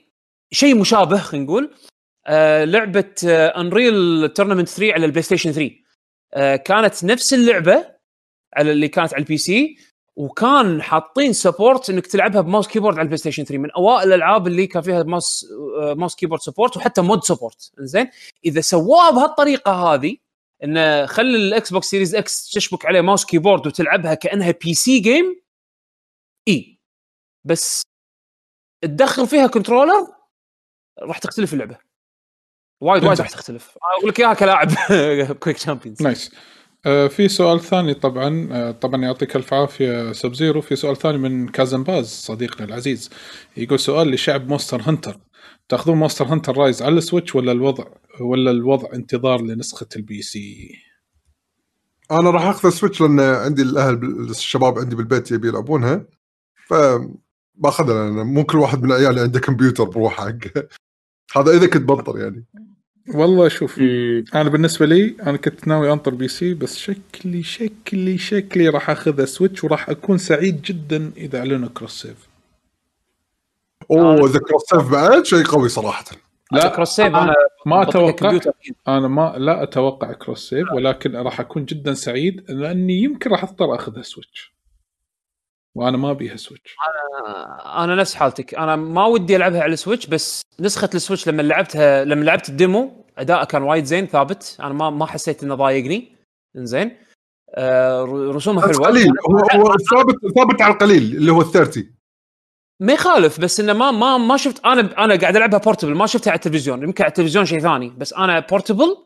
شيء 0.51 0.75
مشابه 0.79 1.17
خلينا 1.17 1.45
نقول 1.45 1.73
آه 2.27 2.63
لعبة 2.63 3.13
Unreal 3.25 4.29
Tournament 4.29 4.69
3 4.69 4.93
على 4.93 5.05
ال 5.05 5.21
PlayStation 5.21 5.51
3 5.51 5.75
آه 6.33 6.55
كانت 6.55 7.03
نفس 7.03 7.33
اللعبة 7.33 7.95
على 8.53 8.71
اللي 8.71 8.87
كانت 8.87 9.13
على 9.13 9.21
ال 9.21 9.37
PC 9.37 9.77
وكان 10.15 10.81
حاطين 10.81 11.33
support 11.33 11.89
إنك 11.89 12.07
تلعبها 12.07 12.41
ب 12.41 12.46
mouse 12.46 12.67
keyboard 12.67 12.95
على 12.95 13.01
ال 13.01 13.17
PlayStation 13.17 13.43
3 13.43 13.57
من 13.57 13.71
اوائل 13.71 14.07
الألعاب 14.07 14.47
اللي 14.47 14.67
كان 14.67 14.81
فيها 14.81 15.03
mouse 15.03 15.45
mouse 15.97 16.15
keyboard 16.15 16.41
support 16.41 16.77
وحتى 16.77 17.01
mod 17.01 17.23
support 17.23 17.71
زين 17.77 18.09
إذا 18.45 18.61
سووها 18.61 19.11
بهالطريقة 19.11 19.71
هذه 19.71 20.17
إنه 20.63 21.05
خلي 21.05 21.37
ال 21.37 21.73
Xbox 21.73 21.87
Series 21.87 22.15
X 22.15 22.51
تشبك 22.51 22.85
عليه 22.85 23.01
mouse 23.01 23.25
keyboard 23.25 23.67
وتلعبها 23.67 24.13
كأنها 24.13 24.51
PC 24.51 24.73
game 24.73 25.41
إي. 26.47 26.79
بس 27.45 27.81
تدخل 28.81 29.27
فيها 29.27 29.47
controller 29.47 30.07
راح 31.01 31.17
تختلف 31.17 31.53
اللعبة. 31.53 31.77
وايد 32.81 33.03
وايد 33.03 33.19
راح 33.19 33.29
تختلف 33.29 33.77
أقول 33.97 34.09
لك 34.09 34.19
إياها 34.19 34.33
كلاعب 34.33 34.71
Quake 35.33 35.57
Champions 35.57 36.01
nice 36.01 36.31
آه 36.85 37.07
في 37.07 37.27
سؤال 37.27 37.59
ثاني 37.59 37.93
طبعا. 37.93 38.49
آه 38.51 38.71
طبعا 38.71 39.01
يعطيك 39.01 39.35
الف 39.35 39.53
عافية 39.53 40.11
Sub 40.11 40.33
Zero. 40.33 40.61
في 40.61 40.75
سؤال 40.75 40.97
ثاني 40.97 41.17
من 41.17 41.47
كازن 41.47 41.83
باز 41.83 42.05
صديقنا 42.05 42.65
العزيز. 42.65 43.09
يقول 43.57 43.79
سؤال 43.79 44.11
لشعب 44.11 44.47
Monster 44.49 44.81
Hunter 44.81 45.19
تأخذون 45.69 45.97
Monster 45.97 46.25
Hunter 46.25 46.57
Rise 46.57 46.81
على 46.81 46.97
ال 46.97 47.03
Switch 47.03 47.35
ولا 47.35 47.51
الوضع 47.51 47.85
ولا 48.21 48.51
الوضع 48.51 48.93
انتظار 48.93 49.41
لنسخة 49.41 49.87
ال 49.95 50.21
PC؟ 50.21 50.75
أنا 52.11 52.29
راح 52.29 52.45
أخذ 52.45 52.67
ال 52.67 52.72
Switch 52.72 53.01
لأن 53.01 53.19
عندي 53.19 53.61
الأهل 53.61 53.99
الشباب 54.29 54.79
عندي 54.79 54.95
بالبيت 54.95 55.31
يبي 55.31 55.47
يلعبونها. 55.47 56.05
ف 56.67 56.73
باخذها 57.55 58.09
أنا 58.09 58.23
مو 58.23 58.43
كل 58.43 58.57
واحد 58.57 58.83
من 58.83 58.91
عيالي 58.91 59.21
عنده 59.21 59.39
كمبيوتر 59.39 59.83
بروحه. 59.83 60.25
حق 60.25 60.37
هذا 61.35 61.51
إذا 61.51 61.67
كنت 61.67 61.89
بنطر 61.89 62.19
يعني. 62.19 62.45
والله 63.13 63.47
شوف 63.47 63.79
أنا 64.35 64.49
بالنسبة 64.49 64.85
لي 64.85 65.15
أنا 65.27 65.37
كنت 65.37 65.67
ناوي 65.67 65.93
أنطر 65.93 66.13
PC 66.13 66.53
بس 66.53 66.77
شكلي 66.77 67.43
شكلي 67.43 68.17
شكلي 68.17 68.69
راح 68.69 68.89
اخذها 68.89 69.25
Switch 69.25 69.63
وراح 69.63 69.89
أكون 69.89 70.17
سعيد 70.17 70.61
جدا 70.61 71.11
إذا 71.17 71.39
أعلنوا 71.39 71.69
cross 71.69 72.01
save 72.01 72.27
أوه 73.91 74.29
إذا 74.29 74.39
cross 74.39 74.63
save 74.69 74.91
بعد 74.91 75.25
شيء 75.25 75.43
قوي 75.43 75.69
صراحة. 75.69 76.05
لا 76.51 76.67
cross 76.67 76.89
save 76.89 77.07
أنا 77.07 77.33
ما 77.65 77.81
أتوقع. 77.81 78.39
أنا 78.87 79.07
ما 79.07 79.35
لا 79.37 79.63
أتوقع 79.63 80.13
cross 80.13 80.49
save 80.49 80.71
ولكن 80.71 81.15
راح 81.15 81.39
أكون 81.39 81.65
جدا 81.65 81.93
سعيد 81.93 82.51
لأني 82.51 83.03
يمكن 83.03 83.29
راح 83.29 83.43
أضطر 83.43 83.75
اخذها 83.75 84.01
Switch 84.01 84.54
وأنا 85.75 85.97
ما 85.97 86.11
أبيها 86.11 86.35
Switch 86.35 86.75
آه، 87.27 87.83
أنا 87.83 87.95
نفس 87.95 88.15
حالتك. 88.15 88.55
أنا 88.55 88.75
ما 88.75 89.05
ودي 89.05 89.35
ألعبها 89.35 89.61
على 89.61 89.73
ال 89.73 89.78
Switch 89.78 90.07
بس 90.07 90.41
نسخة 90.59 90.89
ال 90.95 91.00
Switch 91.00 91.29
لما 91.29 91.41
لعبتها 91.41 92.03
لما 92.05 92.25
لعبت 92.25 92.49
ال 92.49 92.61
demo 92.61 93.05
اداءه 93.17 93.45
كان 93.45 93.63
وايد 93.63 93.85
زين 93.85 94.07
ثابت. 94.07 94.57
أنا 94.59 94.73
ما 94.73 94.89
ما 94.89 95.05
حسيت 95.05 95.43
إنه 95.43 95.55
ضايقني. 95.55 96.15
إنزين. 96.55 96.97
آه 97.55 98.03
رسومها 98.35 98.67
حلوة. 98.67 98.87
قليل. 98.87 99.11
هو 99.29 99.37
هو 99.37 99.77
ثابت 99.77 100.15
ثابت 100.35 100.61
على 100.61 100.73
القليل 100.73 101.03
اللي 101.17 101.31
هو 101.31 101.41
ال 101.41 101.51
30 101.51 101.95
ما 102.79 102.93
يخالف 102.93 103.39
بس 103.39 103.59
إنه 103.59 103.73
ما 103.73 103.91
ما 103.91 104.17
ما 104.17 104.37
شفت 104.37 104.65
أنا 104.65 105.05
أنا 105.05 105.15
قاعد 105.15 105.35
ألعبها 105.35 105.59
portable 105.59 105.95
ما 105.95 106.05
شفتها 106.05 106.31
على 106.31 106.37
التلفزيون. 106.37 106.83
يمكن 106.83 107.03
على 107.03 107.09
التلفزيون 107.09 107.45
شيء 107.45 107.59
ثاني 107.59 107.89
بس 107.89 108.13
أنا 108.13 108.39
portable 108.39 108.97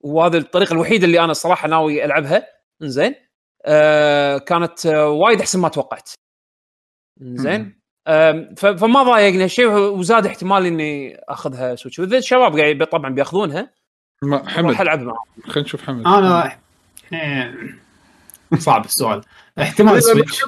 وهذه 0.00 0.36
الطريقة 0.36 0.72
الوحيدة 0.72 1.04
اللي 1.06 1.20
أنا 1.20 1.30
الصراحه 1.32 1.68
ناوي 1.68 2.04
ألعبها. 2.04 2.46
إنزين. 2.82 3.14
آه 3.14 3.25
كانت 4.38 4.86
آه 4.86 5.08
وايد 5.08 5.40
أحسن 5.40 5.60
ما 5.60 5.68
توقعت. 5.68 6.10
ف- 8.56 8.66
فما 8.66 9.02
ضايقني 9.02 9.44
الشيء 9.44 9.68
وزاد 9.68 10.26
احتمال 10.26 10.66
إني 10.66 11.16
أخذها 11.28 11.74
Switch 11.74 11.98
واذا 11.98 12.18
الشباب 12.18 12.58
قاعد 12.58 12.86
طبعا 12.92 13.14
بيأخذونها. 13.14 13.70
ما 14.22 14.36
راح 14.36 14.56
حمد. 14.56 14.80
ألعب 14.80 15.00
معهم 15.00 15.18
خلينا 15.44 15.60
نشوف 15.60 15.82
حمد. 15.82 16.06
أنا 16.06 16.58
إيه، 17.12 17.54
صعب 18.58 18.84
السؤال. 18.84 19.20
احتمال 19.60 20.02
Switch 20.02 20.42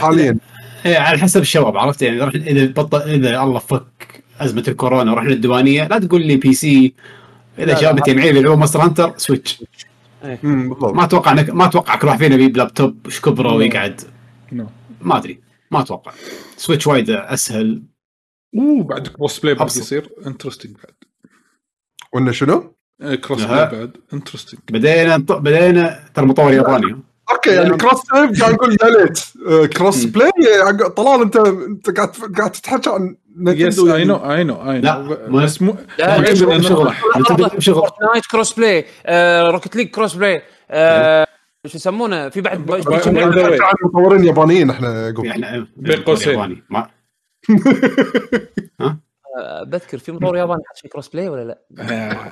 حاليا. 0.00 0.38
إيه، 0.86 0.98
على 0.98 1.18
حسب 1.18 1.40
الشباب 1.40 1.76
عرفت 1.76 2.02
يعني؟ 2.02 2.20
رحنا 2.20 2.46
إذا 2.46 2.66
بطل 2.66 3.02
إذا 3.02 3.42
الله 3.42 3.58
فك 3.58 4.24
أزمة 4.40 4.64
الكورونا 4.68 5.12
ورحنا 5.12 5.30
الديوانيه 5.30 5.88
لا 5.88 5.98
تقول 5.98 6.22
لي 6.26 6.36
PC 6.36 6.94
إذا 7.58 7.74
شباب 7.74 8.08
يجمعين 8.08 8.36
يلعبون 8.36 8.58
Monster 8.58 8.80
Hunter 8.80 9.12
Switch 9.16 9.64
ما 10.42 11.04
أتوقع 11.04 11.32
انك 11.32 11.50
ما 11.50 11.66
أتوقع 11.66 11.96
كل 11.96 12.06
واحد 12.06 12.18
فينا 12.18 12.34
يجيب 12.34 12.56
لابتوب 12.56 13.06
إيش 13.06 13.20
كبره 13.20 13.54
ويقعد. 13.54 14.00
ما 15.00 15.16
أدري 15.16 15.40
ما 15.70 15.80
أتوقع. 15.80 16.12
Switch 16.56 16.86
وايد 16.86 17.10
أسهل. 17.10 17.82
أوه 18.58 18.84
بعد 18.84 19.06
cross 19.08 19.40
play 19.40 19.54
بعد. 19.54 19.66
يصير 19.66 20.10
interesting 20.26 20.76
بعد. 20.76 20.94
ولا 22.12 22.32
شنو؟ 22.32 22.74
كروس 23.24 23.42
أها. 23.42 23.64
بلاي 23.64 23.80
بعد 23.80 23.96
انترستنج 24.12 24.60
بدينا 24.70 25.16
بدينا 25.16 26.04
ترى 26.14 26.26
مطور 26.26 26.52
ياباني. 26.52 26.96
أوكي 27.30 27.50
يعني 27.50 27.76
كروس 27.76 28.00
سيف 28.00 28.42
قاعد 28.42 28.54
نقول 28.54 28.76
يا 28.82 28.88
ليت. 28.88 29.18
كروس 29.72 30.04
بلاي 30.04 30.30
آه، 30.62 30.88
طلال 30.88 31.22
انت 31.22 31.36
أنت 31.36 31.90
قاعد 31.90 32.08
قاعد 32.38 32.50
تتحكى 32.50 32.90
عن 32.90 33.16
يس 33.38 33.78
نتندو 33.78 33.94
اي 33.94 33.98
يعني. 33.98 34.04
نو 34.04 34.32
اي 34.32 34.44
نو 34.44 34.70
اي 34.70 34.80
لا، 34.80 35.26
نو 35.28 35.38
بس 35.38 35.62
مو 35.62 35.76
شغل 37.58 37.74
فورتنايت 37.74 38.26
كروس 38.30 38.52
بلاي 38.52 38.84
آه 39.06 39.50
روكت 39.50 39.76
ليج 39.76 39.88
كروس 39.90 40.14
بلاي 40.14 40.42
آه 40.70 41.26
شو 41.66 41.76
يسمونه؟ 41.76 42.28
في 42.28 42.40
بعد 42.40 42.70
مطورين 43.84 44.24
يابانيين 44.24 44.70
إحنا 44.70 45.14
بين 45.76 46.02
قوسين. 46.02 46.32
ياباني. 46.32 46.64
ما 46.70 46.90
آه، 49.38 49.62
بذكر 49.64 49.98
في 49.98 50.12
مطور 50.12 50.36
ياباني 50.36 50.62
حط 50.68 50.76
شيء 50.76 50.90
cross 50.90 51.08
play 51.08 51.28
ولا 51.28 51.44
لا؟ 51.44 51.58
آه، 51.78 52.30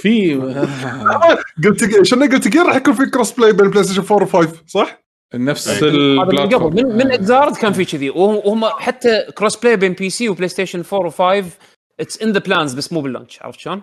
في 0.00 0.34
آه، 0.34 1.38
قلت 1.64 2.04
شنو 2.06 2.20
قلت 2.26 2.56
راح 2.56 2.76
يكون 2.76 2.94
في 2.94 3.06
cross 3.06 3.32
play 3.32 3.52
بين 3.52 3.66
ال 3.66 3.84
PlayStation 3.84 4.14
4 4.14 4.22
و 4.22 4.26
5 4.26 4.62
صح؟ 4.66 5.02
نفس 5.34 5.68
هذا 5.68 5.90
من 5.90 6.20
قبل 6.20 6.40
ال 6.40 6.44
platform 6.44 6.74
من, 6.74 6.96
من 6.96 7.12
Xrd 7.12 7.56
كان 7.56 7.72
في 7.72 7.84
كذي. 7.84 8.10
وهم 8.10 8.64
حتى 8.64 9.26
cross 9.38 9.56
play 9.56 9.76
بين 9.76 9.92
PC 9.92 10.10
و 10.10 10.28
PlayStation 10.28 10.82
4 10.92 11.10
و5 11.10 11.44
it's 12.00 12.22
in 12.22 12.32
the 12.32 12.38
plans 12.38 12.74
بس 12.74 12.92
مو 12.92 13.00
بال 13.00 13.11
launch 13.11 13.42
عرفت 13.42 13.60
شلون؟ 13.60 13.82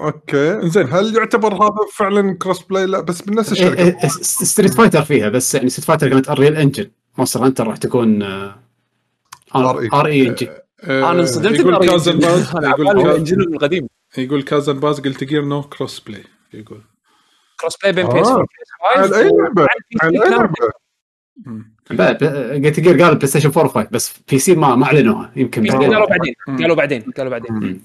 okay. 0.00 0.68
زين. 0.68 0.86
هل 0.92 1.16
يعتبر 1.16 1.54
هذا 1.54 1.86
فعلا 1.96 2.36
cross 2.38 2.62
play 2.62 2.86
لا 2.86 3.00
بس 3.00 3.28
من 3.28 3.34
نفس 3.34 3.52
إيه، 3.52 3.68
الشركة 3.68 3.84
إيه، 3.84 4.08
Street 4.22 4.74
Fighter 4.74 5.02
فيها 5.02 5.28
بس 5.28 5.54
يعني 5.54 5.68
Street 5.68 5.86
Fighter 5.86 6.08
كانت 6.08 6.28
Unreal 6.28 6.56
Engine 6.56 6.90
مونستر 7.18 7.44
هانتر 7.44 7.66
راح 7.66 7.76
تكون 7.76 8.22
آه، 8.22 8.58
RE. 9.54 9.94
ار 9.94 10.06
اي 10.06 10.28
انجن 10.28 10.48
آه، 10.84 11.10
أنا 11.10 11.20
انصدمت 11.20 11.60
يقول 11.60 11.86
كازن 11.86 12.18
باز 12.18 12.56
أنا 12.56 12.68
يقول 12.68 13.00
الانجن 13.00 13.40
القديم. 13.40 13.88
يقول 14.18 14.42
كازن 14.42 14.80
باز 14.80 15.00
قلت 15.00 15.24
جير 15.24 15.44
نو 15.44 15.62
كروس 15.62 16.00
بلاي 16.00 16.24
يقول. 16.54 16.80
كروس 17.60 17.76
بلاي 17.76 17.92
بين 17.92 18.06
آه. 18.06 18.12
بي 18.12 18.20
اس 18.20 18.26
4 18.26 18.46
على 18.82 19.16
اي 19.16 19.30
لعبه 19.38 19.66
على 20.02 20.24
اي 20.24 20.30
لعبه. 20.30 20.54
قلت 22.68 22.80
جير 22.80 23.02
قال 23.02 23.14
بلاي 23.14 23.26
ستيشن 23.26 23.50
4 23.56 23.84
و5 23.84 23.90
بس 23.92 24.20
في 24.26 24.38
سي 24.38 24.54
ما 24.54 24.76
ما 24.76 24.86
أعلنوها. 24.86 25.32
يمكن 25.36 25.62
بي 25.62 25.68
بعدين. 25.68 25.94
قالوا 25.94 26.06
بعدين. 26.08 26.34
قالوا 26.58 26.76
بعدين. 26.76 27.02
قالوا 27.16 27.30
بعدين 27.30 27.52
مهم. 27.52 27.80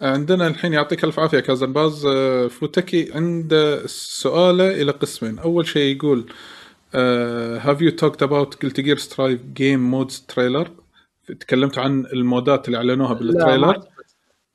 عندنا 0.00 0.46
الحين 0.46 0.72
يعطيك 0.72 1.04
ألف 1.04 1.20
عافية 1.20 1.40
كازن 1.40 1.72
باز. 1.72 2.06
آه، 2.06 2.46
فوتكي 2.46 3.12
عنده 3.14 3.86
سؤاله 3.86 4.82
إلى 4.82 4.92
قسمين. 4.92 5.38
أول 5.38 5.66
شيء 5.66 5.96
يقول 5.96 6.32
have 6.94 7.82
you 7.82 7.90
talked 7.90 8.22
about 8.22 8.62
Guilty 8.62 8.80
Gear 8.80 8.96
Strive 8.96 9.40
game 9.54 9.90
modes 9.90 10.24
trailer 10.28 10.70
تكلمت 11.40 11.78
عن 11.78 12.06
ال 12.12 12.21
mode 12.21 12.57
ات 12.57 12.66
اللي 12.66 12.78
أعلنوها 12.78 13.14
بال 13.14 13.28
trailer. 13.28 13.82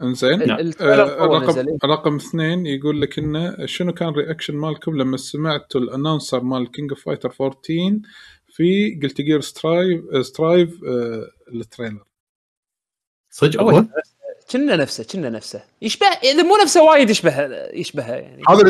إنزين. 0.04 0.42
ال 0.42 0.49
trailer 0.49 1.04
آه، 1.04 1.26
رقم. 1.26 1.78
رقم 1.86 2.16
اثنين 2.16 2.66
يقول 2.66 3.02
لك 3.02 3.20
إنه 3.20 3.66
شنو 3.66 3.94
كان 3.94 4.10
reaction 4.10 4.56
مالكم 4.56 4.98
لما 4.98 5.18
سمعتوا 5.18 5.82
ال 5.82 5.88
announcer 5.88 6.44
مال 6.44 6.72
King 6.72 6.92
of 6.92 7.06
Fighter 7.06 7.34
14 7.42 8.00
في 8.48 9.00
Guilty 9.04 9.22
Gear 9.22 9.42
Strive 9.42 10.02
Strive 10.22 10.84
آه، 10.84 11.28
ال 11.54 11.60
trailer 11.60 12.04
صدق. 13.30 13.62
أول 13.62 13.88
كنا 14.52 14.76
نفسه 14.76 15.04
كنا 15.04 15.30
نفسه 15.30 15.64
يشبه 15.82 16.08
إذا 16.08 16.44
مو 16.44 16.58
نفسه 16.64 16.84
وايد 16.84 17.10
يشبه 17.10 17.34
يشبهها 17.74 18.16
يعني 18.16 18.44
هذا. 18.50 18.62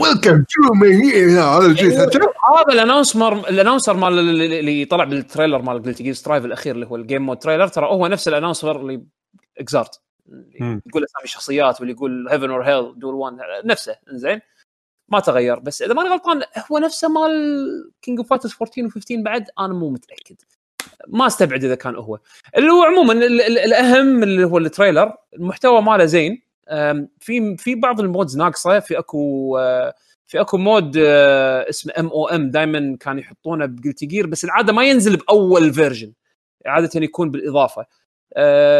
welcome 0.00 0.44
to 0.44 0.74
me 0.74 1.24
هذا 1.38 1.66
الشيء 1.66 1.90
تحكي؟ 1.90 2.18
هذا 2.18 2.72
ال 2.72 2.78
announcer 2.78 3.32
ال 3.32 3.38
announcer 3.38 3.96
مال 3.96 4.18
اللي 4.18 4.60
اللي 4.60 4.84
طلع 4.84 5.04
بال 5.04 5.17
trailer 5.17 5.62
مال 5.62 5.82
Guilty 5.82 6.02
Gear 6.02 6.14
Strive 6.14 6.44
الأخير 6.44 6.74
اللي 6.74 6.86
هو 6.86 6.96
ال 6.96 7.02
game 7.02 7.26
mode 7.26 7.38
trailer 7.38 7.68
ترى 7.68 7.86
هو 7.86 8.06
نفس 8.06 8.28
ال 8.28 8.33
announcer 8.33 8.80
اللي 8.80 9.04
Xrd 9.58 10.00
يقول 10.86 11.04
أسامي 11.04 11.24
الشخصيات 11.24 11.80
واللي 11.80 11.92
يقول 11.94 12.28
heaven 12.28 12.50
or 12.50 12.62
hell 12.62 12.98
duel 12.98 13.14
1 13.14 13.36
نفسه 13.64 13.96
إنزين؟ 14.12 14.40
ما 15.08 15.20
تغير 15.20 15.58
بس 15.58 15.82
إذا 15.82 15.94
ماني 15.94 16.08
غلطان 16.08 16.42
هو 16.72 16.78
نفسه 16.78 17.08
مال 17.08 17.90
King 18.02 18.18
of 18.18 18.28
Fighters 18.28 18.54
14 18.62 18.88
و15 18.88 19.22
بعد 19.22 19.44
أنا 19.58 19.74
مو 19.74 19.90
متأكد. 19.90 20.36
ما 21.08 21.26
أستبعد 21.26 21.64
إذا 21.64 21.74
كان 21.74 21.94
هو. 21.96 22.18
اللي 22.56 22.70
هو 22.70 22.82
عموما 22.82 23.12
ال- 23.12 23.40
ال- 23.42 23.58
الأهم 23.58 24.22
اللي 24.22 24.44
هو 24.44 24.58
ال 24.58 24.65
trailer 24.65 25.12
المحتوى 25.34 25.82
ماله 25.82 26.04
زين. 26.04 26.42
في 27.20 27.56
في 27.58 27.74
بعض 27.74 28.00
ال 28.00 28.06
modes 28.06 28.36
ناقصة 28.36 28.80
في 28.80 28.98
أكو 28.98 29.56
آه، 29.58 29.94
في 30.26 30.40
أكو 30.40 30.56
mode 30.58 30.96
آه، 30.98 31.68
اسمه 31.68 31.92
M.O.M 31.98 32.50
دائما 32.50 32.96
كانوا 33.00 33.20
يحطونه 33.20 33.66
ب 33.66 33.72
Guilty 33.72 34.06
Gear 34.06 34.26
بس 34.26 34.44
العادة 34.44 34.72
ما 34.72 34.84
ينزل 34.84 35.16
بأول 35.16 35.74
version 35.74 36.12
عادة 36.66 37.00
يكون 37.00 37.30
بالإضافة. 37.30 37.86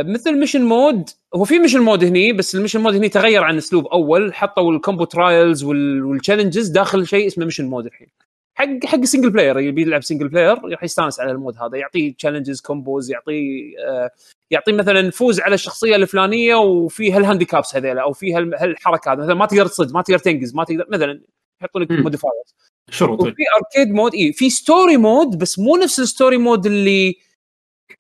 مثل 0.03 0.39
mission 0.39 0.65
mode 0.65 1.11
هو 1.35 1.45
في 1.45 1.59
mission 1.59 1.81
mode 1.81 2.05
هني 2.05 2.33
بس 2.33 2.55
ال 2.55 2.58
mission 2.58 2.81
mode 2.81 2.95
هني 2.95 3.09
تغير 3.09 3.43
عن 3.45 3.57
أسلوب 3.57 3.87
أول 3.87 4.35
حطوا 4.35 4.73
ال 4.73 4.78
combo 4.78 5.05
trials 5.05 5.65
وال 5.65 5.82
challenges 5.82 6.69
داخل 6.69 7.07
شيء 7.07 7.27
اسمه 7.27 7.45
mission 7.45 7.65
mode 7.65 7.87
الحين. 7.87 8.09
حق 8.57 8.85
حق 8.85 9.05
single 9.05 9.31
player 9.31 9.59
اللي 9.59 9.71
بيلعب 9.71 10.03
single 10.03 10.29
player 10.29 10.59
راح 10.65 10.85
يستانس 10.85 11.21
على 11.21 11.31
ال 11.33 11.38
mode 11.38 11.57
هذا 11.59 11.77
يعطيه 11.79 12.15
challenges 12.15 12.61
combos 12.61 13.11
يعطيه 13.11 13.73
آه 13.89 14.11
يعطيه 14.51 14.73
مثلا 14.73 15.11
فوز 15.11 15.41
على 15.41 15.55
الشخصية 15.55 15.97
الفلانية 15.97 16.55
وفي 16.55 17.13
هال 17.13 17.24
handicaps 17.24 17.77
هذيلا 17.77 18.03
أو 18.03 18.13
في 18.13 18.35
هال- 18.35 18.55
هالحركة 18.55 19.13
هذا 19.13 19.23
مثلا 19.23 19.35
ما 19.35 19.47
تقدر 19.47 19.67
تصد 19.67 19.93
ما 19.93 20.03
تقدر 20.03 20.19
تنقز 20.19 20.55
ما 20.55 20.65
تقدر 20.65 20.87
مثلا 20.91 21.21
يحطون 21.61 21.83
لك. 21.83 21.91
modifiers 21.91 22.55
شروط. 22.91 23.21
وفي 23.21 23.43
arcade 23.63 23.95
mode 23.95 24.15
اي 24.15 24.33
في 24.33 24.51
story 24.51 24.97
mode 24.97 25.39
بس 25.39 25.59
مو 25.59 25.77
نفس 25.77 26.01
ال 26.01 26.07
story 26.07 26.37
mode 26.37 26.67
اللي 26.67 27.17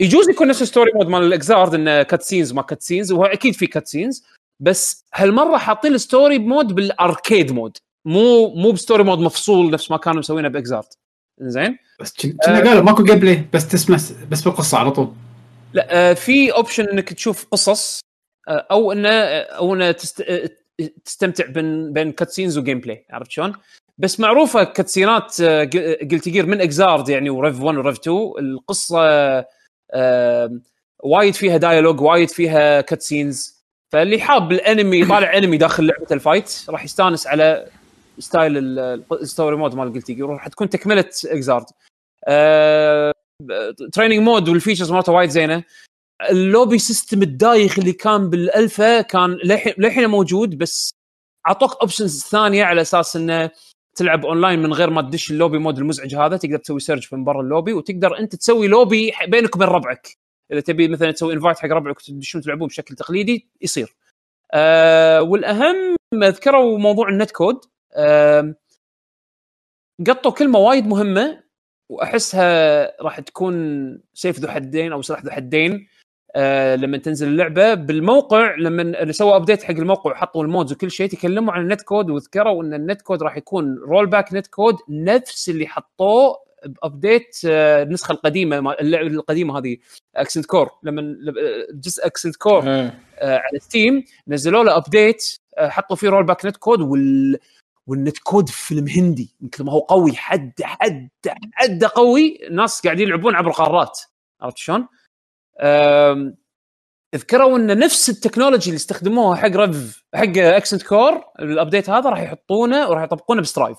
يجوز 0.01 0.29
يكون 0.29 0.49
نفس 0.49 0.63
ال 0.63 0.67
story 0.67 0.91
mode 0.95 1.07
مال 1.07 1.23
ال 1.23 1.36
Xrd 1.36 1.75
إنه 1.75 2.03
cut 2.03 2.23
scenes 2.23 2.53
ما 2.53 2.63
cut 2.63 2.83
scenes 2.83 3.13
وهو 3.13 3.25
أكيد 3.25 3.55
في 3.55 3.67
cut 3.67 3.89
scenes 3.89 4.25
بس 4.61 5.05
هالمرة 5.15 5.57
حاطين 5.57 5.95
ال 5.95 6.02
story 6.02 6.39
mode 6.39 6.75
بال 6.75 6.94
arcade 6.94 7.53
mode 7.53 7.77
مو 8.07 8.49
مو 8.55 8.71
ب 8.73 8.78
story 8.78 9.03
mode 9.05 9.19
مفصول 9.19 9.71
نفس 9.71 9.91
ما 9.91 9.97
كانوا 9.97 10.19
مسوينه 10.19 10.49
ب 10.49 10.58
Xrd 10.58 10.85
زين 11.41 11.79
بس 12.01 12.13
كن- 12.13 12.37
كنا 12.47 12.59
قالوا 12.69 12.83
ماكو 12.83 13.03
game 13.05 13.19
play 13.19 13.45
بس 13.53 13.69
تسمع 13.69 13.97
بس 14.31 14.43
بالقصة 14.43 14.79
على 14.79 14.91
طول. 14.91 15.13
لا 15.73 15.87
آه، 16.11 16.13
في 16.15 16.53
option 16.53 16.85
إنك 16.85 17.13
تشوف 17.13 17.47
قصص 17.51 18.01
آه، 18.49 18.67
أو 18.71 18.93
إنه 18.93 19.09
أو 19.09 19.75
إنه 19.75 19.91
تست... 19.93 20.21
آه، 20.21 20.51
تستمتع 21.05 21.47
بين 21.47 21.93
بين 21.93 22.13
cutscenes 22.13 22.59
و 22.59 22.81
gameplay 22.81 23.07
عرفت 23.11 23.31
شلون؟ 23.31 23.53
بس 23.99 24.21
معروفة 24.21 24.65
cutscene 24.65 25.34
ات 25.34 25.43
قلت 26.13 26.29
Guilty 26.29 26.47
Gear 26.47 26.61
Xrd 26.61 27.09
يعني 27.09 27.31
و 27.31 27.38
Rev 27.38 27.61
1 27.61 27.79
و 27.79 27.84
Rev 27.84 27.99
2 27.99 28.17
القصة 28.39 28.99
آه، 29.01 29.47
وايد 31.03 31.35
فيها 31.35 31.57
dialogue 31.57 32.01
وايد 32.01 32.31
فيها 32.31 32.81
cutscenes 32.81 33.65
فاللي 33.93 34.21
حاب 34.21 34.53
الأنمي 34.53 35.01
يطالع 35.01 35.37
أنمي 35.39 35.57
داخل 35.57 35.87
لعبة 35.87 36.07
ال 36.13 36.21
fight 36.21 36.65
راح 36.69 36.85
يستانس 36.85 37.27
على 37.27 37.67
style 38.19 38.57
ال- 38.59 39.05
ال 39.13 39.20
story 39.20 39.57
mode 39.57 39.75
مال 39.75 39.93
قلت 39.93 40.11
راح 40.21 40.49
تكون 40.49 40.69
تكملة 40.69 41.05
Xrd 41.27 41.65
training 43.93 44.19
mode 44.21 44.49
وال 44.49 44.57
features 44.57 44.93
مالته 44.93 45.13
وايد 45.13 45.31
زينة. 45.31 45.65
ال 46.31 46.39
lobby 46.39 46.79
system 46.79 47.23
الدايخ 47.23 47.79
اللي 47.79 47.93
كان 47.93 48.31
بالالفا 48.31 49.01
كان 49.01 49.31
للحين 49.79 50.11
موجود 50.11 50.59
بس 50.59 50.91
أعطوك 51.47 51.77
options 51.81 52.23
ثانية 52.23 52.65
على 52.65 52.81
أساس 52.81 53.17
إنه 53.17 53.51
تلعب 53.95 54.27
أونلاين 54.27 54.63
من 54.63 54.73
غير 54.73 54.91
ما 54.91 55.03
تدش 55.03 55.31
ال 55.31 55.35
lobby 55.35 55.59
mode 55.59 55.79
المزعج 55.79 56.15
هذا 56.15 56.37
تقدر 56.37 56.57
تسوي 56.59 56.81
search 56.81 57.09
من 57.13 57.25
برا 57.25 57.41
اللوبي 57.41 57.73
وتقدر 57.73 58.19
أنت 58.19 58.35
تسوي 58.37 58.69
لوبي 58.69 59.13
بينك 59.27 59.57
وبين 59.57 59.69
ربعك. 59.69 60.09
إذا 60.53 60.61
تبي 60.61 60.89
مثلا 60.89 61.11
تسوي 61.11 61.35
invite 61.35 61.59
حق 61.59 61.69
ربعك 61.69 61.97
وتدشون 61.97 62.41
تلعبون 62.43 62.69
بشكل 62.69 62.95
تقليدي 62.95 63.49
يصير. 63.61 63.97
أه 64.53 65.23
والأهم 65.23 65.97
ذكروا 66.15 66.79
موضوع 66.79 67.09
ال 67.09 67.31
netcode 67.31 67.61
أه 67.97 68.55
قطوا 70.07 70.33
كلمة 70.33 70.59
وايد 70.59 70.87
مهمة 70.87 71.45
وأحسها 71.89 73.03
راح 73.03 73.21
تكون 73.21 73.55
سيف 74.15 74.39
ذو 74.41 74.49
حدين 74.49 74.93
أو 74.93 75.03
سلاح 75.03 75.25
ذو 75.25 75.31
حدين. 75.31 75.87
آه 76.37 76.77
لما 76.77 76.99
تنزل 76.99 77.29
اللعبة 77.29 77.75
بالموقع 77.75 78.55
لما 78.55 79.13
سووا 79.13 79.37
update 79.37 79.63
حق 79.63 79.71
الموقع 79.71 80.11
وحطوا 80.11 80.45
ال 80.45 80.49
modes 80.49 80.73
وكل 80.73 80.91
شيء 80.91 81.09
تكلموا 81.09 81.53
عن 81.53 81.61
ال 81.63 81.83
netcode 81.83 82.11
وذكروا 82.11 82.63
إن 82.63 82.75
ال 82.75 83.03
netcode 83.03 83.23
راح 83.23 83.37
يكون 83.37 83.79
rollback 83.79 84.35
netcode 84.35 84.77
نفس 84.89 85.49
اللي 85.49 85.67
حطوه 85.67 86.45
ب 86.83 86.90
update 86.90 87.37
آه 87.47 87.83
النسخة 87.83 88.13
القديمة 88.13 88.73
اللعبة 88.73 89.07
القديمة 89.09 89.59
هذه 89.59 89.77
Accent 90.17 90.47
Core 90.47 90.71
لما 90.83 91.17
جزء 91.75 92.07
Accent 92.07 92.37
Core. 92.37 92.63
آه، 93.19 93.39
على 93.39 93.59
Steam 93.59 94.05
نزلوا 94.29 94.65
له 94.65 94.77
update 94.77 95.39
آه، 95.59 95.69
حطوا 95.69 95.97
فيه 95.97 96.09
rollback 96.09 96.47
netcode 96.47 96.81
وال 96.81 97.39
وال 97.87 98.19
netcode 98.19 98.49
فيلم 98.49 98.89
هندي 98.89 99.37
من 99.41 99.49
كثر 99.49 99.65
ما 99.65 99.73
هو 99.73 99.79
قوي 99.81 100.13
حد 100.13 100.53
حد 100.63 101.09
حد 101.55 101.85
قوي 101.85 102.39
الناس 102.47 102.81
قاعدين 102.81 103.09
يلعبون 103.09 103.35
عبر 103.35 103.51
قارات 103.51 103.99
عرفت 104.41 104.59
شلون؟ 104.59 104.87
اذكروا 107.15 107.59
ان 107.59 107.79
نفس 107.79 108.11
ال 108.11 108.16
technology 108.16 108.67
اللي 108.71 108.77
استخدموها 108.77 109.37
حق 109.37 109.49
Rev 109.57 110.05
حق 110.15 110.39
Accent 110.39 110.83
Core 110.83 111.25
ال 111.41 111.48
update 111.48 111.91
هذا 111.91 112.11
راح 112.11 112.21
يحطونه 112.23 112.89
وراح 112.89 113.03
يطبقونه 113.03 113.41
ب 113.43 113.48
Strive 113.48 113.79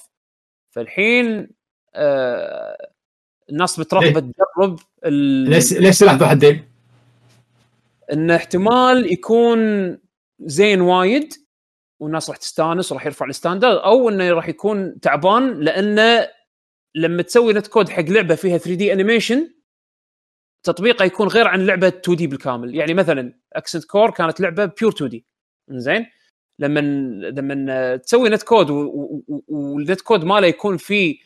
فالحين 0.76 1.50
آه 1.96 2.78
الناس 3.50 3.80
بترغب 3.80 4.20
تجرب 4.20 4.80
ال- 5.06 5.50
ليش 5.50 5.74
ليش 5.74 5.96
سلاح 5.96 6.14
ذو 6.14 6.26
حدين؟ 6.26 6.70
ان 8.14 8.32
احتمال 8.32 9.14
يكون 9.14 9.60
زين 10.40 10.82
وايد 10.82 11.34
والناس 12.00 12.30
راح 12.30 12.38
تستانس 12.38 12.92
وراح 12.92 13.06
يرفع 13.06 13.26
ال 13.26 13.32
standard 13.32 13.78
أو 13.78 14.10
انه 14.10 14.30
راح 14.30 14.48
يكون 14.50 15.00
تعبان 15.00 15.60
لأنه 15.60 16.28
لما 16.96 17.22
تسوي 17.22 17.54
netcode 17.54 17.90
حق 17.90 18.02
لعبة 18.04 18.36
فيها 18.36 18.58
3D 18.58 18.94
animation 18.94 19.55
تطبيقه 20.66 21.06
يكون 21.06 21.28
غير 21.28 21.48
عن 21.48 21.66
لعبة 21.66 21.88
2D 21.88 22.28
بالكامل. 22.28 22.76
يعني 22.76 22.94
مثلا 22.94 23.34
Accent 23.54 23.86
Core 23.86 24.12
كانت 24.12 24.42
لعبة 24.42 24.66
pure 24.66 24.92
2D 24.92 25.26
زين 25.70 26.06
لما 26.60 26.80
لما 27.30 27.96
تسوي 27.98 28.30
netcode 28.30 28.70
وال 29.48 30.02
netcode 30.02 30.24
ماله 30.24 30.48
يكون 30.48 30.78
فيه 30.78 31.18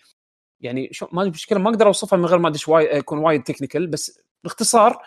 يعني 0.62 0.90
شو 0.92 1.08
ما 1.12 1.24
مشكله 1.26 1.60
ما 1.60 1.70
أقدر 1.70 1.88
أوصفها 1.88 2.18
من 2.20 2.26
غير 2.26 2.40
ما 2.40 2.48
أدش 2.50 2.68
وايد 2.68 2.98
يكون 2.98 3.18
وايد 3.20 3.44
technical 3.44 3.88
بس 3.88 4.22
باختصار 4.44 4.98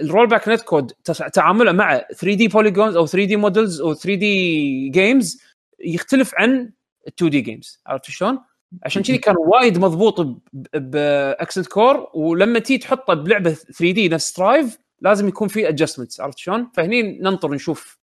ال 0.00 0.26
rollback 0.26 0.48
netcode 0.48 0.92
تعامله 1.32 1.72
مع 1.72 1.98
3D 1.98 2.48
polygons 2.48 2.96
أو 2.96 3.06
3D 3.06 3.36
models 3.36 3.80
أو 3.80 3.94
3D 3.94 4.88
games 4.88 5.42
يختلف 5.80 6.32
عن 6.34 6.72
2D 7.08 7.40
games 7.40 7.80
عرفت 7.86 8.10
شلون؟ 8.10 8.38
عشان 8.82 9.02
كذي 9.02 9.18
كان 9.18 9.36
وايد 9.38 9.78
مضبوط 9.78 10.42
ب 10.74 10.87
Accent 10.87 11.66
Core 11.66 12.10
ولما 12.14 12.58
تيجي 12.58 12.78
تحطه 12.78 13.14
بلعبة 13.14 13.50
3D 13.52 14.08
نفس 14.08 14.28
Strive 14.28 14.78
لازم 15.00 15.28
يكون 15.28 15.48
في 15.48 15.68
adjustments 15.68 16.20
عرفت 16.20 16.38
شلون؟ 16.38 16.70
فهني 16.74 17.02
ننطر 17.02 17.50
نشوف 17.50 17.98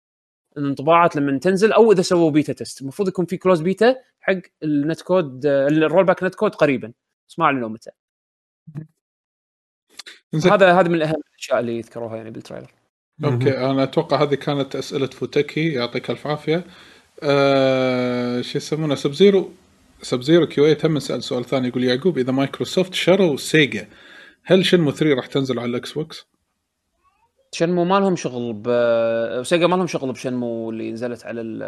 الانطباعات 0.57 1.15
لما 1.15 1.39
تنزل 1.39 1.71
أو 1.71 1.91
إذا 1.91 2.01
سووا 2.01 2.31
beta 2.31 2.53
test 2.53 2.81
المفروض 2.81 3.07
يكون 3.07 3.25
في 3.25 3.37
closed 3.37 3.61
beta 3.61 3.95
حق 4.19 4.35
ال 4.63 4.68
netcode 4.68 5.01
ال 5.01 5.45
rollback 5.45 6.23
netcode 6.23 6.55
قريبا. 6.55 6.91
بس 7.29 7.39
ما 7.39 7.45
أعلنوا 7.45 7.69
متى. 7.69 7.91
زين. 10.33 10.51
هذا 10.51 10.79
هذا 10.79 10.87
من 10.87 11.01
أهم 11.01 11.21
الأشياء 11.33 11.59
اللي 11.59 11.77
يذكروها 11.77 12.17
يعني 12.17 12.31
بال 12.31 12.39
trailer. 12.39 12.71
okay 13.25 13.57
أنا 13.57 13.83
أتوقع 13.83 14.23
هذه 14.23 14.35
كانت 14.35 14.75
أسئلة 14.75 15.07
فوتكي. 15.07 15.73
يعطيك 15.73 16.09
الف 16.09 16.27
عافية. 16.27 16.65
آه 17.23 18.41
شو 18.41 18.57
يسمونه؟ 18.57 18.95
Sub-Zero 18.95 19.51
Sub-Zero 20.01 20.47
Q8 20.47 20.77
هم 20.95 20.99
سأل 20.99 21.23
سؤال 21.23 21.45
ثاني 21.45 21.67
يقول 21.67 21.83
يعقوب 21.83 22.17
إذا 22.17 22.31
مايكروسوفت 22.31 22.93
شروا 22.93 23.37
سيجا 23.37 23.87
هل 24.43 24.65
شنمو 24.65 24.91
3 24.91 25.15
راح 25.15 25.25
تنزل 25.27 25.59
على 25.59 25.69
الاكس 25.69 25.91
بوكس؟ 25.91 26.25
شنمو 27.55 27.83
ما 27.85 27.99
لهم 27.99 28.15
شغل 28.15 28.53
ب 28.53 28.63
سيجا 29.43 29.67
ما 29.67 29.75
لهم 29.75 29.87
شغل 29.87 30.11
بشنمو 30.11 30.69
اللي 30.69 30.91
نزلت 30.91 31.25
على 31.25 31.41
ال- 31.41 31.63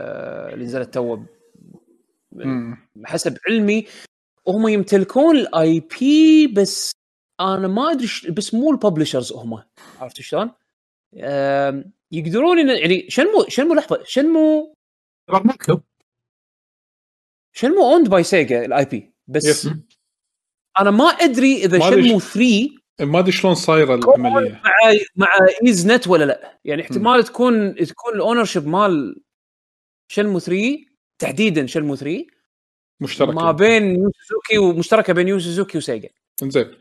اللي 0.53 0.65
نزلت 0.65 0.93
تو. 0.93 1.17
حسب 3.05 3.37
علمي 3.47 3.85
هم 4.47 4.67
يمتلكون 4.67 5.37
ال 5.37 5.79
IP 5.99 6.47
بس 6.47 6.91
أنا 7.39 7.67
ما 7.67 7.91
أدري 7.91 8.07
ش- 8.07 8.27
بس 8.27 8.53
مو 8.53 8.71
ال 8.71 8.77
publishers 8.77 9.33
هم 9.33 9.63
عرفت 9.99 10.21
شلون؟ 10.21 10.51
يقدرون 12.11 12.57
إن- 12.67 12.79
يعني 12.81 13.05
شنمو 13.09 13.45
شنمو 13.47 13.73
لحظة 13.73 14.03
شنمو 14.05 14.75
شنمو 17.53 17.81
owned 17.93 18.09
by 18.09 18.23
سيجا 18.23 18.65
ال 18.65 18.85
IP 18.85 19.13
بس 19.27 19.45
yes 19.45 19.69
أنا 20.79 20.91
ما 20.91 21.05
أدري 21.05 21.55
إذا 21.65 21.79
شنمو 21.89 22.19
ش- 22.19 22.23
3 22.33 22.69
ما 22.99 23.19
أدري 23.19 23.31
شلون 23.31 23.55
صايره 23.55 23.95
العملية. 23.95 24.61
مع 24.63 24.71
مع 25.15 25.27
Ys 25.67 25.87
Net 25.87 26.07
ولا 26.07 26.25
لا. 26.25 26.59
يعني 26.65 26.81
احتمال 26.81 27.23
تكون 27.23 27.75
تكون 27.75 28.13
ال 28.15 28.45
ownership 28.45 28.67
مال 28.67 29.21
شنمو 30.11 30.39
3 30.39 30.85
تحديدا 31.19 31.65
شنمو 31.65 31.95
3 31.95 32.25
مشتركة. 33.01 33.31
ما 33.31 33.51
بين 33.51 33.95
يو 33.95 34.11
سوزوكي 34.27 34.57
ومشتركه 34.57 35.13
بين 35.13 35.27
يو 35.27 35.39
سوزوكي 35.39 35.77
وسيجا 35.77 36.09
زين 36.43 36.71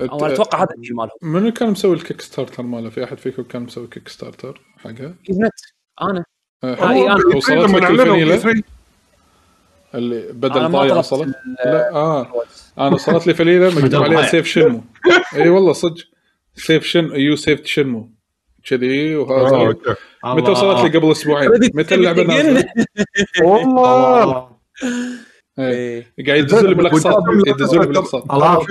أو 0.00 0.26
أنا 0.26 0.34
أتوقع 0.34 0.62
هذا 0.62 0.74
ال 0.74 0.78
deal 0.78 0.94
مالهم. 0.94 1.12
منو 1.22 1.52
كان 1.52 1.70
مسوي 1.70 1.96
ال 1.96 2.20
Kickstarter 2.20 2.62
ماله؟ 2.62 2.90
في 2.90 3.04
أحد 3.04 3.18
فيكم 3.18 3.42
كان 3.42 3.62
مسوي 3.62 3.86
Kickstarter 3.86 4.60
حقه؟ 4.78 5.14
Ys 5.28 5.40
Net 5.40 5.52
أنا. 6.02 6.24
آه، 6.64 6.74
آه، 6.74 6.90
إي، 6.90 7.06
أنا. 7.06 7.36
وصلت 7.36 7.70
لك 7.70 8.40
E3 8.42 8.62
اللي 9.94 10.32
بدل 10.32 10.60
ما 10.60 10.68
ضايع 10.68 10.96
وصلت 10.96 11.34
لا 11.64 11.94
آه. 11.94 12.26
أنا 12.78 12.94
وصلت 12.94 13.26
لي 13.26 13.34
فنيلة 13.34 13.68
مكتوب 13.84 14.02
عليها. 14.02 14.22
save 14.26 14.46
شنمو. 14.46 14.84
إي 15.34 15.48
والله 15.48 15.72
صدق. 15.72 16.04
save 16.54 16.84
شن 16.84 17.10
يو 17.14 17.36
save 17.36 17.66
شنمو. 17.66 18.10
كذي 18.64 19.14
آه، 19.14 19.18
وهذا 19.18 19.56
okay. 19.56 19.94
متى 20.24 20.50
وصلت 20.50 20.84
لي 20.92 20.98
قبل 20.98 21.10
أسبوعين؟ 21.10 21.50
متى 21.74 21.94
اللعبة 21.94 22.22
نازلة؟ 22.22 22.64
والله. 23.44 24.22
الله. 24.24 24.48
قاعد 26.26 26.38
يدزوا 26.38 26.68
لي 26.68 26.74
بالاقساط 26.74 27.22
يدزوا 27.46 27.80
لي 27.82 27.86
بالاقساط 27.86 28.26
طلال 28.30 28.66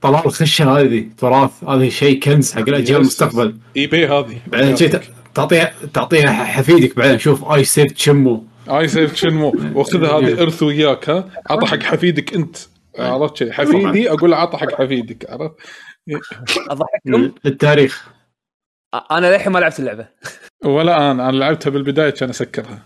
طلال 0.00 0.26
الخشه 0.26 0.78
هذه 0.78 1.08
تراث. 1.18 1.64
هذه 1.64 1.88
شيء 1.88 2.20
كنز 2.20 2.52
حق 2.52 2.68
الأجيال. 2.68 3.00
المستقبل. 3.00 3.56
إي 3.76 3.86
بي 3.86 4.06
هذه. 4.06 4.38
بعدين 4.46 4.90
تعطيها 5.34 5.72
تعطيها 5.94 6.44
حفيدك. 6.44 6.96
بعدين 6.96 7.18
شوف 7.18 7.44
I 7.44 7.64
saved 7.64 7.92
شنمو 7.92 8.44
I 8.78 8.88
saved 8.88 9.14
شنمو 9.14 9.54
واخذ 9.74 10.04
هذه 10.04 10.42
ارث 10.42 10.62
وياك 10.62 11.10
ها؟ 11.10 11.30
عطى 11.50 11.66
حق 11.66 11.82
حفيدك 11.82 12.34
أنت 12.34 12.56
عرفت 12.98 13.36
شيء 13.36 13.52
حفيدي 13.52 14.10
أقول 14.10 14.30
له 14.30 14.36
عطى 14.36 14.58
حق 14.58 14.74
حفيدك 14.74 15.30
عرفت؟ 15.30 15.54
أضحككم؟ 16.70 17.32
للتاريخ 17.44 18.08
أنا 19.10 19.34
للحين 19.34 19.52
ما 19.52 19.58
لعبت 19.58 19.78
اللعبة. 19.78 20.08
ولا 20.64 21.10
أنا 21.10 21.28
أنا 21.28 21.36
لعبتها 21.36 21.70
بالبداية 21.70 22.10
كان 22.10 22.28
أسكرها. 22.28 22.82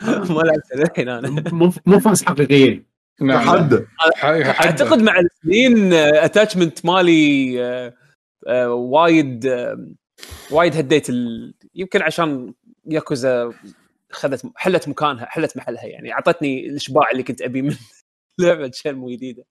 ما 0.30 0.42
لعبت 0.42 0.74
للحين 0.76 1.08
أنا. 1.08 1.44
مو 1.86 2.00
fans 2.00 2.24
حقيقيين 2.24 2.90
نعم. 3.20 3.48
حد 3.48 3.86
أعتقد 4.24 5.02
مع 5.02 5.20
السنين 5.20 5.92
attachment 5.92 6.86
مالي 6.86 7.56
آه، 7.64 7.94
آه، 8.48 8.74
وايد 8.74 9.46
آه، 9.46 9.86
وايد 10.50 10.76
هديت 10.76 11.10
ال... 11.10 11.54
يمكن 11.74 12.02
عشان 12.02 12.54
ياكوزا 12.86 13.52
خذت 14.10 14.46
حلت 14.56 14.88
مكانها 14.88 15.26
حلت 15.26 15.56
محلها 15.56 15.84
يعني 15.84 16.12
أعطتني 16.12 16.66
الإشباع 16.66 17.10
اللي 17.12 17.22
كنت 17.22 17.42
أبي 17.42 17.62
من 17.62 17.74
لعبة 18.38 18.70
شنمو 18.74 19.10
جديدة. 19.10 19.44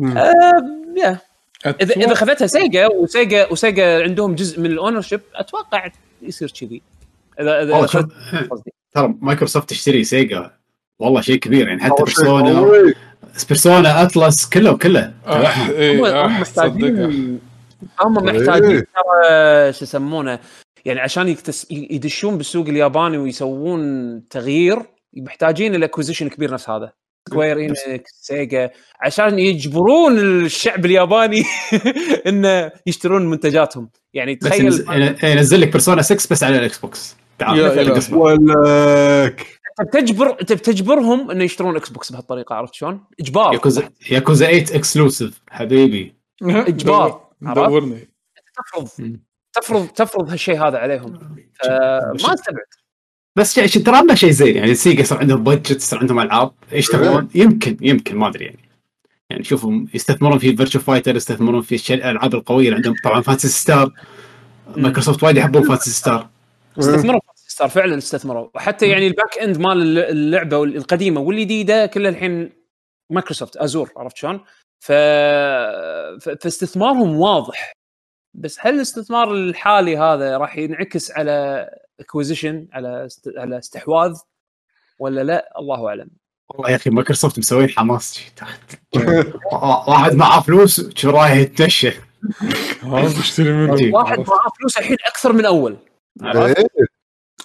آه، 0.00 1.18
اذا 1.66 1.94
إذا 1.96 2.14
خذتها 2.14 2.46
سيجا 2.46 2.86
وسيجا 2.86 3.52
وسيجا 3.52 4.02
عندهم 4.02 4.34
جزء 4.34 4.60
من 4.60 4.66
ال 4.66 5.00
ownership 5.00 5.20
أتوقع 5.34 5.90
يصير 6.22 6.50
كذي 6.60 6.82
اذا 7.40 7.62
اذا. 7.62 8.08
ترى 8.94 9.14
مايكروسوفت 9.20 9.70
تشتري 9.70 10.04
سيجا 10.04 10.50
والله 10.98 11.20
شيء 11.20 11.36
كبير 11.36 11.68
يعني 11.68 11.82
حتى 11.82 12.02
بيرسونا. 12.02 12.92
بيرسونا 13.48 14.02
أتلس 14.02 14.48
كله 14.48 14.76
كله 14.78 15.12
آه، 15.26 15.70
إيه، 15.70 15.98
هم 16.00 16.04
آه، 16.04 16.26
هم 16.26 16.40
محتاجين. 16.40 17.40
هم 18.00 18.14
محتاجين 18.14 18.70
إيه. 18.70 18.86
ترى 18.94 19.72
شو 19.72 19.84
يسمونه 19.84 20.38
يعني 20.84 21.00
عشان 21.00 21.28
يكتس... 21.28 21.66
يدشون 21.70 22.36
بالسوق 22.36 22.68
الياباني 22.68 23.18
ويسوون 23.18 24.28
تغيير 24.28 24.78
محتاجين 25.16 25.74
ال 25.74 25.78
acquisition 25.78 26.28
كبير 26.28 26.52
نفس 26.52 26.70
هذا 26.70 26.92
Square 27.28 27.60
Enix 27.60 28.10
Sega 28.20 28.70
عشان 29.00 29.38
يجبرون 29.38 30.18
الشعب 30.18 30.84
الياباني 30.86 31.42
إنه 32.28 32.72
يشترون 32.86 33.26
منتجاتهم 33.26 33.90
يعني 34.14 34.36
تخيل 34.36 34.64
ينزل, 35.24 35.60
لك 35.60 35.68
Persona 35.68 36.02
6 36.02 36.28
بس 36.30 36.42
على 36.42 36.58
ال 36.58 36.78
Xbox 36.78 37.16
تعال. 37.38 37.60
ولك 38.20 39.46
أنت 39.80 39.88
بتجبر 39.96 40.36
أنت 40.40 40.52
بتجبرهم 40.52 41.30
إنه 41.30 41.44
يشترون 41.44 41.76
Xbox 41.76 42.12
بهالطريقة 42.12 42.54
عرفت 42.54 42.74
شلون؟ 42.74 43.04
إجبار 43.20 43.52
Yakuza 43.54 43.90
Yakuza 44.10 44.46
8 44.46 44.62
exclusive 44.62 45.40
حبيبي 45.50 46.14
إجبار. 46.42 47.28
دور- 47.40 47.54
دورني 47.54 48.08
تفرض. 48.56 49.16
تفرض 49.52 49.88
تفرض 49.88 50.30
هالشيء 50.30 50.68
هذا 50.68 50.78
عليهم. 50.78 51.18
آه، 51.68 52.00
ما 52.24 52.34
استبعد. 52.34 52.64
بس 53.36 53.54
ترى 53.54 54.02
ما 54.02 54.14
شيء 54.14 54.30
زين 54.30 54.56
يعني 54.56 54.74
سيجا 54.74 55.00
يصير 55.00 55.18
عندهم 55.18 55.44
بادجت 55.44 55.76
يصير 55.76 55.98
عندهم 55.98 56.20
ألعاب 56.20 56.52
يشتغلون 56.72 57.28
يمكن 57.34 57.76
يمكن 57.80 58.16
ما 58.16 58.28
أدري 58.28 58.44
يعني. 58.44 58.58
يعني 59.30 59.44
شوفوا 59.44 59.72
يستثمرون 59.94 60.38
في 60.38 60.56
فيرتشو 60.56 60.78
فايتر 60.80 61.16
يستثمرون 61.16 61.62
في 61.62 61.94
الألعاب 61.94 62.34
القوية 62.34 62.64
اللي 62.64 62.76
عندهم 62.76 62.94
طبعا 63.04 63.20
فانتسي 63.20 63.48
ستار 63.48 63.92
مايكروسوفت 64.76 65.22
وايد 65.22 65.36
يحبون 65.36 65.62
فانتسي 65.62 65.90
ستار 65.90 66.28
استثمروا 66.78 67.20
في 67.36 67.50
ستار 67.50 67.68
فعلا 67.68 67.98
استثمروا. 67.98 68.48
وحتى 68.54 68.88
يعني 68.88 69.06
الباك 69.06 69.38
اند 69.38 69.58
مال 69.58 69.98
اللعبة 69.98 70.64
القديمة 70.64 71.20
والجديدة 71.20 71.86
كلها 71.86 72.10
الحين 72.10 72.52
مايكروسوفت 73.10 73.56
ازور 73.56 73.90
عرفت 73.96 74.16
شلون؟ 74.16 74.40
ف... 74.80 74.92
فاستثمارهم 76.40 77.16
واضح. 77.16 77.72
بس 78.34 78.58
هل 78.60 78.74
الاستثمار 78.74 79.32
الحالي 79.32 79.96
هذا 79.96 80.38
راح 80.38 80.58
ينعكس 80.58 81.10
على 81.10 81.68
acquisition 82.00 82.68
على 82.72 83.06
است... 83.06 83.28
على 83.36 83.58
استحواذ؟ 83.58 84.18
ولا 84.98 85.24
لا؟ 85.24 85.52
الله 85.58 85.88
أعلم. 85.88 86.10
والله 86.48 86.70
يا 86.70 86.76
أخي 86.76 86.90
مايكروسوفت 86.90 87.38
مسوين 87.38 87.68
حماس 87.68 88.20
واحد 89.88 90.14
معاه 90.14 90.40
فلوس 90.40 90.90
شو 90.96 91.10
رايح 91.10 91.32
يتمشى؟ 91.32 91.92
ها 92.82 93.02
بشتري 93.02 93.52
منه. 93.52 93.94
واحد 93.94 94.18
معاه 94.18 94.50
فلوس 94.58 94.78
الحين 94.78 94.96
أكثر 95.06 95.32
من 95.32 95.46
أول؟ 95.46 95.76
إيه. 96.24 96.54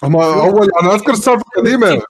هم 0.02 0.16
أول 0.16 0.70
أنا 0.82 0.94
أذكر 0.94 1.12
السالفة 1.12 1.44
القديمة. 1.56 2.02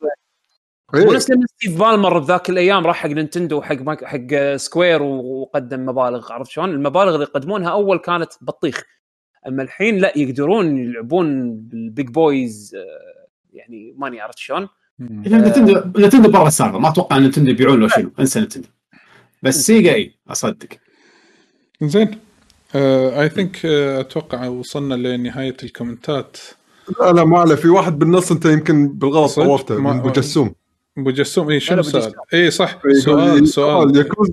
مو 0.94 1.00
إيه. 1.00 1.16
نفس 1.16 1.30
لما 1.30 1.46
Steve 1.46 1.78
Ballmer 1.78 2.18
بذاك 2.18 2.50
الأيام 2.50 2.86
راح 2.86 2.96
حق 2.96 3.08
Nintendo 3.08 3.58
وحق 3.58 3.76
ماك- 3.82 4.04
حق 4.04 4.56
Square 4.56 5.02
وقدم 5.02 5.86
مبالغ 5.86 6.32
عرفت 6.32 6.50
شلون؟ 6.50 6.70
المبالغ 6.70 7.14
اللي 7.14 7.22
يقدمونها 7.22 7.70
أول 7.70 7.98
كانت 7.98 8.32
بطيخ. 8.40 8.82
أما 9.48 9.62
الحين 9.62 9.98
لا 9.98 10.18
يقدرون 10.18 10.78
يلعبون 10.78 11.54
بال 11.54 11.76
big 11.76 12.08
boys 12.08 12.74
آه، 12.76 13.26
يعني 13.52 13.94
ماني 13.98 14.20
عرفت 14.20 14.38
شلون؟ 14.38 14.68
مم. 14.98 15.22
إذا 15.26 15.38
Nintendo 15.38 15.80
Nintendo 16.06 16.30
برا 16.30 16.48
السالفة. 16.48 16.78
ما 16.78 16.88
أتوقع 16.88 17.16
ان 17.16 17.22
Nintendo 17.26 17.50
يبيعون 17.50 17.80
له 17.80 17.88
شنو. 17.88 18.10
انسى 18.20 18.40
Nintendo 18.40 18.68
بس 19.42 19.66
Sega 19.66 19.94
إي 19.94 20.14
أصدق. 20.28 20.68
زين. 21.82 22.18
I 22.74 23.28
think 23.28 23.66
أتوقع 23.66 24.46
وصلنا 24.46 24.94
لنهاية 24.94 25.56
ال 25.62 25.70
commentات. 25.70 26.36
لا 27.00 27.12
لا 27.12 27.24
ما 27.24 27.38
عليه. 27.38 27.54
في 27.54 27.68
واحد 27.68 27.98
بالنص 27.98 28.32
أنت 28.32 28.44
يمكن 28.44 28.88
بالغلط 28.88 29.38
من 29.70 29.86
ابو 29.98 30.10
جسوم 30.10 30.54
أبو 30.98 31.10
جسوم 31.10 31.50
اي 31.50 31.60
شنو 31.60 31.78
أبو 31.78 31.88
السؤال؟ 31.88 32.02
جسوم. 32.02 32.22
اي 32.34 32.50
صح 32.50 32.78
يقول- 32.84 33.02
سؤال 33.02 33.48
سؤال 33.48 33.96
ياكوزا 33.96 34.32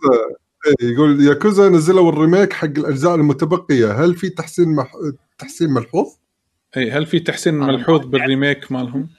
إيه، 0.81 0.87
يقول 0.93 1.23
ياكوزا 1.27 1.69
نزلوا 1.69 2.09
ال 2.11 2.17
remake 2.17 2.53
حق 2.53 2.65
الأجزاء 2.77 3.15
المتبقية 3.15 3.91
هل 4.05 4.15
في 4.15 4.29
تحسين 4.29 4.75
مح... 4.75 4.91
تحسين 5.37 5.69
ملحوظ؟ 5.69 6.07
اي 6.77 6.91
هل 6.91 7.05
في 7.05 7.19
تحسين 7.19 7.53
ملحوظ 7.53 8.05
بال 8.05 8.22
remake 8.22 8.71
مالهم؟ 8.71 9.09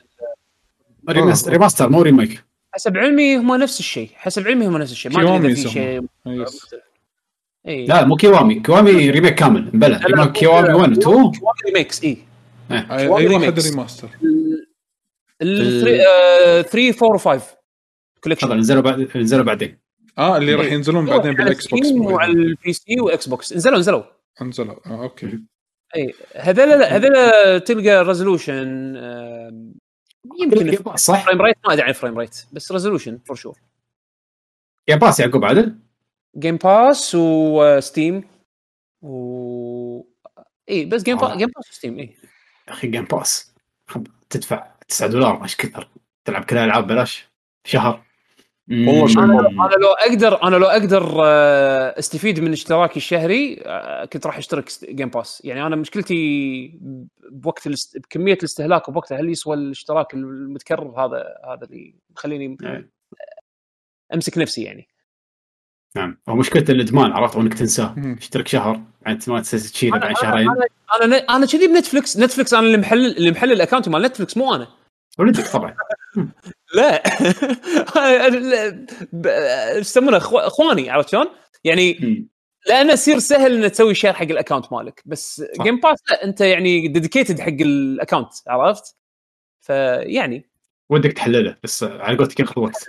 remaster 1.10 1.52
remaster 1.52 1.88
مو 1.88 2.02
remake 2.02 2.44
حسب 2.72 2.96
علمي 2.96 3.36
هم 3.36 3.54
نفس 3.54 3.80
الشيء 3.80 4.10
حسب 4.14 4.46
علمي 4.48 4.66
هم 4.66 4.76
نفس 4.76 4.92
الشيء 4.92 5.12
ما 5.12 5.36
أدري 5.36 5.54
في. 5.54 5.68
شيء 5.68 6.02
yes. 6.26 6.66
اي 7.68 7.86
لا 7.86 8.04
مو 8.04 8.16
Kiwami 8.16 8.54
Kiwami 8.60 9.10
remake 9.10 9.34
كامل 9.34 9.70
بلى 9.74 10.00
remake 10.06 10.32
Kiwami 10.32 10.72
1 10.74 10.98
و 10.98 11.00
2 11.00 11.32
remakes 11.66 12.04
اي 12.04 12.16
اي 12.70 12.86
أي 12.90 13.08
واحد. 13.08 13.60
remaster 13.60 14.08
3 15.40 17.06
4 17.06 17.18
و5 17.18 17.26
هذا 17.28 17.42
collection 18.22 18.52
نزلوا 18.58 18.82
بعد 18.82 19.16
نزلوا 19.16 19.44
بعدين. 19.44 19.78
آه 20.18 20.36
اللي 20.36 20.54
راح 20.54 20.66
إيه. 20.66 20.72
ينزلون 20.72 21.06
بعدين 21.06 21.32
بال 21.34 21.66
Xbox. 21.66 21.92
وعلى 21.92 22.32
ال 22.32 22.72
PC 22.72 23.00
و 23.00 23.28
Xbox. 23.28 23.52
نزلوا 23.52 23.78
نزلوا 23.78 24.02
انزلوا. 24.42 24.74
آه 24.86 25.02
okay. 25.02 25.38
اي 25.96 26.14
هذول 26.36 26.68
لا 26.68 26.96
هذول 26.96 27.60
تلقى 27.60 28.04
resolution 28.04 28.96
يمكن 30.40 30.96
صح. 30.96 31.24
frame 31.26 31.42
rate 31.42 31.56
ما 31.66 31.72
أدري 31.72 31.82
عن 31.86 31.92
frame 31.92 32.18
rate 32.18 32.36
بس 32.52 32.72
resolution 32.72 33.18
for 33.18 33.36
sure 33.36 33.58
يا 34.88 34.96
Pass 34.96 35.20
يعقوب 35.20 35.44
عادل 35.44 35.78
Game 36.38 36.56
Pass 36.56 37.14
و 37.14 37.32
Steam 37.32 38.24
و 39.02 40.02
اي 40.68 40.84
بس 40.84 41.02
Game 41.02 41.16
Pass 41.16 41.30
آه. 41.30 41.36
Game 41.36 41.48
Pass 41.56 41.70
و 41.70 41.75
Steam 41.75 41.98
اي 41.98 42.16
يا 42.68 42.72
أخي 42.72 42.88
Game 42.88 43.04
Pass 43.04 43.54
خب- 43.86 44.06
تدفع. 44.30 44.75
9 44.88 45.08
دولار 45.08 45.42
إيش 45.42 45.56
كثر؟ 45.56 45.88
تلعب 46.24 46.44
كل 46.44 46.56
الألعاب 46.56 46.86
بلاش 46.86 47.28
شهر؟ 47.64 48.06
والله 48.70 49.06
شيء. 49.06 49.24
أنا 49.24 49.74
لو 49.82 49.88
أقدر 49.88 50.42
أنا 50.42 50.56
لو 50.56 50.66
أقدر 50.66 51.22
آه، 51.24 51.98
أستفيد 51.98 52.40
من 52.40 52.52
اشتراكي 52.52 52.96
الشهري 52.96 53.62
آه، 53.64 54.04
كنت 54.04 54.26
راح 54.26 54.38
أشترك 54.38 54.70
Game 54.84 55.08
Pass 55.08 55.42
يعني 55.44 55.66
أنا 55.66 55.76
مشكلتي 55.76 56.78
بوقت 57.30 57.66
الاست... 57.66 57.98
بكمية 57.98 58.34
الاستهلاك 58.34 58.88
وبوقتها 58.88 59.20
هل 59.20 59.30
يسوى 59.30 59.56
الاشتراك 59.56 60.14
المتكرر؟ 60.14 61.04
هذا 61.06 61.24
هذا 61.44 61.64
اللي 61.64 61.94
مخليني 62.10 62.56
إيه. 62.62 62.90
أمسك 64.14 64.38
نفسي 64.38 64.62
يعني. 64.62 64.88
نعم. 65.96 66.18
هو 66.28 66.34
مشكلة 66.36 66.64
الإدمان 66.68 67.12
عرفت؟ 67.12 67.36
وانك 67.36 67.54
تنساه. 67.54 67.94
اشترك 68.18 68.48
شهر؟ 68.48 68.80
بعدين 69.02 69.34
ما 69.34 69.40
تشيله 69.40 69.98
بعد 69.98 70.16
شهرين. 70.16 70.48
أنا 70.48 70.66
أنا 71.04 71.16
أنا 71.16 71.46
كذي 71.46 71.66
ب 71.66 71.72
Netflix 71.73 72.16
Netflix 72.18 72.54
أنا 72.54 72.66
اللي 72.66 72.76
محلل 72.78 73.16
اللي 73.16 73.30
محلل 73.30 73.52
ال 73.52 73.57
account 73.57 73.88
مال 73.88 74.02
Netflix 74.02 74.36
مو 74.36 74.54
أنا. 74.54 74.68
ولدك 75.18 75.46
طبعا. 75.48 75.74
لا. 76.76 77.02
يسمونه؟ 79.78 80.18
أخو- 80.20 80.34
أخواني 80.34 80.90
عرفت 80.90 81.08
شلون؟ 81.08 81.26
يعني. 81.64 81.92
لأنه 82.68 82.92
يصير 82.92 83.18
سهل 83.18 83.64
ان 83.64 83.72
تسوي 83.72 83.94
share 83.94 84.12
حق 84.12 84.22
ال 84.22 84.28
account 84.28 84.72
مالك. 84.72 85.02
بس 85.06 85.42
صح. 85.58 85.64
Game 85.64 85.80
Pass 85.80 85.98
لا 86.10 86.24
أنت 86.24 86.40
يعني 86.40 86.88
dedicated 86.88 87.40
حق 87.40 87.48
ال 87.48 87.58
account 87.58 88.28
عرفت؟ 88.48 88.96
فيعني. 89.60 90.50
ودك 90.90 91.12
تحلله 91.12 91.56
بس 91.62 91.84
على 91.84 92.16
قولتك 92.18 92.40
ياخذ 92.40 92.60
وقت. 92.60 92.84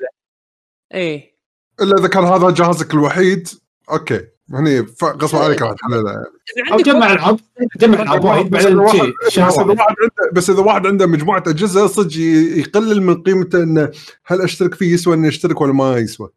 إيه. 0.93 1.36
إلا 1.81 1.99
إذا 1.99 2.07
كان 2.07 2.23
هذا 2.23 2.49
جهازك 2.49 2.93
الوحيد 2.93 3.47
أوكي. 3.91 4.21
هني 4.53 4.85
غصب 5.03 5.37
عليك 5.37 5.61
راح 5.61 5.73
تحللها 5.73 6.25
إذا 6.57 6.73
أو 6.73 6.77
جمع 6.77 7.13
العاب 7.13 7.39
جمع 7.77 8.01
العاب 8.01 8.25
وايد 8.25 8.49
بس 8.49 8.65
إذا 8.65 8.75
بعدين 8.75 9.13
بس 9.25 9.29
إذا 9.39 9.49
واحد. 9.49 9.85
عنده 10.01 10.31
بس 10.33 10.49
إذا 10.49 10.59
واحد 10.59 10.87
عنده 10.87 11.05
مجموعة 11.05 11.43
أجهزة 11.47 11.87
صدق 11.87 12.17
يقلل 12.57 13.01
من 13.01 13.23
قيمته 13.23 13.63
إنه 13.63 13.91
هل 14.25 14.41
أشترك 14.41 14.73
فيه 14.73 14.93
يسوى 14.93 15.15
اني 15.15 15.27
اشترك 15.27 15.61
ولا 15.61 15.73
ما 15.73 15.97
يسوى. 15.97 16.29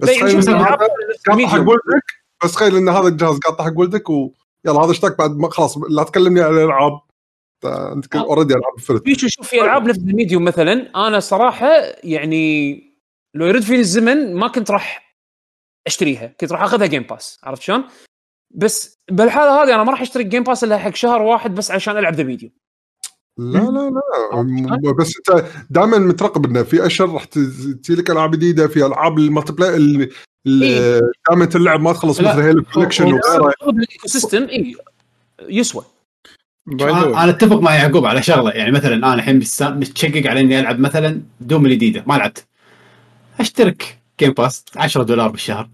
بس 0.00 0.08
يعني 0.08 0.40
تخيل 1.26 1.46
حق. 1.46 1.58
ولدك. 1.58 2.04
بس 2.44 2.52
تخيل 2.52 2.76
إن 2.76 2.88
هذا 2.88 3.08
الجهاز 3.08 3.38
قاطع 3.38 3.64
حق 3.64 3.72
ولدك 3.76 4.10
ويلا 4.10 4.84
هذا 4.84 4.90
اشترك 4.90 5.18
بعد 5.18 5.36
ما 5.36 5.50
خلاص 5.50 5.78
لا 5.90 6.02
تكلمني 6.02 6.40
عن 6.40 6.54
الألعاب. 6.54 7.00
أنت 7.64 8.16
اوريدي 8.16 8.54
العاب 8.54 8.78
فرد 8.80 9.02
في 9.04 9.14
شو 9.14 9.28
شوف 9.28 9.48
في 9.48 9.62
ألعاب 9.62 9.88
نفس 9.88 9.98
الميديوم 9.98 10.44
مثلا 10.44 11.06
أنا 11.08 11.20
صراحة 11.20 11.70
يعني 12.04 12.91
لو 13.34 13.46
يرد 13.46 13.62
فيني 13.62 13.80
الزمن 13.80 14.34
ما 14.34 14.48
كنت 14.48 14.70
راح 14.70 15.16
أشتريها 15.86 16.26
كنت 16.40 16.52
راح 16.52 16.62
أخذها 16.62 16.86
Game 16.86 17.02
Pass 17.02 17.38
عرفت 17.42 17.62
شلون؟ 17.62 17.84
بس 18.54 18.98
بالحالة 19.10 19.62
هذه 19.62 19.74
أنا 19.74 19.84
ما 19.84 19.90
راح 19.90 20.00
أشتري 20.00 20.24
Game 20.24 20.42
Pass 20.42 20.64
إلا 20.64 20.78
حق 20.78 20.94
شهر 20.94 21.22
واحد 21.22 21.54
بس 21.54 21.70
عشان 21.70 21.98
ألعب 21.98 22.14
The 22.14 22.22
Medium 22.22 22.52
لا 23.38 23.58
لا 23.58 23.90
لا. 23.90 24.92
بس 24.92 25.14
أنت 25.16 25.44
دائما 25.70 25.98
مترقب 25.98 26.46
إنه 26.46 26.62
في 26.62 26.86
اشهر 26.86 27.12
راح 27.12 27.24
تجي 27.24 27.94
لك 27.94 28.10
ألعاب 28.10 28.30
جديدة 28.30 28.68
في 28.68 28.86
ألعاب 28.86 29.18
ال 29.18 29.24
multi 29.24 29.52
ال- 30.46 30.62
إيه. 30.62 31.00
دائما 31.28 31.48
اللعب 31.54 31.80
ما 31.80 31.92
تخلص. 31.92 32.20
مثل 32.20 32.40
Halo 32.40 32.62
collection 32.74 33.04
وغيره 33.04 33.52
ال 33.62 34.08
ecosystem 34.08 34.42
اي 34.42 34.76
يسوى. 35.40 35.84
ذا 36.74 36.90
أنا 36.90 37.30
أتفق 37.30 37.60
مع 37.60 37.74
يعقوب 37.74 38.06
على 38.06 38.22
شغلة. 38.22 38.50
يعني 38.50 38.72
مثلا 38.72 38.94
أنا 38.94 39.14
الحين 39.14 39.36
متشقق 39.60 40.26
على 40.26 40.40
إني 40.40 40.60
ألعب 40.60 40.80
مثلا 40.80 41.22
Doom 41.40 41.66
الجديدة. 41.66 42.04
ما 42.06 42.14
لعبت. 42.14 42.46
أشترك 43.42 43.98
Game 44.20 44.32
Pass 44.32 44.64
10 44.76 45.02
دولار 45.02 45.28
بالشهر. 45.28 45.68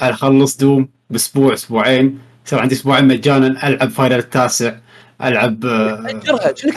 اخلص 0.00 0.56
Doom 0.56 0.88
بأسبوع 1.10 1.54
أسبوعين. 1.54 2.18
يصير 2.46 2.58
عندي 2.58 2.74
أسبوعين 2.74 3.08
مجانا. 3.08 3.68
ألعب 3.68 3.88
Final 3.88 4.18
التاسع. 4.18 4.74
ألعب 5.22 5.64
آه، 5.66 6.20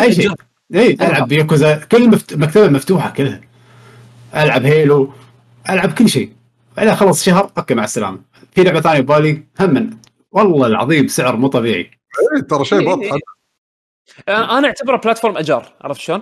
أي 0.02 0.14
شيء. 0.14 0.32
إي 0.76 0.94
ألعب. 0.94 1.32
ياكوزا 1.32 1.76
كل 1.76 2.04
المفت... 2.04 2.34
المكتبه 2.34 2.68
مفتوحة 2.68 3.10
كلها. 3.10 3.42
ألعب 4.36 4.66
Halo 4.66 5.14
ألعب 5.70 5.94
كل 5.94 6.10
شيء. 6.10 6.34
بعدين 6.78 6.96
خلص 6.96 7.24
شهر 7.24 7.52
okay 7.58 7.74
مع 7.74 7.84
السلامة. 7.84 8.20
في 8.56 8.64
لعبة 8.64 8.82
ثانية 8.82 9.00
ببالي 9.00 9.44
هم. 9.60 10.00
والله 10.32 10.68
العظيم 10.68 11.08
سعر 11.08 11.36
مو 11.36 11.48
طبيعي. 11.48 11.92
ترى 12.50 12.66
شيء 12.66 12.90
بط 12.90 13.00
إيه. 13.00 13.20
أنا 14.30 14.58
أنا 14.58 14.68
أعتبره 14.68 14.98
platform 14.98 15.38
أجار. 15.38 15.74
عرفت 15.82 16.02
شلون؟ 16.02 16.22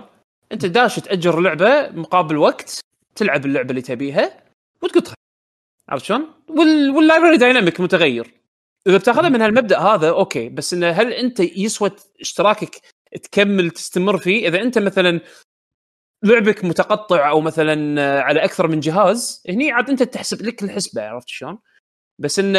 أنت 0.52 0.66
داش 0.66 0.96
تأجر 0.96 1.40
لعبة 1.40 1.90
مقابل 1.90 2.36
وقت 2.36 2.80
تلعب 3.14 3.46
اللعبة 3.46 3.70
اللي 3.70 3.82
تبيها 3.82 4.44
وتقطها. 4.82 5.14
عرفت 5.88 6.04
شلون؟ 6.04 6.34
وال... 6.48 6.90
وال 6.90 7.00
library 7.00 7.36
dynamic 7.36 7.80
متغير. 7.80 8.34
إذا 8.86 8.98
بتاخذها 8.98 9.28
من 9.28 9.42
هالمبدأ 9.42 9.78
هذا 9.78 10.08
okay 10.08 10.48
بس 10.48 10.74
انه 10.74 10.90
هل 10.90 11.12
أنت 11.12 11.40
يسوى 11.40 11.90
اشتراكك 12.20 12.80
تكمل 13.22 13.70
تستمر 13.70 14.18
فيه؟ 14.18 14.48
إذا 14.48 14.62
أنت 14.62 14.78
مثلا 14.78 15.20
لعبك 16.24 16.64
متقطع 16.64 17.30
أو 17.30 17.40
مثلا 17.40 18.02
على 18.22 18.44
أكثر 18.44 18.68
من 18.68 18.80
جهاز 18.80 19.42
هني 19.48 19.72
عاد 19.72 19.90
أنت 19.90 20.02
تحسب 20.02 20.42
لك 20.42 20.62
الحسبة 20.62 21.02
عرفت 21.02 21.28
شلون؟ 21.28 21.58
بس 22.18 22.38
انه 22.38 22.58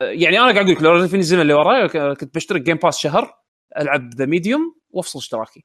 يعني 0.00 0.38
أنا 0.40 0.52
قاعد 0.52 0.56
أقول 0.56 0.70
لك 0.70 0.82
لو 0.82 0.90
رجعت 0.90 1.08
فيني 1.08 1.20
الزمن 1.20 1.40
اللي 1.40 1.54
وراي 1.54 1.88
كنت 2.14 2.34
بشترك 2.34 2.62
Game 2.62 2.76
Pass 2.76 2.98
شهر 2.98 3.34
ألعب 3.78 4.14
The 4.14 4.26
Medium 4.26 4.74
وأفصل 4.90 5.18
اشتراكي. 5.18 5.62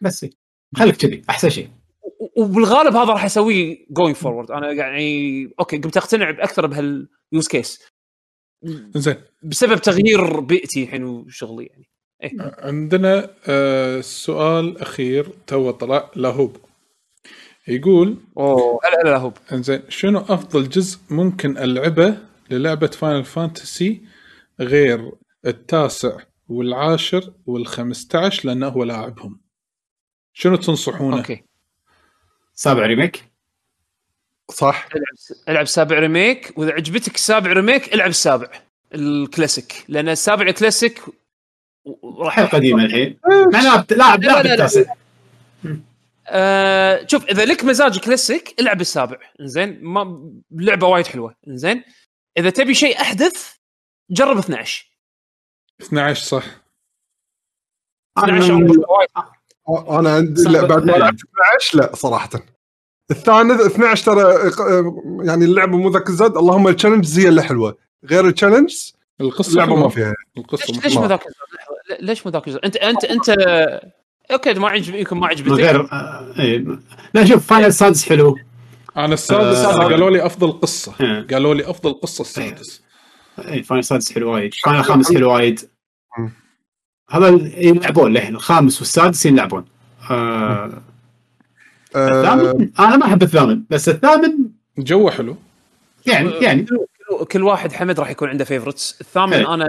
بس 0.00 0.26
خليك 0.76 0.96
كذي 0.96 1.22
أحسن 1.30 1.50
شيء. 1.50 1.70
وبالغالب 2.36 2.96
هذا 2.96 3.12
راح 3.12 3.24
أسويه 3.24 3.86
going 3.90 4.16
forward 4.16 4.50
أنا 4.50 4.72
يعني 4.72 5.44
okay 5.60 5.78
قمت 5.78 5.96
أقتنع 5.96 6.30
أكثر 6.30 6.66
بهال 6.66 7.07
use 7.07 7.48
case 7.50 7.82
زين. 8.94 9.16
بسبب 9.42 9.76
تغيير 9.78 10.40
بيئتي 10.40 10.82
الحين 10.82 11.04
وشغلي 11.04 11.64
يعني. 11.66 11.86
عندنا 12.58 13.30
آه 13.48 14.00
سؤال 14.00 14.78
أخير 14.78 15.28
تو 15.46 15.70
طلع. 15.70 16.10
لهوب 16.16 16.56
يقول 17.68 18.16
أوه 18.38 18.80
هلا 18.84 19.02
هلا 19.02 19.16
هوب 19.16 19.32
إنزين 19.52 19.82
شنو 19.88 20.18
أفضل 20.18 20.68
جزء 20.68 20.98
ممكن 21.10 21.58
ألعبه 21.58 22.18
للعبة 22.50 22.86
Final 22.86 23.24
Fantasy 23.24 24.02
غير 24.60 25.12
التاسع 25.46 26.16
والعاشر 26.48 27.32
والخمسة 27.46 28.30
لأنه 28.44 28.68
هو 28.68 28.84
لاعبهم. 28.84 29.40
شنو 30.32 30.56
تنصحونه؟ 30.56 31.16
okay. 31.16 31.44
سابع 32.54 32.86
remake؟ 32.86 33.24
صح. 34.50 34.88
العب 34.94 35.06
العب 35.48 35.66
سابع 35.66 35.98
remake. 35.98 36.58
وإذا 36.58 36.72
عجبتك 36.72 37.16
سابع 37.16 37.52
remake 37.52 37.94
العب 37.94 38.10
السابع 38.10 38.50
الكلاسيك. 38.94 39.84
لأن 39.88 40.08
السابع 40.08 40.46
الكلاسيك 40.46 41.02
راح 42.18 42.36
حيل 42.36 42.46
قديمة 42.46 42.84
الحين. 42.84 43.18
لاعب 43.52 43.86
لا، 43.90 43.96
لا، 43.96 44.16
لاعب 44.16 44.46
لا. 44.46 44.52
التاسع 44.54 44.94
آه 46.26 47.06
شوف 47.10 47.24
إذا 47.24 47.44
لك 47.44 47.64
مزاج 47.64 47.98
كلاسيك 47.98 48.60
العب 48.60 48.80
السابع. 48.80 49.18
زين 49.40 49.84
ما 49.84 50.32
لعبة 50.50 50.86
وايد 50.86 51.06
حلوة. 51.06 51.36
زين 51.46 51.84
إذا 52.38 52.50
تبي 52.50 52.74
شيء 52.74 53.00
أحدث 53.00 53.54
جرب 54.10 54.38
12 54.38 54.90
12 55.82 56.24
صح. 56.24 56.44
12 58.18 58.54
أنا 58.54 58.54
وايد. 58.88 59.08
أنا 59.90 60.14
عندي 60.14 60.42
لا 60.42 60.66
بعد 60.66 60.84
ما 60.84 60.92
لعبت 60.92 61.20
12 61.20 61.78
لا 61.78 61.96
صراحة. 61.96 62.30
الثاني 63.10 63.66
12 63.66 64.04
ترى 64.04 64.50
يعني 65.26 65.44
اللعبة 65.44 65.76
مو 65.76 65.90
ذاك 65.90 66.08
الزاد 66.08 66.36
اللهم 66.36 66.68
ال 66.68 66.73
challenge 66.73 67.18
هي 67.20 67.28
اللي 67.28 67.42
حلوة. 67.42 67.76
غير 68.04 68.26
ال 68.28 68.33
challenge 68.33 68.74
القصة 69.20 69.52
اللعبة. 69.52 69.76
ما 69.76 69.88
فيها. 69.88 70.14
القصة 70.38 70.80
ليش. 70.84 70.96
مو 70.96 71.06
ذاك 71.06 71.20
ليش 72.00 72.26
مو 72.26 72.32
ذاك؟ 72.32 72.48
انت 72.48 72.76
انت 72.76 73.04
انت 73.04 73.28
okay 74.30 74.54
ما 74.54 74.68
عجب 74.68 74.94
يمكن 74.94 75.16
ما 75.16 75.26
عجبتك. 75.26 75.52
غير 75.52 75.92
آه، 75.92 76.34
إيه. 76.38 76.64
لا 77.14 77.24
شوف 77.24 77.46
Final 77.46 77.66
السادس 77.66 78.08
حلو. 78.08 78.36
أنا 78.96 79.14
السادس 79.14 79.58
آه، 79.58 79.78
قالوا 79.78 80.10
لي 80.10 80.26
أفضل 80.26 80.52
قصة. 80.52 80.94
إيه. 81.00 81.26
قالوا 81.30 81.54
لي 81.54 81.70
أفضل 81.70 81.92
قصة 81.92 82.22
السادس. 82.22 82.82
اي 83.38 83.62
Final 83.62 83.80
السادس 83.80 84.12
حلو 84.12 84.32
وايد. 84.34 84.54
Final 84.54 84.78
الخامس 84.78 85.12
حلو 85.12 85.32
وايد. 85.32 85.60
هذا 87.12 87.28
يلعبون 87.56 88.12
للحين 88.12 88.34
الخامس 88.34 88.78
والسادس 88.78 89.26
يلعبون. 89.26 89.64
آه 90.10 90.82
آه 91.96 92.08
الثامن 92.20 92.70
أنا 92.78 92.96
ما 92.96 93.06
أحب 93.06 93.22
الثامن 93.22 93.62
بس 93.70 93.88
الثامن 93.88 94.38
جوه 94.78 95.10
حلو. 95.10 95.36
يعني 96.06 96.30
يعني. 96.30 96.62
كل- 96.62 96.86
كل 97.24 97.42
واحد 97.42 97.72
حمد 97.72 98.00
راح 98.00 98.10
يكون 98.10 98.28
عنده 98.28 98.44
favorites 98.44 99.00
الثامن. 99.00 99.32
أنا 99.46 99.66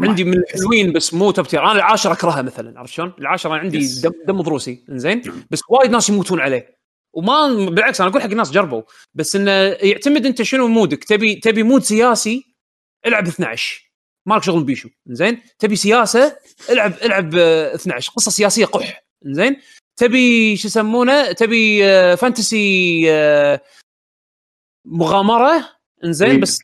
عندي 0.00 0.24
من 0.24 0.38
الحلوين 0.38 0.92
بس 0.92 1.14
مو 1.14 1.30
top 1.30 1.46
tier 1.46 1.62
أنا 1.62 1.72
العاشر 1.72 2.12
اكرهها 2.12 2.42
مثلا 2.42 2.78
عرفت 2.80 2.92
شلون؟ 2.92 3.12
العاشر 3.18 3.50
أنا 3.52 3.58
عندي. 3.58 4.00
دم, 4.02 4.10
دم 4.26 4.40
ضروسي 4.42 4.84
إنزين. 4.90 5.22
نعم. 5.26 5.42
بس 5.50 5.60
وايد 5.68 5.90
ناس 5.90 6.08
يموتون 6.08 6.40
عليه. 6.40 6.76
وما 7.12 7.48
بالعكس 7.70 8.00
أنا 8.00 8.10
أقول 8.10 8.22
حق 8.22 8.30
الناس 8.30 8.50
جربوا. 8.50 8.82
بس 9.14 9.36
إنه 9.36 9.50
يعتمد 9.50 10.26
أنت 10.26 10.42
شنو 10.42 10.68
مودك. 10.68 11.04
تبي 11.04 11.34
تبي 11.34 11.62
mood 11.62 11.82
سياسي 11.82 12.44
العب 13.06 13.26
12 13.26 13.85
مالك 14.26 14.42
شغل 14.42 14.64
بيشو. 14.64 14.88
زين 15.06 15.42
تبي 15.58 15.76
سياسة؟ 15.76 16.38
العب 16.70 16.92
العب 17.02 17.34
آه، 17.34 17.74
12 17.74 18.12
قصة 18.12 18.30
سياسية 18.30 18.64
قح. 18.66 19.04
زين 19.22 19.60
تبي 19.96 20.56
شو 20.56 20.68
يسمونه؟ 20.68 21.32
تبي 21.32 21.84
آه، 21.86 22.14
fantasy 22.14 23.02
آه، 23.12 23.60
مغامرة؟ 24.84 25.76
إنزين. 26.04 26.40
بس 26.40 26.58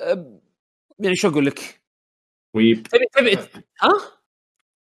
آه، 0.00 0.40
يعني 0.98 1.16
شو 1.16 1.28
أقول 1.28 1.46
لك؟ 1.46 1.82
weeb. 2.54 2.82
تبي 2.82 3.06
تبي 3.12 3.36
ها 3.82 3.92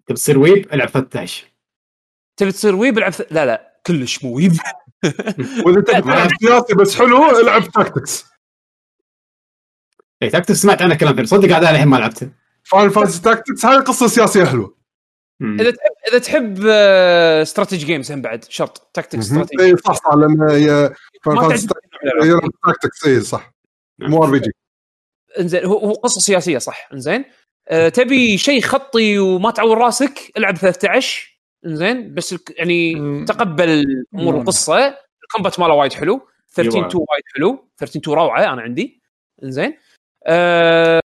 تبي 0.06 0.14
تصير 0.14 0.38
weeb؟ 0.38 0.72
العب 0.72 0.88
13 0.88 1.46
تبي 2.36 2.52
تصير 2.52 2.74
weeb؟ 2.74 2.98
العب 2.98 3.12
لا 3.30 3.46
لا. 3.46 3.80
كلش 3.86 4.24
مو 4.24 4.36
weeb. 4.36 4.52
وإذا 5.66 5.80
تبي 5.80 6.02
تلعب 6.02 6.28
سياسي 6.40 6.74
بس 6.74 6.96
حلو 6.96 7.40
العب 7.40 7.62
Tactics 7.70 8.24
اي 10.22 10.30
Tactics 10.30 10.62
سمعت 10.62 10.82
عنه 10.82 10.94
كلام 10.94 11.24
صدق 11.24 11.48
قاعد 11.48 11.64
الحين 11.64 11.88
ما 11.88 11.96
لعبته 11.96 12.30
Final 12.62 12.90
Fantasy 12.90 13.22
Tactics 13.22 13.66
هاي 13.66 13.76
قصة 13.76 14.06
سياسية 14.06 14.44
حلوة. 14.44 14.78
إذا 15.42 15.70
تحب 15.70 15.92
إذا 16.08 16.18
تحب 16.18 16.66
strategy 17.42 17.86
games 17.86 18.12
هم 18.12 18.22
بعد 18.22 18.44
شرط. 18.44 18.90
tactic 18.94 19.20
strategy 19.20 19.64
اي 19.64 19.76
صح 19.76 19.94
صح 19.94 20.14
لأن 20.14 20.50
هي 20.50 20.90
Tactics 22.64 23.06
اي 23.06 23.20
صح. 23.20 23.54
نعم. 23.98 24.10
مو 24.10 24.24
RPG 24.24 24.50
إنزين 25.40 25.64
هو 25.64 25.78
هو 25.78 25.92
قصة 25.92 26.20
سياسية 26.20 26.58
صح. 26.58 26.88
إنزين. 26.92 27.24
أه 27.68 27.88
تبي 27.88 28.38
شيء 28.38 28.60
خطي 28.60 29.18
وما 29.18 29.50
تعور 29.50 29.78
راسك 29.78 30.32
العب 30.36 30.56
13 30.56 31.40
إنزين. 31.66 32.14
بس 32.14 32.36
يعني 32.50 32.94
مم. 32.94 33.24
تقبل 33.24 33.84
أمور. 34.14 34.40
القصة. 34.40 34.98
ال 35.22 35.28
combat 35.28 35.60
ماله 35.60 35.74
وايد 35.74 35.92
حلو. 35.92 36.28
13 36.54 36.78
يبا. 36.78 36.88
2 36.88 37.04
وايد 37.10 37.24
حلو. 37.36 37.68
13 37.78 38.00
2 38.00 38.16
روعة 38.16 38.52
أنا 38.52 38.62
عندي. 38.62 39.02
إنزين. 39.44 39.74
أه 40.28 41.00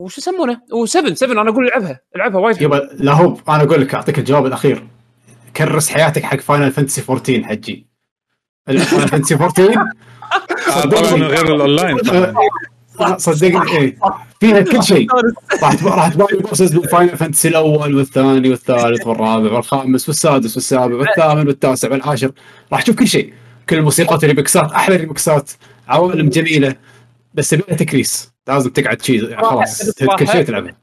وش 0.00 0.18
يسمونه؟ 0.18 0.54
و7 0.54 1.12
7 1.12 1.42
أنا 1.42 1.50
أقول 1.50 1.66
العبها 1.66 2.00
العبها 2.16 2.40
وايد 2.40 2.62
يبا 2.62 2.88
لا 2.94 3.12
هو 3.12 3.36
أنا 3.48 3.62
أقول 3.62 3.80
لك 3.80 3.94
أعطيك 3.94 4.18
الجواب 4.18 4.46
الأخير. 4.46 4.86
كرس 5.56 5.90
حياتك 5.90 6.22
حق 6.22 6.40
Final 6.40 6.72
Fantasy 6.72 7.02
14 7.08 7.44
حجي. 7.44 7.86
Final 8.66 8.80
Fantasy 8.80 9.34
14 9.34 9.84
آه، 10.68 10.80
طبعا 10.80 11.16
من 11.16 11.22
غير 11.22 11.54
الأونلاين. 11.54 11.96
آه، 13.00 13.16
صدقني 13.16 13.78
إيه. 13.78 13.98
فيها 14.40 14.60
كل 14.60 14.82
شيء. 14.82 15.06
راح 15.62 15.84
راح 15.84 16.08
تباوي 16.08 16.38
bosses 16.40 16.76
من 16.76 16.82
Final 16.82 17.16
Fantasy 17.16 17.48
الأول 17.48 17.94
والثاني 17.94 18.50
والثالث 18.50 19.06
والرابع 19.06 19.52
والخامس 19.52 20.08
والسادس 20.08 20.56
والسابع 20.56 20.94
والثامن 20.94 21.46
والتاسع 21.46 21.90
والعاشر. 21.90 22.32
راح 22.72 22.82
تشوف 22.82 22.96
كل 22.96 23.08
شيء. 23.08 23.32
كل 23.68 23.76
الموسيقات 23.76 24.24
ال 24.24 24.31
remixات 24.31 24.72
أحلى 24.72 24.96
remixات 24.96 25.50
عوالم 25.88 26.28
جميلة. 26.28 26.74
بس 27.34 27.50
تبيها 27.50 27.76
تكريس. 27.76 28.31
لازم 28.48 28.70
تقعد 28.70 29.02
شيء 29.02 29.36
خلاص 29.36 29.90
كل 30.18 30.28
شيء 30.28 30.42
تلعبه 30.42 30.74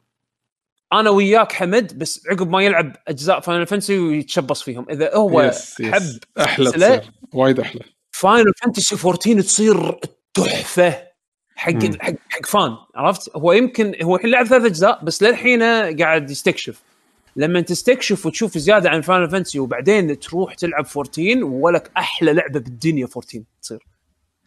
أنا 0.94 1.10
وياك 1.10 1.52
حمد 1.52 1.98
بس 1.98 2.28
عقب 2.28 2.50
ما 2.50 2.64
يلعب 2.64 2.96
أجزاء 3.08 3.40
Final 3.40 3.68
Fantasy 3.68 3.98
ويتشبص 3.98 4.62
فيهم. 4.62 4.86
إذا 4.90 5.16
هو 5.16 5.42
yes 5.42 5.80
yes. 5.80 5.94
حب 5.94 6.20
أحلى. 6.40 6.72
تصير. 6.72 7.12
وايد 7.34 7.60
أحلى. 7.60 7.82
Final 8.12 8.54
Fantasy 8.62 8.96
14 8.96 9.42
تصير 9.42 10.00
تحفة. 10.34 11.10
حق 11.56 11.72
مم. 11.72 11.98
حق 12.00 12.14
حق 12.30 12.46
fan 12.46 12.78
عرفت؟ 12.96 13.36
هو 13.36 13.52
يمكن 13.52 13.96
هو 14.04 14.16
الحين 14.16 14.32
لعب 14.32 14.46
ثلاث 14.46 14.66
أجزاء 14.66 15.06
بس 15.06 15.24
للحين 15.24 15.64
قاعد 16.02 16.32
يستكشف. 16.32 16.82
لما 17.36 17.62
تستكشف 17.62 18.26
وتشوف 18.26 18.58
زيادة 18.58 18.90
عن 18.90 19.02
Final 19.02 19.30
Fantasy 19.30 19.60
وبعدين 19.60 20.20
تروح 20.20 20.54
تلعب 20.54 20.86
14 20.98 21.44
ولك 21.44 21.92
أحلى 21.98 22.34
لعبة 22.34 22.60
بالدنيا 22.60 23.06
14 23.06 23.44
تصير. 23.62 23.80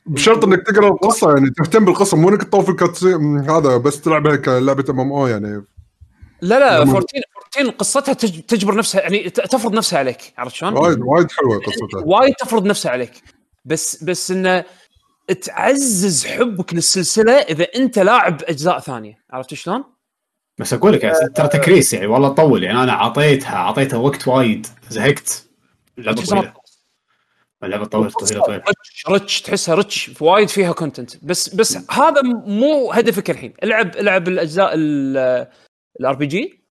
بشرط 0.07 0.45
إنك 0.45 0.67
تقرأ 0.67 0.89
القصة 0.89 1.33
يعني 1.35 1.51
تهتم 1.51 1.85
بالقصة 1.85 2.17
مو 2.17 2.29
إنك 2.29 2.43
تطوف 2.43 2.69
ال 2.71 2.80
cutscene 2.80 3.51
هذا 3.51 3.77
بس 3.77 4.01
تلعبها 4.01 4.37
كلعبة 4.37 4.85
ام 4.91 5.01
ام 5.01 5.13
أو 5.13 5.27
يعني. 5.27 5.65
لا 6.43 6.59
لا 6.59 6.81
لما- 6.81 6.93
14 6.93 7.23
14 7.57 7.71
قصتها 7.79 8.13
تج- 8.15 8.41
تجبر 8.43 8.75
نفسها 8.77 9.01
يعني 9.01 9.31
تفرض 9.31 9.75
نفسها 9.75 9.99
عليك 9.99 10.33
عرفت 10.39 10.55
شلون؟ 10.55 10.73
وايد 10.77 10.99
وايد 11.01 11.31
حلوة 11.31 11.59
قصتها. 11.59 12.03
وايد 12.05 12.35
تفرض 12.35 12.67
نفسها 12.67 12.93
عليك. 12.93 13.13
بس 13.65 14.05
بس 14.05 14.31
انه 14.31 14.65
تعزز 15.43 16.27
حبك 16.27 16.75
للسلسلة 16.75 17.33
إذا 17.33 17.67
أنت 17.77 17.99
لاعب 17.99 18.43
أجزاء 18.43 18.79
ثانية 18.79 19.15
عرفت 19.31 19.55
شلون؟ 19.55 19.85
بس 20.59 20.73
أقول 20.75 20.93
لك 20.93 21.03
يعني 21.05 21.17
ترى 21.35 21.49
تكريس 21.49 21.93
يعني 21.93 22.07
والله 22.07 22.29
طول 22.29 22.65
يعني 22.65 22.83
أنا 22.83 22.93
اعطيتها 22.93 23.55
أعطيتها 23.57 23.97
وقت 23.97 24.29
وايد 24.29 24.67
زهقت. 24.91 25.47
اللعبة 27.65 27.85
طويله 27.85 28.11
طويلة 28.11 28.45
طويله 28.45 28.63
rich 28.69 29.05
rich 29.09 29.43
تحسها 29.43 29.75
rich 29.75 30.11
وايد 30.21 30.49
فيها 30.49 30.73
content 30.73 31.25
بس 31.25 31.55
بس 31.55 31.79
هذا 31.91 32.23
مو 32.47 32.93
هدفك 32.93 33.31
الحين. 33.31 33.55
العب 33.63 33.97
العب 33.97 34.29
الأجزاء 34.29 34.71
ال 34.75 36.15
RPG. 36.15 36.63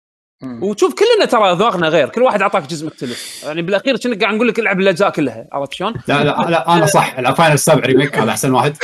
وشوف 0.43 0.93
كلنا 0.93 1.26
ترى 1.26 1.51
أذواقنا 1.51 1.88
غير. 1.88 2.09
كل 2.09 2.22
واحد 2.22 2.41
أعطاك 2.41 2.68
جزء 2.68 2.88
مختلف. 2.88 3.43
يعني 3.43 3.61
بالأخير 3.61 3.97
كنا 3.97 4.19
قاعد 4.19 4.34
نقول 4.34 4.47
لك؟ 4.47 4.59
العب 4.59 4.80
الأجزاء 4.80 5.09
كلها. 5.09 5.47
عرفت 5.51 5.73
شلون؟ 5.73 5.93
لا 6.07 6.23
لا 6.23 6.49
لا 6.49 6.73
أنا 6.73 6.85
صح. 6.85 7.19
ال 7.19 7.26
Final 7.26 7.60
7 7.59 7.85
remake 7.86 8.18
هذا 8.18 8.31
أحسن 8.31 8.51
واحد. 8.51 8.77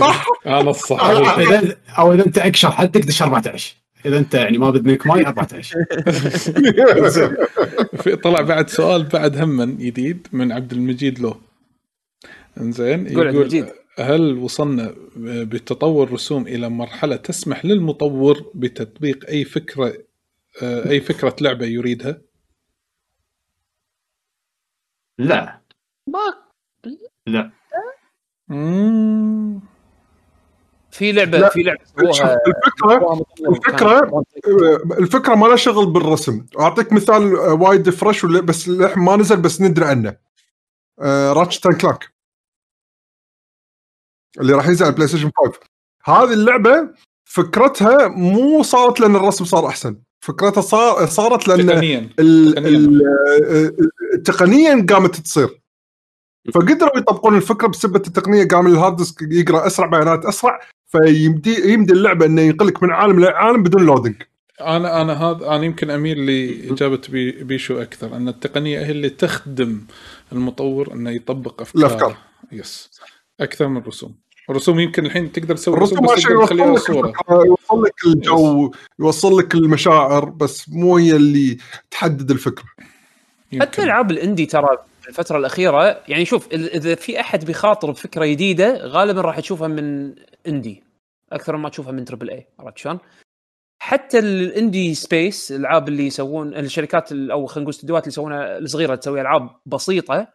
صح. 0.00 0.26
أنا 0.46 0.70
الصح 0.70 1.04
إذا 1.04 1.76
أو 1.98 2.12
إذا 2.12 2.26
أنت 2.26 2.38
أكشر 2.38 2.70
حدك 2.70 3.00
دش 3.00 3.22
14 3.22 3.74
إذا 4.06 4.18
أنت 4.18 4.34
يعني 4.34 4.58
ما 4.58 4.70
بدك 4.70 5.06
ماي 5.06 5.26
14 5.26 5.84
في 8.02 8.16
طلع 8.16 8.40
بعد 8.40 8.70
سؤال 8.70 9.04
بعد 9.04 9.36
هم 9.36 9.76
جديد 9.76 10.26
من 10.32 10.52
عبد 10.52 10.72
المجيد 10.72 11.18
له 11.18 11.40
إنزين 12.60 13.08
قول 13.08 13.26
عبد 13.26 13.36
المجيد. 13.36 13.66
هل 13.98 14.38
وصلنا 14.38 14.94
بتطور 15.16 16.12
رسوم 16.12 16.46
إلى 16.46 16.68
مرحلة 16.68 17.16
تسمح 17.16 17.64
للمطور 17.64 18.50
بتطبيق 18.54 19.28
أي 19.28 19.44
فكرة 19.44 19.94
آه، 20.62 20.90
أي 20.90 21.00
فكرة 21.00 21.36
لعبة 21.40 21.66
يريدها؟ 21.66 22.20
لا 25.18 25.60
ما 26.08 26.20
لا 27.26 27.50
مم. 28.48 29.60
في 30.92 31.12
لعبه 31.12 31.38
لا. 31.38 31.48
في 31.48 31.62
لعبة 31.62 31.80
الفكرة 31.98 33.20
الفكرة- 33.48 34.22
الفكرة 34.98 35.34
ما 35.34 35.46
لها 35.46 35.56
شغل 35.56 35.86
بالرسم. 35.86 36.46
أعطيك 36.60 36.92
مثال 36.92 37.36
آه، 37.36 37.52
وايد 37.52 37.90
fresh 37.90 38.24
ولا- 38.24 38.40
بس 38.40 38.68
ما 38.96 39.16
نزل 39.16 39.36
بس 39.36 39.60
ندري 39.60 39.84
عنه. 39.84 40.16
Ratchet 41.32 41.60
and 41.60 41.72
Clank 41.72 42.12
اللي 44.40 44.52
راح 44.52 44.66
ينزل 44.68 44.84
على 44.84 44.90
ال 44.92 45.08
PlayStation 45.08 45.30
5 45.36 45.58
هذه 46.04 46.32
اللعبة 46.32 46.88
فكرتها 47.24 48.08
مو 48.08 48.62
صارت 48.62 49.00
لأن 49.00 49.16
الرسم 49.16 49.44
صار 49.44 49.66
أحسن. 49.66 49.96
فكرتها 50.20 50.60
صار 50.60 51.06
صارت 51.06 51.48
لأن 51.48 51.66
تقنيا. 51.66 52.10
آه، 52.20 53.72
تقنيا 54.24 54.86
قامت 54.90 55.16
تصير. 55.16 55.62
فقدروا 56.54 56.98
يطبقون 56.98 57.36
الفكرة 57.36 57.66
بسبه 57.68 57.96
التقنية 57.96 58.48
قام 58.48 58.66
ال 58.66 58.72
hard 58.72 58.96
disk 58.96 59.16
يقرأ 59.22 59.66
أسرع 59.66 59.86
بيانات 59.86 60.24
أسرع. 60.26 60.60
فيمدي 60.92 61.72
يمدي 61.72 61.92
اللعبة 61.92 62.26
إنه 62.26 62.42
ينقلك 62.42 62.82
من 62.82 62.90
عالم 62.90 63.20
لعالم 63.20 63.62
بدون 63.62 63.86
loading 63.86 64.22
أنا 64.60 65.02
أنا 65.02 65.12
هذا 65.12 65.46
أنا 65.46 65.64
يمكن 65.64 65.90
أميل 65.90 66.26
لاجابه 66.26 67.00
بي 67.08 67.32
بيشو 67.32 67.82
أكثر 67.82 68.16
أن 68.16 68.28
التقنية 68.28 68.78
هي 68.78 68.90
اللي 68.90 69.10
تخدم 69.10 69.80
المطور 70.32 70.92
إنه 70.92 71.10
يطبق 71.10 71.60
افكار 71.60 71.80
الأفكار. 71.80 72.16
yes 72.52 72.90
أكثر 73.40 73.68
من 73.68 73.76
الرسوم. 73.76 74.14
الرسوم 74.50 74.80
يمكن 74.80 75.06
الحين 75.06 75.32
تقدر 75.32 75.56
تسوي 75.56 75.76
الرسم 75.76 75.96
رسوم 75.96 76.16
بس 76.16 76.22
تقدر 76.22 76.34
يوصل 76.34 76.46
تخليها 76.46 76.72
لك 76.72 76.78
صورة. 76.78 77.12
يوصل 77.30 77.82
لك 77.84 77.94
الجو 78.06 78.72
يوصل 78.98 79.38
لك 79.38 79.54
المشاعر 79.54 80.24
بس 80.24 80.68
مو 80.68 80.96
هي 80.96 81.16
اللي 81.16 81.58
تحدد 81.90 82.30
الفكرة. 82.30 82.64
حتى. 83.60 83.82
العاب 83.82 84.10
الإندي 84.10 84.46
ترى 84.46 84.68
الفترة 85.12 85.38
الأخيرة 85.38 86.02
يعني 86.08 86.24
شوف 86.24 86.52
إذا 86.52 86.94
في 86.94 87.20
أحد 87.20 87.44
بيخاطر 87.44 87.90
بفكرة 87.90 88.26
جديدة 88.26 88.76
غالبا 88.86 89.20
راح 89.20 89.40
تشوفها 89.40 89.68
من 89.68 90.14
إندي 90.46 90.84
أكثر 91.32 91.56
ما 91.56 91.68
تشوفها 91.68 91.92
من 91.92 92.04
تربل 92.04 92.30
اي 92.30 92.46
عرفت 92.58 92.78
شلون؟ 92.78 92.98
حتى 93.82 94.18
الاندي 94.18 94.94
سبيس 94.94 95.52
الألعاب 95.52 95.88
اللي 95.88 96.06
يسوون 96.06 96.54
الشركات 96.54 97.12
ال- 97.12 97.30
أو 97.30 97.46
خلينا 97.46 97.62
نقول 97.62 97.74
استديوهات 97.74 98.02
اللي 98.02 98.12
يسوونها 98.12 98.58
الصغيرة 98.58 98.94
تسوي 98.94 99.20
ألعاب 99.20 99.50
بسيطة 99.66 100.28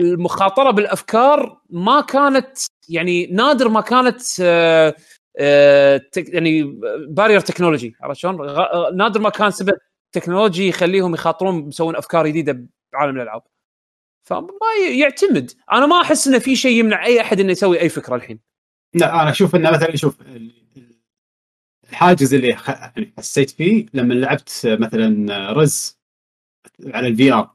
المخاطرة 0.00 0.70
بالأفكار 0.70 1.60
ما 1.70 2.00
كانت 2.00 2.58
يعني 2.88 3.26
نادر 3.26 3.68
ما 3.68 3.80
كانت 3.80 4.20
آه، 4.42 4.94
آه، 5.38 6.00
يعني 6.16 6.62
barrier 7.08 7.40
technology 7.40 7.96
عرفت 8.00 8.20
شلون؟ 8.20 8.40
غ- 8.40 8.90
نادر 8.94 9.20
ما 9.20 9.30
كان 9.30 9.50
سبب 9.50 9.74
تكنولوجي 10.12 10.68
يخليهم 10.68 11.14
يخاطرون 11.14 11.64
بيسوون 11.64 11.96
أفكار 11.96 12.26
جديدة 12.26 12.64
بعالم 12.98 13.16
الألعاب. 13.16 13.42
فما 14.24 14.48
يعتمد. 14.92 15.50
أنا 15.72 15.86
ما 15.86 16.00
أحس 16.02 16.28
انه 16.28 16.38
في 16.38 16.56
شيء 16.56 16.78
يمنع 16.80 17.04
أي 17.06 17.20
أحد 17.20 17.40
إنه 17.40 17.52
يسوي 17.52 17.80
أي 17.80 17.88
فكرة 17.88 18.14
الحين. 18.14 18.38
لا 18.94 19.22
أنا 19.22 19.30
أشوف 19.30 19.54
انه 19.56 19.70
مثلا 19.70 19.96
شوف 19.96 20.20
ال- 20.20 20.52
الحاجز 21.90 22.34
اللي 22.34 22.56
خ- 22.56 22.68
يعني 22.68 23.12
حسيت 23.18 23.50
فيه 23.50 23.86
لما 23.94 24.14
لعبت 24.14 24.60
مثلا 24.64 25.52
Rez 25.52 25.98
على 26.86 27.08
ال 27.08 27.32
VR 27.32 27.50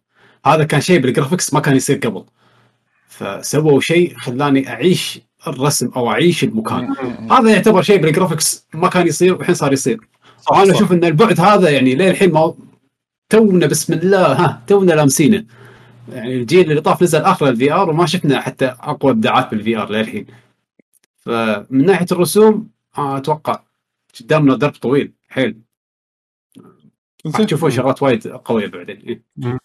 هذا 0.45 0.63
كان 0.63 0.81
شيء 0.81 0.99
بال 0.99 1.10
graphics 1.10 1.53
ما 1.53 1.59
كان 1.59 1.75
يصير 1.75 1.97
قبل. 1.97 2.23
فسووا 3.07 3.81
شيء 3.81 4.17
خلاني 4.17 4.69
أعيش 4.69 5.19
الرسم 5.47 5.91
أو 5.95 6.11
أعيش 6.11 6.43
المكان. 6.43 6.95
هذا 7.31 7.51
يعتبر 7.51 7.81
شيء 7.81 7.97
بال 7.97 8.11
graphics 8.11 8.67
ما 8.73 8.89
كان 8.89 9.07
يصير 9.07 9.33
والحين 9.35 9.55
صار 9.55 9.73
يصير. 9.73 9.99
صح، 10.41 10.57
أنا 10.57 10.65
صح. 10.65 10.75
أشوف 10.75 10.91
إن 10.91 11.03
البعد 11.03 11.39
هذا 11.39 11.69
يعني 11.69 11.95
للحين 11.95 12.31
ما 12.31 12.53
تونا 13.33 13.67
بسم 13.67 13.93
الله. 13.93 14.33
ها 14.33 14.63
تونا 14.67 14.93
لامسينه. 14.93 15.45
يعني 16.09 16.35
الجيل 16.35 16.69
اللي 16.69 16.81
طاف 16.81 17.03
نزل 17.03 17.21
آخر 17.21 17.49
ال 17.49 17.73
VR 17.73 17.89
وما 17.89 18.05
شفنا 18.05 18.41
حتى 18.41 18.65
أقوى 18.65 19.11
ابداعات 19.11 19.51
بال 19.51 19.77
VR 19.77 19.91
للحين. 19.91 20.25
فمن 21.17 21.85
ناحية 21.85 22.05
الرسوم 22.11 22.69
آه، 22.97 23.17
أتوقع 23.17 23.63
قدامنا 24.19 24.55
درب 24.55 24.71
طويل. 24.71 25.13
حيل. 25.29 25.61
تشوفون 27.47 27.71
شغلات 27.71 28.03
وايد 28.03 28.27
قوية 28.27 28.67
بعدين. 28.67 28.97
إيه. 29.07 29.23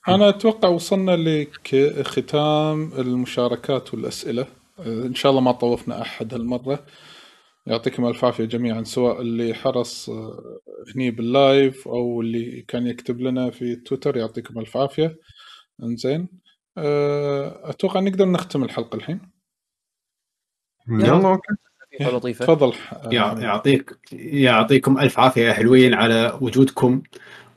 أنا 0.08 0.28
أتوقع 0.28 0.68
وصلنا 0.68 1.16
لختام 1.16 2.92
المشاركات 2.98 3.94
والأسئلة. 3.94 4.46
آه، 4.78 5.06
إن 5.06 5.14
شاء 5.14 5.30
الله 5.30 5.42
ما 5.42 5.52
طوفنا 5.52 6.02
أحد 6.02 6.34
هالمرة. 6.34 6.84
يعطيكم 7.68 8.06
الف 8.06 8.24
عافية 8.24 8.44
جميعا 8.44 8.82
سواء 8.82 9.20
اللي 9.20 9.54
حرص 9.54 10.08
آه، 10.10 10.58
هني 10.94 11.10
بال 11.10 11.36
live 11.36 11.88
أو 11.88 12.20
اللي 12.20 12.64
كان 12.68 12.86
يكتب 12.86 13.20
لنا 13.20 13.50
في 13.50 13.76
تويتر 13.76 14.16
يعطيكم 14.16 14.58
الف 14.58 14.76
عافية. 14.76 15.16
انزين 15.82 16.28
آه، 16.78 17.70
أتوقع 17.70 18.00
نقدر 18.00 18.28
نختم 18.28 18.64
الحلقة 18.64 18.96
الحين. 18.96 19.20
يلا 20.90 21.28
okay. 21.28 21.54
لطيفة. 22.00 22.44
تفضل. 22.44 22.72
يع- 23.12 23.38
يعطيك 23.38 23.98
يعطيكم 24.12 24.98
ألف 24.98 25.18
عافية 25.18 25.42
يا 25.42 25.52
حلوين 25.52 25.94
على 25.94 26.38
وجودكم 26.40 27.02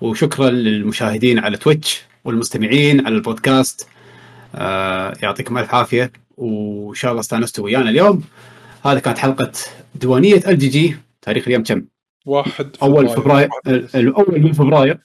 وشكرا 0.01 0.49
للمشاهدين 0.49 1.39
على 1.39 1.57
تويتش 1.57 2.01
والمستمعين 2.25 3.05
على 3.05 3.15
البودكاست. 3.15 3.87
آه 4.55 5.13
يعطيكم 5.23 5.57
ألف 5.57 5.75
عافية 5.75 6.11
وإن 6.37 6.95
شاء 6.95 7.11
الله 7.11 7.19
استأنستوا 7.21 7.65
ويانا 7.65 7.89
اليوم. 7.89 8.23
هذه 8.85 8.99
كانت 8.99 9.17
حلقة 9.17 9.51
ديوانيه 9.95 10.35
LGG 10.47 10.95
تاريخ 11.21 11.47
اليوم 11.47 11.63
كم؟ 11.63 11.85
واحد 12.25 12.69
أول 12.83 13.09
فبراير. 13.09 13.49
ال- 13.67 13.95
الأول 13.95 14.41
من 14.41 14.51
فبراير. 14.53 14.99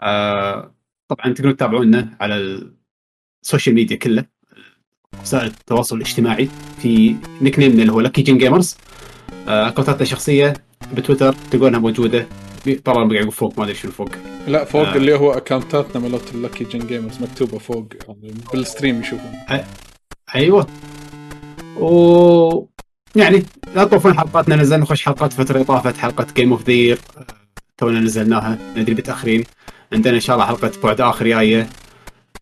آه 0.00 0.74
طبعا 1.08 1.32
تقدرون 1.34 1.56
تتابعونا 1.56 2.16
على 2.20 2.62
ال 3.42 3.47
social 3.47 3.74
media 3.74 3.96
كله 3.96 4.24
وسائل 5.22 5.46
التواصل 5.46 5.96
الاجتماعي 5.96 6.48
في 6.82 7.16
nickname 7.42 7.80
اللي 7.80 7.92
هو 7.92 8.00
Lucky 8.00 8.22
Gin 8.22 8.38
Gamers 8.38 8.76
آه، 9.48 9.68
اكونتاتنا 9.68 10.02
الشخصية 10.02 10.52
بتويتر 10.94 11.32
تلقونها 11.50 11.78
موجودة. 11.80 12.26
طبعا 12.84 13.08
بقى 13.08 13.30
فوق 13.30 13.58
ما 13.58 13.64
أدري 13.64 13.74
شنو 13.74 13.92
فوق. 13.92 14.08
لا 14.48 14.64
فوق 14.64 14.80
آه. 14.86 14.96
اللي 14.96 15.14
هو 15.14 15.32
اكونتاتنا 15.32 16.02
مالت 16.08 16.34
ال 16.34 16.39
Lucky 16.39 16.64
Gin 16.64 16.86
Gamers 16.86 17.22
مكتوبة 17.22 17.58
فوق 17.58 17.88
يعني 18.08 18.34
بال 18.52 18.64
stream 18.64 19.00
يشوفون. 19.00 19.32
أيوه. 20.34 20.66
و 21.76 22.66
يعني 23.16 23.42
لا 23.74 23.84
تطوفون 23.84 24.18
حلقاتنا 24.18 24.56
نزلنا 24.56 24.84
خوش 24.84 25.04
حلقات 25.04 25.32
فترة 25.32 25.62
طافت 25.62 25.96
حلقة 25.96 26.26
Game 26.36 26.52
of 26.52 26.66
the 26.66 26.80
Year 26.80 26.98
تونا 27.78 28.00
نزلناها 28.00 28.58
ندري 28.76 28.94
متاخرين 28.94 29.44
عندنا 29.92 30.14
إن 30.14 30.20
شاء 30.20 30.36
الله 30.36 30.46
حلقة 30.46 30.70
بعد 30.84 31.00
آخر 31.00 31.26
جاية. 31.26 31.68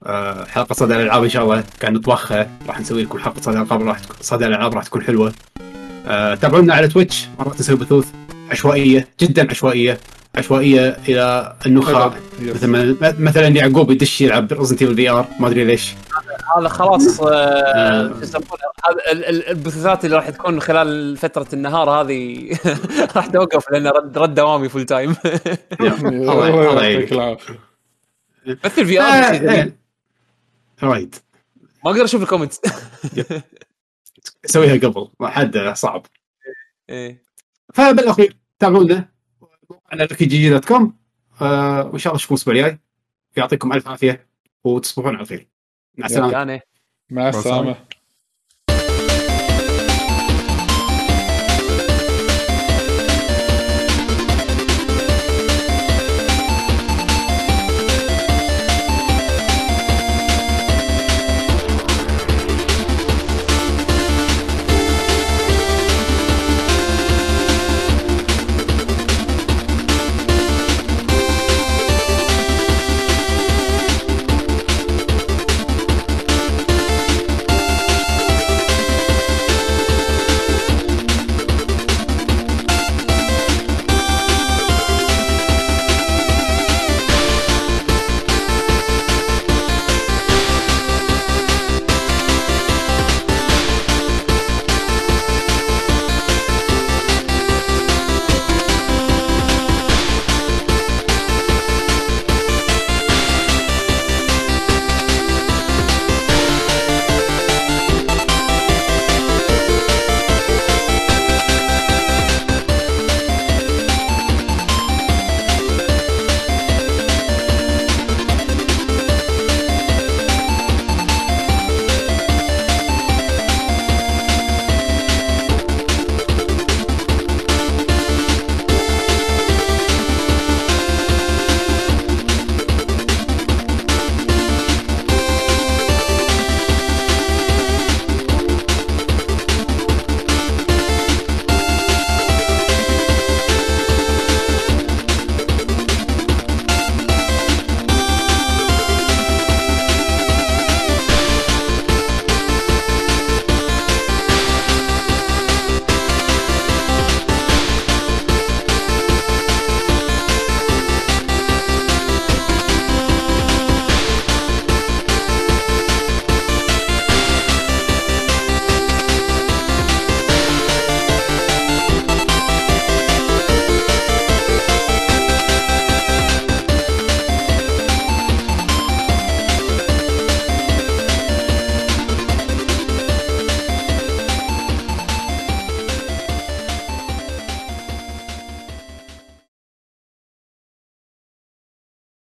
آه، 0.06 0.44
حلقة 0.44 0.72
صدى 0.72 0.94
الألعاب 0.94 1.22
إن 1.22 1.28
شاء 1.28 1.44
الله 1.44 1.64
قاعد 1.80 1.92
نطبخها. 1.92 2.50
راح 2.68 2.80
نسوي 2.80 3.02
لكم 3.02 3.18
حلقة 3.18 3.40
صدى 3.40 3.58
الألعاب 3.58 3.82
راح 3.82 4.00
صدى 4.20 4.46
الألعاب 4.46 4.74
راح 4.74 4.84
تكون 4.84 5.02
حلوة. 5.02 5.32
آه، 6.06 6.34
تابعونا 6.34 6.74
على 6.74 6.88
تويتش 6.88 7.28
مرات 7.38 7.60
نسوي 7.60 7.76
بثوث 7.76 8.08
عشوائية 8.50 9.08
جدا 9.20 9.50
عشوائية. 9.50 10.00
عشوائية 10.34 10.96
إلى 11.08 11.56
النخاع. 11.66 12.14
yes. 12.40 12.64
مثلا 12.64 13.14
مثلا 13.18 13.48
يعقوب 13.48 13.90
يدش 13.90 14.20
يلعب 14.20 14.52
Resident 14.52 14.82
Evil 14.82 14.96
VR 14.96 15.26
ما 15.40 15.48
أدري 15.48 15.64
ليش. 15.64 15.94
هذا 16.56 16.68
خلاص 16.68 17.20
آه، 17.20 17.26
آه. 17.26 18.12
البثوثات 19.50 20.04
اللي 20.04 20.16
راح 20.16 20.30
تكون 20.30 20.60
خلال 20.60 21.16
فترة 21.16 21.46
النهار 21.52 21.90
هذه 21.90 22.50
راح 23.16 23.26
توقف 23.26 23.70
لأن 23.70 23.86
رد 23.86 24.18
رد 24.18 24.34
دوامي 24.34 24.68
full 24.68 24.84
time 24.84 25.16
الله 25.80 26.48
يعطيك 26.48 27.12
العافيه 27.12 27.58
مثل 28.46 28.86
VR 28.86 29.06
آه،. 29.06 29.72
raid 30.82 31.14
ما 31.84 31.90
أقدر 31.90 32.04
أشوف 32.04 32.22
ال 32.22 32.26
comment 32.26 32.54
اسويها 34.44 34.88
قبل 34.88 35.08
ما 35.20 35.28
حد 35.28 35.72
صعب. 35.74 36.06
إيه. 36.90 37.22
فبالأخير 37.74 38.36
تابعونا 38.58 39.08
على 39.92 40.04
Lucky 40.04 40.24
GG 40.24 40.50
dot 40.50 40.64
com. 40.64 40.96
آه، 41.42 41.86
وإن 41.86 41.98
شاء 41.98 42.12
الله 42.12 42.16
نشوفكم 42.16 42.34
الأسبوع 42.34 42.54
الجاي. 42.54 42.78
يعطيكم 43.36 43.72
ألف 43.72 43.88
عافية 43.88 44.26
وتصبحون 44.64 45.16
على 45.16 45.26
خير. 45.26 45.48
مع 45.98 46.06
السلامة. 46.06 46.60
مع 47.10 47.28
السلامة. 47.28 47.70
السلامة. 47.70 47.89